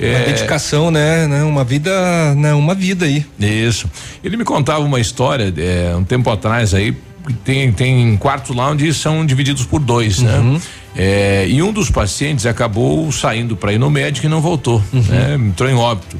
É, 0.00 0.16
uma 0.16 0.24
dedicação, 0.24 0.90
né, 0.90 1.28
né? 1.28 1.44
Uma 1.44 1.62
vida, 1.62 2.34
né? 2.34 2.52
Uma 2.54 2.74
vida 2.74 3.04
aí. 3.04 3.24
Isso. 3.38 3.88
Ele 4.24 4.36
me 4.36 4.44
contava 4.44 4.80
uma 4.80 4.98
história 4.98 5.52
é, 5.56 5.94
um 5.94 6.02
tempo 6.02 6.28
atrás 6.28 6.74
aí 6.74 6.96
tem 7.44 7.72
tem 7.72 8.16
quartos 8.16 8.54
lá 8.54 8.70
onde 8.70 8.92
são 8.92 9.24
divididos 9.24 9.64
por 9.64 9.80
dois, 9.80 10.20
né? 10.20 10.38
uhum. 10.38 10.52
né? 10.54 10.60
É, 10.94 11.46
e 11.48 11.62
um 11.62 11.72
dos 11.72 11.90
pacientes 11.90 12.44
acabou 12.44 13.10
saindo 13.10 13.56
para 13.56 13.72
ir 13.72 13.78
no 13.78 13.90
médico 13.90 14.26
e 14.26 14.28
não 14.28 14.40
voltou, 14.40 14.82
uhum. 14.92 15.02
né? 15.02 15.34
Entrou 15.34 15.68
em 15.68 15.74
óbito. 15.74 16.18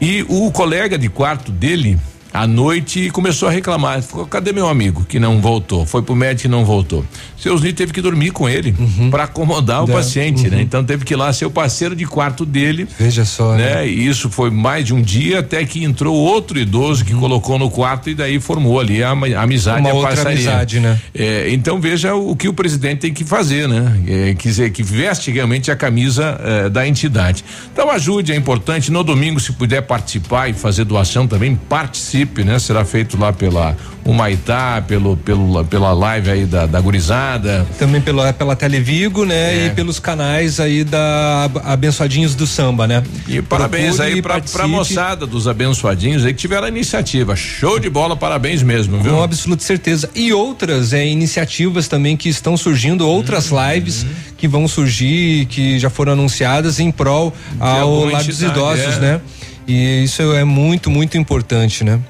E 0.00 0.24
o 0.28 0.50
colega 0.50 0.98
de 0.98 1.08
quarto 1.08 1.52
dele 1.52 1.98
à 2.32 2.46
noite 2.46 3.10
começou 3.10 3.48
a 3.48 3.50
reclamar. 3.50 4.02
Ficou, 4.02 4.26
cadê 4.26 4.52
meu 4.52 4.68
amigo 4.68 5.04
que 5.04 5.18
não 5.18 5.40
voltou? 5.40 5.84
Foi 5.84 6.02
pro 6.02 6.14
médico 6.14 6.48
e 6.48 6.50
não 6.50 6.64
voltou. 6.64 7.04
Seu 7.36 7.54
Osni 7.54 7.72
teve 7.72 7.92
que 7.92 8.00
dormir 8.00 8.30
com 8.30 8.48
ele 8.48 8.74
uhum. 8.78 9.10
para 9.10 9.24
acomodar 9.24 9.82
o 9.82 9.86
da, 9.86 9.94
paciente, 9.94 10.44
né? 10.44 10.50
uhum. 10.50 10.56
né? 10.56 10.62
Então 10.62 10.84
teve 10.84 11.04
que 11.04 11.14
ir 11.14 11.16
lá 11.16 11.32
ser 11.32 11.44
o 11.44 11.50
parceiro 11.50 11.96
de 11.96 12.06
quarto 12.06 12.46
dele. 12.46 12.86
Veja 12.98 13.24
só. 13.24 13.56
Né? 13.56 13.74
né? 13.74 13.88
E 13.88 14.06
isso 14.06 14.30
foi 14.30 14.48
mais 14.48 14.86
de 14.86 14.94
um 14.94 15.02
dia 15.02 15.40
até 15.40 15.64
que 15.64 15.82
entrou 15.82 16.14
outro 16.14 16.58
idoso 16.58 17.04
que 17.04 17.12
uhum. 17.12 17.20
colocou 17.20 17.58
no 17.58 17.68
quarto 17.68 18.08
e 18.08 18.14
daí 18.14 18.38
formou 18.38 18.78
ali 18.78 19.02
a, 19.02 19.10
a 19.10 19.42
amizade, 19.42 19.80
Uma 19.80 19.90
a 19.90 19.94
outra 19.94 20.14
parceria. 20.14 20.32
amizade, 20.32 20.78
né? 20.78 21.00
É, 21.12 21.50
então 21.50 21.80
veja 21.80 22.14
o, 22.14 22.30
o, 22.30 22.36
que 22.36 22.48
o 22.48 22.52
presidente 22.52 23.00
tem 23.00 23.12
que 23.12 23.24
fazer, 23.24 23.68
né? 23.68 24.00
É, 24.06 24.34
quer 24.34 24.48
dizer, 24.48 24.70
que 24.70 24.82
veste 24.84 25.30
realmente 25.32 25.70
a 25.70 25.74
camisa 25.74 26.40
é, 26.44 26.68
da 26.70 26.86
entidade. 26.86 27.44
Então 27.72 27.90
ajude, 27.90 28.32
é 28.32 28.36
importante. 28.36 28.92
No 28.92 29.02
domingo, 29.02 29.40
se 29.40 29.52
puder 29.52 29.82
participar 29.82 30.48
e 30.48 30.52
fazer 30.52 30.84
doação 30.84 31.26
também, 31.26 31.56
participe, 31.56 32.21
né? 32.44 32.58
Será 32.58 32.84
feito 32.84 33.18
lá 33.18 33.32
pela 33.32 33.76
Humaitá, 34.04 34.82
pelo, 34.86 35.16
pelo, 35.16 35.64
pela 35.64 35.92
live 35.92 36.30
aí 36.30 36.44
da, 36.44 36.66
da 36.66 36.80
gurizada. 36.80 37.66
Também 37.78 38.00
pela, 38.00 38.32
pela 38.32 38.56
Televigo, 38.56 39.24
né? 39.24 39.64
É. 39.64 39.66
E 39.66 39.70
pelos 39.70 40.00
canais 40.00 40.58
aí 40.58 40.82
da 40.82 41.48
Abençoadinhos 41.64 42.34
do 42.34 42.46
Samba, 42.46 42.86
né? 42.86 43.02
E 43.28 43.40
parabéns 43.40 43.96
Procure 43.96 44.14
aí 44.14 44.22
pra, 44.22 44.40
pra 44.40 44.66
moçada 44.66 45.26
dos 45.26 45.46
Abençoadinhos 45.46 46.24
aí 46.24 46.34
que 46.34 46.40
tiveram 46.40 46.64
a 46.66 46.68
iniciativa. 46.68 47.36
Show 47.36 47.78
de 47.78 47.88
bola, 47.88 48.16
parabéns 48.16 48.62
mesmo, 48.62 48.98
viu? 48.98 49.12
Com 49.12 49.22
absoluta 49.22 49.62
certeza. 49.62 50.10
E 50.14 50.32
outras 50.32 50.92
é, 50.92 51.06
iniciativas 51.06 51.86
também 51.86 52.16
que 52.16 52.28
estão 52.28 52.56
surgindo, 52.56 53.06
outras 53.06 53.50
uhum. 53.52 53.72
lives 53.72 54.04
que 54.36 54.48
vão 54.48 54.66
surgir, 54.66 55.46
que 55.46 55.78
já 55.78 55.88
foram 55.88 56.12
anunciadas 56.12 56.80
em 56.80 56.90
prol 56.90 57.32
ao 57.60 58.04
lado 58.06 58.26
dos 58.26 58.42
idosos, 58.42 58.96
é. 58.96 59.00
né? 59.00 59.20
E 59.66 60.02
isso 60.02 60.22
é 60.32 60.42
muito, 60.42 60.90
muito 60.90 61.16
importante, 61.16 61.84
né? 61.84 62.00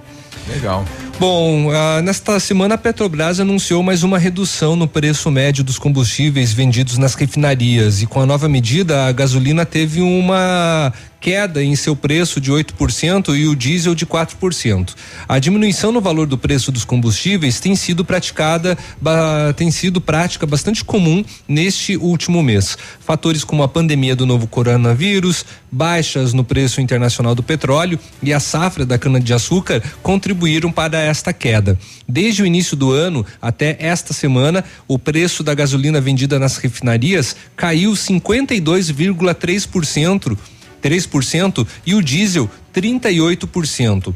Legal. 0.48 0.85
Bom, 1.19 1.70
ah, 1.70 2.02
nesta 2.02 2.40
semana 2.40 2.74
a 2.74 2.78
Petrobras 2.78 3.39
anunciou 3.39 3.82
mais 3.82 4.02
uma 4.02 4.19
redução 4.19 4.74
no 4.74 4.89
preço 4.89 5.31
médio 5.31 5.62
dos 5.62 5.78
combustíveis 5.78 6.52
vendidos 6.52 6.98
nas 6.98 7.14
refinarias 7.14 8.02
e 8.02 8.06
com 8.06 8.20
a 8.20 8.27
nova 8.27 8.48
medida 8.48 9.06
a 9.06 9.12
gasolina 9.12 9.64
teve 9.64 10.01
uma 10.01 10.93
queda 11.22 11.62
em 11.62 11.74
seu 11.76 11.94
preço 11.94 12.40
de 12.40 12.50
8% 12.50 13.38
e 13.38 13.46
o 13.46 13.54
diesel 13.54 13.94
de 13.94 14.04
4%. 14.04 14.96
A 15.28 15.38
diminuição 15.38 15.92
no 15.92 16.00
valor 16.00 16.26
do 16.26 16.36
preço 16.36 16.72
dos 16.72 16.84
combustíveis 16.84 17.60
tem 17.60 17.76
sido 17.76 18.04
praticada, 18.04 18.76
tem 19.54 19.70
sido 19.70 20.00
prática 20.00 20.44
bastante 20.44 20.84
comum 20.84 21.24
neste 21.46 21.96
último 21.96 22.42
mês. 22.42 22.76
Fatores 22.98 23.44
como 23.44 23.62
a 23.62 23.68
pandemia 23.68 24.16
do 24.16 24.26
novo 24.26 24.48
coronavírus, 24.48 25.44
baixas 25.70 26.32
no 26.32 26.42
preço 26.42 26.80
internacional 26.80 27.36
do 27.36 27.42
petróleo 27.42 28.00
e 28.20 28.32
a 28.32 28.40
safra 28.40 28.84
da 28.84 28.98
cana-de-açúcar 28.98 29.80
contribuíram 30.02 30.72
para 30.72 30.98
esta 30.98 31.32
queda. 31.32 31.78
Desde 32.08 32.42
o 32.42 32.46
início 32.46 32.76
do 32.76 32.90
ano 32.90 33.24
até 33.40 33.76
esta 33.78 34.12
semana, 34.12 34.64
o 34.88 34.98
preço 34.98 35.44
da 35.44 35.54
gasolina 35.54 36.00
vendida 36.00 36.40
nas 36.40 36.56
refinarias 36.56 37.36
caiu 37.54 37.92
52,3%. 37.92 40.36
3% 40.82 41.66
e 41.86 41.94
o 41.94 42.02
diesel 42.02 42.50
38%. 42.74 44.14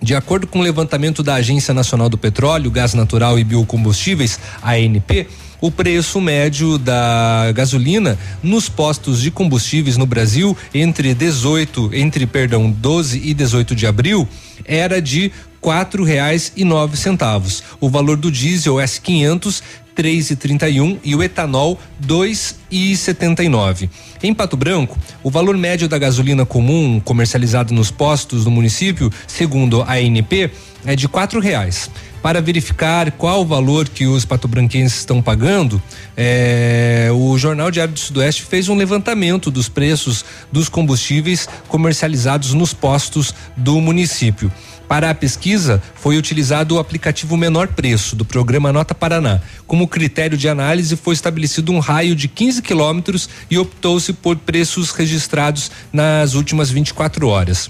De 0.00 0.14
acordo 0.14 0.46
com 0.46 0.60
o 0.60 0.62
levantamento 0.62 1.22
da 1.22 1.34
Agência 1.34 1.72
Nacional 1.72 2.08
do 2.08 2.18
Petróleo, 2.18 2.70
Gás 2.70 2.94
Natural 2.94 3.38
e 3.38 3.44
Biocombustíveis, 3.44 4.38
ANP, 4.62 5.26
o 5.60 5.70
preço 5.70 6.20
médio 6.20 6.76
da 6.76 7.50
gasolina 7.54 8.18
nos 8.42 8.68
postos 8.68 9.20
de 9.22 9.30
combustíveis 9.30 9.96
no 9.96 10.06
Brasil 10.06 10.56
entre 10.74 11.14
18, 11.14 11.90
entre 11.94 12.26
perdão, 12.26 12.70
12 12.70 13.22
e 13.24 13.32
18 13.32 13.74
de 13.74 13.86
abril 13.86 14.28
era 14.64 15.00
de 15.00 15.32
quatro 15.60 16.04
reais 16.04 16.52
e 16.56 16.64
nove 16.64 16.96
centavos. 16.96 17.62
O 17.80 17.88
valor 17.88 18.16
do 18.16 18.30
diesel 18.30 18.78
é 18.78 18.84
S500 18.84 19.62
3,31 19.96 20.98
e 21.02 21.14
o 21.14 21.22
etanol 21.22 21.80
2,79. 22.04 23.88
Em 24.22 24.34
Pato 24.34 24.56
Branco, 24.56 24.98
o 25.22 25.30
valor 25.30 25.56
médio 25.56 25.88
da 25.88 25.98
gasolina 25.98 26.44
comum 26.44 27.00
comercializado 27.00 27.72
nos 27.72 27.90
postos 27.90 28.44
do 28.44 28.50
município, 28.50 29.10
segundo 29.26 29.82
a 29.82 29.94
ANP, 29.94 30.50
é 30.84 30.94
de 30.94 31.08
quatro 31.08 31.40
reais. 31.40 31.90
Para 32.22 32.40
verificar 32.40 33.12
qual 33.12 33.42
o 33.42 33.46
valor 33.46 33.88
que 33.88 34.06
os 34.06 34.24
patobranquenses 34.24 34.98
estão 34.98 35.22
pagando, 35.22 35.80
é, 36.16 37.08
o 37.12 37.38
Jornal 37.38 37.70
Diário 37.70 37.94
do 37.94 38.00
Sudoeste 38.00 38.42
fez 38.42 38.68
um 38.68 38.74
levantamento 38.74 39.48
dos 39.50 39.68
preços 39.68 40.24
dos 40.50 40.68
combustíveis 40.68 41.48
comercializados 41.68 42.52
nos 42.52 42.74
postos 42.74 43.32
do 43.56 43.80
município. 43.80 44.50
Para 44.88 45.10
a 45.10 45.14
pesquisa, 45.14 45.82
foi 45.96 46.16
utilizado 46.16 46.76
o 46.76 46.78
aplicativo 46.78 47.36
Menor 47.36 47.68
Preço 47.68 48.14
do 48.14 48.24
programa 48.24 48.72
Nota 48.72 48.94
Paraná. 48.94 49.40
Como 49.66 49.88
critério 49.88 50.38
de 50.38 50.48
análise, 50.48 50.96
foi 50.96 51.14
estabelecido 51.14 51.72
um 51.72 51.80
raio 51.80 52.14
de 52.14 52.28
15 52.28 52.62
quilômetros 52.62 53.28
e 53.50 53.58
optou-se 53.58 54.12
por 54.12 54.36
preços 54.36 54.92
registrados 54.92 55.70
nas 55.92 56.34
últimas 56.34 56.70
24 56.70 57.26
horas. 57.26 57.68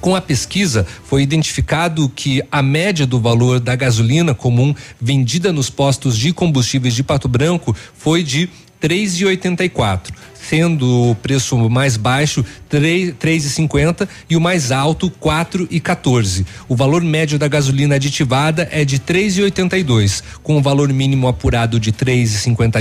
Com 0.00 0.14
a 0.14 0.20
pesquisa, 0.20 0.86
foi 1.04 1.22
identificado 1.22 2.08
que 2.08 2.42
a 2.52 2.62
média 2.62 3.06
do 3.06 3.20
valor 3.20 3.58
da 3.58 3.74
gasolina 3.74 4.34
comum 4.34 4.74
vendida 5.00 5.52
nos 5.52 5.68
postos 5.68 6.16
de 6.16 6.32
combustíveis 6.32 6.94
de 6.94 7.02
Pato 7.02 7.28
Branco 7.28 7.74
foi 7.94 8.22
de 8.22 8.48
três 8.80 9.14
e 9.20 9.24
oitenta 9.24 9.64
e 9.64 9.68
quatro, 9.68 10.14
sendo 10.34 11.10
o 11.10 11.14
preço 11.16 11.56
mais 11.68 11.96
baixo 11.96 12.44
três, 12.68 13.12
três 13.18 13.44
e 13.44 13.50
cinquenta 13.50 14.08
o 14.36 14.40
mais 14.40 14.70
alto 14.70 15.10
quatro 15.10 15.66
e 15.70 15.80
14. 15.80 16.46
O 16.68 16.76
valor 16.76 17.02
médio 17.02 17.38
da 17.38 17.48
gasolina 17.48 17.96
aditivada 17.96 18.68
é 18.70 18.84
de 18.84 18.98
três 18.98 19.36
e 19.36 19.42
oitenta 19.42 19.76
e 19.76 19.82
dois, 19.82 20.22
com 20.42 20.56
o 20.56 20.62
valor 20.62 20.92
mínimo 20.92 21.26
apurado 21.26 21.80
de 21.80 21.90
três 21.90 22.32
e 22.34 22.38
cinquenta 22.38 22.80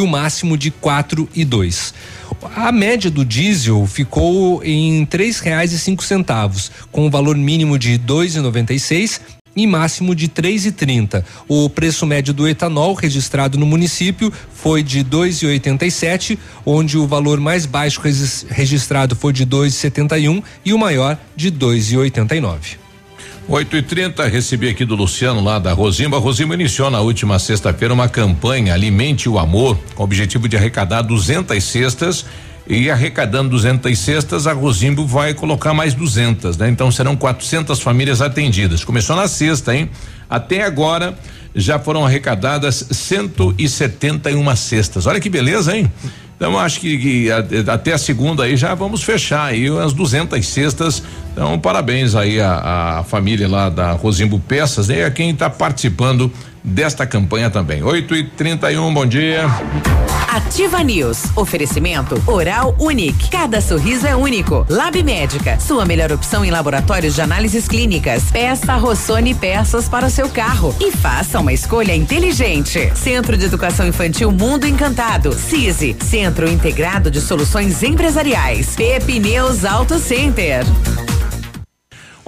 o 0.00 0.06
máximo 0.06 0.56
de 0.56 0.70
quatro 0.70 1.28
e 1.34 1.44
dois. 1.44 1.94
A 2.42 2.72
média 2.72 3.10
do 3.10 3.24
diesel 3.24 3.86
ficou 3.86 4.62
em 4.64 5.00
R$ 5.00 5.06
3,05, 5.06 6.70
com 6.90 7.06
o 7.06 7.10
valor 7.10 7.36
mínimo 7.36 7.78
de 7.78 7.92
R$ 7.92 7.98
2,96 7.98 9.20
e 9.54 9.66
máximo 9.66 10.14
de 10.14 10.28
3,30. 10.28 11.24
O 11.48 11.68
preço 11.68 12.06
médio 12.06 12.32
do 12.32 12.48
etanol 12.48 12.94
registrado 12.94 13.58
no 13.58 13.66
município 13.66 14.32
foi 14.54 14.82
de 14.82 15.04
2,87, 15.04 16.38
onde 16.64 16.96
o 16.96 17.06
valor 17.06 17.38
mais 17.40 17.66
baixo 17.66 18.00
registrado 18.48 19.14
foi 19.14 19.32
de 19.32 19.44
2,71 19.44 20.42
e 20.64 20.72
o 20.72 20.78
maior 20.78 21.18
de 21.36 21.50
2,89. 21.50 22.89
8 23.52 23.78
e 23.78 23.82
30 23.82 24.28
recebi 24.28 24.68
aqui 24.68 24.84
do 24.84 24.94
Luciano 24.94 25.42
lá 25.42 25.58
da 25.58 25.72
Rosimba. 25.72 26.16
A 26.16 26.20
Rosimba 26.20 26.54
iniciou 26.54 26.88
na 26.88 27.00
última 27.00 27.36
sexta-feira 27.36 27.92
uma 27.92 28.08
campanha 28.08 28.72
Alimente 28.72 29.28
o 29.28 29.40
Amor, 29.40 29.76
com 29.96 30.02
o 30.02 30.04
objetivo 30.04 30.48
de 30.48 30.56
arrecadar 30.56 31.02
200 31.02 31.60
cestas 31.64 32.24
e 32.64 32.88
arrecadando 32.88 33.50
200 33.50 33.98
cestas, 33.98 34.46
a 34.46 34.52
Rosimbo 34.52 35.04
vai 35.04 35.34
colocar 35.34 35.74
mais 35.74 35.94
200, 35.94 36.56
né? 36.58 36.70
Então 36.70 36.92
serão 36.92 37.16
400 37.16 37.80
famílias 37.80 38.22
atendidas. 38.22 38.84
Começou 38.84 39.16
na 39.16 39.26
sexta, 39.26 39.74
hein? 39.74 39.90
Até 40.28 40.62
agora 40.62 41.18
já 41.52 41.76
foram 41.76 42.06
arrecadadas 42.06 42.86
171 42.88 44.54
cestas. 44.54 45.06
Olha 45.06 45.18
que 45.18 45.28
beleza, 45.28 45.76
hein? 45.76 45.90
Então 46.40 46.58
acho 46.58 46.80
que, 46.80 46.96
que 46.96 47.30
a, 47.30 47.44
até 47.74 47.92
a 47.92 47.98
segunda 47.98 48.44
aí 48.44 48.56
já 48.56 48.74
vamos 48.74 49.02
fechar 49.02 49.44
aí 49.44 49.68
as 49.78 49.92
200 49.92 50.46
cestas. 50.48 51.02
Então 51.34 51.58
parabéns 51.58 52.14
aí 52.14 52.40
a, 52.40 53.00
a 53.00 53.04
família 53.04 53.46
lá 53.46 53.68
da 53.68 53.92
Rosimbo 53.92 54.40
Peças 54.40 54.88
né? 54.88 55.00
e 55.00 55.04
a 55.04 55.10
quem 55.10 55.32
está 55.32 55.50
participando 55.50 56.32
desta 56.62 57.06
campanha 57.06 57.50
também. 57.50 57.82
8 57.82 58.14
e 58.14 58.24
31 58.24 58.92
bom 58.92 59.06
dia. 59.06 59.46
Ativa 60.30 60.80
News. 60.84 61.24
Oferecimento 61.34 62.22
Oral 62.24 62.76
Unique. 62.78 63.30
Cada 63.30 63.60
sorriso 63.60 64.06
é 64.06 64.14
único. 64.14 64.64
Lab 64.68 65.02
Médica. 65.02 65.58
Sua 65.58 65.84
melhor 65.84 66.12
opção 66.12 66.44
em 66.44 66.52
laboratórios 66.52 67.16
de 67.16 67.20
análises 67.20 67.66
clínicas. 67.66 68.30
Peça 68.30 68.76
Rossoni 68.76 69.34
peças 69.34 69.88
para 69.88 70.06
o 70.06 70.10
seu 70.10 70.28
carro 70.28 70.74
e 70.80 70.92
faça 70.92 71.40
uma 71.40 71.52
escolha 71.52 71.96
inteligente. 71.96 72.92
Centro 72.94 73.36
de 73.36 73.46
Educação 73.46 73.88
Infantil 73.88 74.30
Mundo 74.30 74.68
Encantado. 74.68 75.32
CISI. 75.32 75.96
Centro 76.00 76.48
Integrado 76.48 77.10
de 77.10 77.20
Soluções 77.20 77.82
Empresariais. 77.82 78.76
Pepineus 78.76 79.64
Auto 79.64 79.98
Center. 79.98 80.64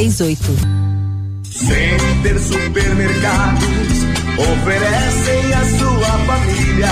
38. 0.00 0.40
Center 1.44 2.38
Supermercados 2.40 3.98
oferecem 4.38 5.52
à 5.52 5.64
sua 5.78 6.18
família. 6.24 6.88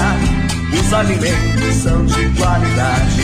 Os 0.78 0.92
alimentos 0.92 1.74
são 1.76 2.04
de 2.04 2.28
qualidade 2.38 3.22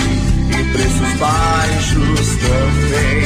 e 0.49 0.73
preços 0.73 1.13
baixos 1.19 2.29
também. 2.41 3.25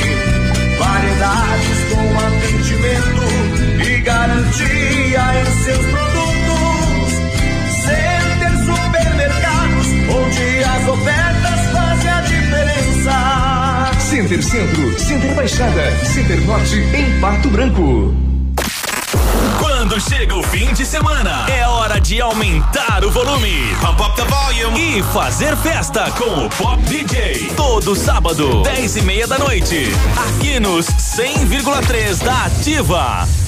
Variedades 0.78 1.78
com 1.92 2.06
atendimento 2.26 3.22
e 3.86 4.00
garantia 4.00 5.40
em 5.40 5.64
seus 5.64 5.86
produtos. 5.86 6.07
Center 14.18 14.42
Centro, 14.42 14.98
Center 14.98 15.32
Baixada, 15.36 16.04
Center 16.04 16.40
Norte 16.40 16.74
em 16.74 17.20
Pato 17.20 17.48
Branco. 17.50 18.12
Quando 19.60 20.00
chega 20.00 20.34
o 20.34 20.42
fim 20.42 20.72
de 20.72 20.84
semana, 20.84 21.46
é 21.48 21.64
hora 21.68 22.00
de 22.00 22.20
aumentar 22.20 23.04
o 23.04 23.12
volume. 23.12 23.76
Pump 23.80 24.02
up 24.02 24.16
the 24.16 24.24
volume. 24.24 24.98
E 24.98 25.02
fazer 25.04 25.56
festa 25.58 26.10
com 26.10 26.46
o 26.46 26.50
Pop 26.50 26.82
DJ. 26.82 27.52
Todo 27.56 27.94
sábado, 27.94 28.64
10 28.64 28.96
e 28.96 29.02
meia 29.02 29.28
da 29.28 29.38
noite. 29.38 29.86
Aqui 30.28 30.58
nos 30.58 30.86
100,3 30.86 32.18
da 32.24 32.46
Ativa. 32.46 33.47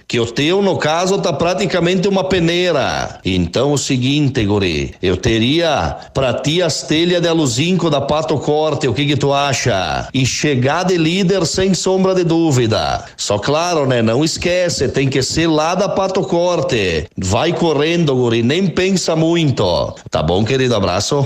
que 0.11 0.19
o 0.19 0.25
teu, 0.25 0.61
no 0.61 0.75
caso, 0.75 1.19
tá 1.19 1.31
praticamente 1.31 2.05
uma 2.05 2.25
peneira. 2.25 3.21
Então, 3.23 3.71
o 3.71 3.77
seguinte, 3.77 4.45
guri, 4.45 4.93
eu 5.01 5.15
teria 5.15 5.95
pra 6.13 6.33
ti 6.33 6.61
as 6.61 6.83
telhas 6.83 7.21
de 7.21 7.29
aluzinco 7.29 7.89
da 7.89 8.01
Pato 8.01 8.37
Corte, 8.37 8.89
o 8.89 8.93
que 8.93 9.05
que 9.05 9.15
tu 9.15 9.31
acha? 9.31 10.09
E 10.13 10.25
chegar 10.25 10.83
de 10.83 10.97
líder 10.97 11.45
sem 11.45 11.73
sombra 11.73 12.13
de 12.13 12.25
dúvida. 12.25 13.05
Só 13.15 13.39
claro, 13.39 13.87
né, 13.87 14.01
não 14.01 14.21
esquece, 14.21 14.89
tem 14.89 15.07
que 15.07 15.23
ser 15.23 15.47
lá 15.47 15.75
da 15.75 15.87
Pato 15.87 16.23
Corte. 16.23 17.07
Vai 17.17 17.53
correndo, 17.53 18.13
guri, 18.13 18.43
nem 18.43 18.67
pensa 18.67 19.15
muito. 19.15 19.95
Tá 20.09 20.21
bom, 20.21 20.43
querido? 20.43 20.75
Abraço. 20.75 21.25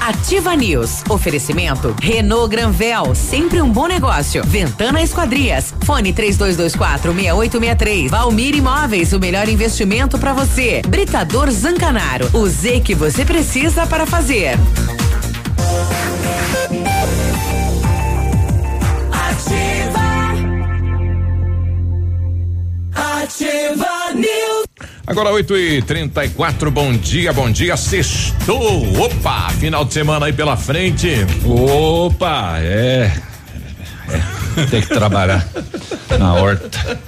Ativa 0.00 0.54
News. 0.54 1.02
Oferecimento 1.10 1.94
Renault 2.00 2.48
Granvel, 2.48 3.14
sempre 3.14 3.60
um 3.60 3.68
bom 3.68 3.88
negócio. 3.88 4.42
Ventana 4.44 5.02
Esquadrias. 5.02 5.74
Fone 5.84 6.12
3224 6.12 7.12
6863. 7.12 7.87
Valmir 8.08 8.54
Imóveis, 8.54 9.14
o 9.14 9.18
melhor 9.18 9.48
investimento 9.48 10.18
para 10.18 10.34
você. 10.34 10.82
Britador 10.86 11.50
Zancanaro. 11.50 12.28
O 12.34 12.46
Z 12.46 12.80
que 12.80 12.94
você 12.94 13.24
precisa 13.24 13.86
para 13.86 14.04
fazer. 14.04 14.58
Ativa. 19.10 19.98
Ativa 22.94 24.12
News. 24.14 24.66
Agora 25.06 25.30
8 25.30 25.56
e 25.56 25.82
34 25.82 26.70
bom 26.70 26.92
dia, 26.92 27.32
bom 27.32 27.50
dia, 27.50 27.74
sextou. 27.78 29.00
Opa, 29.00 29.48
final 29.58 29.86
de 29.86 29.94
semana 29.94 30.26
aí 30.26 30.32
pela 30.34 30.58
frente. 30.58 31.08
Opa, 31.42 32.58
é. 32.58 33.27
Tem 34.66 34.82
que 34.82 34.88
trabalhar 34.88 35.46
na 36.18 36.34
horta. 36.34 36.98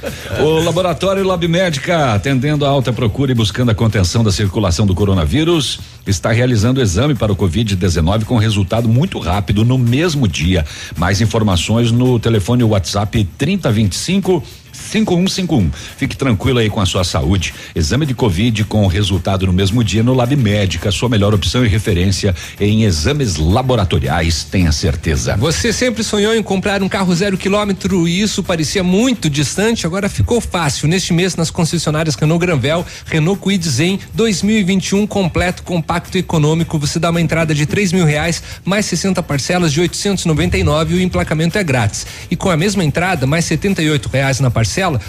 O 0.40 0.60
laboratório 0.62 1.24
Lab 1.24 1.47
Médica, 1.48 2.14
atendendo 2.14 2.64
a 2.64 2.68
alta 2.68 2.93
procura 2.93 3.32
e 3.32 3.35
buscando 3.35 3.70
a 3.70 3.74
contenção 3.74 4.22
da 4.22 4.31
circulação 4.31 4.86
do 4.86 4.94
coronavírus, 4.94 5.81
está 6.06 6.31
realizando 6.32 6.81
exame 6.81 7.14
para 7.14 7.32
o 7.32 7.36
Covid-19 7.36 8.24
com 8.24 8.36
resultado 8.36 8.89
muito 8.89 9.18
rápido 9.18 9.64
no 9.64 9.78
mesmo 9.78 10.27
dia. 10.28 10.64
Mais 10.97 11.20
informações 11.20 11.90
no 11.90 12.18
telefone 12.18 12.64
WhatsApp 12.64 13.24
3025 13.36 14.43
5151. 14.73 15.71
Fique 15.97 16.17
tranquilo 16.17 16.59
aí 16.59 16.71
com 16.71 16.81
a 16.81 16.87
sua 16.87 17.05
saúde. 17.05 17.55
Exame 17.75 18.07
de 18.07 18.15
Covid 18.15 18.65
com 18.65 18.87
resultado 18.87 19.47
no 19.47 19.53
mesmo 19.53 19.83
dia 19.83 20.03
no 20.03 20.15
Lab 20.15 20.35
Médica, 20.37 20.91
sua 20.91 21.09
melhor 21.09 21.35
opção 21.35 21.65
e 21.65 21.69
referência 21.69 22.35
em 22.61 22.85
exames 22.85 23.37
laboratoriais, 23.37 24.45
tenha 24.45 24.73
certeza. 24.73 25.37
Você 25.37 25.73
sempre 25.73 26.03
sonhou 26.03 26.35
em 26.35 26.43
comprar 26.43 26.83
um 26.83 26.89
carro 26.89 27.15
zero 27.15 27.37
quilômetro 27.37 28.07
e 28.07 28.21
isso 28.21 28.43
parecia 28.43 28.83
muito 28.83 29.29
distante, 29.29 29.87
agora 29.87 30.09
ficou 30.09 30.41
fácil. 30.41 30.89
Neste 30.89 31.13
mês, 31.13 31.37
nas 31.37 31.51
concessionárias 31.51 32.15
Renault 32.15 32.45
Granvel, 32.45 32.85
Renault 33.07 33.41
Kwid 33.41 33.69
Zen 33.69 34.01
2021 34.15 35.07
completo, 35.07 35.63
compacto 35.63 36.17
e 36.17 36.21
econômico. 36.21 36.79
Você 36.79 36.99
dá 36.99 37.11
uma 37.11 37.21
entrada 37.21 37.55
de 37.55 37.67
três 37.67 37.93
mil 37.93 38.05
reais, 38.05 38.43
mais 38.65 38.87
60 38.87 39.23
parcelas 39.23 39.73
de 39.73 39.81
899 39.81 40.95
e 40.95 40.99
o 40.99 41.03
emplacamento 41.03 41.59
é 41.59 41.65
grátis. 41.65 42.07
E 42.31 42.37
com 42.37 42.51
a 42.51 42.57
mesma 42.57 42.85
entrada, 42.85 43.27
mais 43.27 43.45
78 43.45 44.09
reais 44.09 44.41
na 44.41 44.51
parcela, 44.51 44.60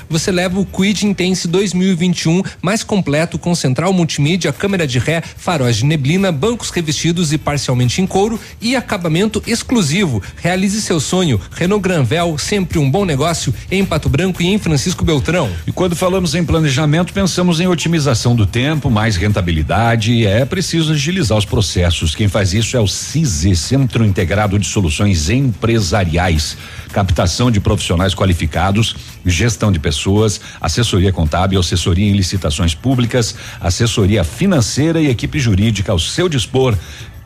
você 0.10 0.32
leva 0.32 0.60
o 0.60 0.66
Quid 0.66 1.06
Intense 1.06 1.48
2021 1.48 2.42
mais 2.62 2.84
completo 2.84 3.38
com 3.38 3.54
central 3.54 3.92
multimídia, 3.94 4.54
câmera 4.54 4.88
de 4.88 5.00
ré, 5.00 5.22
faróis 5.22 5.78
de 5.78 5.86
neblina, 5.86 6.32
bancos 6.32 6.70
revestidos 6.70 7.34
e 7.34 7.38
parcialmente 7.38 8.02
em 8.02 8.08
couro 8.08 8.40
e 8.62 8.76
acabamento 8.76 9.42
exclusivo. 9.46 10.22
Realize 10.38 10.82
seu 10.82 11.00
sonho. 11.00 11.40
Renault 11.52 11.82
Granvel, 11.82 12.38
sempre 12.38 12.80
um 12.80 12.90
bom 12.90 13.06
negócio 13.06 13.54
em 13.70 13.86
Pato 13.86 14.10
Branco 14.10 14.42
e 14.42 14.48
em 14.48 14.58
Francisco 14.58 15.04
Beltrão. 15.04 15.50
E 15.66 15.72
quando 15.72 15.96
falamos 15.96 16.36
em 16.36 16.44
planejamento, 16.44 17.14
pensamos 17.14 17.60
em 17.60 17.68
otimização 17.68 18.36
do 18.36 18.46
tempo, 18.46 18.90
mais 18.90 19.16
rentabilidade. 19.16 20.26
É 20.26 20.46
preciso 20.46 20.94
agilizar 20.94 21.38
os 21.38 21.46
processos. 21.46 22.16
Quem 22.16 22.28
faz 22.28 22.54
isso 22.54 22.78
é 22.78 22.80
o 22.80 22.88
CISE, 22.88 23.56
Centro 23.56 24.06
Integrado 24.06 24.60
de 24.60 24.68
Soluções 24.68 25.30
Empresariais. 25.30 26.58
Captação 26.92 27.50
de 27.50 27.60
profissionais 27.60 28.14
qualificados, 28.14 28.96
gestão 29.42 29.72
de 29.72 29.80
pessoas, 29.80 30.40
assessoria 30.60 31.12
contábil, 31.12 31.60
assessoria 31.60 32.08
em 32.08 32.14
licitações 32.14 32.76
públicas, 32.76 33.36
assessoria 33.60 34.24
financeira 34.24 35.02
e 35.02 35.08
equipe 35.08 35.40
jurídica 35.40 35.92
ao 35.92 35.98
seu 36.00 36.30
dispor. 36.30 36.78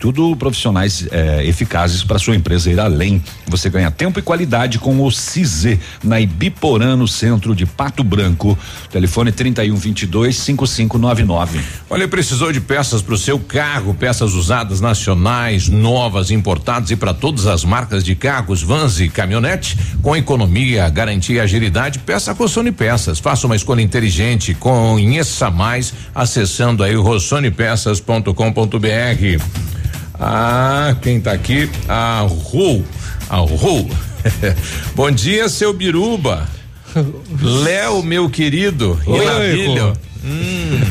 Tudo 0.06 0.36
profissionais 0.36 1.08
eh, 1.10 1.48
eficazes 1.48 2.04
para 2.04 2.20
sua 2.20 2.36
empresa 2.36 2.70
ir 2.70 2.80
além. 2.80 3.24
Você 3.48 3.72
ganha 3.72 3.90
tempo 3.90 4.20
e 4.20 4.22
qualidade 4.22 4.78
com 4.78 5.04
o 5.04 5.12
CISE 5.12 5.80
na 6.04 6.22
Ibiporã, 6.22 6.96
no 6.96 7.08
centro 7.08 7.56
de 7.56 7.66
Pato 7.66 8.04
Branco. 8.04 8.56
Telefone 8.92 9.32
3122 9.32 10.38
5599. 10.38 11.60
Olha, 11.90 12.08
precisou 12.08 12.52
de 12.52 12.62
peças 12.62 13.02
para 13.02 13.16
o 13.16 13.18
seu 13.18 13.40
carro, 13.40 13.96
peças 13.96 14.36
usadas 14.36 14.80
nacionais, 14.80 15.70
novas, 15.70 16.30
importadas 16.30 16.92
e 16.92 16.96
para 16.96 17.12
todas 17.12 17.48
as 17.48 17.64
marcas 17.64 18.04
de 18.04 18.14
carros, 18.14 18.62
vans 18.62 19.00
e 19.00 19.10
caminhonete, 19.10 19.76
com 20.04 20.16
economia, 20.16 20.88
garantia 20.88 21.38
e 21.38 21.40
agilidade, 21.40 21.98
peça 21.98 22.30
a 22.30 22.36
Rossoni 22.36 22.72
Peças. 22.72 23.18
Faça 23.18 23.48
uma 23.48 23.56
escolha 23.56 23.82
inteligente, 23.82 24.54
conheça 24.54 25.50
mais 25.50 25.92
acessando 26.14 26.84
aí 26.84 26.96
o 26.96 27.02
rossonepeças.com.br. 27.02 29.66
Ah, 30.20 30.96
quem 31.02 31.20
tá 31.20 31.32
aqui? 31.32 31.70
A 31.88 32.22
Ru. 32.22 32.84
A 33.30 33.38
Ru. 33.38 33.90
Bom 34.96 35.12
dia, 35.12 35.50
seu 35.50 35.74
Biruba. 35.74 36.48
Léo, 37.42 38.02
meu 38.04 38.30
querido. 38.30 39.00
Maravilha. 39.06 39.94
Hum. 40.24 40.82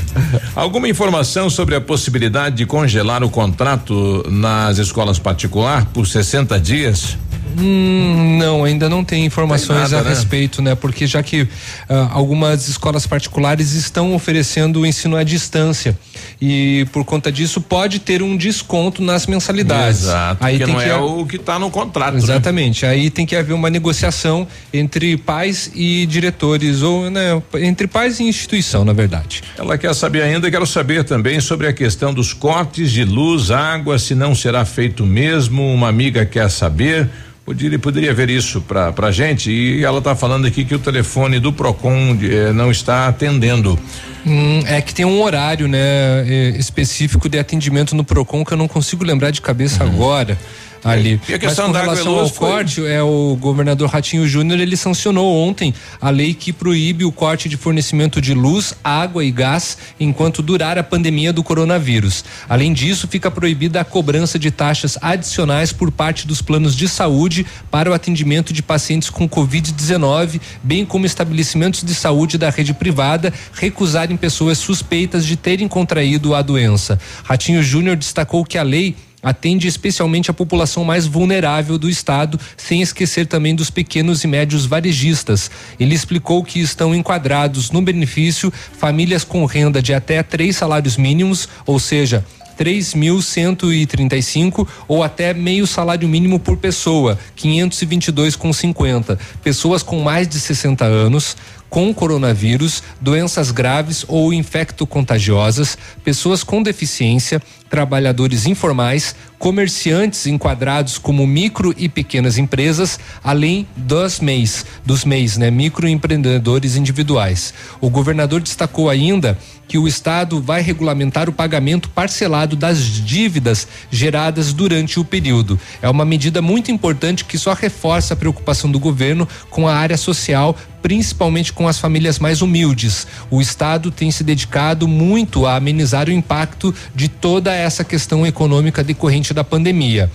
Alguma 0.54 0.88
informação 0.88 1.50
sobre 1.50 1.74
a 1.74 1.80
possibilidade 1.80 2.56
de 2.56 2.66
congelar 2.66 3.24
o 3.24 3.30
contrato 3.30 4.24
nas 4.30 4.78
escolas 4.78 5.18
particular 5.18 5.86
por 5.86 6.06
60 6.06 6.60
dias? 6.60 7.16
Hum, 7.58 8.38
não, 8.38 8.64
ainda 8.64 8.88
não 8.88 9.04
tem 9.04 9.24
informações 9.24 9.68
Tem 9.68 9.90
nada, 9.90 9.98
a 10.00 10.02
né? 10.02 10.08
respeito, 10.10 10.60
né? 10.62 10.74
Porque 10.74 11.06
já 11.06 11.22
que 11.22 11.46
ah, 11.88 12.08
algumas 12.12 12.68
escolas 12.68 13.06
particulares 13.06 13.72
estão 13.72 14.14
oferecendo 14.14 14.80
o 14.80 14.86
ensino 14.86 15.16
à 15.16 15.22
distância 15.22 15.96
e 16.40 16.86
por 16.92 17.04
conta 17.04 17.30
disso 17.30 17.60
pode 17.60 17.98
ter 17.98 18.22
um 18.22 18.36
desconto 18.36 19.02
nas 19.02 19.26
mensalidades. 19.26 20.02
Exato, 20.02 20.44
Aí 20.44 20.58
porque 20.58 20.64
tem 20.66 20.74
não 20.74 20.82
que 20.82 20.88
é 20.88 20.96
o 20.96 21.26
que 21.26 21.36
está 21.36 21.58
no 21.58 21.70
contrato. 21.70 22.14
né? 22.14 22.18
Exatamente. 22.18 22.84
Aí 22.86 23.10
tem 23.10 23.24
que 23.26 23.36
haver 23.36 23.52
uma 23.52 23.70
negociação 23.70 24.46
entre 24.72 25.16
pais 25.16 25.70
e 25.74 26.06
diretores 26.06 26.82
ou 26.82 27.10
né, 27.10 27.40
entre 27.60 27.86
pais 27.86 28.20
e 28.20 28.24
instituição, 28.24 28.84
na 28.84 28.92
verdade. 28.92 29.42
Ela 29.56 29.78
quer 29.78 29.94
saber 29.94 30.22
ainda, 30.22 30.50
quero 30.50 30.66
saber 30.66 31.04
também 31.04 31.40
sobre 31.40 31.66
a 31.66 31.72
questão 31.72 32.12
dos 32.12 32.32
cortes 32.32 32.90
de 32.90 33.04
luz, 33.04 33.50
água, 33.50 33.98
se 33.98 34.14
não 34.14 34.34
será 34.34 34.64
feito 34.64 35.04
mesmo. 35.04 35.62
Uma 35.72 35.88
amiga 35.88 36.24
quer 36.26 36.50
saber. 36.50 37.08
Poderia, 37.44 37.78
poderia 37.78 38.14
ver 38.14 38.30
isso 38.30 38.62
pra, 38.62 38.90
pra 38.90 39.10
gente 39.10 39.50
e 39.50 39.84
ela 39.84 40.00
tá 40.00 40.16
falando 40.16 40.46
aqui 40.46 40.64
que 40.64 40.74
o 40.74 40.78
telefone 40.78 41.38
do 41.38 41.52
Procon 41.52 42.16
eh, 42.22 42.52
não 42.54 42.70
está 42.70 43.06
atendendo. 43.06 43.78
Hum, 44.26 44.62
é 44.64 44.80
que 44.80 44.94
tem 44.94 45.04
um 45.04 45.20
horário, 45.20 45.68
né, 45.68 45.78
eh, 46.26 46.54
específico 46.58 47.28
de 47.28 47.38
atendimento 47.38 47.94
no 47.94 48.02
Procon 48.02 48.46
que 48.46 48.52
eu 48.54 48.56
não 48.56 48.66
consigo 48.66 49.04
lembrar 49.04 49.30
de 49.30 49.42
cabeça 49.42 49.84
agora. 49.84 50.38
Ali. 50.84 51.18
E 51.28 51.34
a 51.34 51.38
questão 51.38 51.68
Mas 51.68 51.80
com 51.80 51.86
da 51.86 51.92
relação 51.94 52.18
ao 52.18 52.28
foi- 52.28 52.48
corte, 52.50 52.86
é 52.86 53.02
o 53.02 53.36
governador 53.40 53.88
Ratinho 53.88 54.26
Júnior, 54.28 54.60
ele 54.60 54.76
sancionou 54.76 55.34
ontem 55.34 55.72
a 56.00 56.10
lei 56.10 56.34
que 56.34 56.52
proíbe 56.52 57.04
o 57.04 57.10
corte 57.10 57.48
de 57.48 57.56
fornecimento 57.56 58.20
de 58.20 58.34
luz, 58.34 58.74
água 58.84 59.24
e 59.24 59.30
gás 59.30 59.78
enquanto 59.98 60.42
durar 60.42 60.76
a 60.76 60.82
pandemia 60.82 61.32
do 61.32 61.42
coronavírus. 61.42 62.24
Além 62.48 62.72
disso, 62.72 63.08
fica 63.08 63.30
proibida 63.30 63.80
a 63.80 63.84
cobrança 63.84 64.38
de 64.38 64.50
taxas 64.50 64.98
adicionais 65.00 65.72
por 65.72 65.90
parte 65.90 66.26
dos 66.26 66.42
planos 66.42 66.76
de 66.76 66.86
saúde 66.88 67.46
para 67.70 67.90
o 67.90 67.94
atendimento 67.94 68.52
de 68.52 68.62
pacientes 68.62 69.08
com 69.08 69.26
Covid-19, 69.28 70.40
bem 70.62 70.84
como 70.84 71.06
estabelecimentos 71.06 71.82
de 71.82 71.94
saúde 71.94 72.36
da 72.36 72.50
rede 72.50 72.74
privada 72.74 73.32
recusarem 73.54 74.16
pessoas 74.16 74.58
suspeitas 74.58 75.24
de 75.24 75.36
terem 75.36 75.66
contraído 75.68 76.34
a 76.34 76.42
doença. 76.42 76.98
Ratinho 77.22 77.62
Júnior 77.62 77.96
destacou 77.96 78.44
que 78.44 78.58
a 78.58 78.62
lei 78.62 78.94
atende 79.24 79.66
especialmente 79.66 80.30
a 80.30 80.34
população 80.34 80.84
mais 80.84 81.06
vulnerável 81.06 81.78
do 81.78 81.88
estado, 81.88 82.38
sem 82.56 82.82
esquecer 82.82 83.26
também 83.26 83.54
dos 83.54 83.70
pequenos 83.70 84.22
e 84.22 84.28
médios 84.28 84.66
varejistas. 84.66 85.50
Ele 85.80 85.94
explicou 85.94 86.44
que 86.44 86.60
estão 86.60 86.94
enquadrados 86.94 87.70
no 87.70 87.82
benefício 87.82 88.52
famílias 88.78 89.24
com 89.24 89.46
renda 89.46 89.80
de 89.80 89.94
até 89.94 90.22
três 90.22 90.56
salários 90.56 90.98
mínimos, 90.98 91.48
ou 91.66 91.80
seja, 91.80 92.24
3.135 92.58 94.66
ou 94.86 95.02
até 95.02 95.32
meio 95.34 95.66
salário 95.66 96.08
mínimo 96.08 96.38
por 96.38 96.56
pessoa, 96.56 97.18
522,50. 97.36 99.18
Pessoas 99.42 99.82
com 99.82 100.00
mais 100.00 100.28
de 100.28 100.38
60 100.38 100.84
anos, 100.84 101.36
com 101.68 101.92
coronavírus, 101.92 102.80
doenças 103.00 103.50
graves 103.50 104.04
ou 104.06 104.32
infecto-contagiosas, 104.32 105.76
pessoas 106.04 106.44
com 106.44 106.62
deficiência, 106.62 107.42
trabalhadores 107.74 108.46
informais, 108.46 109.16
comerciantes 109.36 110.28
enquadrados 110.28 110.96
como 110.96 111.26
micro 111.26 111.74
e 111.76 111.88
pequenas 111.88 112.38
empresas, 112.38 113.00
além 113.22 113.66
dos 113.76 114.20
MEIs, 114.20 114.64
dos 114.86 115.04
MEIs, 115.04 115.36
né, 115.36 115.50
microempreendedores 115.50 116.76
individuais. 116.76 117.52
O 117.80 117.90
governador 117.90 118.40
destacou 118.40 118.88
ainda 118.88 119.36
que 119.66 119.76
o 119.76 119.88
Estado 119.88 120.40
vai 120.40 120.62
regulamentar 120.62 121.28
o 121.28 121.32
pagamento 121.32 121.88
parcelado 121.88 122.54
das 122.54 122.78
dívidas 122.80 123.66
geradas 123.90 124.52
durante 124.52 125.00
o 125.00 125.04
período. 125.04 125.58
É 125.82 125.88
uma 125.88 126.04
medida 126.04 126.40
muito 126.40 126.70
importante 126.70 127.24
que 127.24 127.38
só 127.38 127.54
reforça 127.54 128.14
a 128.14 128.16
preocupação 128.16 128.70
do 128.70 128.78
governo 128.78 129.26
com 129.50 129.66
a 129.66 129.74
área 129.74 129.96
social, 129.96 130.56
principalmente 130.82 131.52
com 131.52 131.66
as 131.66 131.78
famílias 131.78 132.18
mais 132.18 132.42
humildes. 132.42 133.06
O 133.30 133.40
Estado 133.40 133.90
tem 133.90 134.10
se 134.10 134.22
dedicado 134.22 134.86
muito 134.86 135.46
a 135.46 135.56
amenizar 135.56 136.08
o 136.08 136.12
impacto 136.12 136.74
de 136.94 137.08
toda 137.08 137.54
essa 137.54 137.63
questão 137.84 138.26
econômica 138.26 138.84
decorrente 138.84 139.32
da 139.32 139.42
pandemia. 139.42 140.10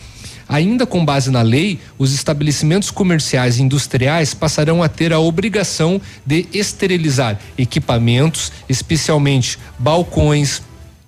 Ainda 0.48 0.86
com 0.86 1.06
base 1.06 1.30
na 1.30 1.42
lei, 1.42 1.80
os 1.98 2.14
estabelecimentos 2.14 2.90
comerciais 2.90 3.58
e 3.58 3.62
industriais 3.62 4.34
passarão 4.34 4.82
a 4.82 4.90
ter 4.90 5.14
a 5.14 5.20
obrigação 5.20 6.02
de 6.26 6.48
esterilizar 6.52 7.40
equipamentos, 7.56 8.52
especialmente 8.68 9.60
balcões, 9.78 10.64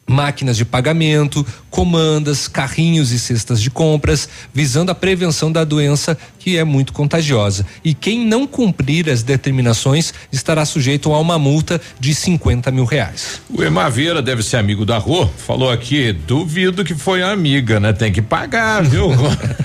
máquinas 0.07 0.57
de 0.57 0.65
pagamento, 0.65 1.45
comandas, 1.71 2.49
carrinhos 2.49 3.11
e 3.11 3.17
cestas 3.17 3.61
de 3.61 3.71
compras, 3.71 4.29
visando 4.53 4.91
a 4.91 4.95
prevenção 4.95 5.51
da 5.51 5.63
doença 5.63 6.17
que 6.37 6.57
é 6.57 6.63
muito 6.63 6.91
contagiosa. 6.91 7.65
E 7.83 7.93
quem 7.93 8.25
não 8.25 8.45
cumprir 8.45 9.09
as 9.09 9.23
determinações 9.23 10.13
estará 10.31 10.65
sujeito 10.65 11.13
a 11.13 11.19
uma 11.19 11.39
multa 11.39 11.79
de 11.99 12.13
50 12.13 12.69
mil 12.71 12.83
reais. 12.83 13.41
O 13.49 13.63
Emaveira 13.63 14.21
deve 14.21 14.43
ser 14.43 14.57
amigo 14.57 14.85
da 14.85 14.97
Rô, 14.97 15.25
falou 15.25 15.71
aqui, 15.71 16.11
duvido 16.11 16.83
que 16.83 16.93
foi 16.93 17.23
amiga, 17.23 17.79
né? 17.79 17.93
Tem 17.93 18.11
que 18.11 18.21
pagar, 18.21 18.83
viu? 18.83 19.09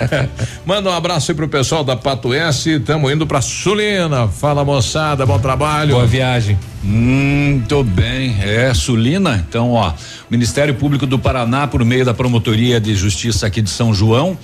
Manda 0.64 0.90
um 0.90 0.92
abraço 0.92 1.32
aí 1.32 1.34
pro 1.36 1.48
pessoal 1.48 1.82
da 1.82 1.96
Pato 1.96 2.32
S, 2.32 2.78
tamo 2.80 3.10
indo 3.10 3.26
pra 3.26 3.40
Sulina. 3.40 4.28
Fala 4.28 4.64
moçada, 4.64 5.26
bom 5.26 5.38
trabalho. 5.38 5.94
Boa 5.94 6.06
viagem. 6.06 6.56
Muito 6.82 7.82
bem, 7.82 8.36
é 8.40 8.72
Sulina. 8.72 9.44
Então, 9.48 9.72
ó, 9.72 9.90
o 9.90 9.94
Ministério 10.30 10.74
Público 10.74 11.04
do 11.04 11.18
Paraná, 11.18 11.66
por 11.66 11.84
meio 11.84 11.95
da 12.04 12.14
Promotoria 12.14 12.80
de 12.80 12.94
Justiça 12.94 13.46
aqui 13.46 13.62
de 13.62 13.70
São 13.70 13.94
João, 13.94 14.38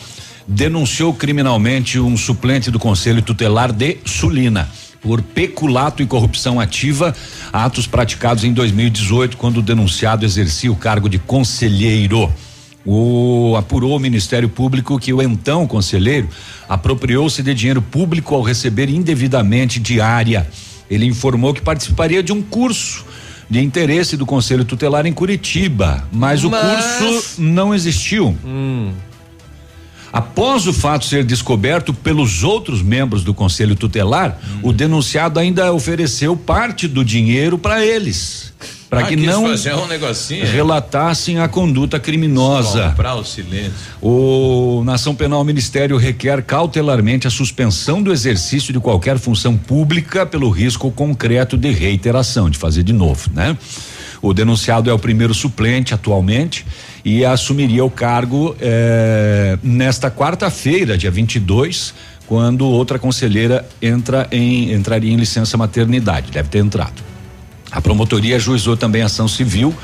denunciou 0.46 1.12
criminalmente 1.14 1.98
um 1.98 2.16
suplente 2.16 2.70
do 2.70 2.78
Conselho 2.78 3.22
Tutelar 3.22 3.72
de 3.72 3.98
Sulina 4.04 4.68
por 5.00 5.20
peculato 5.20 6.02
e 6.02 6.06
corrupção 6.06 6.60
ativa, 6.60 7.14
atos 7.52 7.86
praticados 7.86 8.44
em 8.44 8.52
2018, 8.52 9.36
quando 9.36 9.58
o 9.58 9.62
denunciado 9.62 10.24
exercia 10.24 10.70
o 10.70 10.76
cargo 10.76 11.08
de 11.08 11.18
conselheiro. 11.18 12.32
O 12.86 13.54
apurou 13.56 13.96
o 13.96 14.00
Ministério 14.00 14.48
Público 14.48 14.98
que 14.98 15.12
o 15.12 15.20
então 15.20 15.66
conselheiro 15.66 16.28
apropriou-se 16.68 17.42
de 17.42 17.54
dinheiro 17.54 17.82
público 17.82 18.34
ao 18.34 18.42
receber 18.42 18.88
indevidamente 18.88 19.78
diária. 19.78 20.48
Ele 20.90 21.06
informou 21.06 21.52
que 21.52 21.60
participaria 21.60 22.22
de 22.22 22.32
um 22.32 22.42
curso 22.42 23.04
de 23.52 23.60
interesse 23.60 24.16
do 24.16 24.24
Conselho 24.24 24.64
Tutelar 24.64 25.04
em 25.04 25.12
Curitiba, 25.12 26.08
mas, 26.10 26.42
mas... 26.42 26.96
o 26.96 27.04
curso 27.04 27.42
não 27.42 27.74
existiu. 27.74 28.34
Hum. 28.42 28.94
Após 30.10 30.66
o 30.66 30.72
fato 30.72 31.04
ser 31.04 31.22
descoberto 31.22 31.92
pelos 31.92 32.42
outros 32.42 32.80
membros 32.80 33.22
do 33.22 33.34
Conselho 33.34 33.76
Tutelar, 33.76 34.38
hum. 34.42 34.70
o 34.70 34.72
denunciado 34.72 35.38
ainda 35.38 35.70
ofereceu 35.70 36.34
parte 36.34 36.88
do 36.88 37.04
dinheiro 37.04 37.58
para 37.58 37.84
eles. 37.84 38.54
Para 38.92 39.06
ah, 39.06 39.08
que 39.08 39.16
não 39.16 39.46
um 39.46 39.86
negocinho, 39.86 40.44
relatassem 40.44 41.38
a 41.38 41.48
conduta 41.48 41.98
criminosa. 41.98 42.90
Comprar 42.90 43.14
o 43.14 43.24
silêncio. 43.24 43.72
O 44.02 44.82
Nação 44.84 45.14
Penal 45.14 45.42
Ministério 45.44 45.96
requer 45.96 46.42
cautelarmente 46.42 47.26
a 47.26 47.30
suspensão 47.30 48.02
do 48.02 48.12
exercício 48.12 48.70
de 48.70 48.78
qualquer 48.78 49.18
função 49.18 49.56
pública 49.56 50.26
pelo 50.26 50.50
risco 50.50 50.90
concreto 50.90 51.56
de 51.56 51.70
reiteração, 51.70 52.50
de 52.50 52.58
fazer 52.58 52.82
de 52.82 52.92
novo, 52.92 53.30
né? 53.32 53.56
O 54.20 54.34
denunciado 54.34 54.90
é 54.90 54.92
o 54.92 54.98
primeiro 54.98 55.32
suplente 55.32 55.94
atualmente 55.94 56.66
e 57.02 57.24
assumiria 57.24 57.82
o 57.86 57.90
cargo 57.90 58.54
eh, 58.60 59.56
nesta 59.62 60.10
quarta-feira, 60.10 60.98
dia 60.98 61.10
22, 61.10 61.94
quando 62.26 62.66
outra 62.66 62.98
conselheira 62.98 63.66
entra 63.80 64.28
em 64.30 64.70
entraria 64.70 65.10
em 65.10 65.16
licença 65.16 65.56
maternidade, 65.56 66.30
deve 66.30 66.50
ter 66.50 66.58
entrado. 66.58 67.11
A 67.72 67.80
promotoria 67.80 68.36
ajuizou 68.36 68.76
também 68.76 69.00
ação 69.02 69.26
civil 69.26 69.74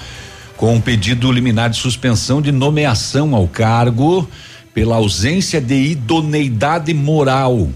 com 0.57 0.75
um 0.75 0.81
pedido 0.81 1.33
liminar 1.33 1.71
de 1.71 1.79
suspensão 1.79 2.43
de 2.43 2.53
nomeação 2.53 3.35
ao 3.35 3.49
cargo 3.49 4.29
pela 4.75 4.97
ausência 4.97 5.61
de 5.61 5.75
idoneidade 5.75 6.93
moral, 6.93 7.69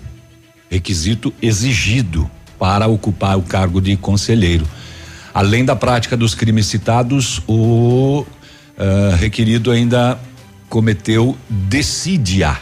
requisito 0.71 1.33
exigido 1.41 2.31
para 2.59 2.87
ocupar 2.87 3.39
o 3.39 3.43
cargo 3.43 3.81
de 3.81 3.97
conselheiro. 3.97 4.67
Além 5.33 5.65
da 5.65 5.75
prática 5.75 6.17
dos 6.17 6.35
crimes 6.35 6.67
citados, 6.67 7.41
o 7.47 8.21
uh, 8.77 9.17
requerido 9.17 9.71
ainda 9.71 10.19
cometeu 10.69 11.37
decídia. 11.49 12.61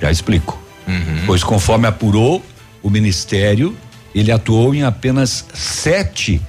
Já 0.00 0.10
explico. 0.10 0.60
Uhum. 0.88 1.24
Pois 1.26 1.44
conforme 1.44 1.86
apurou 1.86 2.42
o 2.82 2.88
Ministério, 2.88 3.76
ele 4.18 4.32
atuou 4.32 4.74
em 4.74 4.82
apenas 4.82 5.44
sete 5.52 6.40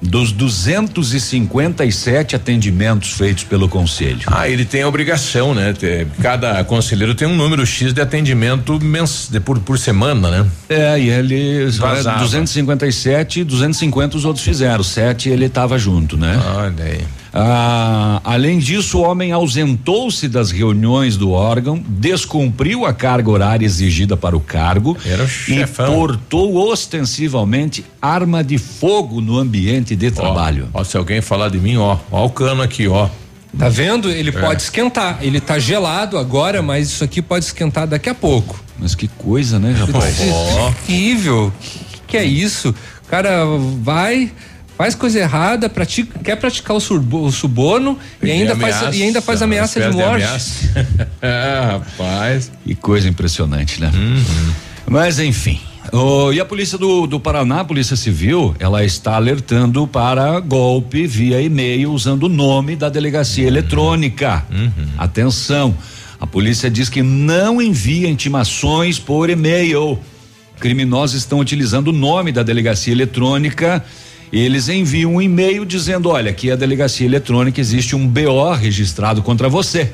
dos 0.00 0.30
257 0.30 2.36
atendimentos 2.36 3.12
feitos 3.12 3.44
pelo 3.44 3.68
conselho. 3.68 4.20
Ah, 4.26 4.48
ele 4.48 4.64
tem 4.64 4.82
a 4.82 4.88
obrigação, 4.88 5.54
né? 5.54 5.74
Cada 6.20 6.62
conselheiro 6.64 7.14
tem 7.14 7.26
um 7.26 7.34
número 7.34 7.64
X 7.64 7.92
de 7.92 8.00
atendimento 8.00 8.78
mens, 8.80 9.28
de, 9.30 9.40
por, 9.40 9.58
por 9.58 9.78
semana, 9.78 10.30
né? 10.30 10.46
É, 10.68 11.00
e 11.00 11.08
ele 11.08 11.66
Vazava. 11.70 12.20
257, 12.20 13.42
250 13.42 14.16
os 14.16 14.24
outros 14.24 14.44
fizeram, 14.44 14.84
sete 14.84 15.30
ele 15.30 15.46
estava 15.46 15.78
junto, 15.78 16.16
né? 16.16 16.38
Olha 16.56 16.84
aí. 16.84 17.00
Ah, 17.38 18.20
além 18.24 18.58
disso, 18.58 18.98
o 18.98 19.02
homem 19.02 19.30
ausentou-se 19.30 20.26
das 20.26 20.50
reuniões 20.50 21.18
do 21.18 21.32
órgão, 21.32 21.82
descumpriu 21.86 22.86
a 22.86 22.94
carga 22.94 23.30
horária 23.30 23.66
exigida 23.66 24.16
para 24.16 24.34
o 24.34 24.40
cargo 24.40 24.96
e 25.46 25.66
portou 25.66 26.56
ostensivamente 26.56 27.84
arma 28.00 28.42
de 28.42 28.56
fogo 28.56 29.20
no 29.20 29.36
ambiente 29.36 29.94
de 29.94 30.10
trabalho. 30.10 30.70
Ó, 30.72 30.82
se 30.82 30.96
alguém 30.96 31.20
falar 31.20 31.50
de 31.50 31.58
mim, 31.58 31.76
ó, 31.76 31.98
ó 32.10 32.24
o 32.24 32.30
cano 32.30 32.62
aqui, 32.62 32.88
ó. 32.88 33.10
Tá 33.58 33.68
vendo? 33.68 34.10
Ele 34.10 34.30
é. 34.30 34.32
pode 34.32 34.62
esquentar. 34.62 35.18
Ele 35.20 35.40
tá 35.40 35.58
gelado 35.58 36.16
agora, 36.16 36.62
mas 36.62 36.88
isso 36.88 37.04
aqui 37.04 37.20
pode 37.20 37.44
esquentar 37.44 37.86
daqui 37.86 38.08
a 38.08 38.14
pouco. 38.14 38.62
Mas 38.78 38.94
que 38.94 39.08
coisa, 39.08 39.58
né, 39.58 39.72
rapaz? 39.72 40.20
Horrível. 40.20 41.52
Que, 41.60 42.00
que 42.08 42.16
é 42.16 42.24
isso? 42.24 42.74
O 43.04 43.08
cara 43.08 43.44
vai 43.82 44.32
faz 44.76 44.94
coisa 44.94 45.18
errada, 45.18 45.68
pratica, 45.68 46.18
quer 46.18 46.36
praticar 46.36 46.76
o, 46.76 46.80
surbo, 46.80 47.24
o 47.24 47.32
suborno 47.32 47.98
e, 48.22 48.26
e 48.26 48.30
ainda, 48.30 48.52
ameaça, 48.52 48.84
faz, 48.84 48.96
e 48.96 49.02
ainda 49.02 49.22
faz 49.22 49.42
ameaça 49.42 49.80
de 49.80 49.96
morte. 49.96 50.24
Ameaça. 50.24 50.88
é, 51.22 51.60
rapaz. 51.72 52.52
Que 52.64 52.74
coisa 52.74 53.08
impressionante, 53.08 53.80
né? 53.80 53.90
Uhum. 53.94 54.52
Mas 54.88 55.18
enfim. 55.18 55.60
Oh, 55.92 56.32
e 56.32 56.40
a 56.40 56.44
polícia 56.44 56.76
do, 56.76 57.06
do 57.06 57.20
Paraná, 57.20 57.60
a 57.60 57.64
Polícia 57.64 57.94
Civil, 57.94 58.56
ela 58.58 58.84
está 58.84 59.14
alertando 59.14 59.86
para 59.86 60.40
golpe 60.40 61.06
via 61.06 61.40
e-mail 61.40 61.92
usando 61.92 62.24
o 62.24 62.28
nome 62.28 62.74
da 62.74 62.88
delegacia 62.88 63.44
uhum. 63.44 63.48
eletrônica. 63.48 64.44
Uhum. 64.50 64.88
Atenção, 64.98 65.76
a 66.20 66.26
polícia 66.26 66.68
diz 66.68 66.88
que 66.88 67.02
não 67.02 67.62
envia 67.62 68.08
intimações 68.08 68.98
por 68.98 69.30
e-mail. 69.30 69.98
Criminosos 70.58 71.16
estão 71.16 71.38
utilizando 71.38 71.88
o 71.88 71.92
nome 71.92 72.32
da 72.32 72.42
delegacia 72.42 72.92
eletrônica 72.92 73.84
eles 74.32 74.68
enviam 74.68 75.14
um 75.14 75.22
e-mail 75.22 75.64
dizendo: 75.64 76.08
olha, 76.08 76.30
aqui 76.30 76.50
é 76.50 76.52
a 76.52 76.56
delegacia 76.56 77.06
eletrônica, 77.06 77.60
existe 77.60 77.94
um 77.94 78.06
BO 78.06 78.52
registrado 78.52 79.22
contra 79.22 79.48
você. 79.48 79.92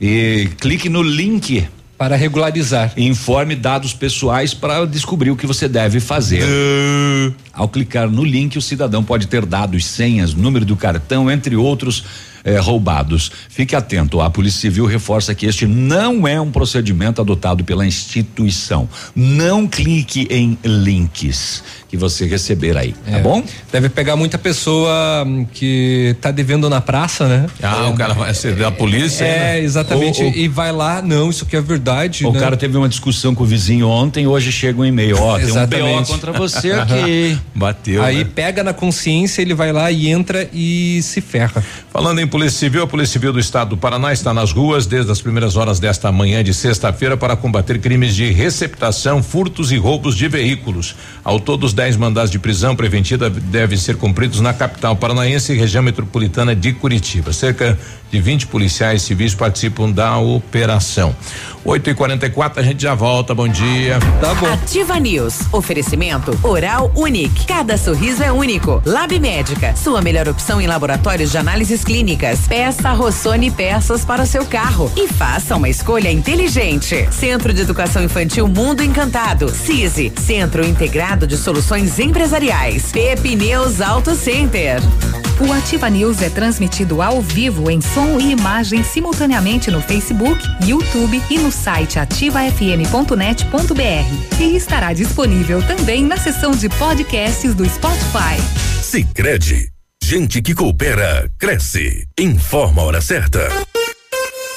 E 0.00 0.48
clique 0.58 0.88
no 0.88 1.02
link 1.02 1.66
para 1.96 2.16
regularizar. 2.16 2.92
Informe 2.96 3.54
dados 3.54 3.94
pessoais 3.94 4.52
para 4.52 4.84
descobrir 4.84 5.30
o 5.30 5.36
que 5.36 5.46
você 5.46 5.68
deve 5.68 6.00
fazer. 6.00 6.42
Uh. 6.42 7.32
Ao 7.52 7.68
clicar 7.68 8.08
no 8.10 8.24
link, 8.24 8.56
o 8.56 8.62
cidadão 8.62 9.04
pode 9.04 9.26
ter 9.26 9.44
dados, 9.44 9.84
senhas, 9.84 10.32
número 10.34 10.64
do 10.64 10.76
cartão, 10.76 11.30
entre 11.30 11.54
outros 11.54 12.02
eh, 12.44 12.58
roubados. 12.58 13.30
Fique 13.48 13.76
atento, 13.76 14.20
a 14.20 14.28
Polícia 14.30 14.60
Civil 14.62 14.86
reforça 14.86 15.34
que 15.34 15.46
este 15.46 15.66
não 15.66 16.26
é 16.26 16.40
um 16.40 16.50
procedimento 16.50 17.20
adotado 17.20 17.62
pela 17.62 17.86
instituição. 17.86 18.88
Não 19.14 19.66
clique 19.68 20.26
em 20.30 20.58
links 20.64 21.62
que 21.88 21.96
você 21.96 22.24
receber 22.26 22.76
aí, 22.76 22.94
tá 22.94 23.18
É. 23.18 23.20
bom? 23.20 23.44
Deve 23.70 23.90
pegar 23.90 24.16
muita 24.16 24.38
pessoa 24.38 25.22
hum, 25.26 25.44
que 25.52 26.16
tá 26.22 26.30
devendo 26.30 26.70
na 26.70 26.80
praça, 26.80 27.28
né? 27.28 27.46
Ah, 27.62 27.88
o 27.90 27.94
cara 27.94 28.14
vai 28.14 28.32
ser 28.32 28.56
da 28.56 28.70
polícia. 28.70 29.24
É, 29.24 29.38
né? 29.38 29.60
exatamente. 29.60 30.22
Ou- 30.22 30.28
ou- 30.30 30.34
E 30.34 30.48
vai 30.48 30.72
lá, 30.72 31.02
não, 31.02 31.28
isso 31.28 31.44
aqui 31.44 31.54
é 31.54 31.60
verdade. 31.60 32.24
O 32.26 32.32
né? 32.32 32.40
cara 32.40 32.56
teve 32.56 32.78
uma 32.78 32.88
discussão 32.88 33.34
com 33.34 33.42
o 33.44 33.46
vizinho 33.46 33.86
ontem, 33.88 34.26
hoje 34.26 34.50
chega 34.50 34.80
um 34.80 34.84
e-mail, 34.86 35.18
ó, 35.20 35.38
tem 35.38 35.52
um 35.52 35.66
BO 35.66 36.06
contra 36.06 36.32
você 36.32 36.72
aqui. 36.72 37.38
Bateu. 37.54 38.02
Aí 38.02 38.18
né? 38.18 38.30
pega 38.34 38.62
na 38.62 38.72
consciência, 38.72 39.42
ele 39.42 39.54
vai 39.54 39.72
lá 39.72 39.90
e 39.90 40.08
entra 40.08 40.48
e 40.52 41.00
se 41.02 41.20
ferra. 41.20 41.62
Falando 41.90 42.20
em 42.20 42.26
Polícia 42.26 42.58
Civil, 42.58 42.82
a 42.82 42.86
Polícia 42.86 43.12
Civil 43.12 43.32
do 43.32 43.38
Estado 43.38 43.70
do 43.70 43.76
Paraná 43.76 44.12
está 44.12 44.32
nas 44.32 44.52
ruas 44.52 44.86
desde 44.86 45.12
as 45.12 45.20
primeiras 45.20 45.56
horas 45.56 45.78
desta 45.78 46.10
manhã 46.10 46.42
de 46.42 46.54
sexta-feira 46.54 47.16
para 47.16 47.36
combater 47.36 47.78
crimes 47.78 48.14
de 48.14 48.30
receptação, 48.30 49.22
furtos 49.22 49.70
e 49.70 49.76
roubos 49.76 50.16
de 50.16 50.28
veículos. 50.28 50.94
Ao 51.22 51.38
todo, 51.38 51.64
os 51.64 51.72
10 51.72 51.96
mandados 51.96 52.30
de 52.30 52.38
prisão 52.38 52.74
preventiva 52.74 53.28
devem 53.28 53.76
ser 53.76 53.96
cumpridos 53.96 54.40
na 54.40 54.52
capital 54.52 54.96
paranaense 54.96 55.52
e 55.52 55.56
região 55.56 55.82
metropolitana 55.82 56.56
de 56.56 56.72
Curitiba. 56.72 57.32
Cerca 57.32 57.78
de 58.10 58.20
20 58.20 58.46
policiais 58.48 59.02
civis 59.02 59.34
participam 59.34 59.90
da 59.90 60.18
operação. 60.18 61.16
8 61.64 61.90
e 61.90 61.94
44 61.94 62.60
a 62.60 62.62
gente 62.62 62.82
já 62.82 62.94
volta. 62.94 63.34
Bom 63.34 63.48
dia. 63.48 63.98
Tá 64.20 64.34
bom. 64.34 64.46
Ativa 64.52 64.98
News. 64.98 65.40
Oferecimento 65.52 66.38
Oral 66.42 66.92
Unique. 67.32 67.46
Cada 67.46 67.76
sorriso 67.76 68.22
é 68.22 68.32
único. 68.32 68.82
Lab 68.84 69.18
Médica. 69.18 69.74
Sua 69.76 70.00
melhor 70.00 70.28
opção 70.28 70.60
em 70.60 70.66
laboratórios 70.66 71.30
de 71.30 71.38
análises 71.38 71.84
clínicas. 71.84 72.46
Peça 72.46 72.92
Rossoni 72.92 73.50
peças 73.50 74.04
para 74.04 74.22
o 74.22 74.26
seu 74.26 74.44
carro. 74.44 74.90
E 74.96 75.08
faça 75.08 75.56
uma 75.56 75.68
escolha 75.68 76.10
inteligente. 76.10 77.08
Centro 77.10 77.52
de 77.52 77.62
Educação 77.62 78.02
Infantil 78.02 78.48
Mundo 78.48 78.82
Encantado. 78.82 79.48
CISI. 79.48 80.12
Centro 80.16 80.64
Integrado 80.64 81.26
de 81.26 81.36
Soluções 81.36 81.98
Empresariais. 81.98 82.92
Pepineus 82.92 83.80
Auto 83.80 84.14
Center. 84.14 84.80
O 85.40 85.52
Ativa 85.52 85.90
News 85.90 86.22
é 86.22 86.30
transmitido 86.30 87.02
ao 87.02 87.20
vivo 87.20 87.68
em 87.68 87.80
som 87.80 88.20
e 88.20 88.30
imagem 88.30 88.84
simultaneamente 88.84 89.72
no 89.72 89.80
Facebook, 89.80 90.40
YouTube 90.64 91.20
e 91.28 91.38
no 91.38 91.50
site 91.50 91.98
ativafm.net.br. 91.98 94.40
E 94.40 94.56
estará 94.56 94.92
disponível 94.92 95.60
também 95.66 96.04
na 96.04 96.16
seção 96.16 96.52
de 96.52 96.68
podcasts 97.22 97.54
do 97.54 97.64
Spotify. 97.64 98.36
Sicredi, 98.82 99.68
gente 100.02 100.42
que 100.42 100.54
coopera 100.54 101.30
cresce. 101.38 102.06
Informa 102.18 102.82
a 102.82 102.84
hora 102.86 103.00
certa. 103.00 103.48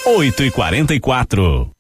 8 0.06 0.44
e 0.44 0.52
44 0.52 1.75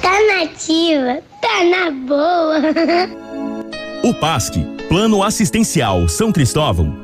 Tá 0.00 0.12
nativa, 0.26 1.20
tá 1.40 1.64
na 1.64 1.90
boa. 1.90 2.60
O 4.02 4.14
PASC, 4.14 4.56
Plano 4.88 5.22
Assistencial 5.22 6.08
São 6.08 6.30
Cristóvão, 6.32 7.03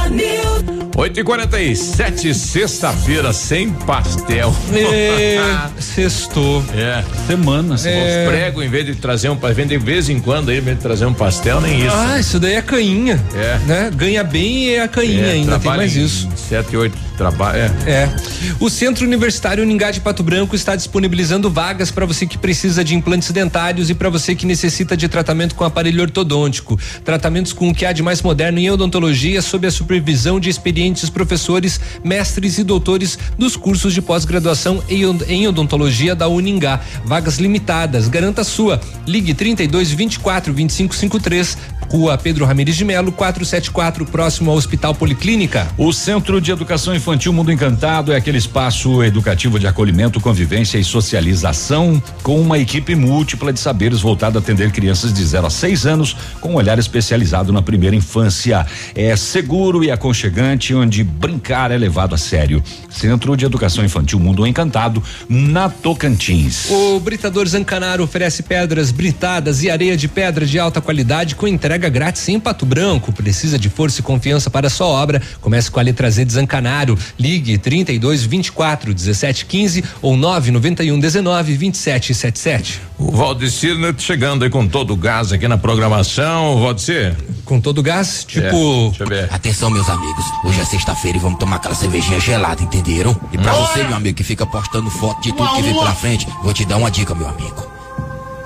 8 1.01 1.19
e 1.19 1.23
47 1.23 2.35
sexta-feira, 2.35 3.33
sem 3.33 3.71
pastel. 3.71 4.55
É, 4.71 5.67
sextou. 5.81 6.63
É. 6.75 7.03
Semana, 7.25 7.75
É. 7.83 8.27
Os 8.27 8.29
pregos, 8.31 8.63
em 8.63 8.69
vez 8.69 8.85
de 8.85 8.93
trazer 8.93 9.29
um, 9.29 9.35
vem 9.35 9.65
de 9.65 9.79
vez 9.79 10.09
em 10.09 10.19
quando 10.19 10.49
aí, 10.49 10.59
em 10.59 10.61
vez 10.61 10.77
de 10.77 10.83
trazer 10.83 11.07
um 11.07 11.13
pastel, 11.13 11.59
nem 11.59 11.87
isso. 11.87 11.95
Ah, 11.95 12.19
isso 12.19 12.39
daí 12.39 12.53
é 12.53 12.61
cainha. 12.61 13.19
É. 13.33 13.57
Né? 13.65 13.91
Ganha 13.95 14.23
bem 14.23 14.65
e 14.65 14.75
é 14.75 14.83
a 14.83 14.87
cainha 14.87 15.25
É, 15.25 15.31
ainda, 15.31 15.53
tem 15.53 15.59
trabalha 15.59 15.77
mais 15.79 15.95
isso. 15.95 16.29
Sete, 16.35 16.77
oito, 16.77 16.95
trabalho. 17.17 17.57
É. 17.87 17.91
É. 17.91 18.15
O 18.59 18.69
Centro 18.69 19.03
Universitário 19.03 19.63
Uningá 19.63 19.89
de 19.89 20.01
Pato 20.01 20.21
Branco 20.21 20.55
está 20.55 20.75
disponibilizando 20.75 21.49
vagas 21.49 21.89
para 21.89 22.05
você 22.05 22.27
que 22.27 22.37
precisa 22.37 22.83
de 22.83 22.93
implantes 22.93 23.31
dentários 23.31 23.89
e 23.89 23.95
para 23.95 24.09
você 24.09 24.35
que 24.35 24.45
necessita 24.45 24.95
de 24.95 25.07
tratamento 25.07 25.55
com 25.55 25.63
aparelho 25.63 26.03
ortodôntico. 26.03 26.79
Tratamentos 27.03 27.53
com 27.53 27.69
o 27.69 27.73
que 27.73 27.85
há 27.87 27.91
de 27.91 28.03
mais 28.03 28.21
moderno 28.21 28.59
em 28.59 28.69
odontologia 28.69 29.41
sob 29.41 29.65
a 29.65 29.71
supervisão 29.71 30.39
de 30.39 30.49
experientes 30.91 31.09
professores, 31.09 31.79
mestres 32.03 32.57
e 32.57 32.63
doutores 32.63 33.17
dos 33.37 33.55
cursos 33.55 33.93
de 33.93 34.01
pós-graduação 34.01 34.83
em 34.89 35.05
od- 35.05 35.23
em 35.29 35.47
odontologia 35.47 36.13
da 36.15 36.27
Uningá. 36.27 36.79
Vagas 37.05 37.37
limitadas. 37.37 38.07
Garanta 38.07 38.43
sua. 38.43 38.79
Ligue 39.07 39.33
32 39.33 39.91
24 39.91 40.53
25 40.53 40.93
53, 40.95 41.57
Rua 41.89 42.17
Pedro 42.17 42.45
Ramires 42.45 42.75
de 42.75 42.85
Melo, 42.85 43.11
474, 43.11 44.05
próximo 44.05 44.51
ao 44.51 44.57
Hospital 44.57 44.93
Policlínica. 44.95 45.67
O 45.77 45.91
Centro 45.91 46.39
de 46.39 46.51
Educação 46.51 46.95
Infantil 46.95 47.33
Mundo 47.33 47.51
Encantado 47.51 48.11
é 48.11 48.15
aquele 48.15 48.37
espaço 48.37 49.03
educativo 49.03 49.59
de 49.59 49.67
acolhimento, 49.67 50.19
convivência 50.19 50.77
e 50.77 50.83
socialização 50.83 52.01
com 52.23 52.39
uma 52.39 52.57
equipe 52.57 52.95
múltipla 52.95 53.51
de 53.53 53.59
saberes 53.59 53.99
voltada 54.01 54.37
a 54.39 54.41
atender 54.41 54.71
crianças 54.71 55.13
de 55.13 55.23
0 55.25 55.47
a 55.47 55.49
6 55.49 55.85
anos 55.85 56.15
com 56.39 56.51
um 56.51 56.55
olhar 56.55 56.77
especializado 56.79 57.51
na 57.51 57.61
primeira 57.61 57.95
infância. 57.95 58.65
É 58.95 59.15
seguro 59.15 59.83
e 59.83 59.91
aconchegante, 59.91 60.73
onde 60.81 61.03
brincar 61.03 61.71
é 61.71 61.77
levado 61.77 62.15
a 62.15 62.17
sério. 62.17 62.63
Centro 62.89 63.35
de 63.35 63.45
Educação 63.45 63.83
Infantil 63.83 64.19
Mundo 64.19 64.45
Encantado, 64.45 65.03
na 65.29 65.69
Tocantins. 65.69 66.69
O 66.69 66.99
Britador 66.99 67.47
Zancanaro 67.47 68.03
oferece 68.03 68.43
pedras 68.43 68.91
britadas 68.91 69.63
e 69.63 69.69
areia 69.69 69.95
de 69.95 70.07
pedra 70.07 70.45
de 70.45 70.59
alta 70.59 70.81
qualidade 70.81 71.35
com 71.35 71.47
entrega 71.47 71.89
grátis 71.89 72.27
em 72.29 72.39
Pato 72.39 72.65
Branco. 72.65 73.11
Precisa 73.11 73.57
de 73.57 73.69
força 73.69 73.99
e 73.99 74.03
confiança 74.03 74.49
para 74.49 74.67
a 74.67 74.69
sua 74.69 74.87
obra? 74.87 75.21
Comece 75.39 75.71
com 75.71 75.79
a 75.79 75.83
letra 75.83 76.09
Z 76.09 76.25
de 76.25 76.33
Zancanaro. 76.33 76.97
Ligue 77.17 77.57
32 77.57 78.23
24 78.23 78.93
17 78.93 79.45
15 79.45 79.83
ou 80.01 80.17
991 80.17 80.99
19 80.99 81.53
27 81.55 82.13
77. 82.13 82.81
O 82.97 83.11
Valdecir 83.11 83.77
né, 83.77 83.93
chegando 83.97 84.43
aí 84.43 84.49
com 84.49 84.67
todo 84.67 84.93
o 84.93 84.95
gás 84.95 85.31
aqui 85.31 85.47
na 85.47 85.57
programação. 85.57 86.59
Valdecir. 86.59 87.15
Com 87.45 87.59
todo 87.59 87.79
o 87.79 87.83
gás? 87.83 88.23
Tipo. 88.25 88.89
deixa 88.89 89.03
eu 89.03 89.07
ver. 89.07 89.27
Atenção, 89.31 89.69
meus 89.69 89.89
amigos. 89.89 90.25
Hoje 90.45 90.59
é 90.59 90.63
sexta-feira 90.71 91.17
e 91.17 91.21
vamos 91.21 91.37
tomar 91.39 91.57
aquela 91.57 91.75
cervejinha 91.75 92.19
gelada, 92.19 92.63
entenderam? 92.63 93.15
E 93.31 93.37
pra 93.37 93.53
Hum. 93.55 93.65
você, 93.65 93.83
meu 93.83 93.95
amigo, 93.97 94.15
que 94.17 94.23
fica 94.23 94.45
postando 94.45 94.89
foto 94.89 95.21
de 95.21 95.31
tudo 95.33 95.53
que 95.55 95.61
vem 95.61 95.73
pela 95.73 95.93
frente, 95.93 96.27
vou 96.43 96.53
te 96.53 96.65
dar 96.65 96.77
uma 96.77 96.89
dica, 96.89 97.13
meu 97.13 97.27
amigo. 97.27 97.63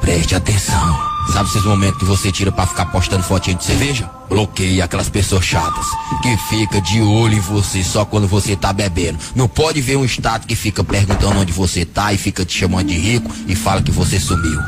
Preste 0.01 0.35
atenção. 0.35 1.15
Sabe 1.33 1.49
esses 1.49 1.63
momentos 1.63 1.97
que 1.97 2.05
você 2.05 2.31
tira 2.31 2.51
pra 2.51 2.67
ficar 2.67 2.85
postando 2.85 3.23
fotinha 3.23 3.55
de 3.55 3.63
cerveja? 3.63 4.07
Bloqueie 4.29 4.79
aquelas 4.81 5.09
pessoas 5.09 5.43
chatas 5.43 5.85
que 6.21 6.37
fica 6.49 6.79
de 6.81 7.01
olho 7.01 7.33
em 7.35 7.39
você 7.39 7.83
só 7.83 8.05
quando 8.05 8.27
você 8.27 8.55
tá 8.55 8.71
bebendo. 8.71 9.17
Não 9.35 9.47
pode 9.47 9.81
ver 9.81 9.95
um 9.97 10.05
status 10.05 10.45
que 10.45 10.55
fica 10.55 10.83
perguntando 10.83 11.39
onde 11.39 11.51
você 11.51 11.83
tá 11.83 12.13
e 12.13 12.17
fica 12.17 12.45
te 12.45 12.55
chamando 12.59 12.87
de 12.87 12.97
rico 12.97 13.31
e 13.47 13.55
fala 13.55 13.81
que 13.81 13.91
você 13.91 14.19
sumiu. 14.19 14.59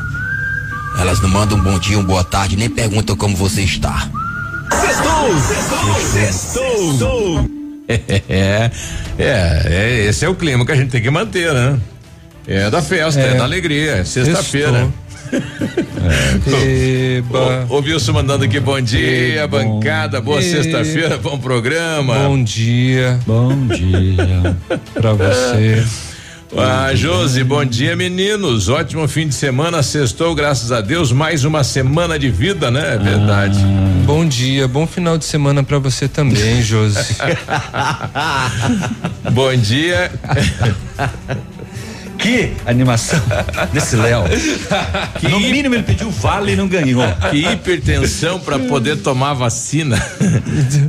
Elas 0.98 1.20
não 1.20 1.28
mandam 1.28 1.56
um 1.58 1.62
bom 1.62 1.78
dia, 1.78 1.96
uma 1.98 2.06
boa 2.06 2.24
tarde, 2.24 2.56
nem 2.56 2.68
perguntam 2.68 3.14
como 3.16 3.36
você 3.36 3.62
está. 3.62 4.08
É, 7.88 8.70
é, 9.18 9.62
é, 9.66 10.06
esse 10.08 10.24
é 10.24 10.28
o 10.28 10.34
clima 10.34 10.64
que 10.66 10.72
a 10.72 10.76
gente 10.76 10.90
tem 10.90 11.00
que 11.02 11.10
manter, 11.10 11.52
né? 11.52 11.78
É 12.46 12.70
da 12.70 12.80
festa, 12.82 13.20
é, 13.20 13.32
É. 13.32 13.34
da 13.34 13.44
alegria, 13.44 13.92
é 13.96 14.04
sexta-feira. 14.04 14.88
Eba. 16.46 17.66
O, 17.68 17.74
o 17.76 17.80
Wilson 17.80 18.12
mandando 18.12 18.44
aqui 18.44 18.58
bom 18.58 18.80
dia, 18.80 19.46
bom. 19.46 19.80
bancada, 19.80 20.20
boa 20.20 20.40
sexta-feira, 20.40 21.18
bom 21.18 21.38
programa. 21.38 22.14
Bom 22.14 22.42
dia. 22.42 23.18
Bom 23.26 23.66
dia. 23.66 24.56
pra 24.94 25.12
você. 25.12 25.84
Ah, 26.56 26.94
Josi, 26.94 27.44
bom 27.44 27.64
dia, 27.64 27.94
meninos. 27.94 28.68
Ótimo 28.68 29.06
fim 29.06 29.28
de 29.28 29.34
semana, 29.34 29.82
sextou, 29.82 30.34
graças 30.34 30.72
a 30.72 30.80
Deus. 30.80 31.12
Mais 31.12 31.44
uma 31.44 31.62
semana 31.62 32.18
de 32.18 32.30
vida, 32.30 32.70
né? 32.70 32.94
É 32.94 32.98
verdade. 32.98 33.58
Bom 34.06 34.26
dia, 34.26 34.66
bom 34.66 34.86
final 34.86 35.18
de 35.18 35.26
semana 35.26 35.62
pra 35.62 35.78
você 35.78 36.08
também, 36.08 36.62
Josi. 36.62 37.16
bom 39.30 39.54
dia. 39.56 40.10
Que 42.18 42.52
animação 42.66 43.20
desse 43.72 43.96
Léo. 43.96 44.24
No 45.22 45.38
mínimo 45.40 45.74
ele 45.74 45.84
pediu 45.84 46.10
vale 46.10 46.52
e 46.52 46.56
não 46.56 46.66
ganhou. 46.66 47.02
Que 47.30 47.46
hipertensão 47.46 48.40
para 48.40 48.58
poder 48.58 48.96
tomar 48.96 49.34
vacina. 49.34 49.96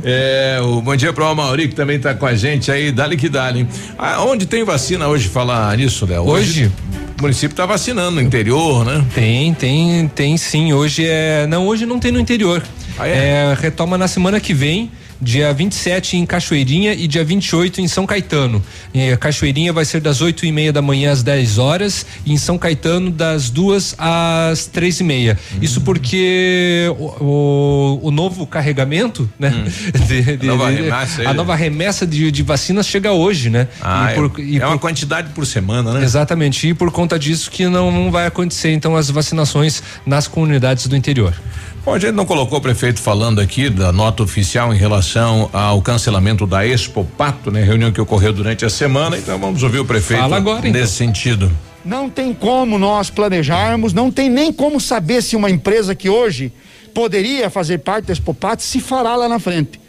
É, 0.02 0.58
o 0.62 0.80
bom 0.80 0.96
dia 0.96 1.12
para 1.12 1.30
o 1.30 1.34
Mauri 1.34 1.68
que 1.68 1.74
também 1.74 1.98
tá 1.98 2.14
com 2.14 2.26
a 2.26 2.34
gente 2.34 2.70
aí, 2.70 2.90
dali 2.90 3.16
que 3.16 3.28
dali. 3.28 3.66
Ah, 3.98 4.22
onde 4.22 4.46
tem 4.46 4.64
vacina 4.64 5.06
hoje 5.08 5.28
falar 5.28 5.76
nisso, 5.76 6.06
Léo? 6.06 6.22
Hoje? 6.26 6.70
O 7.18 7.22
município 7.22 7.54
tá 7.54 7.66
vacinando 7.66 8.12
no 8.12 8.20
interior, 8.22 8.84
né? 8.84 9.04
Tem, 9.14 9.52
tem, 9.54 10.08
tem 10.08 10.36
sim. 10.36 10.72
Hoje 10.72 11.04
é. 11.06 11.46
Não, 11.46 11.66
hoje 11.66 11.86
não 11.86 11.98
tem 11.98 12.10
no 12.10 12.18
interior. 12.18 12.62
Ah, 12.98 13.06
é? 13.06 13.12
É, 13.12 13.56
retoma 13.58 13.96
na 13.98 14.08
semana 14.08 14.40
que 14.40 14.54
vem. 14.54 14.90
Dia 15.22 15.52
27 15.52 16.16
em 16.16 16.24
Cachoeirinha 16.24 16.94
e 16.94 17.06
dia 17.06 17.22
28 17.22 17.80
em 17.80 17.86
São 17.88 18.06
Caetano. 18.06 18.62
É, 18.94 19.16
Cachoeirinha 19.16 19.72
vai 19.72 19.84
ser 19.84 20.00
das 20.00 20.20
8 20.22 20.46
e 20.46 20.52
meia 20.52 20.72
da 20.72 20.80
manhã 20.80 21.12
às 21.12 21.22
10 21.22 21.58
horas 21.58 22.06
e 22.24 22.32
em 22.32 22.36
São 22.38 22.56
Caetano 22.56 23.10
das 23.10 23.50
duas 23.50 23.94
às 23.98 24.66
três 24.66 24.98
e 25.00 25.04
meia. 25.04 25.38
Hum. 25.54 25.58
Isso 25.60 25.82
porque 25.82 26.86
o, 26.98 27.04
o, 27.24 28.00
o 28.04 28.10
novo 28.10 28.46
carregamento, 28.46 29.28
né? 29.38 29.50
de- 30.08 30.36
de- 30.38 30.46
Hum. 30.46 30.56
nova 30.56 30.70
remessa 30.70 31.20
aí. 31.20 31.26
a 31.26 31.34
nova 31.34 31.54
remessa 31.54 32.06
de, 32.06 32.30
de 32.30 32.42
vacinas 32.42 32.86
chega 32.86 33.12
hoje, 33.12 33.50
né? 33.50 33.68
Ah, 33.82 34.12
E 34.12 34.14
por- 34.14 34.40
é, 34.40 34.42
e 34.42 34.58
é 34.58 34.64
uma 34.66 34.72
por- 34.78 34.80
quantidade 34.88 35.30
por 35.34 35.46
semana, 35.46 35.92
né? 35.94 36.02
Exatamente, 36.04 36.68
e 36.68 36.74
por 36.74 36.90
conta 36.90 37.18
disso 37.18 37.50
que 37.50 37.66
não, 37.66 37.90
não 37.92 38.10
vai 38.10 38.26
acontecer 38.26 38.72
então 38.72 38.96
as 38.96 39.10
vacinações 39.10 39.82
nas 40.06 40.26
comunidades 40.26 40.86
do 40.86 40.96
interior. 40.96 41.34
Bom, 41.82 41.94
a 41.94 41.98
gente 41.98 42.12
não 42.12 42.26
colocou 42.26 42.58
o 42.58 42.60
prefeito 42.60 43.00
falando 43.00 43.40
aqui 43.40 43.70
da 43.70 43.90
nota 43.90 44.22
oficial 44.22 44.72
em 44.74 44.76
relação 44.76 45.09
ao 45.52 45.80
cancelamento 45.82 46.46
da 46.46 46.66
Expo 46.66 47.04
Pato, 47.04 47.50
né? 47.50 47.62
Reunião 47.62 47.90
que 47.90 48.00
ocorreu 48.00 48.32
durante 48.32 48.64
a 48.64 48.70
semana, 48.70 49.16
então 49.16 49.38
vamos 49.38 49.62
ouvir 49.62 49.78
o 49.78 49.84
prefeito 49.84 50.20
Fala 50.20 50.36
agora, 50.36 50.68
então. 50.68 50.80
nesse 50.80 50.94
sentido. 50.94 51.50
Não 51.84 52.10
tem 52.10 52.34
como 52.34 52.78
nós 52.78 53.08
planejarmos, 53.10 53.92
não 53.92 54.10
tem 54.10 54.28
nem 54.28 54.52
como 54.52 54.80
saber 54.80 55.22
se 55.22 55.34
uma 55.34 55.50
empresa 55.50 55.94
que 55.94 56.08
hoje 56.08 56.52
poderia 56.94 57.48
fazer 57.48 57.78
parte 57.78 58.06
da 58.06 58.12
Expopat 58.12 58.62
se 58.62 58.80
fará 58.80 59.16
lá 59.16 59.28
na 59.28 59.38
frente. 59.38 59.80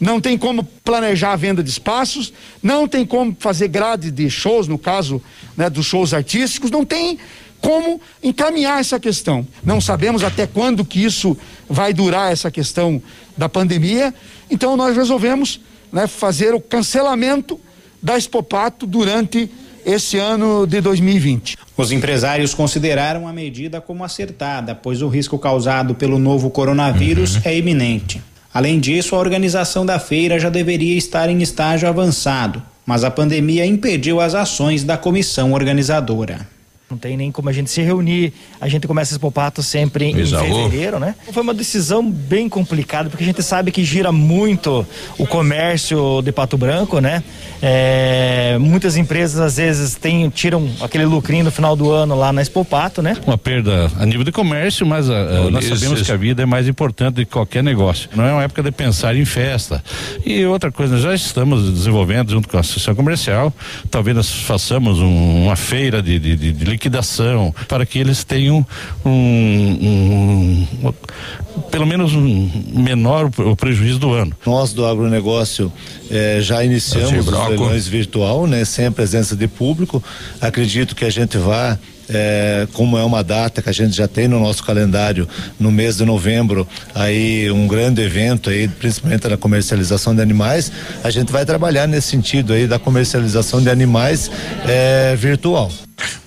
Não 0.00 0.20
tem 0.20 0.36
como 0.36 0.64
planejar 0.84 1.32
a 1.32 1.36
venda 1.36 1.62
de 1.62 1.70
espaços, 1.70 2.32
não 2.62 2.88
tem 2.88 3.06
como 3.06 3.36
fazer 3.38 3.68
grade 3.68 4.10
de 4.10 4.28
shows, 4.28 4.66
no 4.66 4.78
caso 4.78 5.22
né, 5.56 5.70
dos 5.70 5.86
shows 5.86 6.12
artísticos, 6.12 6.70
não 6.70 6.84
tem 6.84 7.18
como 7.60 8.00
encaminhar 8.22 8.80
essa 8.80 8.98
questão. 8.98 9.46
Não 9.64 9.80
sabemos 9.80 10.24
até 10.24 10.46
quando 10.46 10.84
que 10.84 11.02
isso 11.02 11.38
vai 11.68 11.94
durar 11.94 12.32
essa 12.32 12.50
questão 12.50 13.00
da 13.36 13.48
pandemia. 13.48 14.12
Então 14.52 14.76
nós 14.76 14.94
resolvemos 14.94 15.60
né, 15.90 16.06
fazer 16.06 16.54
o 16.54 16.60
cancelamento 16.60 17.58
da 18.02 18.18
Expopato 18.18 18.86
durante 18.86 19.50
esse 19.84 20.18
ano 20.18 20.66
de 20.66 20.78
2020. 20.82 21.56
Os 21.74 21.90
empresários 21.90 22.52
consideraram 22.52 23.26
a 23.26 23.32
medida 23.32 23.80
como 23.80 24.04
acertada, 24.04 24.74
pois 24.74 25.00
o 25.00 25.08
risco 25.08 25.38
causado 25.38 25.94
pelo 25.94 26.18
novo 26.18 26.50
coronavírus 26.50 27.44
é 27.46 27.56
iminente. 27.56 28.22
Além 28.52 28.78
disso, 28.78 29.16
a 29.16 29.18
organização 29.18 29.86
da 29.86 29.98
feira 29.98 30.38
já 30.38 30.50
deveria 30.50 30.98
estar 30.98 31.30
em 31.30 31.40
estágio 31.40 31.88
avançado, 31.88 32.62
mas 32.84 33.04
a 33.04 33.10
pandemia 33.10 33.64
impediu 33.64 34.20
as 34.20 34.34
ações 34.34 34.84
da 34.84 34.98
comissão 34.98 35.54
organizadora. 35.54 36.46
Não 36.92 36.98
tem 36.98 37.16
nem 37.16 37.32
como 37.32 37.48
a 37.48 37.52
gente 37.52 37.70
se 37.70 37.80
reunir. 37.80 38.34
A 38.60 38.68
gente 38.68 38.86
começa 38.86 39.12
esse 39.12 39.18
popato 39.18 39.62
sempre 39.62 40.04
em 40.04 40.18
Exaú. 40.18 40.44
fevereiro, 40.44 40.98
né? 40.98 41.14
Foi 41.32 41.42
uma 41.42 41.54
decisão 41.54 42.08
bem 42.08 42.50
complicada, 42.50 43.08
porque 43.08 43.24
a 43.24 43.26
gente 43.26 43.42
sabe 43.42 43.70
que 43.72 43.82
gira 43.82 44.12
muito 44.12 44.86
o 45.18 45.26
comércio 45.26 46.20
de 46.22 46.30
Pato 46.32 46.58
Branco, 46.58 46.98
né? 47.00 47.24
É, 47.62 48.58
muitas 48.60 48.96
empresas 48.96 49.40
às 49.40 49.56
vezes 49.56 49.94
têm, 49.94 50.28
tiram 50.28 50.68
aquele 50.82 51.06
lucrinho 51.06 51.44
no 51.44 51.50
final 51.50 51.74
do 51.74 51.90
ano 51.90 52.14
lá 52.14 52.30
na 52.32 52.42
Expopato, 52.42 53.00
né? 53.00 53.16
uma 53.26 53.38
perda 53.38 53.90
a 53.98 54.04
nível 54.04 54.24
de 54.24 54.32
comércio, 54.32 54.84
mas 54.84 55.08
ah, 55.08 55.14
ah, 55.46 55.50
nós 55.50 55.64
Isso, 55.64 55.76
sabemos 55.76 56.00
isso. 56.00 56.04
que 56.06 56.12
a 56.12 56.16
vida 56.16 56.42
é 56.42 56.46
mais 56.46 56.68
importante 56.68 57.14
do 57.14 57.24
que 57.24 57.30
qualquer 57.32 57.62
negócio. 57.62 58.10
Não 58.14 58.24
é 58.24 58.32
uma 58.32 58.42
época 58.42 58.62
de 58.62 58.70
pensar 58.72 59.16
em 59.16 59.24
festa. 59.24 59.82
E 60.26 60.44
outra 60.44 60.70
coisa, 60.70 60.92
nós 60.94 61.02
já 61.02 61.14
estamos 61.14 61.72
desenvolvendo 61.72 62.32
junto 62.32 62.48
com 62.48 62.56
a 62.58 62.60
Associação 62.60 62.94
Comercial, 62.94 63.50
talvez 63.90 64.14
nós 64.16 64.28
façamos 64.30 64.98
um- 64.98 65.44
uma 65.44 65.56
feira 65.56 66.02
de, 66.02 66.18
de- 66.18 66.36
de- 66.36 66.52
de 66.52 66.64
liquidação 66.86 67.54
para 67.68 67.86
que 67.86 67.98
eles 67.98 68.24
tenham 68.24 68.66
um, 69.04 69.10
um- 69.10 70.66
um- 70.88 71.62
pelo 71.70 71.86
menos 71.86 72.12
um 72.14 72.50
menor 72.74 73.30
o 73.38 73.54
prejuízo 73.56 73.98
do 73.98 74.12
ano. 74.12 74.32
Nós 74.44 74.72
do 74.72 74.84
agronegócio 74.84 75.72
eh, 76.10 76.38
já 76.42 76.64
iniciamos 76.64 77.12
os 77.28 77.32
leilões 77.48 77.86
virtual, 77.86 78.46
né, 78.46 78.64
sem 78.64 78.86
a 78.86 78.90
presença 78.90 79.36
de 79.36 79.46
público. 79.46 80.02
Acredito 80.40 80.94
que 80.96 81.04
a 81.04 81.10
gente 81.10 81.38
vai 81.38 81.78
é, 82.08 82.66
como 82.72 82.96
é 82.98 83.04
uma 83.04 83.22
data 83.22 83.62
que 83.62 83.68
a 83.68 83.72
gente 83.72 83.96
já 83.96 84.08
tem 84.08 84.28
no 84.28 84.40
nosso 84.40 84.62
calendário, 84.64 85.28
no 85.58 85.70
mês 85.70 85.96
de 85.96 86.04
novembro, 86.04 86.66
aí 86.94 87.50
um 87.50 87.66
grande 87.66 88.02
evento 88.02 88.50
aí, 88.50 88.68
principalmente 88.68 89.28
na 89.28 89.36
comercialização 89.36 90.14
de 90.14 90.20
animais, 90.20 90.70
a 91.02 91.10
gente 91.10 91.32
vai 91.32 91.44
trabalhar 91.44 91.86
nesse 91.86 92.08
sentido 92.08 92.52
aí 92.52 92.66
da 92.66 92.78
comercialização 92.78 93.62
de 93.62 93.70
animais 93.70 94.30
é, 94.66 95.14
virtual. 95.16 95.70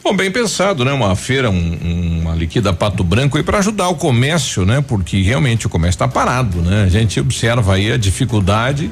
Bom, 0.03 0.15
bem 0.15 0.31
pensado, 0.31 0.85
né? 0.85 0.93
Uma 0.93 1.15
feira, 1.15 1.49
um, 1.49 2.19
uma 2.22 2.35
liquida 2.35 2.72
pato 2.72 3.03
branco 3.03 3.38
e 3.38 3.43
para 3.43 3.57
ajudar 3.57 3.89
o 3.89 3.95
comércio, 3.95 4.65
né? 4.65 4.84
Porque 4.88 5.22
realmente 5.22 5.65
o 5.65 5.69
comércio 5.69 5.95
está 5.95 6.07
parado, 6.07 6.61
né? 6.61 6.84
A 6.84 6.89
gente 6.89 7.19
observa 7.19 7.73
aí 7.73 7.91
a 7.91 7.97
dificuldade. 7.97 8.91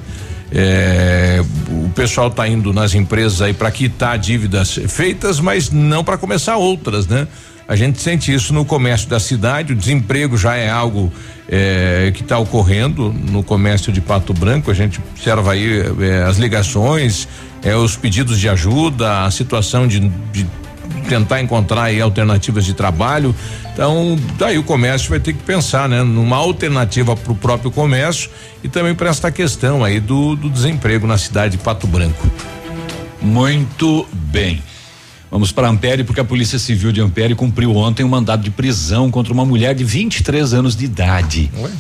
É, 0.56 1.44
o 1.68 1.90
pessoal 1.90 2.28
está 2.28 2.48
indo 2.48 2.72
nas 2.72 2.94
empresas 2.94 3.42
aí 3.42 3.54
para 3.54 3.72
quitar 3.72 4.20
dívidas 4.20 4.80
feitas, 4.88 5.40
mas 5.40 5.72
não 5.72 6.04
para 6.04 6.16
começar 6.16 6.58
outras, 6.58 7.08
né? 7.08 7.28
A 7.68 7.76
gente 7.76 8.00
sente 8.00 8.32
isso 8.32 8.54
no 8.54 8.64
comércio 8.64 9.10
da 9.10 9.20
cidade, 9.20 9.74
o 9.74 9.76
desemprego 9.76 10.38
já 10.38 10.56
é 10.56 10.70
algo 10.70 11.12
é, 11.50 12.12
que 12.14 12.22
está 12.22 12.38
ocorrendo 12.38 13.12
no 13.12 13.42
comércio 13.42 13.92
de 13.92 14.02
Pato 14.02 14.34
Branco. 14.34 14.70
A 14.70 14.74
gente 14.74 15.00
observa 15.00 15.54
aí 15.54 15.82
é, 16.02 16.24
as 16.24 16.38
ligações, 16.38 17.28
é, 17.64 17.76
os 17.76 17.96
pedidos 17.96 18.40
de 18.40 18.48
ajuda, 18.50 19.26
a 19.26 19.32
situação 19.32 19.88
de, 19.88 20.02
de 20.32 20.46
tentar 21.08 21.42
encontrar 21.42 21.84
aí 21.84 22.02
alternativas 22.02 22.66
de 22.66 22.74
trabalho. 22.74 23.36
Então, 23.74 24.18
daí 24.38 24.58
o 24.58 24.64
comércio 24.64 25.10
vai 25.10 25.20
ter 25.20 25.34
que 25.34 25.44
pensar, 25.44 25.90
né, 25.90 26.04
numa 26.04 26.38
alternativa 26.38 27.16
para 27.16 27.32
o 27.32 27.36
próprio 27.36 27.72
comércio 27.72 28.30
e 28.64 28.70
também 28.70 28.94
para 28.94 29.10
esta 29.10 29.32
questão 29.32 29.84
aí 29.84 30.00
do, 30.00 30.36
do 30.36 30.50
desemprego 30.50 31.08
na 31.08 31.18
cidade 31.18 31.58
de 31.58 31.64
Pato 31.64 31.88
Branco. 31.88 32.30
Muito 33.22 34.08
bem. 34.12 34.62
Vamos 35.32 35.52
para 35.52 35.68
Ampere, 35.68 36.04
porque 36.04 36.22
a 36.22 36.24
Polícia 36.24 36.60
Civil 36.60 36.92
de 36.92 37.02
Ampere 37.02 37.34
cumpriu 37.34 37.76
ontem 37.76 38.04
um 38.04 38.10
mandado 38.10 38.44
de 38.44 38.52
prisão 38.52 39.10
contra 39.10 39.34
uma 39.34 39.44
mulher 39.44 39.74
de 39.74 39.84
23 39.84 40.54
anos 40.54 40.76
de 40.76 40.86
idade. 40.86 41.50
Ué? 41.58 41.72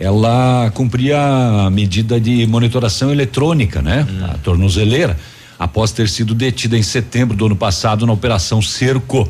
Ela 0.00 0.70
cumpria 0.74 1.18
a 1.66 1.70
medida 1.70 2.18
de 2.18 2.46
monitoração 2.46 3.12
eletrônica, 3.12 3.82
né? 3.82 4.06
Hum. 4.10 4.24
A 4.24 4.38
tornozeleira 4.38 5.16
após 5.62 5.92
ter 5.92 6.08
sido 6.08 6.34
detida 6.34 6.76
em 6.76 6.82
setembro 6.82 7.36
do 7.36 7.46
ano 7.46 7.54
passado 7.54 8.04
na 8.04 8.12
Operação 8.12 8.60
Cerco. 8.60 9.28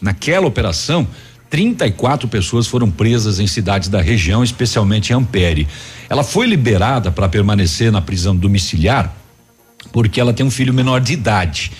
Naquela 0.00 0.46
operação, 0.46 1.06
34 1.50 2.26
pessoas 2.26 2.66
foram 2.66 2.90
presas 2.90 3.38
em 3.38 3.46
cidades 3.46 3.90
da 3.90 4.00
região, 4.00 4.42
especialmente 4.42 5.10
em 5.10 5.16
Ampere. 5.16 5.68
Ela 6.08 6.24
foi 6.24 6.46
liberada 6.46 7.12
para 7.12 7.28
permanecer 7.28 7.92
na 7.92 8.00
prisão 8.00 8.34
domiciliar 8.34 9.14
porque 9.92 10.18
ela 10.18 10.32
tem 10.32 10.46
um 10.46 10.50
filho 10.50 10.72
menor 10.72 11.02
de 11.02 11.12
idade. 11.12 11.70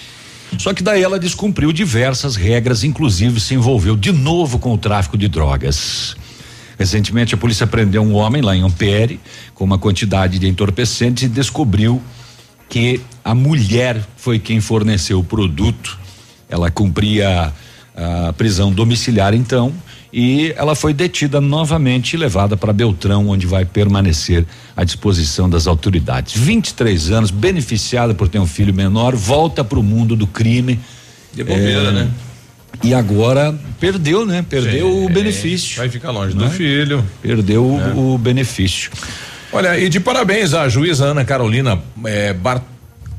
Só 0.58 0.74
que 0.74 0.82
daí 0.82 1.02
ela 1.02 1.18
descumpriu 1.18 1.72
diversas 1.72 2.36
regras, 2.36 2.84
inclusive 2.84 3.40
se 3.40 3.54
envolveu 3.54 3.96
de 3.96 4.12
novo 4.12 4.58
com 4.58 4.74
o 4.74 4.78
tráfico 4.78 5.16
de 5.16 5.28
drogas. 5.28 6.14
Recentemente 6.78 7.34
a 7.34 7.38
polícia 7.38 7.66
prendeu 7.66 8.02
um 8.02 8.14
homem 8.14 8.42
lá 8.42 8.54
em 8.54 8.62
Ampere 8.62 9.18
com 9.54 9.64
uma 9.64 9.78
quantidade 9.78 10.38
de 10.38 10.46
entorpecentes 10.46 11.22
e 11.22 11.28
descobriu 11.28 12.02
que 12.68 13.00
a 13.24 13.34
mulher 13.34 14.00
foi 14.16 14.38
quem 14.38 14.60
forneceu 14.60 15.18
o 15.18 15.24
produto. 15.24 15.98
Ela 16.48 16.70
cumpria 16.70 17.52
a 17.96 18.32
prisão 18.34 18.70
domiciliar 18.70 19.34
então 19.34 19.72
e 20.12 20.52
ela 20.56 20.76
foi 20.76 20.92
detida 20.92 21.40
novamente 21.40 22.14
e 22.14 22.16
levada 22.16 22.56
para 22.56 22.72
Beltrão, 22.72 23.28
onde 23.28 23.46
vai 23.46 23.64
permanecer 23.64 24.46
à 24.76 24.84
disposição 24.84 25.50
das 25.50 25.66
autoridades. 25.66 26.40
23 26.40 27.10
anos, 27.10 27.32
beneficiada 27.32 28.14
por 28.14 28.28
ter 28.28 28.38
um 28.38 28.46
filho 28.46 28.72
menor, 28.72 29.16
volta 29.16 29.64
para 29.64 29.78
o 29.78 29.82
mundo 29.82 30.14
do 30.14 30.26
crime. 30.26 30.78
De 31.32 31.42
bobeira, 31.42 31.88
é, 31.88 31.92
né? 31.92 32.10
E 32.82 32.94
agora 32.94 33.58
perdeu, 33.80 34.24
né? 34.24 34.44
Perdeu 34.48 34.88
Sim, 34.88 35.04
o 35.06 35.08
benefício. 35.08 35.78
Vai 35.78 35.88
ficar 35.88 36.12
longe 36.12 36.36
né? 36.36 36.44
do 36.44 36.50
filho. 36.50 37.04
Perdeu 37.20 37.80
é. 37.80 37.98
o, 37.98 38.16
benefício. 38.16 38.92
Olha, 39.52 39.78
e 39.78 39.88
de 39.88 39.98
parabéns 39.98 40.54
à 40.54 40.68
juíza 40.68 41.06
Ana 41.06 41.24
Carolina 41.24 41.80
é, 42.04 42.32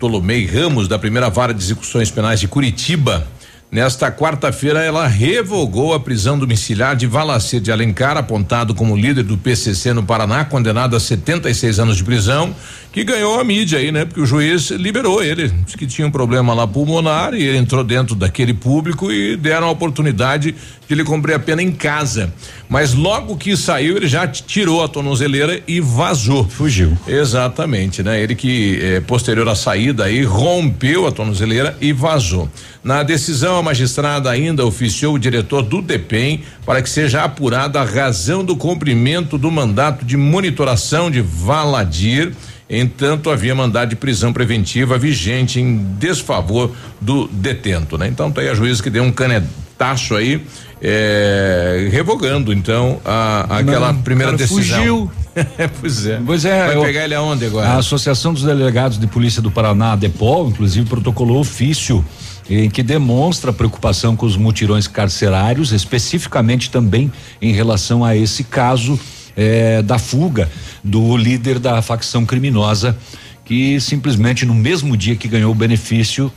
Bartolomei 0.05 0.45
Ramos, 0.45 0.87
da 0.87 0.99
primeira 0.99 1.31
vara 1.31 1.51
de 1.51 1.63
execuções 1.63 2.11
penais 2.11 2.39
de 2.39 2.47
Curitiba. 2.47 3.27
Nesta 3.71 4.11
quarta-feira, 4.11 4.83
ela 4.83 5.07
revogou 5.07 5.95
a 5.95 5.99
prisão 5.99 6.37
domiciliar 6.37 6.95
de 6.95 7.07
Valacir 7.07 7.59
de 7.59 7.71
Alencar, 7.71 8.15
apontado 8.15 8.75
como 8.75 8.95
líder 8.95 9.23
do 9.23 9.35
PCC 9.35 9.93
no 9.93 10.03
Paraná, 10.03 10.45
condenado 10.45 10.95
a 10.95 10.99
76 10.99 11.79
anos 11.79 11.97
de 11.97 12.03
prisão 12.03 12.55
que 12.95 13.03
ganhou 13.03 13.37
a 13.37 13.43
mídia 13.43 13.77
aí, 13.77 13.91
né? 13.91 14.05
Porque 14.05 14.21
o 14.21 14.25
juiz 14.25 14.71
liberou 14.71 15.21
ele, 15.21 15.49
disse 15.49 15.77
que 15.77 15.85
tinha 15.85 16.07
um 16.07 16.11
problema 16.11 16.53
lá 16.53 16.65
pulmonar 16.65 17.33
e 17.33 17.43
ele 17.43 17.57
entrou 17.57 17.83
dentro 17.83 18.15
daquele 18.15 18.53
público 18.53 19.11
e 19.11 19.35
deram 19.35 19.67
a 19.67 19.69
oportunidade 19.69 20.55
de 20.87 20.93
ele 20.93 21.03
cumprir 21.03 21.33
a 21.33 21.39
pena 21.39 21.61
em 21.61 21.73
casa. 21.73 22.33
Mas 22.69 22.93
logo 22.93 23.35
que 23.35 23.57
saiu, 23.57 23.97
ele 23.97 24.07
já 24.07 24.25
tirou 24.25 24.81
a 24.81 24.87
tornozeleira 24.87 25.61
e 25.67 25.81
vazou. 25.81 26.47
Fugiu. 26.47 26.97
Exatamente, 27.05 28.01
né? 28.01 28.21
Ele 28.21 28.33
que 28.33 28.79
eh, 28.81 29.01
posterior 29.01 29.49
à 29.49 29.55
saída 29.55 30.05
aí 30.05 30.23
rompeu 30.23 31.05
a 31.05 31.11
tornozeleira 31.11 31.75
e 31.81 31.91
vazou. 31.91 32.49
Na 32.81 33.03
decisão, 33.03 33.57
a 33.57 33.63
magistrada 33.63 34.31
ainda 34.31 34.65
oficiou 34.65 35.15
o 35.15 35.19
diretor 35.19 35.63
do 35.63 35.81
DEPEN 35.81 36.43
para 36.65 36.81
que 36.81 36.89
seja 36.89 37.25
apurada 37.25 37.81
a 37.81 37.83
razão 37.83 38.41
do 38.41 38.55
cumprimento 38.55 39.37
do 39.37 39.51
mandato 39.51 40.05
de 40.05 40.15
monitoração 40.15 41.11
de 41.11 41.19
Valadir 41.19 42.31
Entanto, 42.69 43.29
havia 43.29 43.53
mandado 43.53 43.89
de 43.89 43.95
prisão 43.95 44.33
preventiva 44.33 44.97
vigente 44.97 45.59
em 45.59 45.77
desfavor 45.99 46.71
do 46.99 47.27
detento, 47.27 47.97
né? 47.97 48.07
Então, 48.07 48.31
tá 48.31 48.41
aí 48.41 48.49
a 48.49 48.55
juíza 48.55 48.81
que 48.81 48.89
deu 48.89 49.03
um 49.03 49.11
canetaço 49.11 50.15
aí, 50.15 50.41
é, 50.81 51.87
revogando, 51.91 52.51
então, 52.51 52.99
a, 53.05 53.59
aquela 53.59 53.93
Não, 53.93 54.01
primeira 54.01 54.33
decisão. 54.33 54.79
Fugiu. 54.79 55.11
pois 55.79 56.05
é. 56.07 56.21
Pois 56.25 56.45
é. 56.45 56.65
Vai 56.65 56.75
eu, 56.75 56.81
pegar 56.81 57.03
ele 57.03 57.13
aonde 57.13 57.45
agora? 57.45 57.67
A 57.67 57.77
Associação 57.77 58.33
dos 58.33 58.43
Delegados 58.43 58.97
de 58.97 59.05
Polícia 59.05 59.41
do 59.41 59.51
Paraná, 59.51 59.93
a 59.93 59.95
DEPOL, 59.95 60.49
inclusive, 60.49 60.89
protocolou 60.89 61.39
ofício 61.39 62.03
em 62.49 62.69
que 62.69 62.81
demonstra 62.81 63.51
preocupação 63.51 64.15
com 64.15 64.25
os 64.25 64.37
mutirões 64.37 64.87
carcerários, 64.87 65.71
especificamente 65.71 66.69
também 66.69 67.11
em 67.41 67.51
relação 67.51 68.03
a 68.03 68.15
esse 68.15 68.43
caso 68.43 68.99
é, 69.35 69.81
da 69.81 69.97
fuga 69.97 70.49
do 70.83 71.15
líder 71.17 71.59
da 71.59 71.81
facção 71.81 72.25
criminosa 72.25 72.97
que 73.43 73.79
simplesmente 73.79 74.45
no 74.45 74.55
mesmo 74.55 74.97
dia 74.97 75.15
que 75.15 75.27
ganhou 75.27 75.51
o 75.51 75.55
benefício 75.55 76.31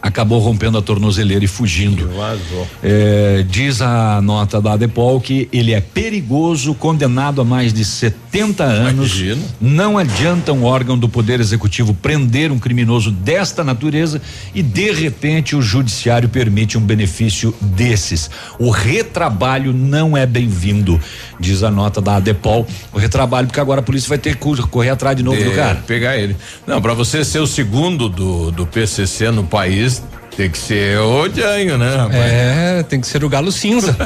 acabou 0.00 0.38
rompendo 0.38 0.78
a 0.78 0.82
tornozeleira 0.82 1.44
e 1.44 1.48
fugindo. 1.48 2.08
É, 2.82 3.44
diz 3.48 3.82
a 3.82 4.20
nota 4.22 4.60
da 4.60 4.72
Adepol 4.72 5.20
que 5.20 5.48
ele 5.52 5.72
é 5.72 5.80
perigoso, 5.80 6.74
condenado 6.74 7.40
a 7.40 7.44
mais 7.44 7.72
de 7.72 7.84
70 7.84 8.64
anos. 8.64 9.18
Imagina. 9.18 9.42
Não 9.60 9.98
adianta 9.98 10.52
um 10.52 10.64
órgão 10.64 10.98
do 10.98 11.08
Poder 11.08 11.40
Executivo 11.40 11.94
prender 11.94 12.52
um 12.52 12.58
criminoso 12.58 13.10
desta 13.10 13.64
natureza 13.64 14.20
e 14.54 14.62
de 14.62 14.92
repente 14.92 15.56
o 15.56 15.62
judiciário 15.62 16.28
permite 16.28 16.78
um 16.78 16.82
benefício 16.82 17.54
desses. 17.60 18.30
O 18.58 18.70
retrabalho 18.70 19.72
não 19.72 20.16
é 20.16 20.26
bem-vindo, 20.26 21.00
diz 21.40 21.62
a 21.62 21.70
nota 21.70 22.00
da 22.00 22.16
Adepol. 22.16 22.66
O 22.92 22.98
retrabalho 22.98 23.46
porque 23.46 23.60
agora 23.60 23.80
a 23.80 23.82
polícia 23.82 24.08
vai 24.08 24.18
ter 24.18 24.36
que 24.36 24.62
correr 24.68 24.90
atrás 24.90 25.16
de 25.16 25.22
novo 25.22 25.38
de, 25.38 25.44
do 25.44 25.52
cara. 25.52 25.82
Pegar 25.86 26.16
ele. 26.16 26.36
Não, 26.66 26.80
para 26.80 26.94
você 26.94 27.24
ser 27.24 27.40
o 27.40 27.46
segundo 27.46 28.08
do 28.08 28.48
do 28.50 28.66
PCC 28.66 29.30
no 29.30 29.44
país 29.44 29.87
just 29.88 30.17
tem 30.38 30.48
que 30.48 30.56
ser 30.58 30.96
o 31.00 31.28
Janho, 31.28 31.76
né, 31.76 31.96
rapaz? 31.96 32.14
É, 32.14 32.84
tem 32.84 33.00
que 33.00 33.08
ser 33.08 33.24
o 33.24 33.28
galo 33.28 33.50
cinza. 33.50 33.96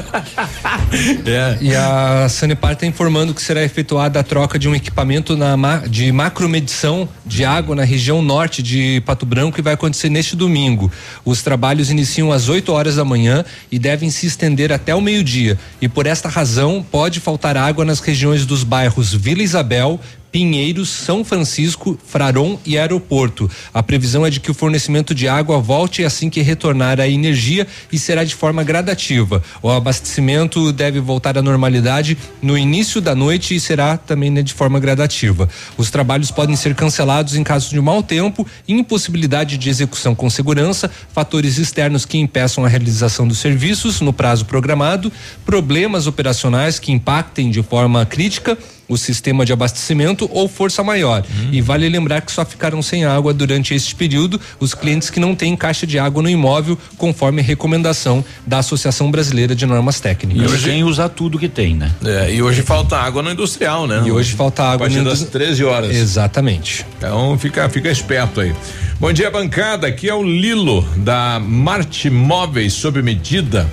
é. 1.26 1.58
E 1.60 1.76
a 1.76 2.26
Sanepar 2.26 2.72
está 2.72 2.86
informando 2.86 3.34
que 3.34 3.42
será 3.42 3.62
efetuada 3.62 4.18
a 4.18 4.22
troca 4.22 4.58
de 4.58 4.66
um 4.66 4.74
equipamento 4.74 5.36
na, 5.36 5.54
de 5.86 6.10
macromedição 6.10 7.06
de 7.26 7.44
água 7.44 7.76
na 7.76 7.84
região 7.84 8.22
norte 8.22 8.62
de 8.62 9.02
Pato 9.04 9.26
Branco 9.26 9.60
e 9.60 9.62
vai 9.62 9.74
acontecer 9.74 10.08
neste 10.08 10.34
domingo. 10.34 10.90
Os 11.22 11.42
trabalhos 11.42 11.90
iniciam 11.90 12.32
às 12.32 12.48
8 12.48 12.72
horas 12.72 12.96
da 12.96 13.04
manhã 13.04 13.44
e 13.70 13.78
devem 13.78 14.08
se 14.08 14.26
estender 14.26 14.72
até 14.72 14.94
o 14.94 15.02
meio-dia. 15.02 15.58
E 15.82 15.86
por 15.88 16.06
esta 16.06 16.30
razão, 16.30 16.82
pode 16.82 17.20
faltar 17.20 17.58
água 17.58 17.84
nas 17.84 18.00
regiões 18.00 18.46
dos 18.46 18.64
bairros 18.64 19.12
Vila 19.12 19.42
Isabel, 19.42 20.00
Pinheiros, 20.32 20.88
São 20.88 21.22
Francisco, 21.22 21.98
Fraron 22.06 22.58
e 22.64 22.78
Aeroporto. 22.78 23.48
A 23.72 23.82
previsão 23.82 24.24
é 24.24 24.30
de 24.30 24.40
que 24.40 24.50
o 24.50 24.54
fornecimento 24.54 25.14
de 25.14 25.28
água 25.28 25.60
volte 25.60 26.02
assim 26.22 26.30
que 26.30 26.40
retornar 26.40 27.00
a 27.00 27.08
energia 27.08 27.66
e 27.90 27.98
será 27.98 28.22
de 28.22 28.34
forma 28.34 28.62
gradativa. 28.62 29.42
O 29.60 29.68
abastecimento 29.68 30.72
deve 30.72 31.00
voltar 31.00 31.36
à 31.36 31.42
normalidade 31.42 32.16
no 32.40 32.56
início 32.56 33.00
da 33.00 33.14
noite 33.14 33.56
e 33.56 33.60
será 33.60 33.96
também 33.96 34.30
né, 34.30 34.42
de 34.42 34.52
forma 34.52 34.78
gradativa. 34.78 35.48
Os 35.76 35.90
trabalhos 35.90 36.30
podem 36.30 36.54
ser 36.54 36.74
cancelados 36.74 37.34
em 37.34 37.42
caso 37.42 37.70
de 37.70 37.80
mau 37.80 38.02
tempo, 38.02 38.46
impossibilidade 38.68 39.58
de 39.58 39.68
execução 39.68 40.14
com 40.14 40.30
segurança, 40.30 40.90
fatores 41.12 41.58
externos 41.58 42.04
que 42.04 42.18
impeçam 42.18 42.64
a 42.64 42.68
realização 42.68 43.26
dos 43.26 43.38
serviços 43.38 44.00
no 44.00 44.12
prazo 44.12 44.44
programado, 44.44 45.12
problemas 45.44 46.06
operacionais 46.06 46.78
que 46.78 46.92
impactem 46.92 47.50
de 47.50 47.62
forma 47.62 48.06
crítica 48.06 48.56
o 48.92 48.98
sistema 48.98 49.44
de 49.44 49.52
abastecimento 49.52 50.28
ou 50.32 50.48
força 50.48 50.82
maior. 50.84 51.24
E 51.50 51.60
vale 51.60 51.88
lembrar 51.88 52.20
que 52.20 52.30
só 52.32 52.44
ficaram 52.44 52.82
sem 52.82 53.04
água 53.04 53.32
durante 53.34 53.74
este 53.74 53.94
período 53.94 54.40
os 54.60 54.74
clientes 54.74 55.10
que 55.10 55.18
não 55.18 55.34
têm 55.34 55.56
caixa 55.56 55.86
de 55.86 55.98
água 55.98 56.22
no 56.22 56.28
imóvel, 56.28 56.78
conforme 56.96 57.42
recomendação 57.42 58.24
da 58.46 58.58
Associação 58.58 59.10
Brasileira 59.10 59.54
de 59.54 59.64
Normas 59.66 60.00
Técnicas. 60.00 60.42
E 60.42 60.46
hoje 60.54 60.64
quem 60.70 60.84
usa 60.84 61.08
tudo 61.08 61.38
que 61.38 61.48
tem, 61.48 61.74
né? 61.74 61.90
É, 62.04 62.34
e 62.34 62.42
hoje 62.42 62.62
falta 62.62 62.96
água 62.96 63.22
no 63.22 63.30
industrial, 63.30 63.86
né? 63.86 64.02
E 64.04 64.12
hoje 64.12 64.34
falta 64.34 64.62
água 64.62 64.74
a 64.74 64.78
partir 64.88 64.98
no 64.98 65.04
das 65.04 65.20
industri- 65.20 65.38
13 65.40 65.64
horas. 65.64 65.94
Exatamente. 65.96 66.86
Então 66.98 67.36
fica, 67.38 67.68
fica 67.68 67.90
esperto 67.90 68.40
aí. 68.40 68.54
Bom 69.00 69.12
dia, 69.12 69.30
bancada. 69.30 69.86
Aqui 69.86 70.08
é 70.08 70.14
o 70.14 70.22
Lilo 70.22 70.86
da 70.98 71.40
Marte 71.40 72.08
Móveis 72.08 72.72
sob 72.72 73.02
medida. 73.02 73.68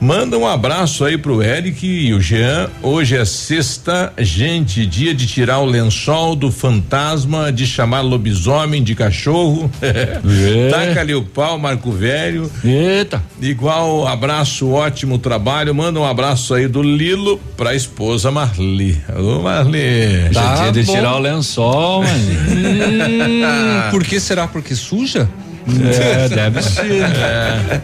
Manda 0.00 0.38
um 0.38 0.46
abraço 0.46 1.04
aí 1.04 1.18
pro 1.18 1.42
Eric 1.42 1.86
e 1.86 2.14
o 2.14 2.20
Jean. 2.20 2.70
Hoje 2.82 3.16
é 3.18 3.24
sexta, 3.26 4.10
gente, 4.16 4.86
dia 4.86 5.14
de 5.14 5.26
tirar 5.26 5.58
o 5.58 5.66
lençol 5.66 6.34
do 6.34 6.50
fantasma, 6.50 7.52
de 7.52 7.66
chamar 7.66 8.00
lobisomem 8.00 8.82
de 8.82 8.94
cachorro. 8.94 9.70
Taca 10.70 11.00
ali 11.00 11.14
o 11.14 11.22
pau, 11.22 11.58
Marco 11.58 11.92
Velho. 11.92 12.50
Eita. 12.64 13.22
Igual 13.42 14.08
abraço, 14.08 14.70
ótimo 14.70 15.18
trabalho. 15.18 15.74
Manda 15.74 16.00
um 16.00 16.04
abraço 16.06 16.54
aí 16.54 16.66
do 16.66 16.82
Lilo 16.82 17.38
pra 17.54 17.74
esposa 17.74 18.30
Marli. 18.30 18.98
Ô, 19.14 19.42
Marli. 19.42 20.30
Tá 20.32 20.40
Tá 20.40 20.62
dia 20.62 20.72
de 20.72 20.90
tirar 20.90 21.16
o 21.16 21.18
lençol, 21.18 22.02
mano. 22.02 22.20
Hum, 22.50 23.90
por 23.90 24.02
que 24.04 24.18
será? 24.18 24.46
Porque 24.46 24.74
suja? 24.74 25.28
É, 25.68 26.28
deve 26.28 26.62
ser. 26.62 27.02
É. 27.02 27.80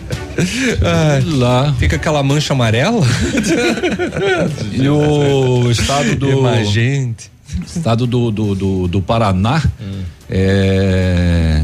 Ai, 0.82 1.22
lá. 1.24 1.74
Fica 1.78 1.96
aquela 1.96 2.22
mancha 2.22 2.52
amarela? 2.52 3.04
E 4.72 4.88
o 4.88 5.70
estado 5.70 6.14
do. 6.16 6.30
Imagente. 6.30 7.30
Estado 7.66 8.06
do, 8.06 8.30
do, 8.30 8.54
do, 8.54 8.88
do 8.88 9.02
Paraná 9.02 9.62
Hum. 9.80 10.02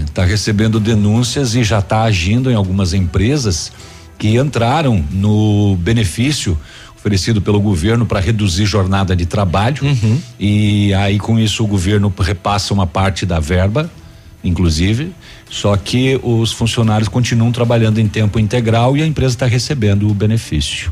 está 0.07 0.25
recebendo 0.25 0.79
denúncias 0.81 1.55
e 1.55 1.63
já 1.65 1.81
está 1.81 2.03
agindo 2.03 2.51
em 2.51 2.55
algumas 2.55 2.95
empresas 2.95 3.73
que 4.19 4.37
entraram 4.39 5.05
no 5.11 5.77
benefício 5.81 6.59
oferecido 6.97 7.43
pelo 7.43 7.61
governo 7.61 8.07
para 8.07 8.21
reduzir 8.21 8.65
jornada 8.65 9.17
de 9.17 9.27
trabalho 9.27 9.85
Uhum. 9.85 10.19
e 10.39 10.95
aí 10.95 11.19
com 11.19 11.37
isso 11.39 11.65
o 11.65 11.67
governo 11.67 12.15
repassa 12.21 12.73
uma 12.73 12.87
parte 12.87 13.27
da 13.27 13.41
verba, 13.41 13.91
inclusive, 14.45 15.13
só 15.53 15.77
que 15.77 16.19
os 16.23 16.51
funcionários 16.51 17.11
continuam 17.11 17.53
trabalhando 17.53 17.99
em 17.99 18.09
tempo 18.09 18.41
integral 18.41 18.97
e 18.97 19.03
a 19.03 19.07
empresa 19.07 19.35
está 19.35 19.45
recebendo 19.45 20.09
o 20.09 20.15
benefício. 20.15 20.91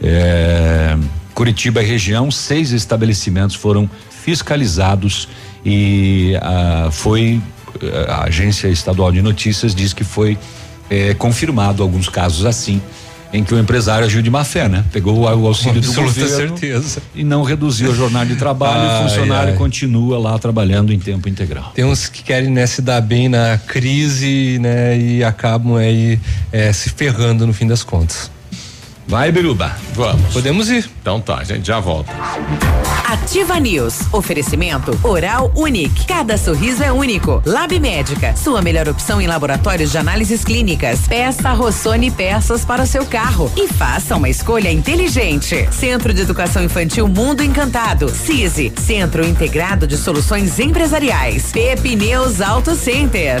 É, 0.00 0.96
Curitiba 1.34 1.80
região, 1.80 2.30
seis 2.30 2.70
estabelecimentos 2.70 3.56
foram 3.56 3.90
fiscalizados 4.08 5.28
e 5.66 6.38
ah, 6.40 6.90
foi 6.92 7.42
a 8.08 8.24
agência 8.26 8.68
estadual 8.68 9.10
de 9.10 9.20
notícias 9.20 9.74
diz 9.74 9.92
que 9.92 10.04
foi 10.04 10.38
eh, 10.88 11.14
confirmado 11.14 11.82
alguns 11.82 12.08
casos 12.08 12.46
assim 12.46 12.80
em 13.32 13.44
que 13.44 13.54
o 13.54 13.58
empresário 13.58 14.06
agiu 14.06 14.22
de 14.22 14.30
má 14.30 14.44
fé, 14.44 14.68
né? 14.68 14.84
Pegou 14.92 15.20
o 15.20 15.46
auxílio 15.46 15.80
do 15.80 15.92
governo 15.92 16.28
certeza. 16.28 17.02
e 17.14 17.22
não 17.24 17.42
reduziu 17.42 17.90
a 17.90 17.94
jornada 17.94 18.26
de 18.26 18.36
trabalho 18.36 18.84
e 18.84 18.88
Ai, 18.88 19.00
o 19.00 19.08
funcionário 19.08 19.52
ai. 19.52 19.58
continua 19.58 20.18
lá 20.18 20.38
trabalhando 20.38 20.92
em 20.92 20.98
tempo 20.98 21.28
integral. 21.28 21.72
Tem 21.74 21.84
uns 21.84 22.08
que 22.08 22.22
querem 22.22 22.50
né, 22.50 22.66
se 22.66 22.80
dar 22.80 23.00
bem 23.00 23.28
na 23.28 23.58
crise, 23.58 24.58
né? 24.60 24.98
E 24.98 25.22
acabam 25.24 25.76
aí 25.76 26.18
eh, 26.52 26.72
se 26.72 26.90
ferrando 26.90 27.46
no 27.46 27.52
fim 27.52 27.66
das 27.66 27.82
contas. 27.82 28.30
Vai, 29.08 29.32
Biruba. 29.32 29.74
Vamos. 29.94 30.34
Podemos 30.34 30.68
ir. 30.68 30.88
Então 31.00 31.18
tá, 31.18 31.38
a 31.38 31.44
gente 31.44 31.66
já 31.66 31.80
volta. 31.80 32.12
Ativa 33.06 33.58
News. 33.58 34.00
Oferecimento 34.12 35.00
Oral 35.02 35.50
Unique. 35.56 36.06
Cada 36.06 36.36
sorriso 36.36 36.84
é 36.84 36.92
único. 36.92 37.42
Lab 37.46 37.80
Médica. 37.80 38.36
Sua 38.36 38.60
melhor 38.60 38.86
opção 38.86 39.18
em 39.18 39.26
laboratórios 39.26 39.90
de 39.90 39.96
análises 39.96 40.44
clínicas. 40.44 41.08
Peça 41.08 41.50
Rossoni 41.54 42.10
peças 42.10 42.66
para 42.66 42.82
o 42.82 42.86
seu 42.86 43.06
carro. 43.06 43.50
E 43.56 43.66
faça 43.66 44.14
uma 44.14 44.28
escolha 44.28 44.70
inteligente. 44.70 45.66
Centro 45.72 46.12
de 46.12 46.20
Educação 46.20 46.62
Infantil 46.62 47.08
Mundo 47.08 47.42
Encantado. 47.42 48.10
CISI. 48.10 48.74
Centro 48.76 49.26
Integrado 49.26 49.86
de 49.86 49.96
Soluções 49.96 50.58
Empresariais. 50.58 51.50
Pepineus 51.50 52.42
Auto 52.42 52.74
Center. 52.74 53.40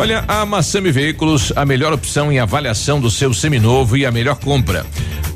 Olha, 0.00 0.24
a 0.26 0.46
Massami 0.46 0.90
Veículos, 0.90 1.52
a 1.54 1.66
melhor 1.66 1.92
opção 1.92 2.32
em 2.32 2.38
avaliação 2.38 2.98
do 2.98 3.10
seu 3.10 3.34
seminovo 3.34 3.98
e 3.98 4.06
a 4.06 4.10
melhor 4.10 4.36
compra. 4.36 4.86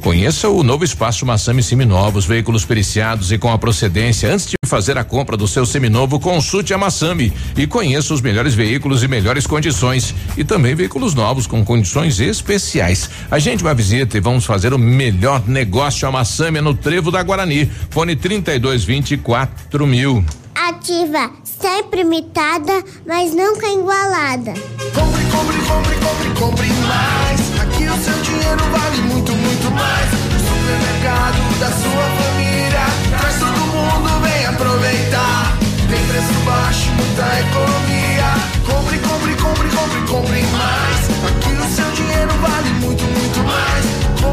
Conheça 0.00 0.48
o 0.48 0.62
novo 0.62 0.82
espaço 0.82 1.26
Massami 1.26 1.62
Seminovos, 1.62 2.24
veículos 2.24 2.64
periciados 2.64 3.30
e 3.30 3.36
com 3.36 3.52
a 3.52 3.58
procedência. 3.58 4.32
Antes 4.32 4.46
de 4.46 4.56
fazer 4.64 4.96
a 4.96 5.04
compra 5.04 5.36
do 5.36 5.46
seu 5.46 5.66
seminovo, 5.66 6.18
consulte 6.18 6.72
a 6.72 6.78
Massami 6.78 7.30
e 7.54 7.66
conheça 7.66 8.14
os 8.14 8.22
melhores 8.22 8.54
veículos 8.54 9.02
e 9.02 9.08
melhores 9.08 9.46
condições. 9.46 10.14
E 10.34 10.42
também 10.42 10.74
veículos 10.74 11.12
novos 11.12 11.46
com 11.46 11.62
condições 11.62 12.18
especiais. 12.18 13.10
A 13.30 13.38
gente 13.38 13.62
vai 13.62 13.74
visita 13.74 14.16
e 14.16 14.20
vamos 14.20 14.46
fazer 14.46 14.72
o 14.72 14.78
melhor 14.78 15.46
negócio. 15.46 16.08
A 16.08 16.10
Massami 16.10 16.62
no 16.62 16.72
Trevo 16.72 17.10
da 17.10 17.22
Guarani. 17.22 17.70
Fone 17.90 18.16
3224 18.16 19.86
mil. 19.86 20.24
Ativa, 20.66 21.30
sempre 21.44 22.00
imitada, 22.00 22.82
mas 23.06 23.34
nunca 23.34 23.66
igualada. 23.66 24.54
Compre, 24.94 25.24
compre, 25.30 25.58
compre, 25.58 25.94
compre, 25.96 26.40
compre 26.40 26.68
mais. 26.88 27.60
Aqui 27.60 27.84
o 27.86 28.02
seu 28.02 28.14
dinheiro 28.22 28.64
vale 28.72 29.02
muito, 29.02 29.30
muito 29.32 29.70
mais. 29.72 30.10
No 30.10 30.40
supermercado 30.40 31.58
da 31.60 31.66
sua 31.66 32.04
família. 32.16 32.86
Traz 33.18 33.38
todo 33.40 33.60
mundo, 33.60 34.20
vem 34.22 34.46
aproveitar. 34.46 35.54
Tem 35.90 36.06
preço 36.06 36.32
baixo, 36.46 36.90
muita 36.92 37.40
economia. 37.40 38.24
Compre, 38.64 38.98
compre, 39.00 39.34
compre, 39.36 39.68
compre, 39.68 40.00
compre 40.08 40.43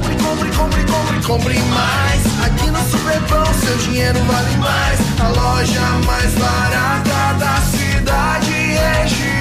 Compre, 0.02 0.16
compre, 0.16 0.50
compre, 0.52 0.84
compre, 0.86 1.28
compre 1.28 1.60
mais. 1.70 2.46
Aqui 2.46 2.72
no 2.72 2.82
Superpão, 2.90 3.46
seu 3.54 3.78
dinheiro 3.78 4.20
vale 4.24 4.58
mais. 4.58 5.00
A 5.20 5.28
loja 5.28 5.82
mais 6.08 6.34
barata 6.34 7.34
da 7.38 7.62
cidade 7.62 8.52
e 8.52 9.04
região. 9.04 9.41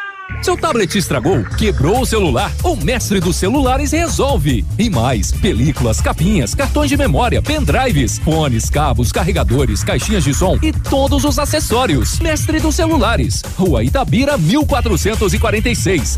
Seu 0.41 0.57
tablet 0.57 0.97
estragou, 0.97 1.43
quebrou 1.55 2.01
o 2.01 2.05
celular? 2.05 2.51
O 2.63 2.75
mestre 2.75 3.19
dos 3.19 3.35
celulares 3.35 3.91
resolve. 3.91 4.65
E 4.77 4.89
mais, 4.89 5.31
películas, 5.31 6.01
capinhas, 6.01 6.55
cartões 6.55 6.89
de 6.89 6.97
memória, 6.97 7.43
pendrives, 7.43 8.17
fones, 8.17 8.67
cabos, 8.67 9.11
carregadores, 9.11 9.83
caixinhas 9.83 10.23
de 10.23 10.33
som 10.33 10.57
e 10.63 10.71
todos 10.73 11.25
os 11.25 11.37
acessórios. 11.37 12.19
Mestre 12.19 12.59
dos 12.59 12.73
celulares, 12.73 13.43
Rua 13.55 13.83
Itabira, 13.83 14.35
1446. 14.35 16.17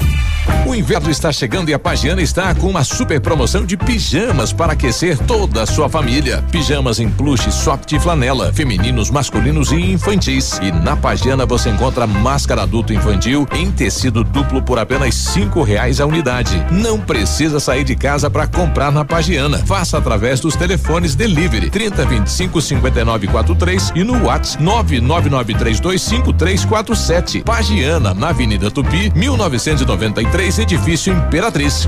O 0.65 0.73
inverno 0.73 1.11
está 1.11 1.29
chegando 1.29 1.67
e 1.67 1.73
a 1.73 1.79
Pagiana 1.79 2.21
está 2.21 2.55
com 2.55 2.67
uma 2.67 2.85
super 2.85 3.19
promoção 3.19 3.65
de 3.65 3.75
pijamas 3.75 4.53
para 4.53 4.71
aquecer 4.71 5.17
toda 5.17 5.63
a 5.63 5.65
sua 5.65 5.89
família. 5.89 6.41
Pijamas 6.49 7.01
em 7.01 7.09
plush, 7.09 7.51
soft 7.51 7.91
e 7.91 7.99
flanela, 7.99 8.53
femininos, 8.53 9.09
masculinos 9.09 9.73
e 9.73 9.75
infantis. 9.75 10.59
E 10.61 10.71
na 10.71 10.95
Pagiana 10.95 11.45
você 11.45 11.69
encontra 11.69 12.07
máscara 12.07 12.63
adulto 12.63 12.93
infantil 12.93 13.45
em 13.51 13.69
tecido 13.69 14.02
vidro 14.03 14.23
duplo 14.23 14.61
por 14.61 14.77
apenas 14.77 15.15
cinco 15.15 15.63
reais 15.63 15.99
a 15.99 16.05
unidade. 16.05 16.63
Não 16.71 16.99
precisa 16.99 17.59
sair 17.59 17.83
de 17.83 17.95
casa 17.95 18.29
para 18.29 18.45
comprar 18.45 18.91
na 18.91 19.03
Pagiana. 19.03 19.57
Faça 19.59 19.97
através 19.97 20.39
dos 20.39 20.55
telefones 20.55 21.15
delivery 21.15 21.67
30 21.69 22.05
25 22.05 22.61
59 22.61 23.27
43 23.27 23.93
e 23.95 24.03
no 24.03 24.25
WhatsApp 24.25 24.63
999325347. 24.63 27.43
Pagiana, 27.43 28.13
na 28.13 28.29
Avenida 28.29 28.69
Tupi, 28.69 29.11
1993, 29.15 30.59
edifício 30.59 31.11
Imperatriz. 31.13 31.87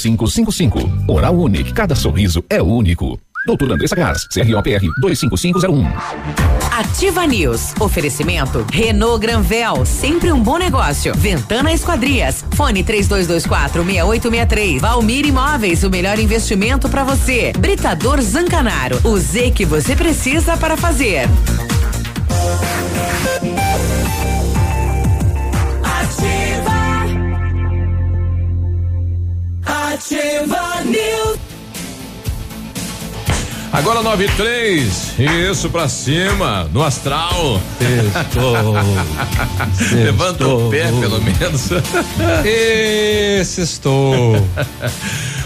6555. 0.00 1.12
Oral 1.12 1.36
Unique, 1.38 1.72
cada 1.72 1.94
sorriso 1.94 2.44
é 2.48 2.62
único. 2.62 3.18
Doutor 3.46 3.72
Andressa 3.72 3.96
Gás, 3.96 4.26
CROPR 4.26 4.86
25501. 5.00 5.86
Ativa 6.72 7.26
News. 7.26 7.74
Oferecimento 7.80 8.64
Renault 8.70 9.18
Granvel, 9.18 9.84
sempre 9.86 10.30
um 10.30 10.42
bom 10.42 10.58
negócio. 10.58 11.14
Ventana 11.14 11.72
Esquadrias. 11.72 12.44
Fone 12.54 12.84
3224 12.84 13.82
6863. 13.82 14.80
Valmir 14.80 15.26
Imóveis, 15.26 15.82
o 15.84 15.90
melhor 15.90 16.18
investimento 16.18 16.88
para 16.88 17.02
você. 17.02 17.52
Britador 17.58 18.20
Zancanaro. 18.20 19.00
O 19.04 19.18
Z 19.18 19.52
que 19.52 19.64
você 19.64 19.96
precisa 19.96 20.56
para 20.56 20.76
fazer. 20.76 21.28
Ativa 29.70 30.82
News. 30.84 31.49
Agora 33.72 34.02
9 34.02 34.24
e 34.24 34.28
3. 34.30 35.14
Isso 35.50 35.70
pra 35.70 35.88
cima, 35.88 36.68
no 36.72 36.82
astral. 36.82 37.60
Levanta 39.92 40.46
o 40.46 40.68
pé, 40.68 40.90
pelo 40.90 41.22
menos. 41.22 41.70
Esse 42.44 43.60
estou. 43.60 44.44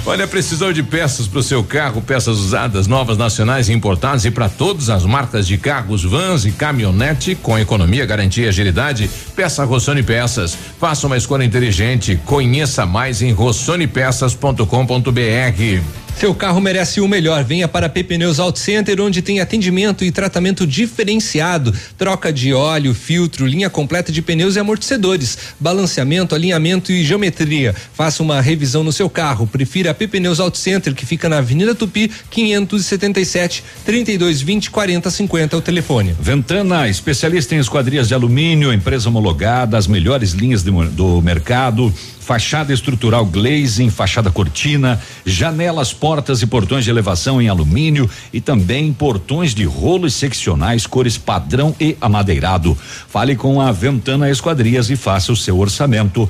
Olha, 0.06 0.26
precisou 0.26 0.72
de 0.72 0.82
peças 0.82 1.28
para 1.28 1.40
o 1.40 1.42
seu 1.42 1.62
carro, 1.62 2.00
peças 2.00 2.38
usadas, 2.38 2.86
novas, 2.86 3.18
nacionais 3.18 3.68
e 3.68 3.72
importadas 3.72 4.24
e 4.24 4.30
para 4.30 4.48
todas 4.48 4.88
as 4.88 5.04
marcas 5.04 5.46
de 5.46 5.58
carros, 5.58 6.02
vans 6.02 6.46
e 6.46 6.52
caminhonete 6.52 7.34
com 7.34 7.58
economia, 7.58 8.06
garantia 8.06 8.46
e 8.46 8.48
agilidade. 8.48 9.10
Peça 9.36 9.64
Rossoni 9.64 10.02
Peças. 10.02 10.56
Faça 10.80 11.06
uma 11.06 11.18
escolha 11.18 11.44
inteligente. 11.44 12.18
Conheça 12.24 12.86
mais 12.86 13.20
em 13.20 13.32
rossonepeças.com.br. 13.32 16.03
Seu 16.18 16.32
carro 16.34 16.60
merece 16.60 17.00
o 17.00 17.08
melhor. 17.08 17.42
Venha 17.44 17.66
para 17.66 17.88
PP 17.88 18.14
Pneus 18.14 18.38
Auto 18.38 18.58
Center, 18.58 19.00
onde 19.00 19.20
tem 19.20 19.40
atendimento 19.40 20.04
e 20.04 20.12
tratamento 20.12 20.66
diferenciado. 20.66 21.74
Troca 21.98 22.32
de 22.32 22.54
óleo, 22.54 22.94
filtro, 22.94 23.46
linha 23.46 23.68
completa 23.68 24.12
de 24.12 24.22
pneus 24.22 24.54
e 24.56 24.60
amortecedores, 24.60 25.36
balanceamento, 25.58 26.34
alinhamento 26.34 26.92
e 26.92 27.02
geometria. 27.02 27.74
Faça 27.94 28.22
uma 28.22 28.40
revisão 28.40 28.84
no 28.84 28.92
seu 28.92 29.10
carro. 29.10 29.46
Prefira 29.46 29.90
a 29.90 29.94
PP 29.94 30.18
Pneus 30.18 30.38
Auto 30.38 30.56
Center, 30.56 30.94
que 30.94 31.04
fica 31.04 31.28
na 31.28 31.38
Avenida 31.38 31.74
Tupi, 31.74 32.10
577 32.30 33.64
3220 33.84 34.70
4050 34.70 35.56
é 35.56 35.58
o 35.58 35.62
telefone. 35.62 36.14
Ventana, 36.20 36.88
especialista 36.88 37.54
em 37.54 37.58
esquadrias 37.58 38.08
de 38.08 38.14
alumínio, 38.14 38.72
empresa 38.72 39.08
homologada, 39.08 39.76
as 39.76 39.86
melhores 39.86 40.30
linhas 40.30 40.62
de 40.62 40.70
do 40.70 41.20
mercado. 41.22 41.92
Fachada 42.24 42.72
estrutural 42.72 43.26
glazing, 43.26 43.90
fachada 43.90 44.30
cortina, 44.30 44.98
janelas, 45.26 45.92
portas 45.92 46.40
e 46.40 46.46
portões 46.46 46.82
de 46.82 46.88
elevação 46.88 47.42
em 47.42 47.50
alumínio 47.50 48.08
e 48.32 48.40
também 48.40 48.90
portões 48.94 49.54
de 49.54 49.64
rolos 49.64 50.14
seccionais, 50.14 50.86
cores 50.86 51.18
padrão 51.18 51.76
e 51.78 51.98
amadeirado. 52.00 52.74
Fale 53.08 53.36
com 53.36 53.60
a 53.60 53.70
Ventana 53.70 54.30
Esquadrias 54.30 54.88
e 54.88 54.96
faça 54.96 55.32
o 55.32 55.36
seu 55.36 55.58
orçamento. 55.58 56.26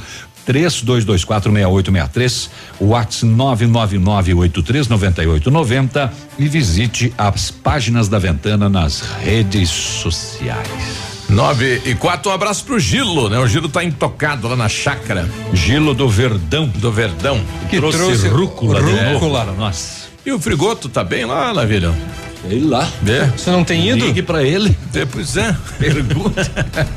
32246863, 0.49 2.49
WhatsApp 2.81 3.33
999839890 3.33 6.11
e 6.41 6.49
visite 6.49 7.15
as 7.17 7.53
páginas 7.53 8.09
da 8.09 8.19
Ventana 8.19 8.69
nas 8.69 9.01
redes 9.01 9.71
sociais. 9.71 11.14
9 11.35 11.83
e 11.85 11.95
4, 11.97 12.31
um 12.31 12.35
abraço 12.35 12.65
pro 12.65 12.79
Gilo, 12.79 13.29
né? 13.29 13.37
O 13.41 13.47
Gilo 13.49 13.69
tá 13.69 13.83
intocado 13.83 14.47
lá 14.47 14.55
na 14.55 14.69
chácara. 14.69 15.29
Gilo 15.53 15.93
do 15.93 16.09
Verdão. 16.09 16.69
Do 16.77 16.93
Verdão. 16.93 17.41
Que 17.69 17.79
trouxe 17.79 18.29
rúcula 18.29 18.81
de 18.81 18.93
novo 18.93 19.15
rúcula. 19.15 19.45
para 19.45 19.53
nós. 19.55 20.05
E 20.25 20.31
o 20.31 20.39
Frigoto 20.39 20.89
tá 20.89 21.03
bem 21.03 21.25
lá, 21.25 21.53
Navilho? 21.53 21.93
Sei 22.49 22.61
lá. 22.61 22.89
É. 23.05 23.27
Você 23.37 23.51
não 23.51 23.65
tem 23.65 23.89
ido? 23.89 24.07
Ligue 24.07 24.23
pra 24.23 24.45
ele. 24.45 24.77
É, 24.95 25.05
Pois 25.05 25.37
é. 25.37 25.57
Pergunta. 25.77 26.49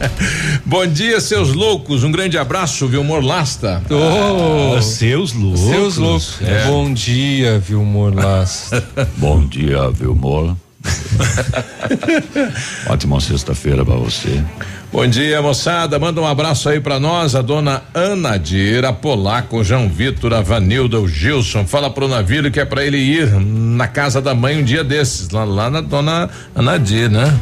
Bom 0.64 0.86
dia, 0.86 1.20
seus 1.20 1.54
loucos. 1.54 2.04
Um 2.04 2.12
grande 2.12 2.38
abraço, 2.38 2.86
Vilmor 2.88 3.22
Lasta. 3.26 3.82
Oh, 3.90 4.76
Ah, 4.78 4.82
seus 4.84 5.34
loucos. 5.34 5.62
Seus 5.62 5.98
loucos. 5.98 6.38
É. 6.44 6.66
Bom 6.66 6.94
dia, 6.94 7.58
Vilmor 7.58 8.14
Lasta. 8.14 8.86
Bom 9.18 9.44
dia, 9.48 9.90
Vilmor. 9.90 10.56
Ótima 12.88 13.20
sexta-feira 13.20 13.84
pra 13.84 13.96
você. 13.96 14.44
Bom 14.92 15.06
dia, 15.08 15.42
moçada. 15.42 16.00
Manda 16.00 16.22
um 16.22 16.28
abraço 16.28 16.70
aí 16.70 16.80
pra 16.80 17.00
nós, 17.00 17.36
a 17.36 17.42
dona 17.42 17.84
Ana 17.94 18.38
Dira 18.38 18.94
Polaco, 18.94 19.64
João 19.64 19.90
Vitor, 19.90 20.34
a 20.34 20.42
Vanilda, 20.42 21.00
o 21.00 21.08
Gilson. 21.08 21.66
Fala 21.66 21.90
pro 21.90 22.08
navio 22.08 22.50
que 22.52 22.60
é 22.60 22.66
pra 22.66 22.86
ele 22.86 22.98
ir 22.98 23.32
na 23.32 23.88
casa 23.88 24.22
da 24.22 24.34
mãe 24.34 24.60
um 24.60 24.64
dia 24.64 24.84
desses, 24.84 25.30
lá, 25.30 25.44
lá 25.44 25.70
na 25.70 25.82
dona 25.82 26.30
Ana 26.56 26.78
Dira, 26.78 27.10
né? 27.10 27.40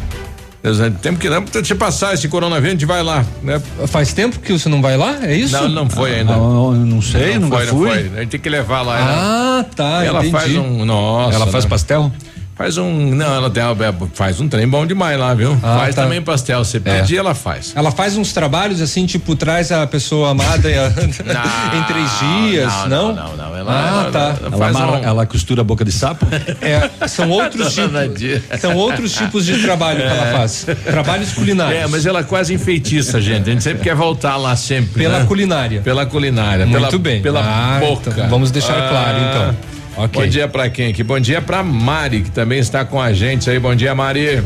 Temos 0.99 1.20
que 1.20 1.30
não 1.30 1.44
te 1.44 1.76
passar 1.76 2.16
esse 2.16 2.28
coronavírus, 2.28 2.70
a 2.70 2.72
gente 2.72 2.86
vai 2.88 3.03
lá, 3.03 3.24
né? 3.44 3.62
Faz 3.86 4.14
tempo 4.14 4.40
que 4.40 4.52
você 4.52 4.68
não 4.68 4.82
vai 4.82 4.98
lá? 4.98 5.20
É 5.22 5.36
isso? 5.36 5.53
Não, 5.53 5.70
não 5.70 5.88
foi 5.88 6.16
ainda. 6.16 6.36
Não, 6.36 6.72
não 6.72 7.02
sei, 7.03 7.38
nunca 7.38 7.57
foi, 7.57 7.68
fui. 7.68 7.90
Não 7.90 8.10
foi. 8.10 8.18
A 8.18 8.22
gente 8.22 8.30
tem 8.32 8.40
que 8.40 8.49
levar 8.49 8.82
lá. 8.82 8.98
Ah, 8.99 9.66
tá. 9.76 10.03
Ela 10.03 10.26
entendi. 10.26 10.32
faz 10.32 10.56
um. 10.56 10.84
Nossa. 10.84 11.36
Ela 11.36 11.45
faz 11.45 11.66
né? 11.66 11.70
pastel? 11.70 12.12
Faz 12.56 12.77
um. 12.77 13.14
Não, 13.14 13.36
ela 13.36 13.49
tem, 13.49 13.61
faz 14.14 14.40
um 14.40 14.48
trem 14.48 14.65
bom 14.65 14.86
demais 14.86 15.19
lá, 15.19 15.34
viu? 15.34 15.52
Ah, 15.61 15.80
faz 15.80 15.94
tá. 15.94 16.03
também 16.03 16.22
pastel. 16.22 16.64
Você 16.64 16.80
pedir, 16.80 17.18
ela 17.18 17.36
faz. 17.36 17.73
Ela 17.76 17.91
faz 17.91 18.15
uns 18.15 18.32
trabalhos 18.32 18.80
assim, 18.82 19.06
tipo, 19.06 19.36
traz 19.36 19.73
a 19.73 19.86
pessoa 19.86 20.30
amada 20.30 20.69
a- 20.69 20.88
em 21.76 21.84
três 21.84 22.10
dias, 22.19 22.72
não? 22.88 23.14
Não, 23.14 23.36
não, 23.36 23.56
Ela, 23.57 23.72
Ah, 23.73 23.88
ela- 24.03 24.11
tá. 24.11 24.36
ela 24.45 24.68
Ela, 24.69 24.91
um- 24.99 25.03
ela 25.03 25.26
costura 25.26 25.61
a 25.61 25.64
boca 25.65 25.84
de 25.84 25.91
sapo? 25.91 26.26
É, 26.61 27.07
são 27.07 27.30
outros 27.30 27.73
tipos. 27.73 28.60
São 28.61 28.76
outros 28.76 29.11
tipos 29.14 29.45
de 29.45 29.61
trabalho 29.61 29.99
que 29.99 30.07
ela 30.07 30.38
faz. 30.38 30.65
Trabalhos 30.86 31.34
culinários. 31.34 31.82
É, 31.84 31.88
mas 31.88 32.06
ela 32.06 32.23
quase 32.23 32.53
enfeitiça, 32.53 33.19
gente. 33.19 33.49
A 33.49 33.53
gente 33.53 33.64
sempre 33.64 33.84
quer 33.84 33.95
voltar 33.95 34.38
lá 34.38 34.56
sempre. 34.56 35.03
Pela 35.03 35.19
né? 35.19 35.26
culinária. 35.26 35.82
Pela 35.82 36.06
culinária. 36.06 36.65
Muito 36.65 36.88
pela, 36.88 36.99
bem. 36.99 37.22
Pela 37.22 37.41
Ah, 37.41 37.80
boca. 37.82 38.11
então 38.11 38.30
vamos 38.30 38.49
deixar 38.49 38.90
claro, 38.90 39.18
então. 39.19 39.75
Ok. 39.98 40.22
Bom 40.22 40.28
dia 40.28 40.48
pra 40.48 40.70
quem 40.70 40.88
aqui? 40.88 41.04
Bom 41.04 41.20
dia 41.20 41.42
pra 41.42 41.64
Mari, 41.64 42.22
que 42.24 42.32
também 42.32 42.60
está 42.60 42.84
com 42.84 43.02
a 43.02 43.14
gente 43.14 43.50
aí. 43.50 43.60
Bom 43.60 43.74
dia, 43.74 43.96
Mari. 43.96 44.44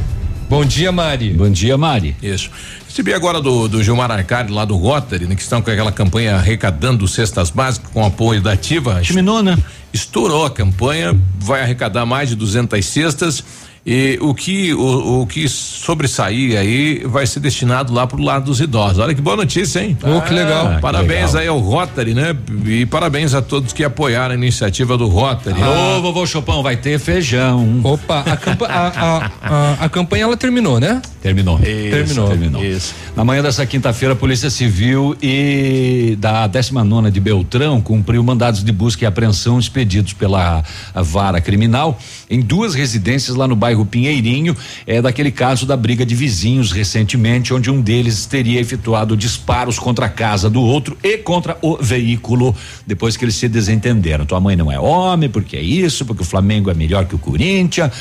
Bom 0.48 0.64
dia, 0.64 0.92
Mari. 0.92 1.34
Bom 1.34 1.50
dia, 1.50 1.78
Mari. 1.78 2.16
Isso. 2.22 2.52
Recebi 2.88 3.14
agora 3.14 3.42
do, 3.42 3.68
do 3.68 3.84
Gilmar 3.84 4.12
Arcari, 4.12 4.52
lá 4.52 4.66
do 4.66 4.76
Rotary, 4.76 5.26
né, 5.26 5.36
que 5.36 5.42
estão 5.42 5.62
com 5.62 5.70
aquela 5.70 5.92
campanha 5.92 6.36
arrecadando 6.36 7.08
cestas 7.08 7.50
básicas 7.50 7.92
com 7.92 8.04
apoio 8.06 8.42
da 8.42 8.54
Ativa. 8.54 9.02
Terminou, 9.06 9.44
né? 9.44 9.58
Estourou 9.94 10.46
a 10.46 10.50
campanha, 10.50 11.16
vai 11.40 11.62
arrecadar 11.62 12.06
mais 12.06 12.30
de 12.30 12.36
200 12.36 12.84
cestas. 12.86 13.44
E 13.91 14.20
o 14.22 14.36
que 14.36 14.72
o, 14.74 15.22
o 15.22 15.26
que 15.28 15.49
sobressair 15.49 16.57
aí 16.60 17.02
vai 17.06 17.26
ser 17.26 17.40
destinado 17.40 17.91
lá 17.91 18.06
pro 18.06 18.22
lado 18.22 18.45
dos 18.45 18.60
idosos. 18.60 18.99
Olha 18.99 19.16
que 19.16 19.22
boa 19.22 19.36
notícia, 19.36 19.80
hein? 19.84 19.98
Oh, 20.03 20.22
que 20.22 20.32
legal. 20.34 20.68
Ah, 20.76 20.80
Parabéns 20.80 21.34
legal. 21.34 21.41
aí 21.41 21.48
ao 21.48 21.57
Rotary, 21.60 22.14
né? 22.14 22.36
E 22.66 22.86
parabéns 22.86 23.34
a 23.34 23.41
todos 23.41 23.74
que 23.74 23.84
apoiaram 23.84 24.34
a 24.34 24.38
iniciativa 24.38 24.95
do 24.95 25.07
Rotary. 25.07 25.60
Ô, 25.60 26.02
vovô 26.02 26.26
Chopão, 26.28 26.61
vai 26.61 26.78
ter 26.78 26.99
feijão. 26.99 27.82
Opa, 27.84 28.20
a, 28.20 28.38
campa- 28.38 28.68
a- 28.68 28.88
a- 28.88 29.32
a- 29.41 29.86
a 29.86 29.90
campanha 29.90 30.26
ela 30.26 30.38
terminou, 30.38 30.80
né? 30.80 31.02
Terminou. 31.22 31.57
Terminou. 31.60 32.28
Terminou. 32.30 32.64
Isso. 32.64 32.94
Na 33.16 33.26
manhã 33.26 33.41
dessa 33.41 33.66
quinta-feira, 33.66 34.14
a 34.14 34.16
Polícia 34.16 34.49
Civil 34.52 35.16
e 35.22 36.16
da 36.20 36.45
19 36.48 37.10
de 37.11 37.20
Beltrão 37.20 37.82
cumpriu 37.82 38.24
mandados 38.24 38.64
de 38.64 38.72
busca 38.72 39.03
e 39.03 39.07
apreensão 39.07 39.57
expedidos 39.60 40.14
pela 40.14 40.64
vara 40.95 41.41
criminal 41.41 41.99
em 42.30 42.40
duas 42.40 42.76
residências 42.76 43.36
lá 43.36 43.48
no 43.48 43.56
bairro 43.56 43.79
bairro 43.80 43.86
Pinheirinho, 43.86 44.56
é 44.86 45.02
daquele 45.02 45.32
caso 45.32 45.66
da 45.66 45.76
briga 45.78 46.06
de 46.06 46.16
vizinhos 46.16 46.72
recentemente, 46.72 47.54
onde 47.54 47.72
um 47.72 47.82
deles 47.82 48.26
teria 48.26 48.60
efetuado 48.60 49.16
disparos 49.16 49.80
contra 49.80 50.06
a 50.06 50.10
casa 50.10 50.50
do 50.50 50.62
outro 50.62 50.98
e 51.04 51.18
contra 51.18 51.58
o 51.62 51.78
veículo, 51.78 52.56
depois 52.86 53.16
que 53.16 53.26
eles 53.26 53.36
se 53.36 53.48
desentenderam. 53.48 54.26
Tua 54.26 54.40
mãe 54.40 54.56
não 54.56 54.72
é 54.72 54.80
homem, 54.80 55.30
porque 55.30 55.56
é 55.56 55.62
isso, 55.62 56.06
porque 56.06 56.24
o 56.24 56.26
Flamengo 56.26 56.70
é 56.70 56.74
melhor 56.74 57.06
que 57.06 57.16
o 57.16 57.20
Corinthians. 57.20 57.92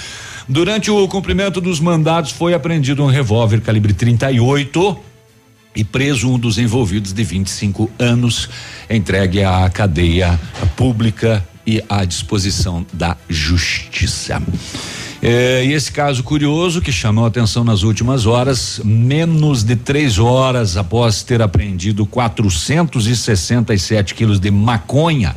Durante 0.49 0.91
o 0.91 1.07
cumprimento 1.09 1.61
dos 1.61 1.79
mandados 1.79 2.31
foi 2.31 2.55
apreendido 2.55 3.03
um 3.03 3.07
revólver 3.07 3.61
calibre 3.61 3.93
38 3.93 4.99
e 5.77 5.85
preso 5.85 6.31
um 6.31 6.39
dos 6.39 6.59
envolvidos 6.59 7.13
de 7.13 7.23
25 7.23 7.91
anos, 7.99 8.49
entregue 8.89 9.45
à 9.45 9.69
cadeia 9.69 10.41
pública 10.75 11.47
e 11.69 11.85
à 11.87 12.03
disposição 12.03 12.85
da 12.95 13.15
justiça. 13.29 14.43
É, 15.21 15.65
e 15.65 15.73
esse 15.73 15.91
caso 15.91 16.23
curioso 16.23 16.81
que 16.81 16.93
chamou 16.93 17.27
atenção 17.27 17.65
nas 17.65 17.83
últimas 17.83 18.25
horas, 18.25 18.81
menos 18.85 19.65
de 19.65 19.75
três 19.75 20.19
horas 20.19 20.77
após 20.77 21.25
ter 21.25 21.43
apreendido 21.43 22.07
467 22.07 24.15
quilos 24.15 24.39
de 24.39 24.51
maconha. 24.51 25.35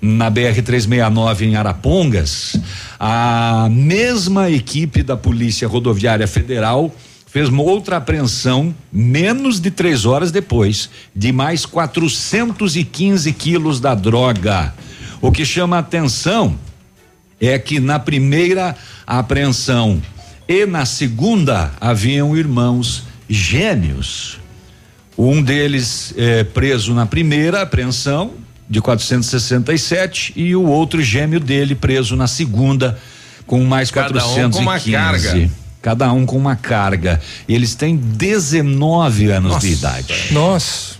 Na 0.00 0.30
BR-369 0.30 1.42
em 1.42 1.56
Arapongas, 1.56 2.56
a 2.98 3.68
mesma 3.70 4.50
equipe 4.50 5.02
da 5.02 5.16
Polícia 5.16 5.66
Rodoviária 5.66 6.26
Federal 6.26 6.94
fez 7.26 7.48
uma 7.48 7.62
outra 7.62 7.96
apreensão 7.96 8.74
menos 8.92 9.58
de 9.58 9.70
três 9.70 10.04
horas 10.04 10.30
depois 10.30 10.90
de 11.14 11.32
mais 11.32 11.64
415 11.64 13.32
quilos 13.32 13.80
da 13.80 13.94
droga. 13.94 14.74
O 15.20 15.32
que 15.32 15.44
chama 15.44 15.78
atenção 15.78 16.56
é 17.42 17.58
que 17.58 17.80
na 17.80 17.98
primeira 17.98 18.76
apreensão 19.04 20.00
e 20.48 20.64
na 20.64 20.86
segunda 20.86 21.72
haviam 21.80 22.36
irmãos 22.36 23.02
gêmeos. 23.28 24.38
Um 25.18 25.42
deles 25.42 26.14
é, 26.16 26.44
preso 26.44 26.94
na 26.94 27.04
primeira 27.04 27.62
apreensão 27.62 28.34
de 28.70 28.80
467 28.80 30.32
e 30.36 30.54
o 30.54 30.64
outro 30.64 31.02
gêmeo 31.02 31.40
dele 31.40 31.74
preso 31.74 32.16
na 32.16 32.26
segunda 32.26 32.98
com 33.46 33.62
mais 33.64 33.90
Cada 33.90 34.24
um 34.24 34.50
415. 34.50 34.56
com 34.56 34.62
uma 34.62 34.80
carga. 34.80 35.50
Cada 35.82 36.12
um 36.12 36.24
com 36.24 36.36
uma 36.36 36.56
carga. 36.56 37.20
Eles 37.48 37.74
têm 37.74 37.96
19 37.96 39.30
anos 39.30 39.58
de 39.60 39.72
idade. 39.72 40.14
Nossa. 40.30 40.94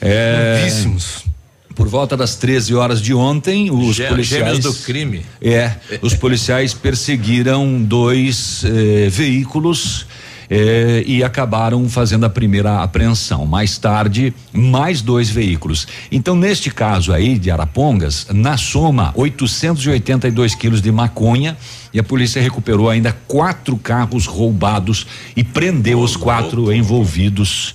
É, 0.00 0.60
Novíssimos. 0.60 1.31
Por 1.74 1.88
volta 1.88 2.16
das 2.16 2.36
13 2.36 2.74
horas 2.74 3.00
de 3.00 3.14
ontem, 3.14 3.70
os 3.70 3.96
Gê- 3.96 4.06
policiais. 4.08 4.58
do 4.60 4.72
crime. 4.74 5.22
É, 5.40 5.72
os 6.02 6.14
policiais 6.14 6.74
perseguiram 6.74 7.82
dois 7.82 8.62
eh, 8.64 9.08
veículos. 9.10 10.06
eh, 10.54 11.02
e 11.06 11.24
acabaram 11.24 11.88
fazendo 11.88 12.26
a 12.26 12.28
primeira 12.28 12.82
apreensão. 12.82 13.46
Mais 13.46 13.78
tarde, 13.78 14.34
mais 14.52 15.00
dois 15.00 15.30
veículos. 15.30 15.86
Então, 16.10 16.36
neste 16.36 16.70
caso 16.70 17.10
aí 17.10 17.38
de 17.38 17.50
Arapongas, 17.50 18.26
na 18.30 18.58
soma, 18.58 19.12
882 19.14 20.54
quilos 20.54 20.82
de 20.82 20.92
maconha 20.92 21.56
e 21.94 21.98
a 21.98 22.02
polícia 22.02 22.42
recuperou 22.42 22.90
ainda 22.90 23.16
quatro 23.26 23.78
carros 23.78 24.26
roubados 24.26 25.06
e 25.34 25.42
prendeu 25.42 26.00
os 26.00 26.16
quatro 26.16 26.70
envolvidos. 26.70 27.74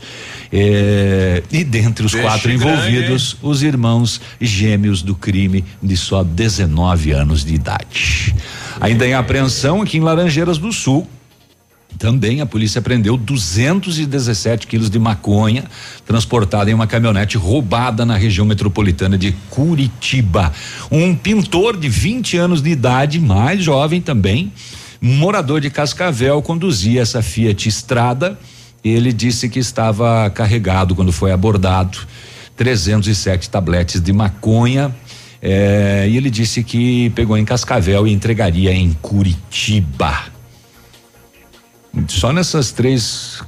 Eh, 0.51 1.43
e 1.51 1.63
dentre 1.63 2.05
os 2.05 2.15
quatro 2.15 2.47
grande, 2.49 2.63
envolvidos, 2.63 3.37
os 3.41 3.63
irmãos 3.63 4.21
gêmeos 4.39 5.01
do 5.01 5.15
crime 5.15 5.63
de 5.81 5.97
só 5.97 6.23
19 6.23 7.11
anos 7.11 7.43
de 7.43 7.53
idade. 7.53 8.35
Ainda 8.79 9.05
em 9.05 9.13
apreensão 9.13 9.81
aqui 9.81 9.97
em 9.97 10.01
Laranjeiras 10.01 10.57
do 10.57 10.71
Sul. 10.71 11.07
Também 11.97 12.41
a 12.41 12.45
polícia 12.45 12.79
prendeu 12.79 13.17
217 13.17 14.67
quilos 14.67 14.89
de 14.89 14.99
maconha 14.99 15.63
transportada 16.05 16.69
em 16.69 16.73
uma 16.73 16.85
caminhonete 16.85 17.37
roubada 17.37 18.05
na 18.05 18.15
região 18.15 18.45
metropolitana 18.45 19.17
de 19.17 19.31
Curitiba. 19.49 20.53
Um 20.91 21.15
pintor 21.15 21.75
de 21.75 21.89
20 21.89 22.37
anos 22.37 22.61
de 22.61 22.69
idade, 22.69 23.19
mais 23.19 23.63
jovem 23.63 23.99
também, 23.99 24.51
morador 25.01 25.59
de 25.59 25.71
Cascavel, 25.71 26.39
conduzia 26.41 27.01
essa 27.01 27.23
Fiat 27.23 27.67
Estrada. 27.67 28.37
Ele 28.83 29.11
disse 29.11 29.49
que 29.49 29.59
estava 29.59 30.29
carregado 30.29 30.95
quando 30.95 31.11
foi 31.11 31.31
abordado 31.31 31.97
307 32.55 33.49
tabletes 33.49 33.99
de 34.01 34.13
maconha. 34.13 34.95
eh, 35.41 36.07
e 36.09 36.17
ele 36.17 36.29
disse 36.29 36.63
que 36.63 37.09
pegou 37.11 37.37
em 37.37 37.45
Cascavel 37.45 38.07
e 38.07 38.11
entregaria 38.13 38.73
em 38.73 38.93
Curitiba. 39.01 40.13
Só 42.07 42.31
nessas 42.31 42.71
três 42.71 43.41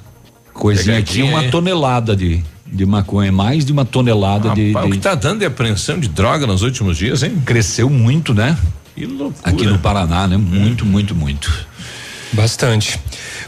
coisinhas 0.53 0.99
aqui, 0.99 1.21
uma 1.21 1.45
é. 1.45 1.49
tonelada 1.49 2.15
de, 2.15 2.43
de 2.65 2.85
maconha, 2.85 3.31
mais 3.31 3.63
de 3.63 3.71
uma 3.71 3.85
tonelada 3.85 4.49
de, 4.51 4.71
Rapaz, 4.71 4.85
o 4.87 4.89
de- 4.91 4.97
que 4.97 5.03
tá 5.03 5.15
dando 5.15 5.39
de 5.39 5.45
apreensão 5.45 5.99
de 5.99 6.07
droga 6.09 6.45
nos 6.47 6.61
últimos 6.63 6.97
dias, 6.97 7.23
hein? 7.23 7.41
Cresceu 7.45 7.89
muito, 7.89 8.33
né? 8.33 8.57
Que 8.95 9.05
loucura. 9.05 9.49
Aqui 9.49 9.65
no 9.65 9.79
Paraná, 9.79 10.27
né? 10.27 10.35
Muito, 10.37 10.85
muito, 10.85 11.15
muito. 11.15 11.67
Bastante. 12.31 12.99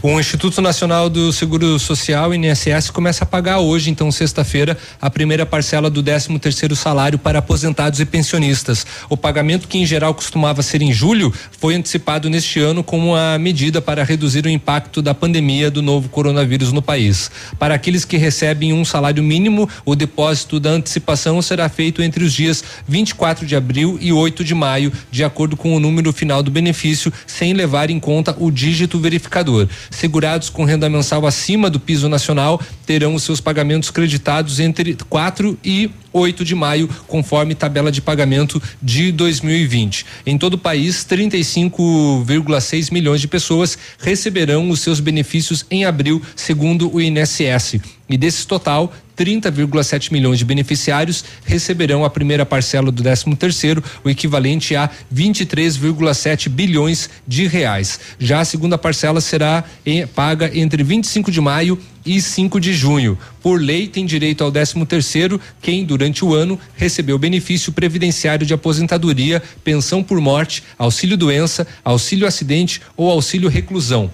O 0.02 0.20
Instituto 0.20 0.62
Nacional 0.62 1.08
do 1.08 1.32
Seguro 1.32 1.78
Social, 1.78 2.34
INSS, 2.34 2.90
começa 2.90 3.24
a 3.24 3.28
pagar 3.28 3.60
hoje, 3.60 3.92
então 3.92 4.12
sexta-feira, 4.12 4.76
a 5.00 5.10
primeira 5.12 5.46
parcela 5.46 5.92
do 5.92 6.02
13 6.02 6.40
terceiro 6.40 6.76
salário 6.76 7.20
para 7.20 7.38
aposentados 7.38 8.00
e 8.00 8.06
pensionistas. 8.06 8.84
O 9.08 9.16
pagamento, 9.16 9.68
que 9.68 9.78
em 9.78 9.86
geral 9.86 10.16
costumava 10.16 10.64
ser 10.64 10.82
em 10.82 10.92
julho, 10.92 11.32
foi 11.60 11.76
antecipado 11.76 12.30
neste 12.32 12.60
ano 12.60 12.84
como 12.84 13.10
uma 13.10 13.38
medida 13.38 13.80
para 13.80 14.04
reduzir 14.04 14.44
o 14.46 14.50
impacto 14.50 15.04
da 15.04 15.14
pandemia 15.14 15.70
do 15.70 15.84
novo 15.84 16.10
coronavírus 16.10 16.72
no 16.72 16.82
país. 16.82 17.30
Para 17.60 17.76
aqueles 17.76 18.04
que 18.04 18.18
recebem 18.18 18.74
um 18.74 18.84
salário 18.84 19.22
mínimo, 19.22 19.70
o 19.86 19.96
depósito 19.96 20.60
da 20.60 20.72
antecipação 20.72 21.40
será 21.44 21.70
feito 21.70 22.02
entre 22.02 22.24
os 22.24 22.34
dias 22.34 22.64
24 22.88 23.46
de 23.46 23.56
abril 23.56 24.00
e 24.02 24.12
8 24.12 24.44
de 24.44 24.56
maio, 24.56 24.92
de 25.12 25.24
acordo 25.24 25.56
com 25.56 25.76
o 25.76 25.80
número 25.80 26.12
final 26.12 26.42
do 26.42 26.50
benefício, 26.50 27.14
sem 27.28 27.54
levar 27.54 27.92
em 27.92 28.00
conta 28.00 28.36
o 28.40 28.50
dígito 28.72 28.98
verificador. 28.98 29.68
Segurados 29.90 30.50
com 30.50 30.64
renda 30.64 30.90
mensal 30.90 31.28
acima 31.28 31.70
do 31.70 31.80
piso 31.80 32.08
nacional 32.08 32.62
terão 32.86 33.14
os 33.14 33.24
seus 33.24 33.42
pagamentos 33.42 33.92
creditados 33.92 34.60
entre 34.60 34.96
4 35.10 35.58
e 35.64 35.92
8 36.14 36.44
de 36.44 36.56
maio, 36.56 36.90
conforme 37.08 37.56
tabela 37.56 37.92
de 37.92 38.02
pagamento 38.02 38.62
de 38.82 39.12
2020. 39.12 40.06
Em 40.26 40.38
todo 40.38 40.54
o 40.56 40.58
país, 40.58 41.06
35,6 41.06 42.92
milhões 42.92 43.22
de 43.22 43.28
pessoas 43.28 43.78
receberão 44.00 44.70
os 44.70 44.80
seus 44.80 45.00
benefícios 45.00 45.66
em 45.70 45.86
abril, 45.86 46.22
segundo 46.36 46.94
o 46.94 47.02
INSS. 47.02 47.80
E 48.12 48.18
desses 48.18 48.44
total, 48.44 48.94
30,7 49.18 50.12
milhões 50.12 50.38
de 50.38 50.44
beneficiários 50.44 51.24
receberão 51.46 52.04
a 52.04 52.10
primeira 52.10 52.46
parcela 52.46 52.92
do 52.92 53.02
13 53.02 53.36
terceiro, 53.38 53.82
o 54.04 54.10
equivalente 54.10 54.76
a 54.76 54.90
23,7 55.14 56.50
bilhões 56.50 57.10
de 57.26 57.48
reais. 57.48 58.00
Já 58.20 58.42
a 58.42 58.46
segunda 58.46 58.78
parcela 58.78 59.22
será 59.22 59.64
em- 59.86 60.06
paga 60.06 60.52
entre 60.54 60.84
25 60.84 61.32
de 61.32 61.40
maio 61.40 61.80
e 62.06 62.20
5 62.22 62.60
de 62.60 62.74
junho. 62.74 63.18
Por 63.42 63.62
lei, 63.62 63.88
tem 63.88 64.06
direito 64.06 64.44
ao 64.44 64.52
13 64.52 64.86
terceiro 64.86 65.40
quem, 65.62 65.86
durante 65.86 66.26
o 66.26 66.34
ano, 66.34 66.60
recebeu 66.76 67.18
benefício 67.18 67.72
previdenciário 67.72 68.46
de 68.46 68.54
aposentadoria, 68.54 69.42
pensão 69.64 70.04
por 70.04 70.20
morte, 70.20 70.64
auxílio 70.78 71.16
doença, 71.16 71.66
auxílio 71.86 72.28
acidente 72.28 72.82
ou 72.98 73.10
auxílio 73.10 73.50
reclusão. 73.50 74.12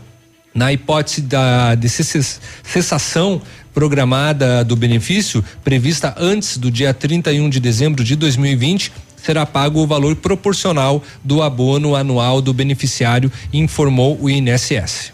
Na 0.58 0.74
hipótese 0.74 1.22
da 1.22 1.76
de 1.76 1.88
cess- 1.88 2.42
cessação 2.64 3.40
programada 3.76 4.64
do 4.66 4.76
benefício, 4.76 5.46
prevista 5.64 6.16
antes 6.18 6.58
do 6.58 6.72
dia 6.72 6.96
31 6.96 7.48
de 7.48 7.60
dezembro 7.60 8.04
de 8.04 8.16
2020, 8.16 8.92
será 9.18 9.46
pago 9.46 9.80
o 9.82 9.86
valor 9.86 10.16
proporcional 10.16 11.04
do 11.24 11.44
abono 11.44 11.96
anual 11.96 12.42
do 12.42 12.56
beneficiário, 12.56 13.32
informou 13.54 14.18
o 14.20 14.28
INSS. 14.28 15.14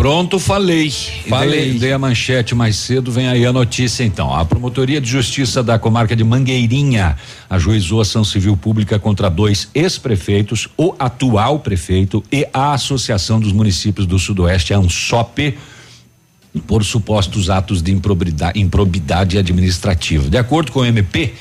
Pronto, 0.00 0.38
falei. 0.38 0.90
Falei. 1.28 1.72
Dei, 1.72 1.78
dei 1.78 1.92
a 1.92 1.98
manchete 1.98 2.54
mais 2.54 2.76
cedo, 2.76 3.12
vem 3.12 3.28
aí 3.28 3.44
a 3.44 3.52
notícia 3.52 4.02
então. 4.02 4.34
A 4.34 4.46
Promotoria 4.46 4.98
de 4.98 5.06
Justiça 5.06 5.62
da 5.62 5.78
Comarca 5.78 6.16
de 6.16 6.24
Mangueirinha 6.24 7.18
ajuizou 7.50 8.00
ação 8.00 8.24
civil 8.24 8.56
pública 8.56 8.98
contra 8.98 9.28
dois 9.28 9.68
ex-prefeitos, 9.74 10.70
o 10.74 10.94
atual 10.98 11.58
prefeito 11.58 12.24
e 12.32 12.48
a 12.50 12.72
Associação 12.72 13.38
dos 13.38 13.52
Municípios 13.52 14.06
do 14.06 14.18
Sudoeste, 14.18 14.72
a 14.72 14.78
ANSOP, 14.78 15.58
por 16.66 16.82
supostos 16.82 17.50
atos 17.50 17.82
de 17.82 17.92
improbidade, 17.92 18.58
improbidade 18.58 19.36
administrativa. 19.36 20.30
De 20.30 20.38
acordo 20.38 20.72
com 20.72 20.80
o 20.80 20.84
MP, 20.86 21.34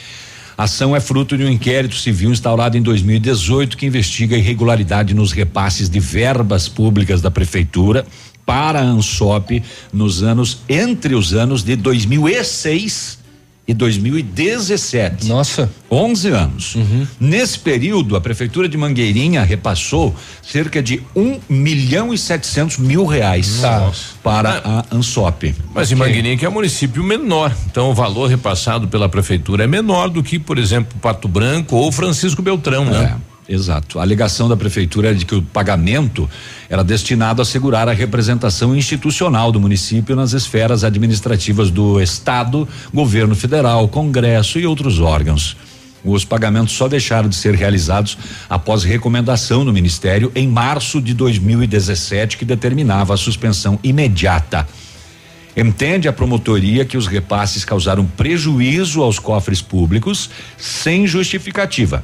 a 0.57 0.63
ação 0.63 0.93
é 0.93 0.99
fruto 0.99 1.37
de 1.37 1.45
um 1.45 1.49
inquérito 1.49 1.95
civil 1.95 2.29
instaurado 2.29 2.77
em 2.77 2.81
2018 2.81 3.77
que 3.77 3.85
investiga 3.85 4.35
irregularidade 4.35 5.13
nos 5.13 5.31
repasses 5.31 5.89
de 5.89 6.01
verbas 6.01 6.67
públicas 6.67 7.21
da 7.21 7.31
prefeitura 7.31 8.05
para 8.49 8.79
a 8.79 8.83
ANSOP 8.83 9.61
nos 9.93 10.23
anos 10.23 10.61
entre 10.67 11.13
os 11.13 11.35
anos 11.35 11.61
de 11.61 11.75
2006 11.75 13.19
e 13.67 13.75
2017. 13.75 15.27
Nossa. 15.27 15.69
11 15.91 16.27
anos. 16.29 16.75
Nesse 17.19 17.59
período, 17.59 18.15
a 18.15 18.21
prefeitura 18.21 18.67
de 18.67 18.75
Mangueirinha 18.75 19.43
repassou 19.43 20.15
cerca 20.41 20.81
de 20.81 21.03
um 21.15 21.39
milhão 21.47 22.11
e 22.11 22.17
setecentos 22.17 22.79
mil 22.79 23.05
reais 23.05 23.61
para 24.23 24.63
a 24.65 24.95
Ansop. 24.95 25.53
Mas 25.71 25.91
em 25.91 25.95
Mangueirinha 25.95 26.35
que 26.35 26.43
é 26.43 26.49
um 26.49 26.53
município 26.53 27.03
menor, 27.03 27.55
então 27.69 27.91
o 27.91 27.93
valor 27.93 28.31
repassado 28.31 28.87
pela 28.87 29.07
prefeitura 29.07 29.65
é 29.65 29.67
menor 29.67 30.09
do 30.09 30.23
que, 30.23 30.39
por 30.39 30.57
exemplo, 30.57 30.97
Pato 30.99 31.27
Branco 31.27 31.75
ou 31.75 31.91
Francisco 31.91 32.41
Beltrão, 32.41 32.85
né? 32.85 33.15
Exato. 33.49 33.97
A 33.97 34.03
alegação 34.03 34.47
da 34.47 34.55
prefeitura 34.55 35.09
é 35.09 35.13
de 35.15 35.25
que 35.25 35.33
o 35.33 35.41
pagamento 35.41 36.29
era 36.69 36.83
destinado 36.83 37.41
a 37.41 37.43
assegurar 37.43 37.89
a 37.89 37.93
representação 37.93 38.75
institucional 38.75 39.51
do 39.51 39.59
município 39.59 40.15
nas 40.15 40.33
esferas 40.33 40.83
administrativas 40.83 41.71
do 41.71 41.99
estado, 41.99 42.69
governo 42.93 43.35
federal, 43.35 43.87
congresso 43.87 44.59
e 44.59 44.67
outros 44.67 44.99
órgãos. 44.99 45.57
Os 46.05 46.23
pagamentos 46.23 46.75
só 46.75 46.87
deixaram 46.87 47.27
de 47.27 47.35
ser 47.35 47.55
realizados 47.55 48.19
após 48.47 48.83
recomendação 48.83 49.65
do 49.65 49.73
Ministério 49.73 50.31
em 50.35 50.47
março 50.47 51.01
de 51.01 51.15
2017, 51.15 52.37
que 52.37 52.45
determinava 52.45 53.15
a 53.15 53.17
suspensão 53.17 53.79
imediata. 53.83 54.67
Entende 55.57 56.07
a 56.07 56.13
promotoria 56.13 56.85
que 56.85 56.95
os 56.95 57.07
repasses 57.07 57.65
causaram 57.65 58.05
prejuízo 58.05 59.01
aos 59.01 59.17
cofres 59.17 59.59
públicos 59.59 60.29
sem 60.55 61.07
justificativa 61.07 62.03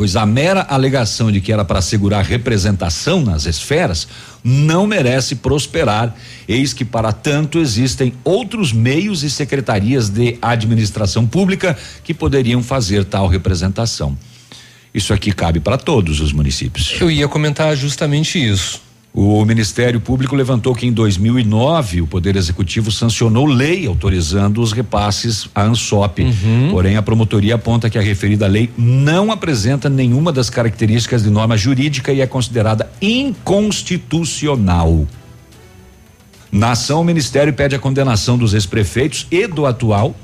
pois 0.00 0.16
a 0.16 0.24
mera 0.24 0.62
alegação 0.70 1.30
de 1.30 1.42
que 1.42 1.52
era 1.52 1.62
para 1.62 1.78
assegurar 1.78 2.24
representação 2.24 3.20
nas 3.20 3.44
esferas 3.44 4.08
não 4.42 4.86
merece 4.86 5.36
prosperar, 5.36 6.16
eis 6.48 6.72
que 6.72 6.86
para 6.86 7.12
tanto 7.12 7.58
existem 7.58 8.14
outros 8.24 8.72
meios 8.72 9.22
e 9.22 9.28
secretarias 9.28 10.08
de 10.08 10.38
administração 10.40 11.26
pública 11.26 11.76
que 12.02 12.14
poderiam 12.14 12.62
fazer 12.62 13.04
tal 13.04 13.28
representação. 13.28 14.16
Isso 14.94 15.12
aqui 15.12 15.32
cabe 15.32 15.60
para 15.60 15.76
todos 15.76 16.18
os 16.20 16.32
municípios. 16.32 16.98
Eu 16.98 17.10
ia 17.10 17.28
comentar 17.28 17.76
justamente 17.76 18.42
isso. 18.42 18.80
O 19.12 19.44
Ministério 19.44 20.00
Público 20.00 20.36
levantou 20.36 20.72
que 20.72 20.86
em 20.86 20.92
2009 20.92 22.02
o 22.02 22.06
Poder 22.06 22.36
Executivo 22.36 22.92
sancionou 22.92 23.44
lei 23.44 23.84
autorizando 23.86 24.62
os 24.62 24.72
repasses 24.72 25.48
à 25.52 25.62
ANSOP. 25.62 26.22
Porém, 26.70 26.96
a 26.96 27.02
promotoria 27.02 27.56
aponta 27.56 27.90
que 27.90 27.98
a 27.98 28.00
referida 28.00 28.46
lei 28.46 28.70
não 28.78 29.32
apresenta 29.32 29.88
nenhuma 29.88 30.32
das 30.32 30.48
características 30.48 31.24
de 31.24 31.30
norma 31.30 31.56
jurídica 31.56 32.12
e 32.12 32.20
é 32.20 32.26
considerada 32.26 32.88
inconstitucional. 33.02 35.04
Na 36.52 36.72
ação, 36.72 37.00
o 37.00 37.04
Ministério 37.04 37.52
pede 37.52 37.74
a 37.74 37.80
condenação 37.80 38.38
dos 38.38 38.54
ex-prefeitos 38.54 39.26
e 39.30 39.46
do 39.46 39.66
atual 39.66 40.14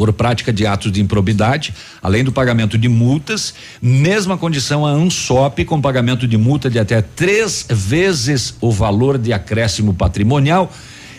por 0.00 0.14
prática 0.14 0.50
de 0.50 0.66
atos 0.66 0.90
de 0.90 0.98
improbidade, 0.98 1.74
além 2.02 2.24
do 2.24 2.32
pagamento 2.32 2.78
de 2.78 2.88
multas, 2.88 3.52
mesma 3.82 4.38
condição 4.38 4.86
a 4.86 4.90
ANSOP 4.90 5.62
com 5.66 5.78
pagamento 5.78 6.26
de 6.26 6.38
multa 6.38 6.70
de 6.70 6.78
até 6.78 7.02
três 7.02 7.66
vezes 7.68 8.54
o 8.62 8.72
valor 8.72 9.18
de 9.18 9.30
acréscimo 9.30 9.92
patrimonial 9.92 10.72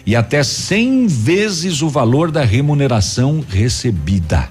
e 0.03 0.15
até 0.15 0.41
cem 0.41 1.05
vezes 1.05 1.83
o 1.83 1.89
valor 1.89 2.31
da 2.31 2.43
remuneração 2.43 3.45
recebida. 3.47 4.49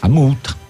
A 0.00 0.08
multa. 0.08 0.65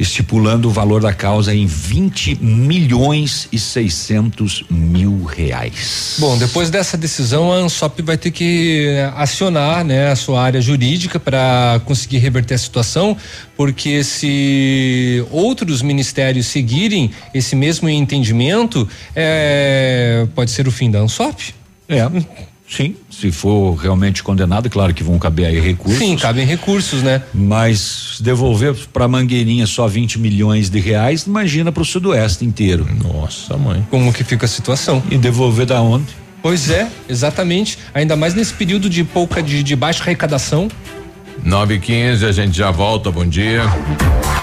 Estipulando 0.00 0.68
o 0.68 0.72
valor 0.72 1.02
da 1.02 1.12
causa 1.12 1.54
em 1.54 1.66
20 1.66 2.42
milhões 2.42 3.46
e 3.52 3.58
600 3.58 4.64
mil 4.70 5.24
reais. 5.24 6.16
Bom, 6.18 6.38
depois 6.38 6.70
dessa 6.70 6.96
decisão, 6.96 7.52
a 7.52 7.56
ANSOP 7.56 8.00
vai 8.00 8.16
ter 8.16 8.30
que 8.30 8.96
acionar 9.14 9.84
né, 9.84 10.10
a 10.10 10.16
sua 10.16 10.42
área 10.42 10.60
jurídica 10.60 11.20
para 11.20 11.82
conseguir 11.84 12.16
reverter 12.16 12.54
a 12.54 12.58
situação, 12.58 13.14
porque 13.54 14.02
se 14.02 15.22
outros 15.30 15.82
ministérios 15.82 16.46
seguirem 16.46 17.10
esse 17.34 17.54
mesmo 17.54 17.86
entendimento, 17.88 18.88
é, 19.14 20.26
pode 20.34 20.50
ser 20.50 20.66
o 20.66 20.72
fim 20.72 20.90
da 20.90 21.00
ANSOP. 21.00 21.54
É, 21.86 22.08
sim. 22.70 22.94
Se 23.10 23.30
for 23.30 23.74
realmente 23.74 24.22
condenado, 24.22 24.70
claro 24.70 24.94
que 24.94 25.02
vão 25.02 25.18
caber 25.18 25.46
aí 25.46 25.60
recursos. 25.60 25.98
Sim, 25.98 26.16
cabem 26.16 26.46
recursos, 26.46 27.02
né? 27.02 27.22
Mas 27.34 28.18
devolver 28.20 28.74
para 28.92 29.08
Mangueirinha 29.08 29.66
só 29.66 29.86
20 29.86 30.18
milhões 30.18 30.70
de 30.70 30.80
reais, 30.80 31.24
imagina 31.24 31.72
para 31.72 31.82
o 31.82 31.84
Sudoeste 31.84 32.44
inteiro. 32.44 32.86
Nossa, 33.02 33.56
mãe. 33.56 33.86
Como 33.90 34.12
que 34.12 34.24
fica 34.24 34.46
a 34.46 34.48
situação? 34.48 35.02
E 35.10 35.18
devolver 35.18 35.66
da 35.66 35.80
onde? 35.82 36.06
Pois 36.42 36.70
é, 36.70 36.88
exatamente. 37.08 37.78
Ainda 37.92 38.16
mais 38.16 38.34
nesse 38.34 38.54
período 38.54 38.88
de 38.88 39.04
pouca, 39.04 39.42
de, 39.42 39.62
de 39.62 39.76
baixa 39.76 40.02
arrecadação. 40.02 40.68
9 41.44 41.74
e 41.74 41.80
15 41.80 42.26
a 42.26 42.32
gente 42.32 42.56
já 42.56 42.70
volta. 42.70 43.10
Bom 43.10 43.26
dia. 43.26 43.62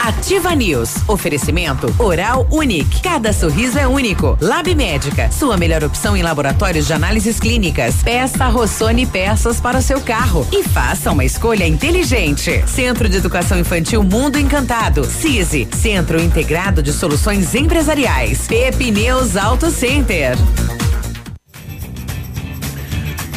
Ativa 0.08 0.56
News. 0.56 1.04
Oferecimento 1.06 1.94
Oral 2.00 2.48
Unique. 2.50 3.02
Cada 3.02 3.34
sorriso 3.34 3.78
é 3.78 3.86
único. 3.86 4.38
Lab 4.40 4.74
Médica. 4.74 5.30
Sua 5.30 5.58
melhor 5.58 5.84
opção 5.84 6.16
em 6.16 6.24
laboratórios 6.24 6.88
de 6.88 6.94
análises 6.94 7.42
clínicas. 7.42 7.96
Peça 8.04 8.48
Rossoni 8.48 9.06
peças 9.06 9.60
para 9.60 9.80
o 9.80 9.82
seu 9.82 10.00
carro 10.00 10.48
e 10.50 10.64
faça 10.64 11.12
uma 11.12 11.26
escolha 11.26 11.68
inteligente. 11.68 12.64
Centro 12.68 13.10
de 13.10 13.18
Educação 13.18 13.60
Infantil 13.60 14.02
Mundo 14.02 14.40
Encantado. 14.40 15.04
CISI. 15.04 15.68
Centro 15.74 16.22
Integrado 16.22 16.82
de 16.82 16.94
Soluções 16.94 17.54
Empresariais. 17.54 18.48
Pepineus 18.48 19.36
Auto 19.36 19.70
Center. 19.70 20.38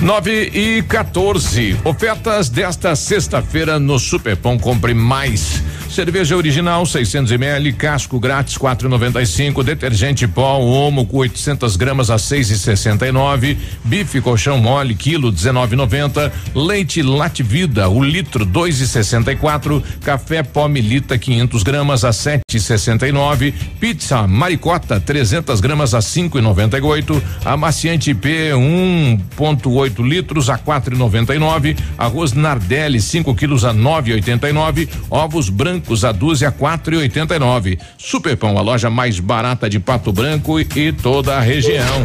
9 0.01 0.51
e 0.55 0.83
14. 0.85 1.77
Ofertas 1.85 2.49
desta 2.49 2.95
sexta-feira 2.95 3.81
no 3.81 3.99
Superpão 3.99 4.57
Compre 4.57 4.95
Mais. 4.95 5.61
Cerveja 5.91 6.37
original 6.37 6.87
600 6.87 7.33
ml, 7.33 7.73
casco 7.73 8.21
grátis 8.21 8.57
4,95. 8.57 9.65
Detergente 9.65 10.29
pó 10.29 10.59
Omo 10.59 11.05
com 11.05 11.17
800 11.17 11.75
gramas 11.75 12.11
a 12.11 12.15
6,69. 12.15 13.57
Bife 13.83 14.21
colchão 14.21 14.57
mole 14.57 14.95
quilo 14.95 15.33
19,90. 15.33 16.31
Leite 16.55 17.03
Lativida 17.03 17.89
o 17.89 18.05
litro 18.05 18.47
2,64. 18.47 19.83
Café 20.05 20.45
pó 20.45 20.69
Milita 20.69 21.19
500 21.19 21.63
gramas 21.65 22.05
a 22.05 22.11
7,69. 22.11 23.53
Pizza 23.81 24.29
Maricota 24.29 25.01
300 25.01 25.61
gramas 25.61 25.93
a 25.93 25.99
5,98. 25.99 27.21
Amaciante 27.45 28.15
P 28.15 28.53
1,8 28.53 30.09
litros 30.09 30.49
a 30.49 30.57
4,99. 30.57 31.77
Arroz 31.99 32.33
Nardelli 32.33 33.01
5 33.01 33.35
quilos 33.35 33.65
a 33.65 33.75
9,89. 33.75 34.89
Ovos 35.11 35.49
brancos 35.49 35.80
a 36.05 36.13
dúzia 36.13 36.49
a 36.49 36.53
4,89. 36.53 37.79
Superpão, 37.99 38.57
a 38.59 38.63
loja 38.63 38.91
mais 38.91 39.19
barata 39.19 39.69
de 39.69 39.81
Pato 39.81 40.13
Branco 40.13 40.61
e 40.61 40.93
toda 40.93 41.37
a 41.37 41.41
região. 41.41 42.05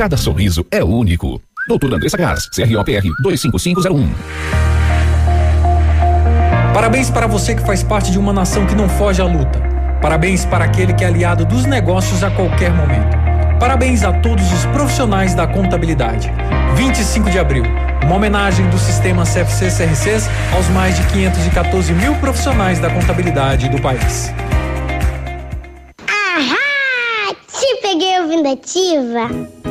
Cada 0.01 0.17
sorriso 0.17 0.65
é 0.71 0.83
único. 0.83 1.39
Doutor 1.67 1.93
Andressa 1.93 2.17
Gás, 2.17 2.49
CROPR 2.49 3.03
25501. 3.21 4.09
Parabéns 6.73 7.11
para 7.11 7.27
você 7.27 7.53
que 7.53 7.61
faz 7.61 7.83
parte 7.83 8.09
de 8.11 8.17
uma 8.17 8.33
nação 8.33 8.65
que 8.65 8.73
não 8.73 8.89
foge 8.89 9.21
à 9.21 9.25
luta. 9.25 9.61
Parabéns 10.01 10.43
para 10.43 10.65
aquele 10.65 10.91
que 10.95 11.03
é 11.03 11.07
aliado 11.07 11.45
dos 11.45 11.67
negócios 11.67 12.23
a 12.23 12.31
qualquer 12.31 12.73
momento. 12.73 13.15
Parabéns 13.59 14.03
a 14.03 14.11
todos 14.11 14.51
os 14.51 14.65
profissionais 14.65 15.35
da 15.35 15.45
contabilidade. 15.45 16.31
25 16.75 17.29
de 17.29 17.37
abril, 17.37 17.63
uma 18.03 18.15
homenagem 18.15 18.67
do 18.71 18.79
sistema 18.79 19.21
CFC 19.23 19.67
CRCs 19.69 20.27
aos 20.51 20.67
mais 20.69 20.95
de 20.95 21.05
514 21.13 21.93
mil 21.93 22.15
profissionais 22.15 22.79
da 22.79 22.89
contabilidade 22.89 23.69
do 23.69 23.79
país. 23.79 24.33
Ahá! 26.07 27.35
Te 27.53 27.81
peguei 27.83 28.19
ouvindo 28.19 28.49
ativa. 28.51 29.70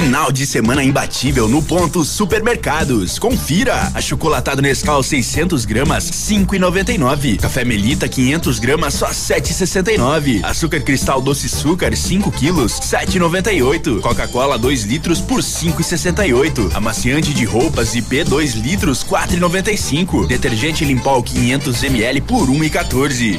Final 0.00 0.32
de 0.32 0.46
semana 0.46 0.82
imbatível 0.82 1.46
no 1.46 1.60
ponto 1.60 2.02
Supermercados. 2.06 3.18
Confira. 3.18 3.92
Achocolatado 3.94 4.62
Nescau 4.62 5.02
600 5.02 5.66
gramas 5.66 6.10
5,99. 6.10 7.38
Café 7.38 7.66
Melita 7.66 8.08
500 8.08 8.58
gramas 8.60 8.94
só 8.94 9.10
7,69. 9.10 10.42
Açúcar 10.42 10.80
Cristal 10.80 11.20
Doce 11.20 11.48
Açúcar 11.48 11.94
5 11.94 12.32
quilos 12.32 12.80
7,98. 12.80 14.00
Coca-Cola 14.00 14.56
2 14.56 14.86
litros 14.86 15.20
por 15.20 15.42
5,68. 15.42 16.74
Amaciante 16.74 17.34
de 17.34 17.44
roupas 17.44 17.94
IP 17.94 18.24
2 18.24 18.54
litros 18.54 19.06
4,95. 19.06 20.26
Detergente 20.26 20.82
Limpol 20.86 21.22
500 21.22 21.84
ml 21.84 22.22
por 22.22 22.48
1,14. 22.48 23.38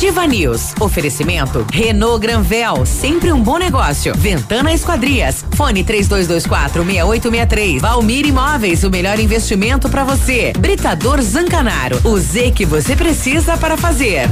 News. 0.00 0.72
Oferecimento 0.80 1.66
Renault 1.70 2.20
Granvel, 2.20 2.86
sempre 2.86 3.30
um 3.32 3.42
bom 3.42 3.58
negócio. 3.58 4.14
Ventana 4.16 4.72
Esquadrias. 4.72 5.44
Fone 5.54 5.84
3224 5.84 6.82
6863. 6.82 7.82
Valmir 7.82 8.24
Imóveis, 8.24 8.82
o 8.82 8.88
melhor 8.88 9.20
investimento 9.20 9.90
para 9.90 10.02
você. 10.02 10.54
Britador 10.58 11.20
Zancanaro. 11.20 12.00
O 12.02 12.18
Z 12.18 12.50
que 12.52 12.64
você 12.64 12.96
precisa 12.96 13.58
para 13.58 13.76
fazer. 13.76 14.22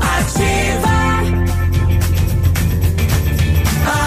Ativa. 0.00 0.88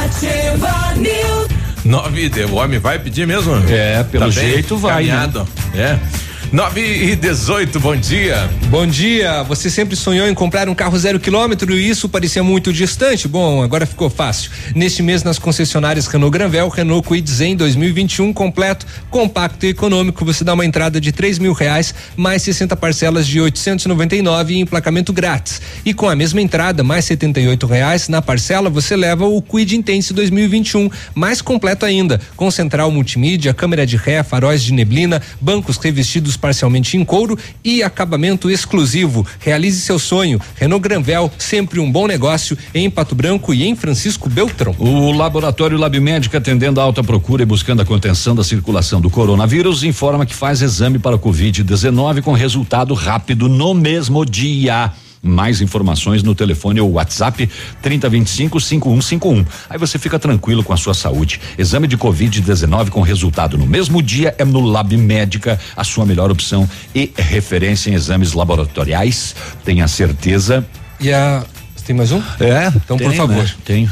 Ativa 0.05 0.93
News. 0.95 1.47
Nove, 1.83 2.31
o 2.45 2.55
homem 2.55 2.79
vai 2.79 2.99
pedir 2.99 3.27
mesmo? 3.27 3.53
É, 3.67 4.01
pelo 4.05 4.31
bem 4.31 4.31
jeito 4.31 4.77
vai, 4.77 5.03
né? 5.07 5.29
É. 5.75 6.21
9 6.51 6.81
e 6.81 7.15
18, 7.15 7.79
bom 7.79 7.95
dia. 7.95 8.49
Bom 8.67 8.85
dia. 8.85 9.41
Você 9.43 9.69
sempre 9.69 9.95
sonhou 9.95 10.27
em 10.27 10.33
comprar 10.33 10.67
um 10.67 10.75
carro 10.75 10.99
zero 10.99 11.17
quilômetro 11.17 11.73
e 11.73 11.87
isso 11.87 12.09
parecia 12.09 12.43
muito 12.43 12.73
distante? 12.73 13.25
Bom, 13.25 13.63
agora 13.63 13.85
ficou 13.85 14.09
fácil. 14.09 14.51
Neste 14.75 15.01
mês, 15.01 15.23
nas 15.23 15.39
concessionárias 15.39 16.07
Renault 16.07 16.29
Granvel, 16.29 16.67
Renault 16.67 17.07
Kwid 17.07 17.31
Zen 17.31 17.55
2021 17.55 18.33
completo, 18.33 18.85
compacto 19.09 19.65
e 19.65 19.69
econômico, 19.69 20.25
você 20.25 20.43
dá 20.43 20.53
uma 20.53 20.65
entrada 20.65 20.99
de 20.99 21.13
três 21.13 21.39
mil 21.39 21.53
reais, 21.53 21.95
mais 22.17 22.41
60 22.41 22.75
parcelas 22.75 23.25
de 23.25 23.39
899 23.39 24.53
e 24.53 24.59
emplacamento 24.59 25.13
grátis. 25.13 25.61
E 25.85 25.93
com 25.93 26.09
a 26.09 26.17
mesma 26.17 26.41
entrada, 26.41 26.83
mais 26.83 27.05
78 27.05 27.65
reais 27.65 28.09
na 28.09 28.21
parcela, 28.21 28.69
você 28.69 28.97
leva 28.97 29.25
o 29.25 29.41
Kwid 29.41 29.77
Intense 29.77 30.13
2021, 30.13 30.89
mais 31.15 31.41
completo 31.41 31.85
ainda, 31.85 32.19
com 32.35 32.51
central 32.51 32.91
multimídia, 32.91 33.53
câmera 33.53 33.85
de 33.85 33.95
ré, 33.95 34.21
faróis 34.21 34.61
de 34.61 34.73
neblina, 34.73 35.21
bancos 35.39 35.77
revestidos 35.77 36.40
parcialmente 36.41 36.97
em 36.97 37.05
couro 37.05 37.37
e 37.63 37.83
acabamento 37.83 38.49
exclusivo. 38.49 39.25
Realize 39.39 39.79
seu 39.79 39.99
sonho. 39.99 40.41
Renault 40.55 40.81
Granvel, 40.81 41.31
sempre 41.37 41.79
um 41.79 41.89
bom 41.89 42.07
negócio 42.07 42.57
em 42.73 42.89
Pato 42.89 43.15
Branco 43.15 43.53
e 43.53 43.63
em 43.63 43.75
Francisco 43.75 44.27
Beltrão. 44.27 44.75
O 44.79 45.11
Laboratório 45.11 45.77
Lab 45.77 45.97
Médica, 45.99 46.39
atendendo 46.39 46.81
a 46.81 46.83
alta 46.83 47.03
procura 47.03 47.43
e 47.43 47.45
buscando 47.45 47.81
a 47.81 47.85
contenção 47.85 48.35
da 48.35 48.43
circulação 48.43 48.99
do 48.99 49.09
coronavírus, 49.09 49.83
informa 49.83 50.25
que 50.25 50.33
faz 50.33 50.61
exame 50.61 50.97
para 50.97 51.17
Covid-19 51.17 52.21
com 52.21 52.33
resultado 52.33 52.93
rápido 52.93 53.47
no 53.47 53.73
mesmo 53.73 54.25
dia. 54.25 54.91
Mais 55.23 55.61
informações 55.61 56.23
no 56.23 56.33
telefone 56.33 56.79
ou 56.81 56.93
WhatsApp 56.93 57.47
3025 57.81 58.59
5151. 58.59 59.45
Aí 59.69 59.77
você 59.77 59.99
fica 59.99 60.17
tranquilo 60.17 60.63
com 60.63 60.73
a 60.73 60.77
sua 60.77 60.93
saúde. 60.93 61.39
Exame 61.57 61.87
de 61.87 61.97
Covid-19 61.97 62.89
com 62.89 63.01
resultado 63.01 63.57
no 63.57 63.67
mesmo 63.67 64.01
dia 64.01 64.33
é 64.37 64.43
no 64.45 64.61
Lab 64.61 64.95
Médica, 64.97 65.59
a 65.75 65.83
sua 65.83 66.05
melhor 66.05 66.31
opção 66.31 66.67
e 66.95 67.11
referência 67.15 67.89
em 67.89 67.93
exames 67.93 68.33
laboratoriais. 68.33 69.35
Tenha 69.63 69.87
certeza. 69.87 70.65
E 70.99 71.11
a. 71.11 71.43
Tem 71.85 71.95
mais 71.95 72.11
um? 72.11 72.21
É, 72.39 72.67
Então, 72.75 72.97
por 72.97 73.09
tem, 73.09 73.17
favor. 73.17 73.43
né? 73.43 73.51
Tenho. 73.65 73.91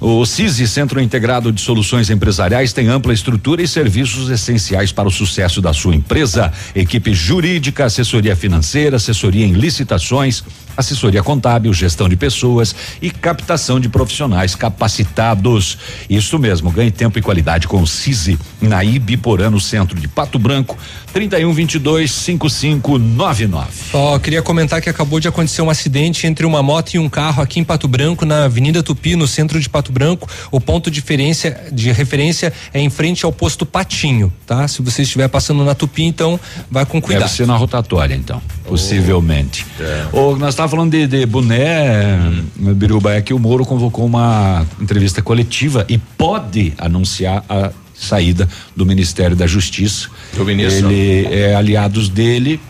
O 0.00 0.24
CISI, 0.24 0.68
Centro 0.68 1.00
Integrado 1.00 1.50
de 1.50 1.60
Soluções 1.60 2.08
Empresariais, 2.10 2.72
tem 2.72 2.86
ampla 2.88 3.12
estrutura 3.12 3.60
e 3.60 3.66
serviços 3.68 4.30
essenciais 4.30 4.92
para 4.92 5.08
o 5.08 5.10
sucesso 5.10 5.60
da 5.60 5.72
sua 5.72 5.94
empresa. 5.94 6.52
Equipe 6.76 7.12
jurídica, 7.12 7.84
assessoria 7.84 8.36
financeira, 8.36 8.96
assessoria 8.96 9.44
em 9.44 9.52
licitações, 9.52 10.44
assessoria 10.76 11.22
contábil, 11.22 11.72
gestão 11.72 12.08
de 12.08 12.16
pessoas 12.16 12.74
e 13.00 13.10
captação 13.10 13.78
de 13.78 13.88
profissionais 13.88 14.54
capacitados. 14.54 15.78
Isso 16.08 16.38
mesmo, 16.38 16.70
ganhe 16.70 16.90
tempo 16.90 17.18
e 17.18 17.22
qualidade 17.22 17.68
com 17.68 17.80
o 17.80 17.86
CISI, 17.86 18.38
na 18.60 18.84
Ibiporã, 18.84 19.50
no 19.50 19.60
centro 19.60 19.98
de 19.98 20.08
Pato 20.08 20.38
Branco, 20.38 20.76
31 21.12 21.52
22 21.52 22.10
5599. 22.10 23.70
Só 23.90 24.18
queria 24.18 24.42
comentar 24.42 24.80
que 24.80 24.88
acabou 24.88 25.20
de 25.20 25.28
acontecer 25.28 25.62
um 25.62 25.70
acidente 25.70 26.26
entre 26.26 26.44
uma 26.44 26.62
moto 26.62 26.94
e 26.94 26.98
um 26.98 27.08
carro 27.08 27.42
aqui 27.42 27.60
em 27.60 27.64
Pato 27.64 27.86
Branco, 27.86 28.24
na 28.24 28.44
Avenida 28.44 28.82
Tupi, 28.82 29.16
no 29.16 29.26
centro 29.26 29.60
de 29.60 29.68
Pato 29.68 29.92
Branco. 29.92 30.28
O 30.50 30.60
ponto 30.60 30.90
de 30.90 31.00
referência, 31.00 31.68
de 31.70 31.92
referência 31.92 32.52
é 32.72 32.80
em 32.80 32.90
frente 32.90 33.24
ao 33.24 33.32
posto 33.32 33.64
Patinho, 33.64 34.32
tá? 34.46 34.66
Se 34.66 34.82
você 34.82 35.02
estiver 35.02 35.28
passando 35.28 35.64
na 35.64 35.74
Tupi, 35.74 36.04
então 36.04 36.38
vai 36.70 36.84
com 36.84 37.00
cuidado. 37.00 37.24
Deve 37.24 37.36
ser 37.36 37.46
na 37.46 37.56
rotatória, 37.56 38.14
então, 38.14 38.42
possivelmente. 38.66 39.66
Ô, 40.12 40.36
nós 40.36 40.54
estávamos 40.64 40.70
falando 40.70 40.90
de, 40.92 41.06
de 41.06 41.26
boné, 41.26 42.18
Biruba, 42.56 43.14
é 43.14 43.20
que 43.20 43.34
o 43.34 43.38
Moro 43.38 43.64
convocou 43.64 44.06
uma 44.06 44.66
entrevista 44.80 45.20
coletiva 45.20 45.84
e 45.88 45.98
pode 45.98 46.72
anunciar 46.78 47.44
a 47.48 47.70
saída 47.94 48.48
do 48.74 48.86
Ministério 48.86 49.36
da 49.36 49.46
Justiça. 49.46 50.08
Do 50.34 50.44
ministro. 50.44 50.90
Ele 50.90 51.34
é 51.34 51.54
aliados 51.54 52.08
dele. 52.08 52.60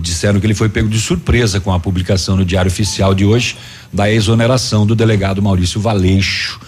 disseram 0.00 0.40
que 0.40 0.46
ele 0.46 0.54
foi 0.54 0.68
pego 0.68 0.88
de 0.88 0.98
surpresa 0.98 1.60
com 1.60 1.72
a 1.72 1.78
publicação 1.78 2.36
no 2.36 2.44
Diário 2.44 2.70
Oficial 2.70 3.14
de 3.14 3.24
hoje 3.24 3.56
da 3.92 4.10
exoneração 4.10 4.86
do 4.86 4.94
delegado 4.94 5.42
Maurício 5.42 5.80
Valeixo 5.80 6.58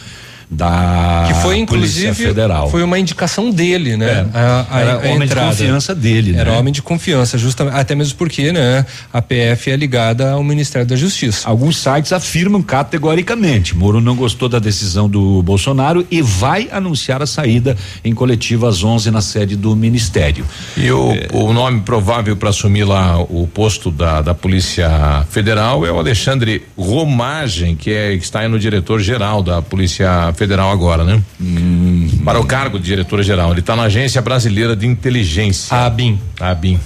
da 0.51 1.25
que 1.29 1.35
foi 1.35 1.65
Polícia 1.67 2.09
inclusive 2.09 2.15
Federal. 2.15 2.71
foi 2.71 2.83
uma 2.83 2.99
indicação 2.99 3.51
dele, 3.51 3.97
né? 3.97 4.27
É. 4.33 4.39
A- 4.39 4.67
a- 4.71 4.81
Era 4.81 4.93
a 4.93 4.99
homem 4.99 5.19
de 5.19 5.25
entrada. 5.25 5.49
confiança 5.51 5.95
dele, 5.95 6.37
Era 6.37 6.53
né? 6.53 6.59
homem 6.59 6.73
de 6.73 6.83
confiança, 6.83 7.37
justamente, 7.39 7.77
até 7.77 7.95
mesmo 7.95 8.17
porque, 8.17 8.53
né? 8.53 8.85
A 9.13 9.21
PF 9.23 9.71
é 9.71 9.77
ligada 9.77 10.33
ao 10.33 10.43
Ministério 10.45 10.87
da 10.87 10.97
Justiça. 10.97 11.49
Alguns 11.49 11.77
sites 11.79 12.13
afirmam 12.13 12.63
categoricamente: 12.63 13.77
Moro 13.77 14.01
não 14.01 14.15
gostou 14.15 14.49
da 14.49 14.59
decisão 14.59 15.09
do 15.09 15.43
Bolsonaro 15.43 16.07
e 16.11 16.23
vai 16.23 16.69
anunciar 16.73 17.23
a 17.23 17.27
saída 17.27 17.77
em 18.05 18.15
coletiva 18.15 18.69
às 18.69 18.83
11 18.85 19.11
na 19.11 19.21
sede 19.21 19.57
do 19.57 19.75
Ministério. 19.75 20.45
E 20.77 20.91
o, 20.91 21.13
o 21.33 21.53
nome 21.53 21.81
provável 21.81 22.37
para 22.37 22.51
assumir 22.51 22.85
lá 22.85 23.19
o 23.21 23.49
posto 23.53 23.91
da, 23.91 24.21
da 24.23 24.35
Polícia 24.35 25.25
Federal 25.31 25.85
é 25.87 25.91
o 25.93 25.99
Alexandre 25.99 26.63
Romagem, 26.77 27.77
que, 27.77 27.91
é, 27.91 28.17
que 28.17 28.25
está 28.25 28.47
no 28.49 28.59
diretor-geral 28.59 29.43
da 29.43 29.61
Polícia 29.63 30.33
Federal 30.35 30.71
agora, 30.71 31.05
né? 31.05 31.23
Para 32.25 32.41
o 32.41 32.45
cargo 32.45 32.79
de 32.79 32.85
diretor-geral. 32.85 33.51
Ele 33.53 33.61
está 33.61 33.75
na 33.77 33.85
Agência 33.85 34.21
Brasileira 34.21 34.75
de 34.75 34.87
Inteligência. 34.87 35.75
A 35.77 35.87
ABIN. 35.87 36.19
A 36.41 36.51
ABIN. 36.51 36.79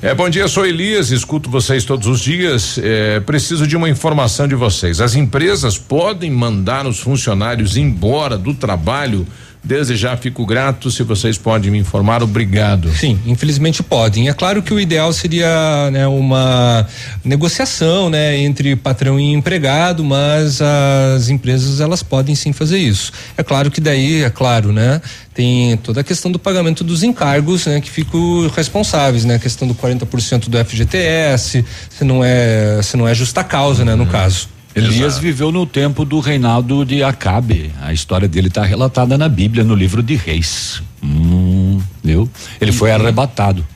É, 0.00 0.14
bom 0.14 0.28
dia, 0.30 0.48
sou 0.48 0.64
Elias, 0.64 1.10
escuto 1.10 1.50
vocês 1.50 1.84
todos 1.84 2.06
os 2.06 2.20
dias. 2.20 2.78
É, 2.82 3.20
preciso 3.20 3.66
de 3.66 3.76
uma 3.76 3.88
informação 3.88 4.48
de 4.48 4.54
vocês. 4.54 5.00
As 5.00 5.14
empresas 5.14 5.76
podem 5.76 6.30
mandar 6.30 6.86
os 6.86 6.98
funcionários 6.98 7.76
embora 7.76 8.38
do 8.38 8.54
trabalho 8.54 9.26
Desde 9.62 9.94
já 9.94 10.16
fico 10.16 10.46
grato 10.46 10.90
se 10.90 11.02
vocês 11.02 11.36
podem 11.36 11.70
me 11.70 11.78
informar. 11.78 12.22
Obrigado. 12.22 12.90
Sim, 12.94 13.18
infelizmente 13.26 13.82
podem. 13.82 14.28
É 14.28 14.32
claro 14.32 14.62
que 14.62 14.72
o 14.72 14.80
ideal 14.80 15.12
seria 15.12 15.90
né, 15.90 16.06
uma 16.06 16.86
negociação, 17.22 18.08
né, 18.08 18.38
entre 18.38 18.74
patrão 18.74 19.20
e 19.20 19.32
empregado, 19.32 20.02
mas 20.02 20.60
as 20.62 21.28
empresas 21.28 21.80
elas 21.80 22.02
podem 22.02 22.34
sim 22.34 22.52
fazer 22.52 22.78
isso. 22.78 23.12
É 23.36 23.42
claro 23.42 23.70
que 23.70 23.80
daí, 23.80 24.22
é 24.22 24.30
claro, 24.30 24.72
né, 24.72 25.00
tem 25.34 25.76
toda 25.78 26.00
a 26.00 26.04
questão 26.04 26.32
do 26.32 26.38
pagamento 26.38 26.82
dos 26.82 27.02
encargos, 27.02 27.66
né, 27.66 27.80
que 27.80 27.90
ficam 27.90 28.50
responsáveis, 28.54 29.24
né, 29.24 29.34
a 29.34 29.38
questão 29.38 29.68
do 29.68 29.74
40% 29.74 30.48
do 30.48 30.64
FGTS, 30.64 31.64
se 31.90 32.04
não 32.04 32.24
é, 32.24 32.80
se 32.82 32.96
não 32.96 33.06
é 33.06 33.14
justa 33.14 33.44
causa, 33.44 33.84
né, 33.84 33.94
no 33.94 34.06
caso. 34.06 34.48
Elias 34.74 35.18
viveu 35.18 35.50
no 35.50 35.66
tempo 35.66 36.04
do 36.04 36.20
reinado 36.20 36.84
de 36.84 37.02
Acabe. 37.02 37.72
A 37.80 37.92
história 37.92 38.28
dele 38.28 38.48
está 38.48 38.64
relatada 38.64 39.18
na 39.18 39.28
Bíblia, 39.28 39.64
no 39.64 39.74
livro 39.74 40.02
de 40.02 40.14
Reis. 40.14 40.82
Hum, 41.02 41.80
viu? 42.02 42.30
Ele 42.60 42.72
foi 42.72 42.92
arrebatado. 42.92 43.66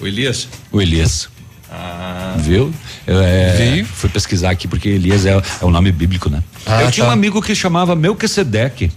O 0.00 0.06
Elias? 0.06 0.48
O 0.72 0.82
Elias. 0.82 1.28
Ah. 1.70 2.34
Viu? 2.38 2.72
É, 3.06 3.84
fui 3.84 4.10
pesquisar 4.10 4.50
aqui 4.50 4.66
porque 4.66 4.88
Elias 4.88 5.24
é, 5.24 5.30
é 5.30 5.64
o 5.64 5.70
nome 5.70 5.92
bíblico, 5.92 6.28
né? 6.28 6.42
Ah, 6.66 6.82
Eu 6.82 6.90
tinha 6.90 7.04
um 7.04 7.08
tá. 7.08 7.12
amigo 7.14 7.40
que 7.40 7.54
chamava 7.54 7.94
Melquisedeque. 7.94 8.90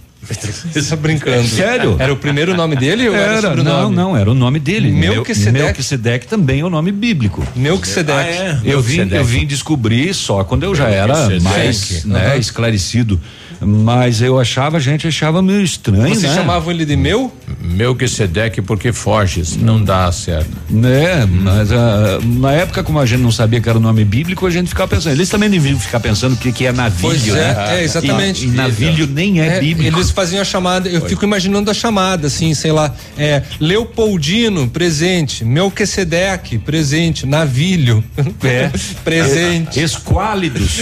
Você 0.72 0.82
tá 0.82 0.96
brincando. 0.96 1.46
Sério? 1.46 1.96
Era 1.98 2.12
o 2.12 2.16
primeiro 2.16 2.54
nome 2.54 2.76
dele 2.76 3.08
ou 3.08 3.14
era, 3.14 3.54
não, 3.56 3.90
não, 3.90 4.16
era 4.16 4.30
o 4.30 4.34
nome 4.34 4.58
dele. 4.58 4.90
Melquisedeque? 4.90 5.52
Mel- 5.52 5.66
Melquisedeque 5.66 6.26
também 6.26 6.60
é 6.60 6.64
o 6.64 6.70
nome 6.70 6.90
bíblico. 6.92 7.46
Melquisedeque. 7.54 8.18
Ah, 8.18 8.22
é? 8.26 8.60
Eu 8.64 8.80
vim, 8.80 9.08
eu 9.12 9.24
vim 9.24 9.46
descobrir 9.46 10.12
só 10.14 10.42
quando 10.44 10.62
eu 10.64 10.74
já 10.74 10.88
era 10.88 11.14
mais, 11.40 12.04
né, 12.04 12.36
esclarecido. 12.38 13.20
Mas 13.60 14.20
eu 14.20 14.38
achava, 14.38 14.76
a 14.76 14.80
gente 14.80 15.06
achava 15.06 15.40
meio 15.42 15.62
estranho, 15.62 16.14
Vocês 16.14 16.22
né? 16.22 16.34
chamavam 16.34 16.70
ele 16.70 16.84
de 16.84 16.96
meu? 16.96 17.32
Melquisedeque 17.60 18.60
porque 18.62 18.92
foges, 18.92 19.56
não 19.56 19.82
dá 19.82 20.10
certo. 20.12 20.50
Né, 20.68 21.26
mas 21.26 21.72
ah, 21.72 22.18
na 22.22 22.52
época, 22.52 22.82
como 22.82 22.98
a 23.00 23.06
gente 23.06 23.20
não 23.22 23.32
sabia 23.32 23.60
que 23.60 23.68
era 23.68 23.78
o 23.78 23.80
nome 23.80 24.04
bíblico, 24.04 24.46
a 24.46 24.50
gente 24.50 24.68
ficava 24.68 24.88
pensando. 24.88 25.12
Eles 25.12 25.28
também 25.28 25.48
deviam 25.50 25.78
ficar 25.78 26.00
pensando 26.00 26.34
o 26.34 26.36
que, 26.36 26.52
que 26.52 26.66
é 26.66 26.72
navilho, 26.72 27.08
Pois 27.08 27.28
é, 27.28 27.32
né? 27.32 27.80
é, 27.80 27.84
exatamente. 27.84 28.44
E, 28.44 28.48
e 28.48 28.50
navilho 28.52 29.06
nem 29.06 29.40
é, 29.40 29.60
bíblico. 29.60 29.96
Eles 29.98 30.10
faziam 30.10 30.40
a 30.40 30.44
chamada, 30.44 30.88
eu 30.88 31.00
fico 31.02 31.24
imaginando 31.24 31.70
a 31.70 31.74
chamada, 31.74 32.26
assim, 32.26 32.54
sei 32.54 32.72
lá, 32.72 32.94
é, 33.18 33.42
Leopoldino, 33.60 34.68
presente, 34.68 35.44
Melquisedeque, 35.44 36.58
presente, 36.58 37.26
navilho, 37.26 38.02
É. 38.44 38.70
presente. 39.02 39.80
Esquálidos. 39.80 40.76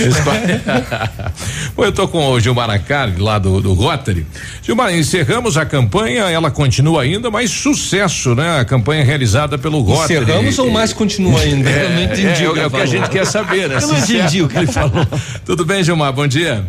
Bom, 1.74 1.84
eu 1.84 1.92
tô 1.92 2.06
com 2.08 2.28
o 2.30 2.40
Gilmar 2.40 2.63
Acari, 2.70 3.18
lá 3.18 3.38
do, 3.38 3.60
do 3.60 3.72
Rotary. 3.74 4.26
Gilmar, 4.62 4.94
encerramos 4.94 5.56
a 5.56 5.64
campanha, 5.66 6.24
ela 6.24 6.50
continua 6.50 7.02
ainda, 7.02 7.30
mas 7.30 7.50
sucesso, 7.50 8.34
né? 8.34 8.60
A 8.60 8.64
campanha 8.64 9.04
realizada 9.04 9.58
pelo 9.58 9.80
Rotary. 9.80 10.22
Encerramos 10.22 10.58
ou 10.58 10.70
mais 10.70 10.92
continua 10.92 11.40
ainda? 11.40 11.68
É, 11.68 11.84
Eu 11.84 11.90
não 11.90 12.02
entendi 12.02 12.44
é, 12.44 12.48
o 12.48 12.52
que 12.52 12.58
é 12.60 12.62
ele 12.62 12.66
o 12.66 12.70
que 12.70 12.76
a 12.76 12.86
gente 12.86 13.10
quer 13.10 13.26
saber, 13.26 13.68
né? 13.68 13.78
Eu 13.80 13.88
não 13.88 13.98
entendi 13.98 14.42
o 14.42 14.48
que 14.48 14.56
ele 14.56 14.66
falou. 14.66 15.06
Tudo 15.44 15.64
bem, 15.64 15.82
Gilmar? 15.82 16.12
Bom 16.12 16.26
dia. 16.26 16.64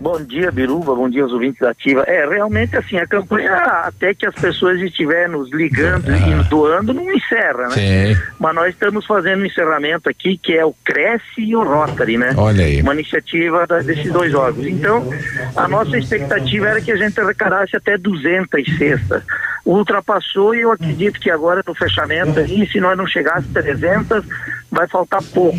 Bom 0.00 0.22
dia, 0.22 0.52
Biruba. 0.52 0.94
Bom 0.94 1.10
dia 1.10 1.24
aos 1.24 1.32
ouvintes 1.32 1.58
da 1.58 1.70
Ativa. 1.70 2.02
É, 2.06 2.24
realmente, 2.24 2.76
assim, 2.76 2.96
a 2.98 3.06
campanha, 3.06 3.52
até 3.52 4.14
que 4.14 4.24
as 4.26 4.34
pessoas 4.36 4.80
estiverem 4.80 5.32
nos 5.32 5.50
ligando 5.52 6.08
e 6.14 6.34
nos 6.36 6.48
doando, 6.48 6.94
não 6.94 7.12
encerra, 7.12 7.68
né? 7.68 8.14
Sim. 8.14 8.20
Mas 8.38 8.54
nós 8.54 8.68
estamos 8.68 9.04
fazendo 9.04 9.42
um 9.42 9.46
encerramento 9.46 10.08
aqui, 10.08 10.38
que 10.38 10.54
é 10.54 10.64
o 10.64 10.72
Cresce 10.84 11.40
e 11.40 11.56
o 11.56 11.64
Rotary, 11.64 12.16
né? 12.16 12.32
Olha 12.36 12.64
aí. 12.64 12.80
Uma 12.80 12.94
iniciativa 12.94 13.66
da- 13.66 13.80
desses 13.80 14.12
dois 14.12 14.32
órgãos. 14.34 14.68
Então, 14.68 15.04
a 15.56 15.66
nossa 15.66 15.98
expectativa 15.98 16.68
era 16.68 16.80
que 16.80 16.92
a 16.92 16.96
gente 16.96 17.20
arrecadasse 17.20 17.76
até 17.76 17.98
200 17.98 18.78
cestas. 18.78 19.24
Ultrapassou 19.66 20.54
e 20.54 20.60
eu 20.60 20.70
acredito 20.70 21.18
que 21.18 21.28
agora 21.30 21.62
no 21.66 21.74
fechamento 21.74 22.38
aí, 22.38 22.66
se 22.68 22.80
nós 22.80 22.96
não 22.96 23.06
chegasse 23.06 23.46
a 23.54 23.60
300, 23.62 24.24
vai 24.70 24.86
faltar 24.86 25.22
pouco. 25.22 25.58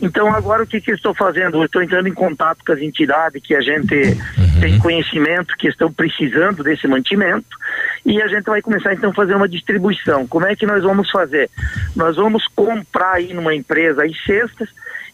Então 0.00 0.28
agora 0.34 0.62
o 0.62 0.66
que, 0.66 0.80
que 0.80 0.90
eu 0.90 0.94
estou 0.94 1.14
fazendo? 1.14 1.58
Eu 1.58 1.64
estou 1.66 1.82
entrando 1.82 2.08
em 2.08 2.14
contato 2.14 2.64
com 2.64 2.72
as 2.72 2.80
entidades 2.80 3.42
que 3.42 3.54
a 3.54 3.60
gente 3.60 4.16
tem 4.60 4.78
conhecimento 4.78 5.56
que 5.56 5.68
estão 5.68 5.92
precisando 5.92 6.62
desse 6.62 6.86
mantimento 6.86 7.56
e 8.04 8.20
a 8.20 8.26
gente 8.26 8.44
vai 8.44 8.60
começar 8.60 8.92
então 8.92 9.10
a 9.10 9.14
fazer 9.14 9.34
uma 9.34 9.48
distribuição. 9.48 10.26
Como 10.26 10.46
é 10.46 10.56
que 10.56 10.66
nós 10.66 10.82
vamos 10.82 11.10
fazer? 11.10 11.48
Nós 11.94 12.16
vamos 12.16 12.46
comprar 12.54 13.14
aí 13.14 13.32
numa 13.32 13.54
empresa 13.54 14.04
as 14.04 14.24
cestas 14.24 14.68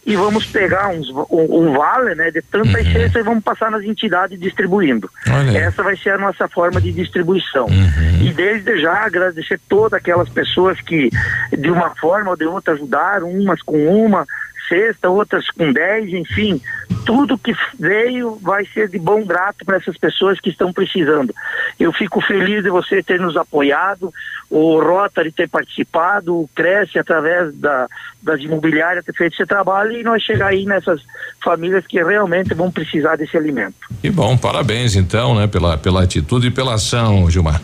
e 0.07 0.15
vamos 0.15 0.47
pegar 0.47 0.89
uns, 0.89 1.11
um, 1.11 1.27
um 1.31 1.73
vale 1.73 2.15
né, 2.15 2.31
de 2.31 2.41
tantas 2.41 2.87
cestas 2.87 3.17
e 3.17 3.25
vamos 3.25 3.43
passar 3.43 3.73
nas 3.73 3.83
entidades 3.83 4.39
distribuindo. 4.39 5.11
Olha. 5.29 5.59
Essa 5.59 5.83
vai 5.83 5.97
ser 5.97 6.11
a 6.11 6.19
nossa 6.19 6.47
forma 6.47 6.81
de 6.81 6.93
distribuição. 6.93 7.67
Uhum. 7.67 8.21
E 8.21 8.33
desde 8.33 8.81
já 8.81 9.05
agradecer 9.05 9.59
todas 9.69 9.95
aquelas 9.95 10.29
pessoas 10.29 10.81
que 10.81 11.11
de 11.59 11.71
uma 11.73 11.91
forma 11.97 12.31
ou 12.31 12.37
de 12.37 12.45
outra 12.45 12.75
ajudaram, 12.75 13.29
umas 13.29 13.61
com 13.63 13.77
uma 13.77 14.25
cesta, 14.69 15.09
outras 15.09 15.51
com 15.51 15.73
dez, 15.73 16.13
enfim, 16.13 16.61
tudo 17.05 17.39
que 17.39 17.55
veio 17.79 18.39
vai 18.43 18.65
ser 18.67 18.89
de 18.89 18.99
bom 18.99 19.25
grato 19.25 19.65
para 19.65 19.77
essas 19.77 19.97
pessoas 19.97 20.41
que 20.41 20.51
estão 20.51 20.73
precisando. 20.73 21.35
Eu 21.79 21.93
fico 21.93 22.21
feliz 22.21 22.63
de 22.63 22.71
você 22.71 23.03
ter 23.03 23.21
nos 23.21 23.37
apoiado, 23.37 24.13
o 24.51 24.81
Rotary 24.81 25.33
ter 25.33 25.49
participado, 25.49 26.35
o 26.35 26.49
Cresce 26.55 26.99
através 26.99 27.55
da, 27.57 27.87
das 28.23 28.41
imobiliárias 28.41 29.05
ter 29.05 29.15
feito 29.15 29.35
esse 29.35 29.47
trabalho 29.47 29.93
e 29.93 30.03
nós 30.03 30.23
chegar 30.23 30.49
aí 30.49 30.65
nessas 30.65 31.01
famílias 31.43 31.87
que 31.87 32.03
realmente 32.03 32.55
vão 32.55 32.71
precisar 32.71 33.17
desse 33.17 33.37
alimento. 33.37 33.77
Que 34.01 34.11
bom, 34.11 34.37
parabéns 34.37 34.97
então, 34.97 35.35
né? 35.35 35.47
Pela, 35.47 35.79
pela 35.79 36.03
atitude 36.03 36.49
e 36.49 36.51
pela 36.51 36.75
ação, 36.75 37.31
Gilmar. 37.31 37.61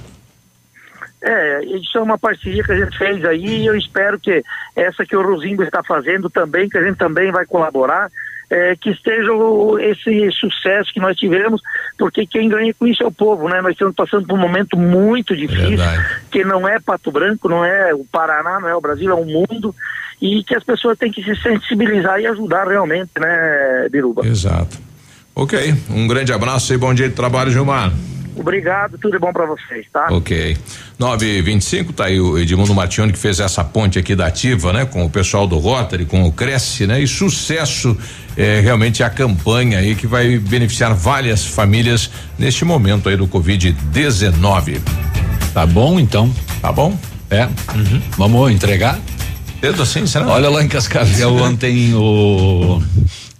É, 1.24 1.64
isso 1.64 1.96
é 1.96 2.00
uma 2.00 2.18
parceria 2.18 2.64
que 2.64 2.72
a 2.72 2.76
gente 2.84 2.98
fez 2.98 3.24
aí 3.24 3.62
e 3.62 3.66
eu 3.66 3.76
espero 3.76 4.18
que 4.18 4.42
essa 4.74 5.06
que 5.06 5.14
o 5.16 5.22
Rosimbo 5.22 5.62
está 5.62 5.80
fazendo 5.82 6.28
também, 6.28 6.68
que 6.68 6.76
a 6.76 6.82
gente 6.82 6.96
também 6.96 7.30
vai 7.30 7.46
colaborar, 7.46 8.10
é, 8.50 8.74
que 8.74 8.90
esteja 8.90 9.32
o- 9.32 9.78
esse 9.78 10.30
sucesso 10.32 10.92
que 10.92 10.98
nós 11.00 11.16
tivemos, 11.16 11.62
porque 11.96 12.26
quem 12.26 12.48
ganha 12.48 12.74
com 12.74 12.86
isso 12.88 13.02
é 13.02 13.06
o 13.06 13.12
povo, 13.12 13.48
né? 13.48 13.60
Nós 13.62 13.72
estamos 13.72 13.94
passando 13.94 14.26
por 14.26 14.34
um 14.36 14.40
momento 14.42 14.76
muito 14.76 15.36
difícil, 15.36 15.76
que 16.30 16.44
não 16.44 16.66
é 16.66 16.80
Pato 16.80 17.12
Branco, 17.12 17.48
não 17.48 17.64
é 17.64 17.94
o 17.94 18.04
Paraná, 18.04 18.58
não 18.58 18.68
é 18.68 18.74
o 18.74 18.80
Brasil, 18.80 19.08
é 19.10 19.14
o 19.14 19.24
mundo, 19.24 19.72
e 20.20 20.42
que 20.42 20.56
as 20.56 20.64
pessoas 20.64 20.98
têm 20.98 21.10
que 21.12 21.22
se 21.22 21.34
sensibilizar 21.40 22.18
e 22.20 22.26
ajudar 22.26 22.66
realmente, 22.66 23.10
né, 23.18 23.88
Biruba? 23.90 24.26
Exato. 24.26 24.76
Ok, 25.34 25.72
um 25.88 26.06
grande 26.06 26.32
abraço 26.32 26.74
e 26.74 26.76
bom 26.76 26.92
dia 26.92 27.08
de 27.08 27.14
trabalho, 27.14 27.50
Gilmar. 27.50 27.90
Obrigado, 28.36 28.96
tudo 28.98 29.12
de 29.12 29.18
bom 29.18 29.32
para 29.32 29.46
vocês, 29.46 29.86
tá? 29.92 30.08
Ok. 30.10 30.56
925, 30.98 31.92
tá 31.92 32.06
aí 32.06 32.20
o 32.20 32.38
Edmundo 32.38 32.74
Martione 32.74 33.12
que 33.12 33.18
fez 33.18 33.40
essa 33.40 33.62
ponte 33.62 33.98
aqui 33.98 34.14
da 34.14 34.26
Ativa, 34.26 34.72
né? 34.72 34.84
Com 34.84 35.04
o 35.04 35.10
pessoal 35.10 35.46
do 35.46 35.58
Rotary, 35.58 36.04
com 36.04 36.24
o 36.24 36.32
Cresce, 36.32 36.86
né? 36.86 37.00
E 37.00 37.06
sucesso 37.06 37.96
é 38.36 38.60
realmente 38.60 39.02
a 39.02 39.10
campanha 39.10 39.78
aí 39.78 39.94
que 39.94 40.06
vai 40.06 40.38
beneficiar 40.38 40.94
várias 40.94 41.44
famílias 41.44 42.10
neste 42.38 42.64
momento 42.64 43.08
aí 43.08 43.16
do 43.16 43.26
Covid-19. 43.28 44.80
Tá 45.52 45.66
bom, 45.66 46.00
então. 46.00 46.32
Tá 46.60 46.72
bom? 46.72 46.98
É. 47.30 47.48
Vamos 48.16 48.50
entregar? 48.52 48.98
Dedo 49.60 49.82
assim, 49.82 50.06
será? 50.06 50.26
Olha 50.26 50.48
lá 50.48 50.62
em 50.62 50.68
Cascavel 50.68 51.34
ontem 51.42 51.94
o 51.94 52.82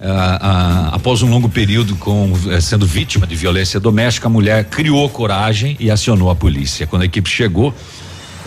ah, 0.05 0.39
ah, 0.41 0.97
após 0.97 1.23
um 1.23 1.31
longo 1.31 1.49
período 1.49 1.95
com 1.95 2.33
eh, 2.51 2.61
sendo 2.61 2.85
vítima 2.85 3.25
de 3.25 3.37
violência 3.37 3.79
doméstica, 3.79 4.27
a 4.27 4.31
mulher 4.31 4.65
criou 4.65 5.09
coragem 5.09 5.77
e 5.79 5.91
acionou 5.91 6.29
a 6.29 6.35
polícia. 6.35 6.89
Quando 6.89 7.03
a 7.03 7.05
equipe 7.05 7.31
chegou, 7.31 7.73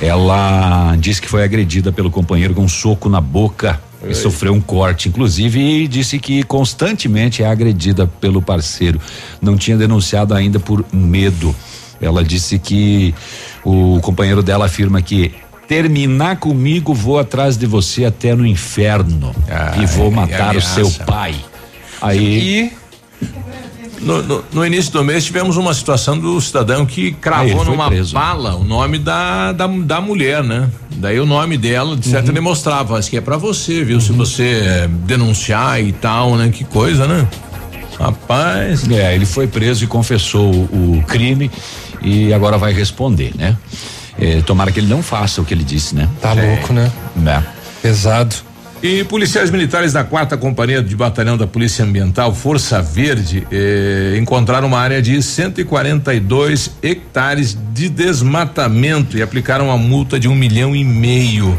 ela 0.02 0.96
disse 1.00 1.22
que 1.22 1.30
foi 1.30 1.44
agredida 1.44 1.94
pelo 1.94 2.12
companheiro 2.12 2.54
com 2.54 2.64
um 2.64 2.68
soco 2.68 3.08
na 3.08 3.22
boca 3.22 3.80
e 4.08 4.14
sofreu 4.14 4.54
um 4.54 4.60
corte, 4.60 5.08
inclusive, 5.08 5.60
e 5.60 5.88
disse 5.88 6.20
que 6.20 6.44
constantemente 6.44 7.42
é 7.42 7.48
agredida 7.48 8.06
pelo 8.06 8.42
parceiro. 8.42 9.00
Não 9.42 9.58
tinha 9.58 9.78
denunciado 9.78 10.34
ainda 10.34 10.60
por 10.60 10.86
medo. 10.92 11.56
Ela 12.02 12.24
disse 12.24 12.60
que 12.60 13.16
o 13.64 14.00
companheiro 14.02 14.44
dela 14.44 14.66
afirma 14.66 15.02
que 15.02 15.32
terminar 15.68 16.38
comigo 16.38 16.94
vou 16.94 17.18
atrás 17.20 17.58
de 17.58 17.66
você 17.66 18.06
até 18.06 18.36
no 18.36 18.46
inferno 18.46 19.34
e 19.82 19.86
vou 19.86 20.12
matar 20.12 20.56
o 20.56 20.62
seu 20.62 20.90
pai. 21.06 21.36
Aí 22.02 22.72
No, 24.02 24.22
no- 24.22 24.44
no 24.54 24.66
início 24.66 24.92
do 24.92 25.04
mês 25.04 25.24
tivemos 25.26 25.56
uma 25.58 25.74
situação 25.74 26.20
do 26.20 26.40
cidadão 26.40 26.86
que 26.86 27.16
Ah, 27.18 27.22
cravou 27.22 27.64
numa 27.66 27.88
preso. 27.88 28.14
bala 28.14 28.54
o 28.56 28.64
nome 28.64 29.00
da, 29.00 29.52
da, 29.54 29.66
da 29.66 30.02
mulher, 30.02 30.44
né? 30.44 30.70
Daí 30.98 31.20
o 31.20 31.26
nome 31.26 31.58
dela, 31.58 31.96
de 31.96 32.06
Uhum. 32.08 32.14
certo, 32.14 32.30
ele 32.30 32.42
mostrava, 32.42 33.00
isso 33.00 33.10
que 33.10 33.18
é 33.18 33.22
pra 33.22 33.38
você, 33.38 33.84
viu? 33.84 34.00
Se 34.02 34.12
você 34.12 34.62
eh, 34.64 34.88
denunciar 35.06 35.82
e 35.82 35.92
tal, 35.94 36.36
né? 36.36 36.50
Que 36.50 36.64
coisa, 36.66 37.08
né? 37.08 37.26
Rapaz. 37.98 38.88
É, 38.92 39.16
ele 39.16 39.26
foi 39.26 39.48
preso 39.48 39.86
e 39.86 39.88
confessou 39.88 40.52
o 40.52 41.02
crime 41.08 41.50
e 42.02 42.32
agora 42.34 42.58
vai 42.58 42.74
responder, 42.74 43.32
né? 43.36 43.58
É, 44.20 44.42
tomara 44.42 44.72
que 44.72 44.80
ele 44.80 44.88
não 44.88 45.04
faça 45.04 45.42
o 45.42 45.46
que 45.46 45.54
ele 45.54 45.64
disse, 45.64 45.96
né? 45.96 46.10
Tá 46.22 46.34
louco, 46.34 46.74
né? 46.74 46.92
É. 47.26 47.42
Pesado. 47.82 48.36
E 48.84 49.04
policiais 49.04 49.50
militares 49.50 49.94
da 49.94 50.04
quarta 50.04 50.38
companhia 50.38 50.82
de 50.82 50.96
batalhão 50.96 51.38
da 51.38 51.48
Polícia 51.48 51.84
Ambiental, 51.84 52.36
Força 52.36 52.82
Verde, 52.82 53.48
eh, 53.52 54.16
encontraram 54.20 54.68
uma 54.68 54.80
área 54.80 55.02
de 55.02 55.22
142 55.24 56.72
hectares 56.84 57.58
de 57.74 57.90
desmatamento 57.90 59.18
e 59.18 59.24
aplicaram 59.24 59.66
uma 59.70 59.78
multa 59.78 60.20
de 60.20 60.28
um 60.28 60.36
milhão 60.36 60.76
e 60.76 60.84
meio. 60.84 61.58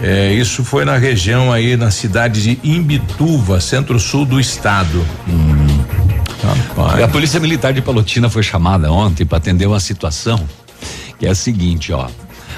Eh, 0.00 0.32
isso 0.32 0.64
foi 0.64 0.84
na 0.84 0.96
região 0.96 1.52
aí, 1.52 1.76
na 1.76 1.92
cidade 1.92 2.42
de 2.42 2.58
Imbituva, 2.64 3.60
centro-sul 3.60 4.24
do 4.24 4.40
estado. 4.40 5.04
E 6.98 7.02
a 7.02 7.08
Polícia 7.08 7.38
Militar 7.38 7.72
de 7.72 7.82
Palotina 7.82 8.28
foi 8.28 8.42
chamada 8.42 8.90
ontem 8.90 9.24
para 9.24 9.38
atender 9.38 9.66
uma 9.66 9.80
situação 9.80 10.44
que 11.18 11.26
é 11.26 11.30
a 11.30 11.34
seguinte, 11.34 11.92
ó. 11.92 12.08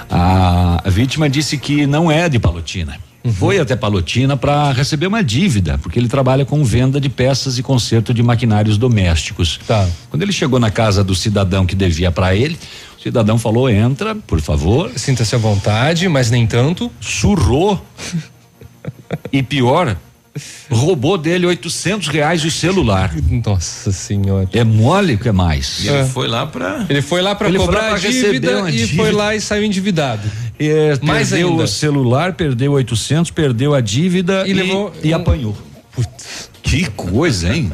A, 0.08 0.82
vítima 0.86 1.28
disse 1.28 1.56
que 1.56 1.86
não 1.86 2.10
é 2.10 2.28
de 2.28 2.38
Palotina. 2.38 2.98
Foi 3.34 3.58
até 3.58 3.76
Palotina 3.76 4.36
para 4.36 4.72
receber 4.72 5.06
uma 5.06 5.22
dívida, 5.22 5.78
porque 5.78 5.98
ele 5.98 6.08
trabalha 6.08 6.44
com 6.44 6.64
venda 6.64 6.98
de 6.98 7.08
peças 7.08 7.58
e 7.58 7.62
conserto 7.62 8.14
de 8.14 8.22
maquinários 8.22 8.78
domésticos. 8.78 9.60
Tá. 9.66 9.86
Quando 10.08 10.22
ele 10.22 10.32
chegou 10.32 10.58
na 10.58 10.70
casa 10.70 11.04
do 11.04 11.14
cidadão 11.14 11.66
que 11.66 11.74
devia 11.74 12.10
para 12.10 12.34
ele, 12.34 12.58
o 12.98 13.02
cidadão 13.02 13.38
falou: 13.38 13.68
"Entra, 13.68 14.14
por 14.14 14.40
favor". 14.40 14.90
Sinta-se 14.96 15.34
à 15.34 15.38
vontade, 15.38 16.08
mas 16.08 16.30
nem 16.30 16.46
tanto. 16.46 16.90
Surrou. 16.98 17.84
e 19.30 19.42
pior, 19.42 19.96
roubou 20.70 21.18
dele 21.18 21.46
800 21.46 22.08
reais 22.08 22.44
o 22.44 22.50
celular. 22.50 23.12
Nossa 23.44 23.90
senhora. 23.92 24.48
É 24.52 24.62
mole 24.64 25.14
o 25.14 25.18
que 25.18 25.30
mais? 25.32 25.84
E 25.84 25.88
ele 25.88 26.04
foi 26.06 26.28
lá 26.28 26.46
para 26.46 26.86
Ele 26.88 27.02
foi 27.02 27.20
lá 27.20 27.34
para 27.34 27.48
Ele 27.48 27.58
foi 27.58 27.66
cobrar 27.66 27.90
lá 27.90 27.98
dívida 27.98 28.58
uma 28.58 28.70
e 28.70 28.76
dívida. 28.76 29.02
foi 29.02 29.12
lá 29.12 29.34
e 29.34 29.40
saiu 29.40 29.64
endividado. 29.64 30.22
É, 30.58 30.98
Mais 31.02 31.30
perdeu 31.30 31.48
ainda. 31.50 31.62
o 31.64 31.66
celular, 31.68 32.32
perdeu 32.34 32.72
800, 32.72 33.30
perdeu 33.30 33.74
a 33.74 33.80
dívida 33.80 34.44
E 34.46 34.50
e, 34.50 34.52
levou 34.54 34.92
e 35.02 35.12
um- 35.12 35.16
apanhou. 35.16 35.56
Que 36.62 36.86
coisa, 36.90 37.52
hein? 37.54 37.72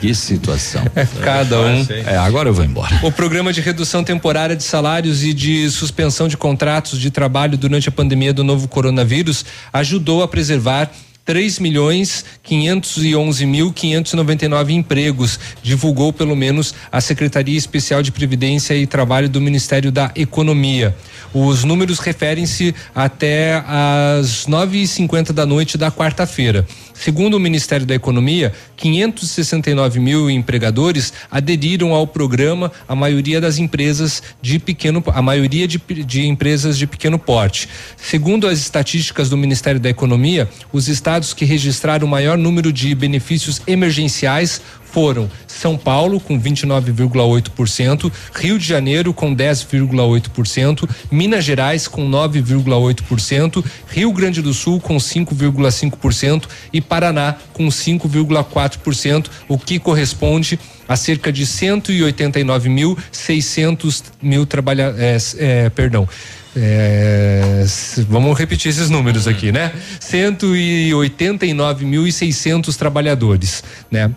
Que 0.00 0.14
situação. 0.14 0.82
É 0.96 1.06
cada 1.24 1.60
um. 1.60 1.86
É, 2.06 2.16
agora 2.16 2.48
eu 2.48 2.52
vou 2.54 2.64
embora. 2.64 2.98
O 3.04 3.12
programa 3.12 3.52
de 3.52 3.60
redução 3.60 4.02
temporária 4.02 4.56
de 4.56 4.64
salários 4.64 5.22
e 5.22 5.32
de 5.32 5.70
suspensão 5.70 6.26
de 6.28 6.36
contratos 6.36 6.98
de 7.00 7.10
trabalho 7.10 7.56
durante 7.56 7.88
a 7.88 7.92
pandemia 7.92 8.34
do 8.34 8.42
novo 8.42 8.66
coronavírus 8.68 9.44
ajudou 9.72 10.22
a 10.22 10.28
preservar 10.28 10.90
3 11.24 11.60
milhões 11.60 12.24
511 12.42 13.46
mil 13.46 13.72
599 13.72 14.72
empregos, 14.72 15.38
divulgou 15.62 16.12
pelo 16.12 16.34
menos 16.34 16.74
a 16.90 17.00
Secretaria 17.00 17.56
Especial 17.56 18.02
de 18.02 18.10
Previdência 18.10 18.74
e 18.74 18.86
Trabalho 18.86 19.28
do 19.28 19.40
Ministério 19.40 19.92
da 19.92 20.10
Economia. 20.16 20.94
Os 21.32 21.64
números 21.64 21.98
referem-se 21.98 22.74
até 22.94 23.62
às 23.66 24.46
9h50 24.46 25.32
da 25.32 25.46
noite 25.46 25.78
da 25.78 25.90
quarta-feira. 25.90 26.66
Segundo 26.92 27.34
o 27.34 27.40
Ministério 27.40 27.86
da 27.86 27.94
Economia, 27.94 28.52
569 28.76 29.98
mil 29.98 30.30
empregadores 30.30 31.12
aderiram 31.30 31.94
ao 31.94 32.06
programa, 32.06 32.70
a 32.86 32.94
maioria 32.94 33.40
das 33.40 33.58
empresas 33.58 34.22
de 34.40 34.58
pequeno, 34.58 35.02
a 35.06 35.22
maioria 35.22 35.66
de, 35.66 35.78
de 35.78 36.26
empresas 36.26 36.76
de 36.76 36.86
pequeno 36.86 37.18
porte. 37.18 37.68
Segundo 37.96 38.46
as 38.46 38.58
estatísticas 38.58 39.30
do 39.30 39.36
Ministério 39.36 39.80
da 39.80 39.88
Economia, 39.88 40.48
os 40.72 40.86
estados 40.86 41.11
que 41.34 41.44
registraram 41.44 42.06
o 42.06 42.10
maior 42.10 42.38
número 42.38 42.72
de 42.72 42.94
benefícios 42.94 43.60
emergenciais 43.66 44.62
foram 44.92 45.28
São 45.46 45.76
Paulo 45.76 46.18
com 46.20 46.40
29,8%, 46.40 48.10
Rio 48.34 48.58
de 48.58 48.66
Janeiro 48.66 49.14
com 49.14 49.34
10,8%, 49.34 50.88
Minas 51.10 51.44
Gerais 51.44 51.88
com 51.88 52.08
9,8%, 52.10 53.64
Rio 53.88 54.12
Grande 54.12 54.42
do 54.42 54.52
Sul 54.52 54.78
com 54.80 54.96
5,5% 54.96 56.44
e 56.72 56.80
Paraná 56.80 57.36
com 57.52 57.68
5,4%, 57.68 59.28
o 59.48 59.56
que 59.58 59.78
corresponde 59.78 60.58
a 60.88 60.96
cerca 60.96 61.30
de 61.32 61.46
189.600 61.46 64.02
mil 64.20 64.44
trabalhadores, 64.44 65.36
é, 65.38 65.70
perdão, 65.70 66.08
é, 66.54 67.64
vamos 68.08 68.38
repetir 68.38 68.70
esses 68.70 68.90
números 68.90 69.26
aqui, 69.26 69.50
né? 69.50 69.72
189.600 70.00 72.76
trabalhadores, 72.76 73.64
né? 73.90 74.12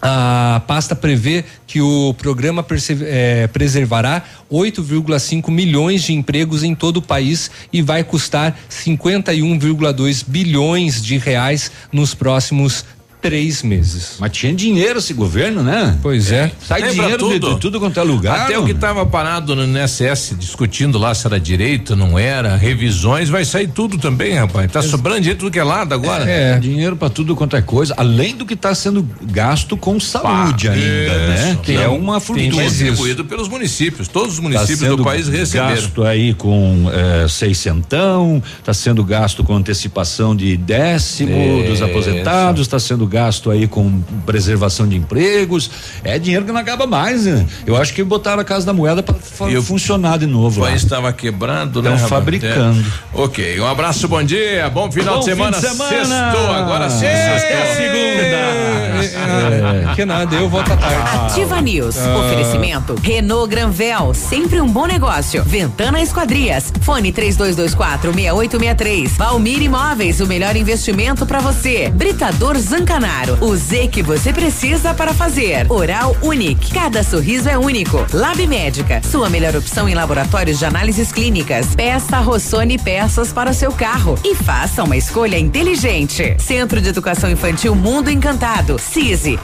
A 0.00 0.62
pasta 0.66 0.94
prevê 0.94 1.44
que 1.66 1.80
o 1.80 2.14
programa 2.14 2.64
eh, 3.00 3.48
preservará 3.52 4.22
8,5 4.50 5.50
milhões 5.50 6.04
de 6.04 6.12
empregos 6.12 6.62
em 6.62 6.72
todo 6.72 6.98
o 6.98 7.02
país 7.02 7.50
e 7.72 7.82
vai 7.82 8.04
custar 8.04 8.56
51,2 8.70 10.24
bilhões 10.24 11.02
de 11.02 11.18
reais 11.18 11.72
nos 11.90 12.14
próximos 12.14 12.84
três 13.20 13.62
meses. 13.62 14.16
Mas 14.18 14.30
tinha 14.32 14.52
dinheiro 14.54 14.98
esse 14.98 15.12
governo, 15.12 15.62
né? 15.62 15.98
Pois 16.02 16.30
é. 16.30 16.52
Sai 16.64 16.80
Lembra 16.80 16.94
dinheiro 16.94 17.28
de, 17.40 17.54
de 17.54 17.60
tudo 17.60 17.80
quanto 17.80 17.98
é 17.98 18.02
lugar. 18.02 18.42
Até 18.42 18.58
o 18.58 18.64
que 18.64 18.72
estava 18.72 19.04
parado 19.04 19.54
no 19.56 19.64
INSS 19.64 20.34
discutindo 20.38 20.98
lá 20.98 21.14
se 21.14 21.26
era 21.26 21.38
direito, 21.40 21.96
não 21.96 22.18
era, 22.18 22.56
revisões, 22.56 23.28
vai 23.28 23.44
sair 23.44 23.68
tudo 23.68 23.98
também, 23.98 24.34
rapaz. 24.34 24.70
Tá 24.70 24.82
sobrando 24.82 25.20
dinheiro 25.20 25.38
tudo 25.40 25.50
que 25.50 25.58
é 25.58 25.64
lado 25.64 25.92
agora. 25.94 26.28
É, 26.28 26.58
dinheiro 26.58 26.96
para 26.96 27.10
tudo 27.10 27.34
quanto 27.34 27.56
é 27.56 27.62
coisa, 27.62 27.94
além 27.96 28.36
do 28.36 28.46
que 28.46 28.54
está 28.54 28.74
sendo 28.74 29.06
gasto 29.22 29.76
com 29.76 29.98
saúde 29.98 30.68
Pá, 30.68 30.74
ainda, 30.74 31.28
né? 31.28 31.50
isso. 31.52 31.60
Que 31.62 31.76
é 31.76 31.88
uma 31.88 32.20
fortuna. 32.20 32.62
distribuído 32.64 33.24
pelos 33.24 33.48
municípios. 33.48 34.08
Todos 34.08 34.34
os 34.34 34.36
Tá 34.38 34.42
municípios 34.42 34.78
sendo 34.78 34.96
do 34.98 35.04
país 35.04 35.26
receberam. 35.28 35.74
gasto 35.74 36.04
aí 36.04 36.34
com 36.34 36.90
eh, 36.92 37.26
seiscentão, 37.28 38.42
está 38.58 38.72
sendo 38.72 39.02
gasto 39.04 39.42
com 39.42 39.54
antecipação 39.54 40.34
de 40.36 40.56
décimo 40.56 41.60
Isso. 41.60 41.70
dos 41.70 41.82
aposentados, 41.82 42.60
está 42.62 42.78
sendo 42.78 43.07
gasto 43.08 43.50
aí 43.50 43.66
com 43.66 44.00
preservação 44.26 44.86
de 44.86 44.96
empregos. 44.96 45.70
É 46.04 46.18
dinheiro 46.18 46.44
que 46.44 46.52
não 46.52 46.60
acaba 46.60 46.86
mais, 46.86 47.24
né? 47.24 47.46
Eu 47.66 47.76
acho 47.76 47.92
que 47.94 48.02
botaram 48.04 48.40
a 48.40 48.44
Casa 48.44 48.66
da 48.66 48.72
Moeda 48.72 49.02
para 49.02 49.14
funcionar 49.62 50.18
de 50.18 50.26
novo 50.26 50.60
O 50.60 50.64
país 50.64 50.82
estava 50.82 51.12
quebrando, 51.12 51.82
né? 51.82 51.90
Tão 51.90 51.96
rapaz? 51.96 52.10
fabricando. 52.10 52.80
É. 52.80 53.20
Ok, 53.20 53.60
um 53.60 53.66
abraço, 53.66 54.06
bom 54.08 54.22
dia, 54.22 54.68
bom 54.70 54.90
final 54.90 55.14
Bom 55.14 55.20
de 55.20 55.24
semana. 55.26 55.56
fim 55.56 55.62
de 55.62 55.72
semana. 55.72 56.32
Sextou, 56.32 56.52
agora 56.52 56.90
sim. 56.90 57.06
É 57.06 57.74
segunda. 57.76 58.78
É, 58.98 59.94
que 59.94 60.04
nada, 60.04 60.34
eu 60.34 60.48
volto 60.48 60.72
à 60.72 60.76
tarde. 60.76 60.96
Ativa 61.26 61.60
News. 61.60 61.96
Ah. 61.98 62.18
Oferecimento. 62.18 62.94
Renault 63.02 63.48
Granvel, 63.48 64.12
sempre 64.14 64.60
um 64.60 64.66
bom 64.68 64.86
negócio. 64.86 65.42
Ventana 65.44 66.00
Esquadrias. 66.00 66.72
Fone 66.80 67.12
3224 67.12 68.12
6863. 68.12 69.12
Valmir 69.16 69.62
Imóveis, 69.62 70.20
o 70.20 70.26
melhor 70.26 70.56
investimento 70.56 71.24
para 71.26 71.40
você. 71.40 71.88
Britador 71.94 72.56
Zancanaro. 72.98 73.38
O 73.40 73.56
Z 73.56 73.88
que 73.88 74.02
você 74.02 74.32
precisa 74.32 74.92
para 74.92 75.14
fazer. 75.14 75.70
Oral 75.70 76.16
Unique. 76.20 76.72
Cada 76.72 77.02
sorriso 77.02 77.48
é 77.48 77.56
único. 77.56 78.04
Lab 78.12 78.44
Médica. 78.46 79.00
Sua 79.02 79.30
melhor 79.30 79.54
opção 79.54 79.88
em 79.88 79.94
laboratórios 79.94 80.58
de 80.58 80.64
análises 80.64 81.12
clínicas. 81.12 81.74
Peça 81.76 82.18
Rossoni 82.18 82.76
peças 82.76 83.32
para 83.32 83.50
o 83.50 83.54
seu 83.54 83.70
carro. 83.72 84.16
E 84.24 84.34
faça 84.34 84.82
uma 84.82 84.96
escolha 84.96 85.38
inteligente. 85.38 86.36
Centro 86.38 86.80
de 86.80 86.88
Educação 86.88 87.30
Infantil 87.30 87.74
Mundo 87.74 88.10
Encantado. 88.10 88.78
CISI. 88.78 89.38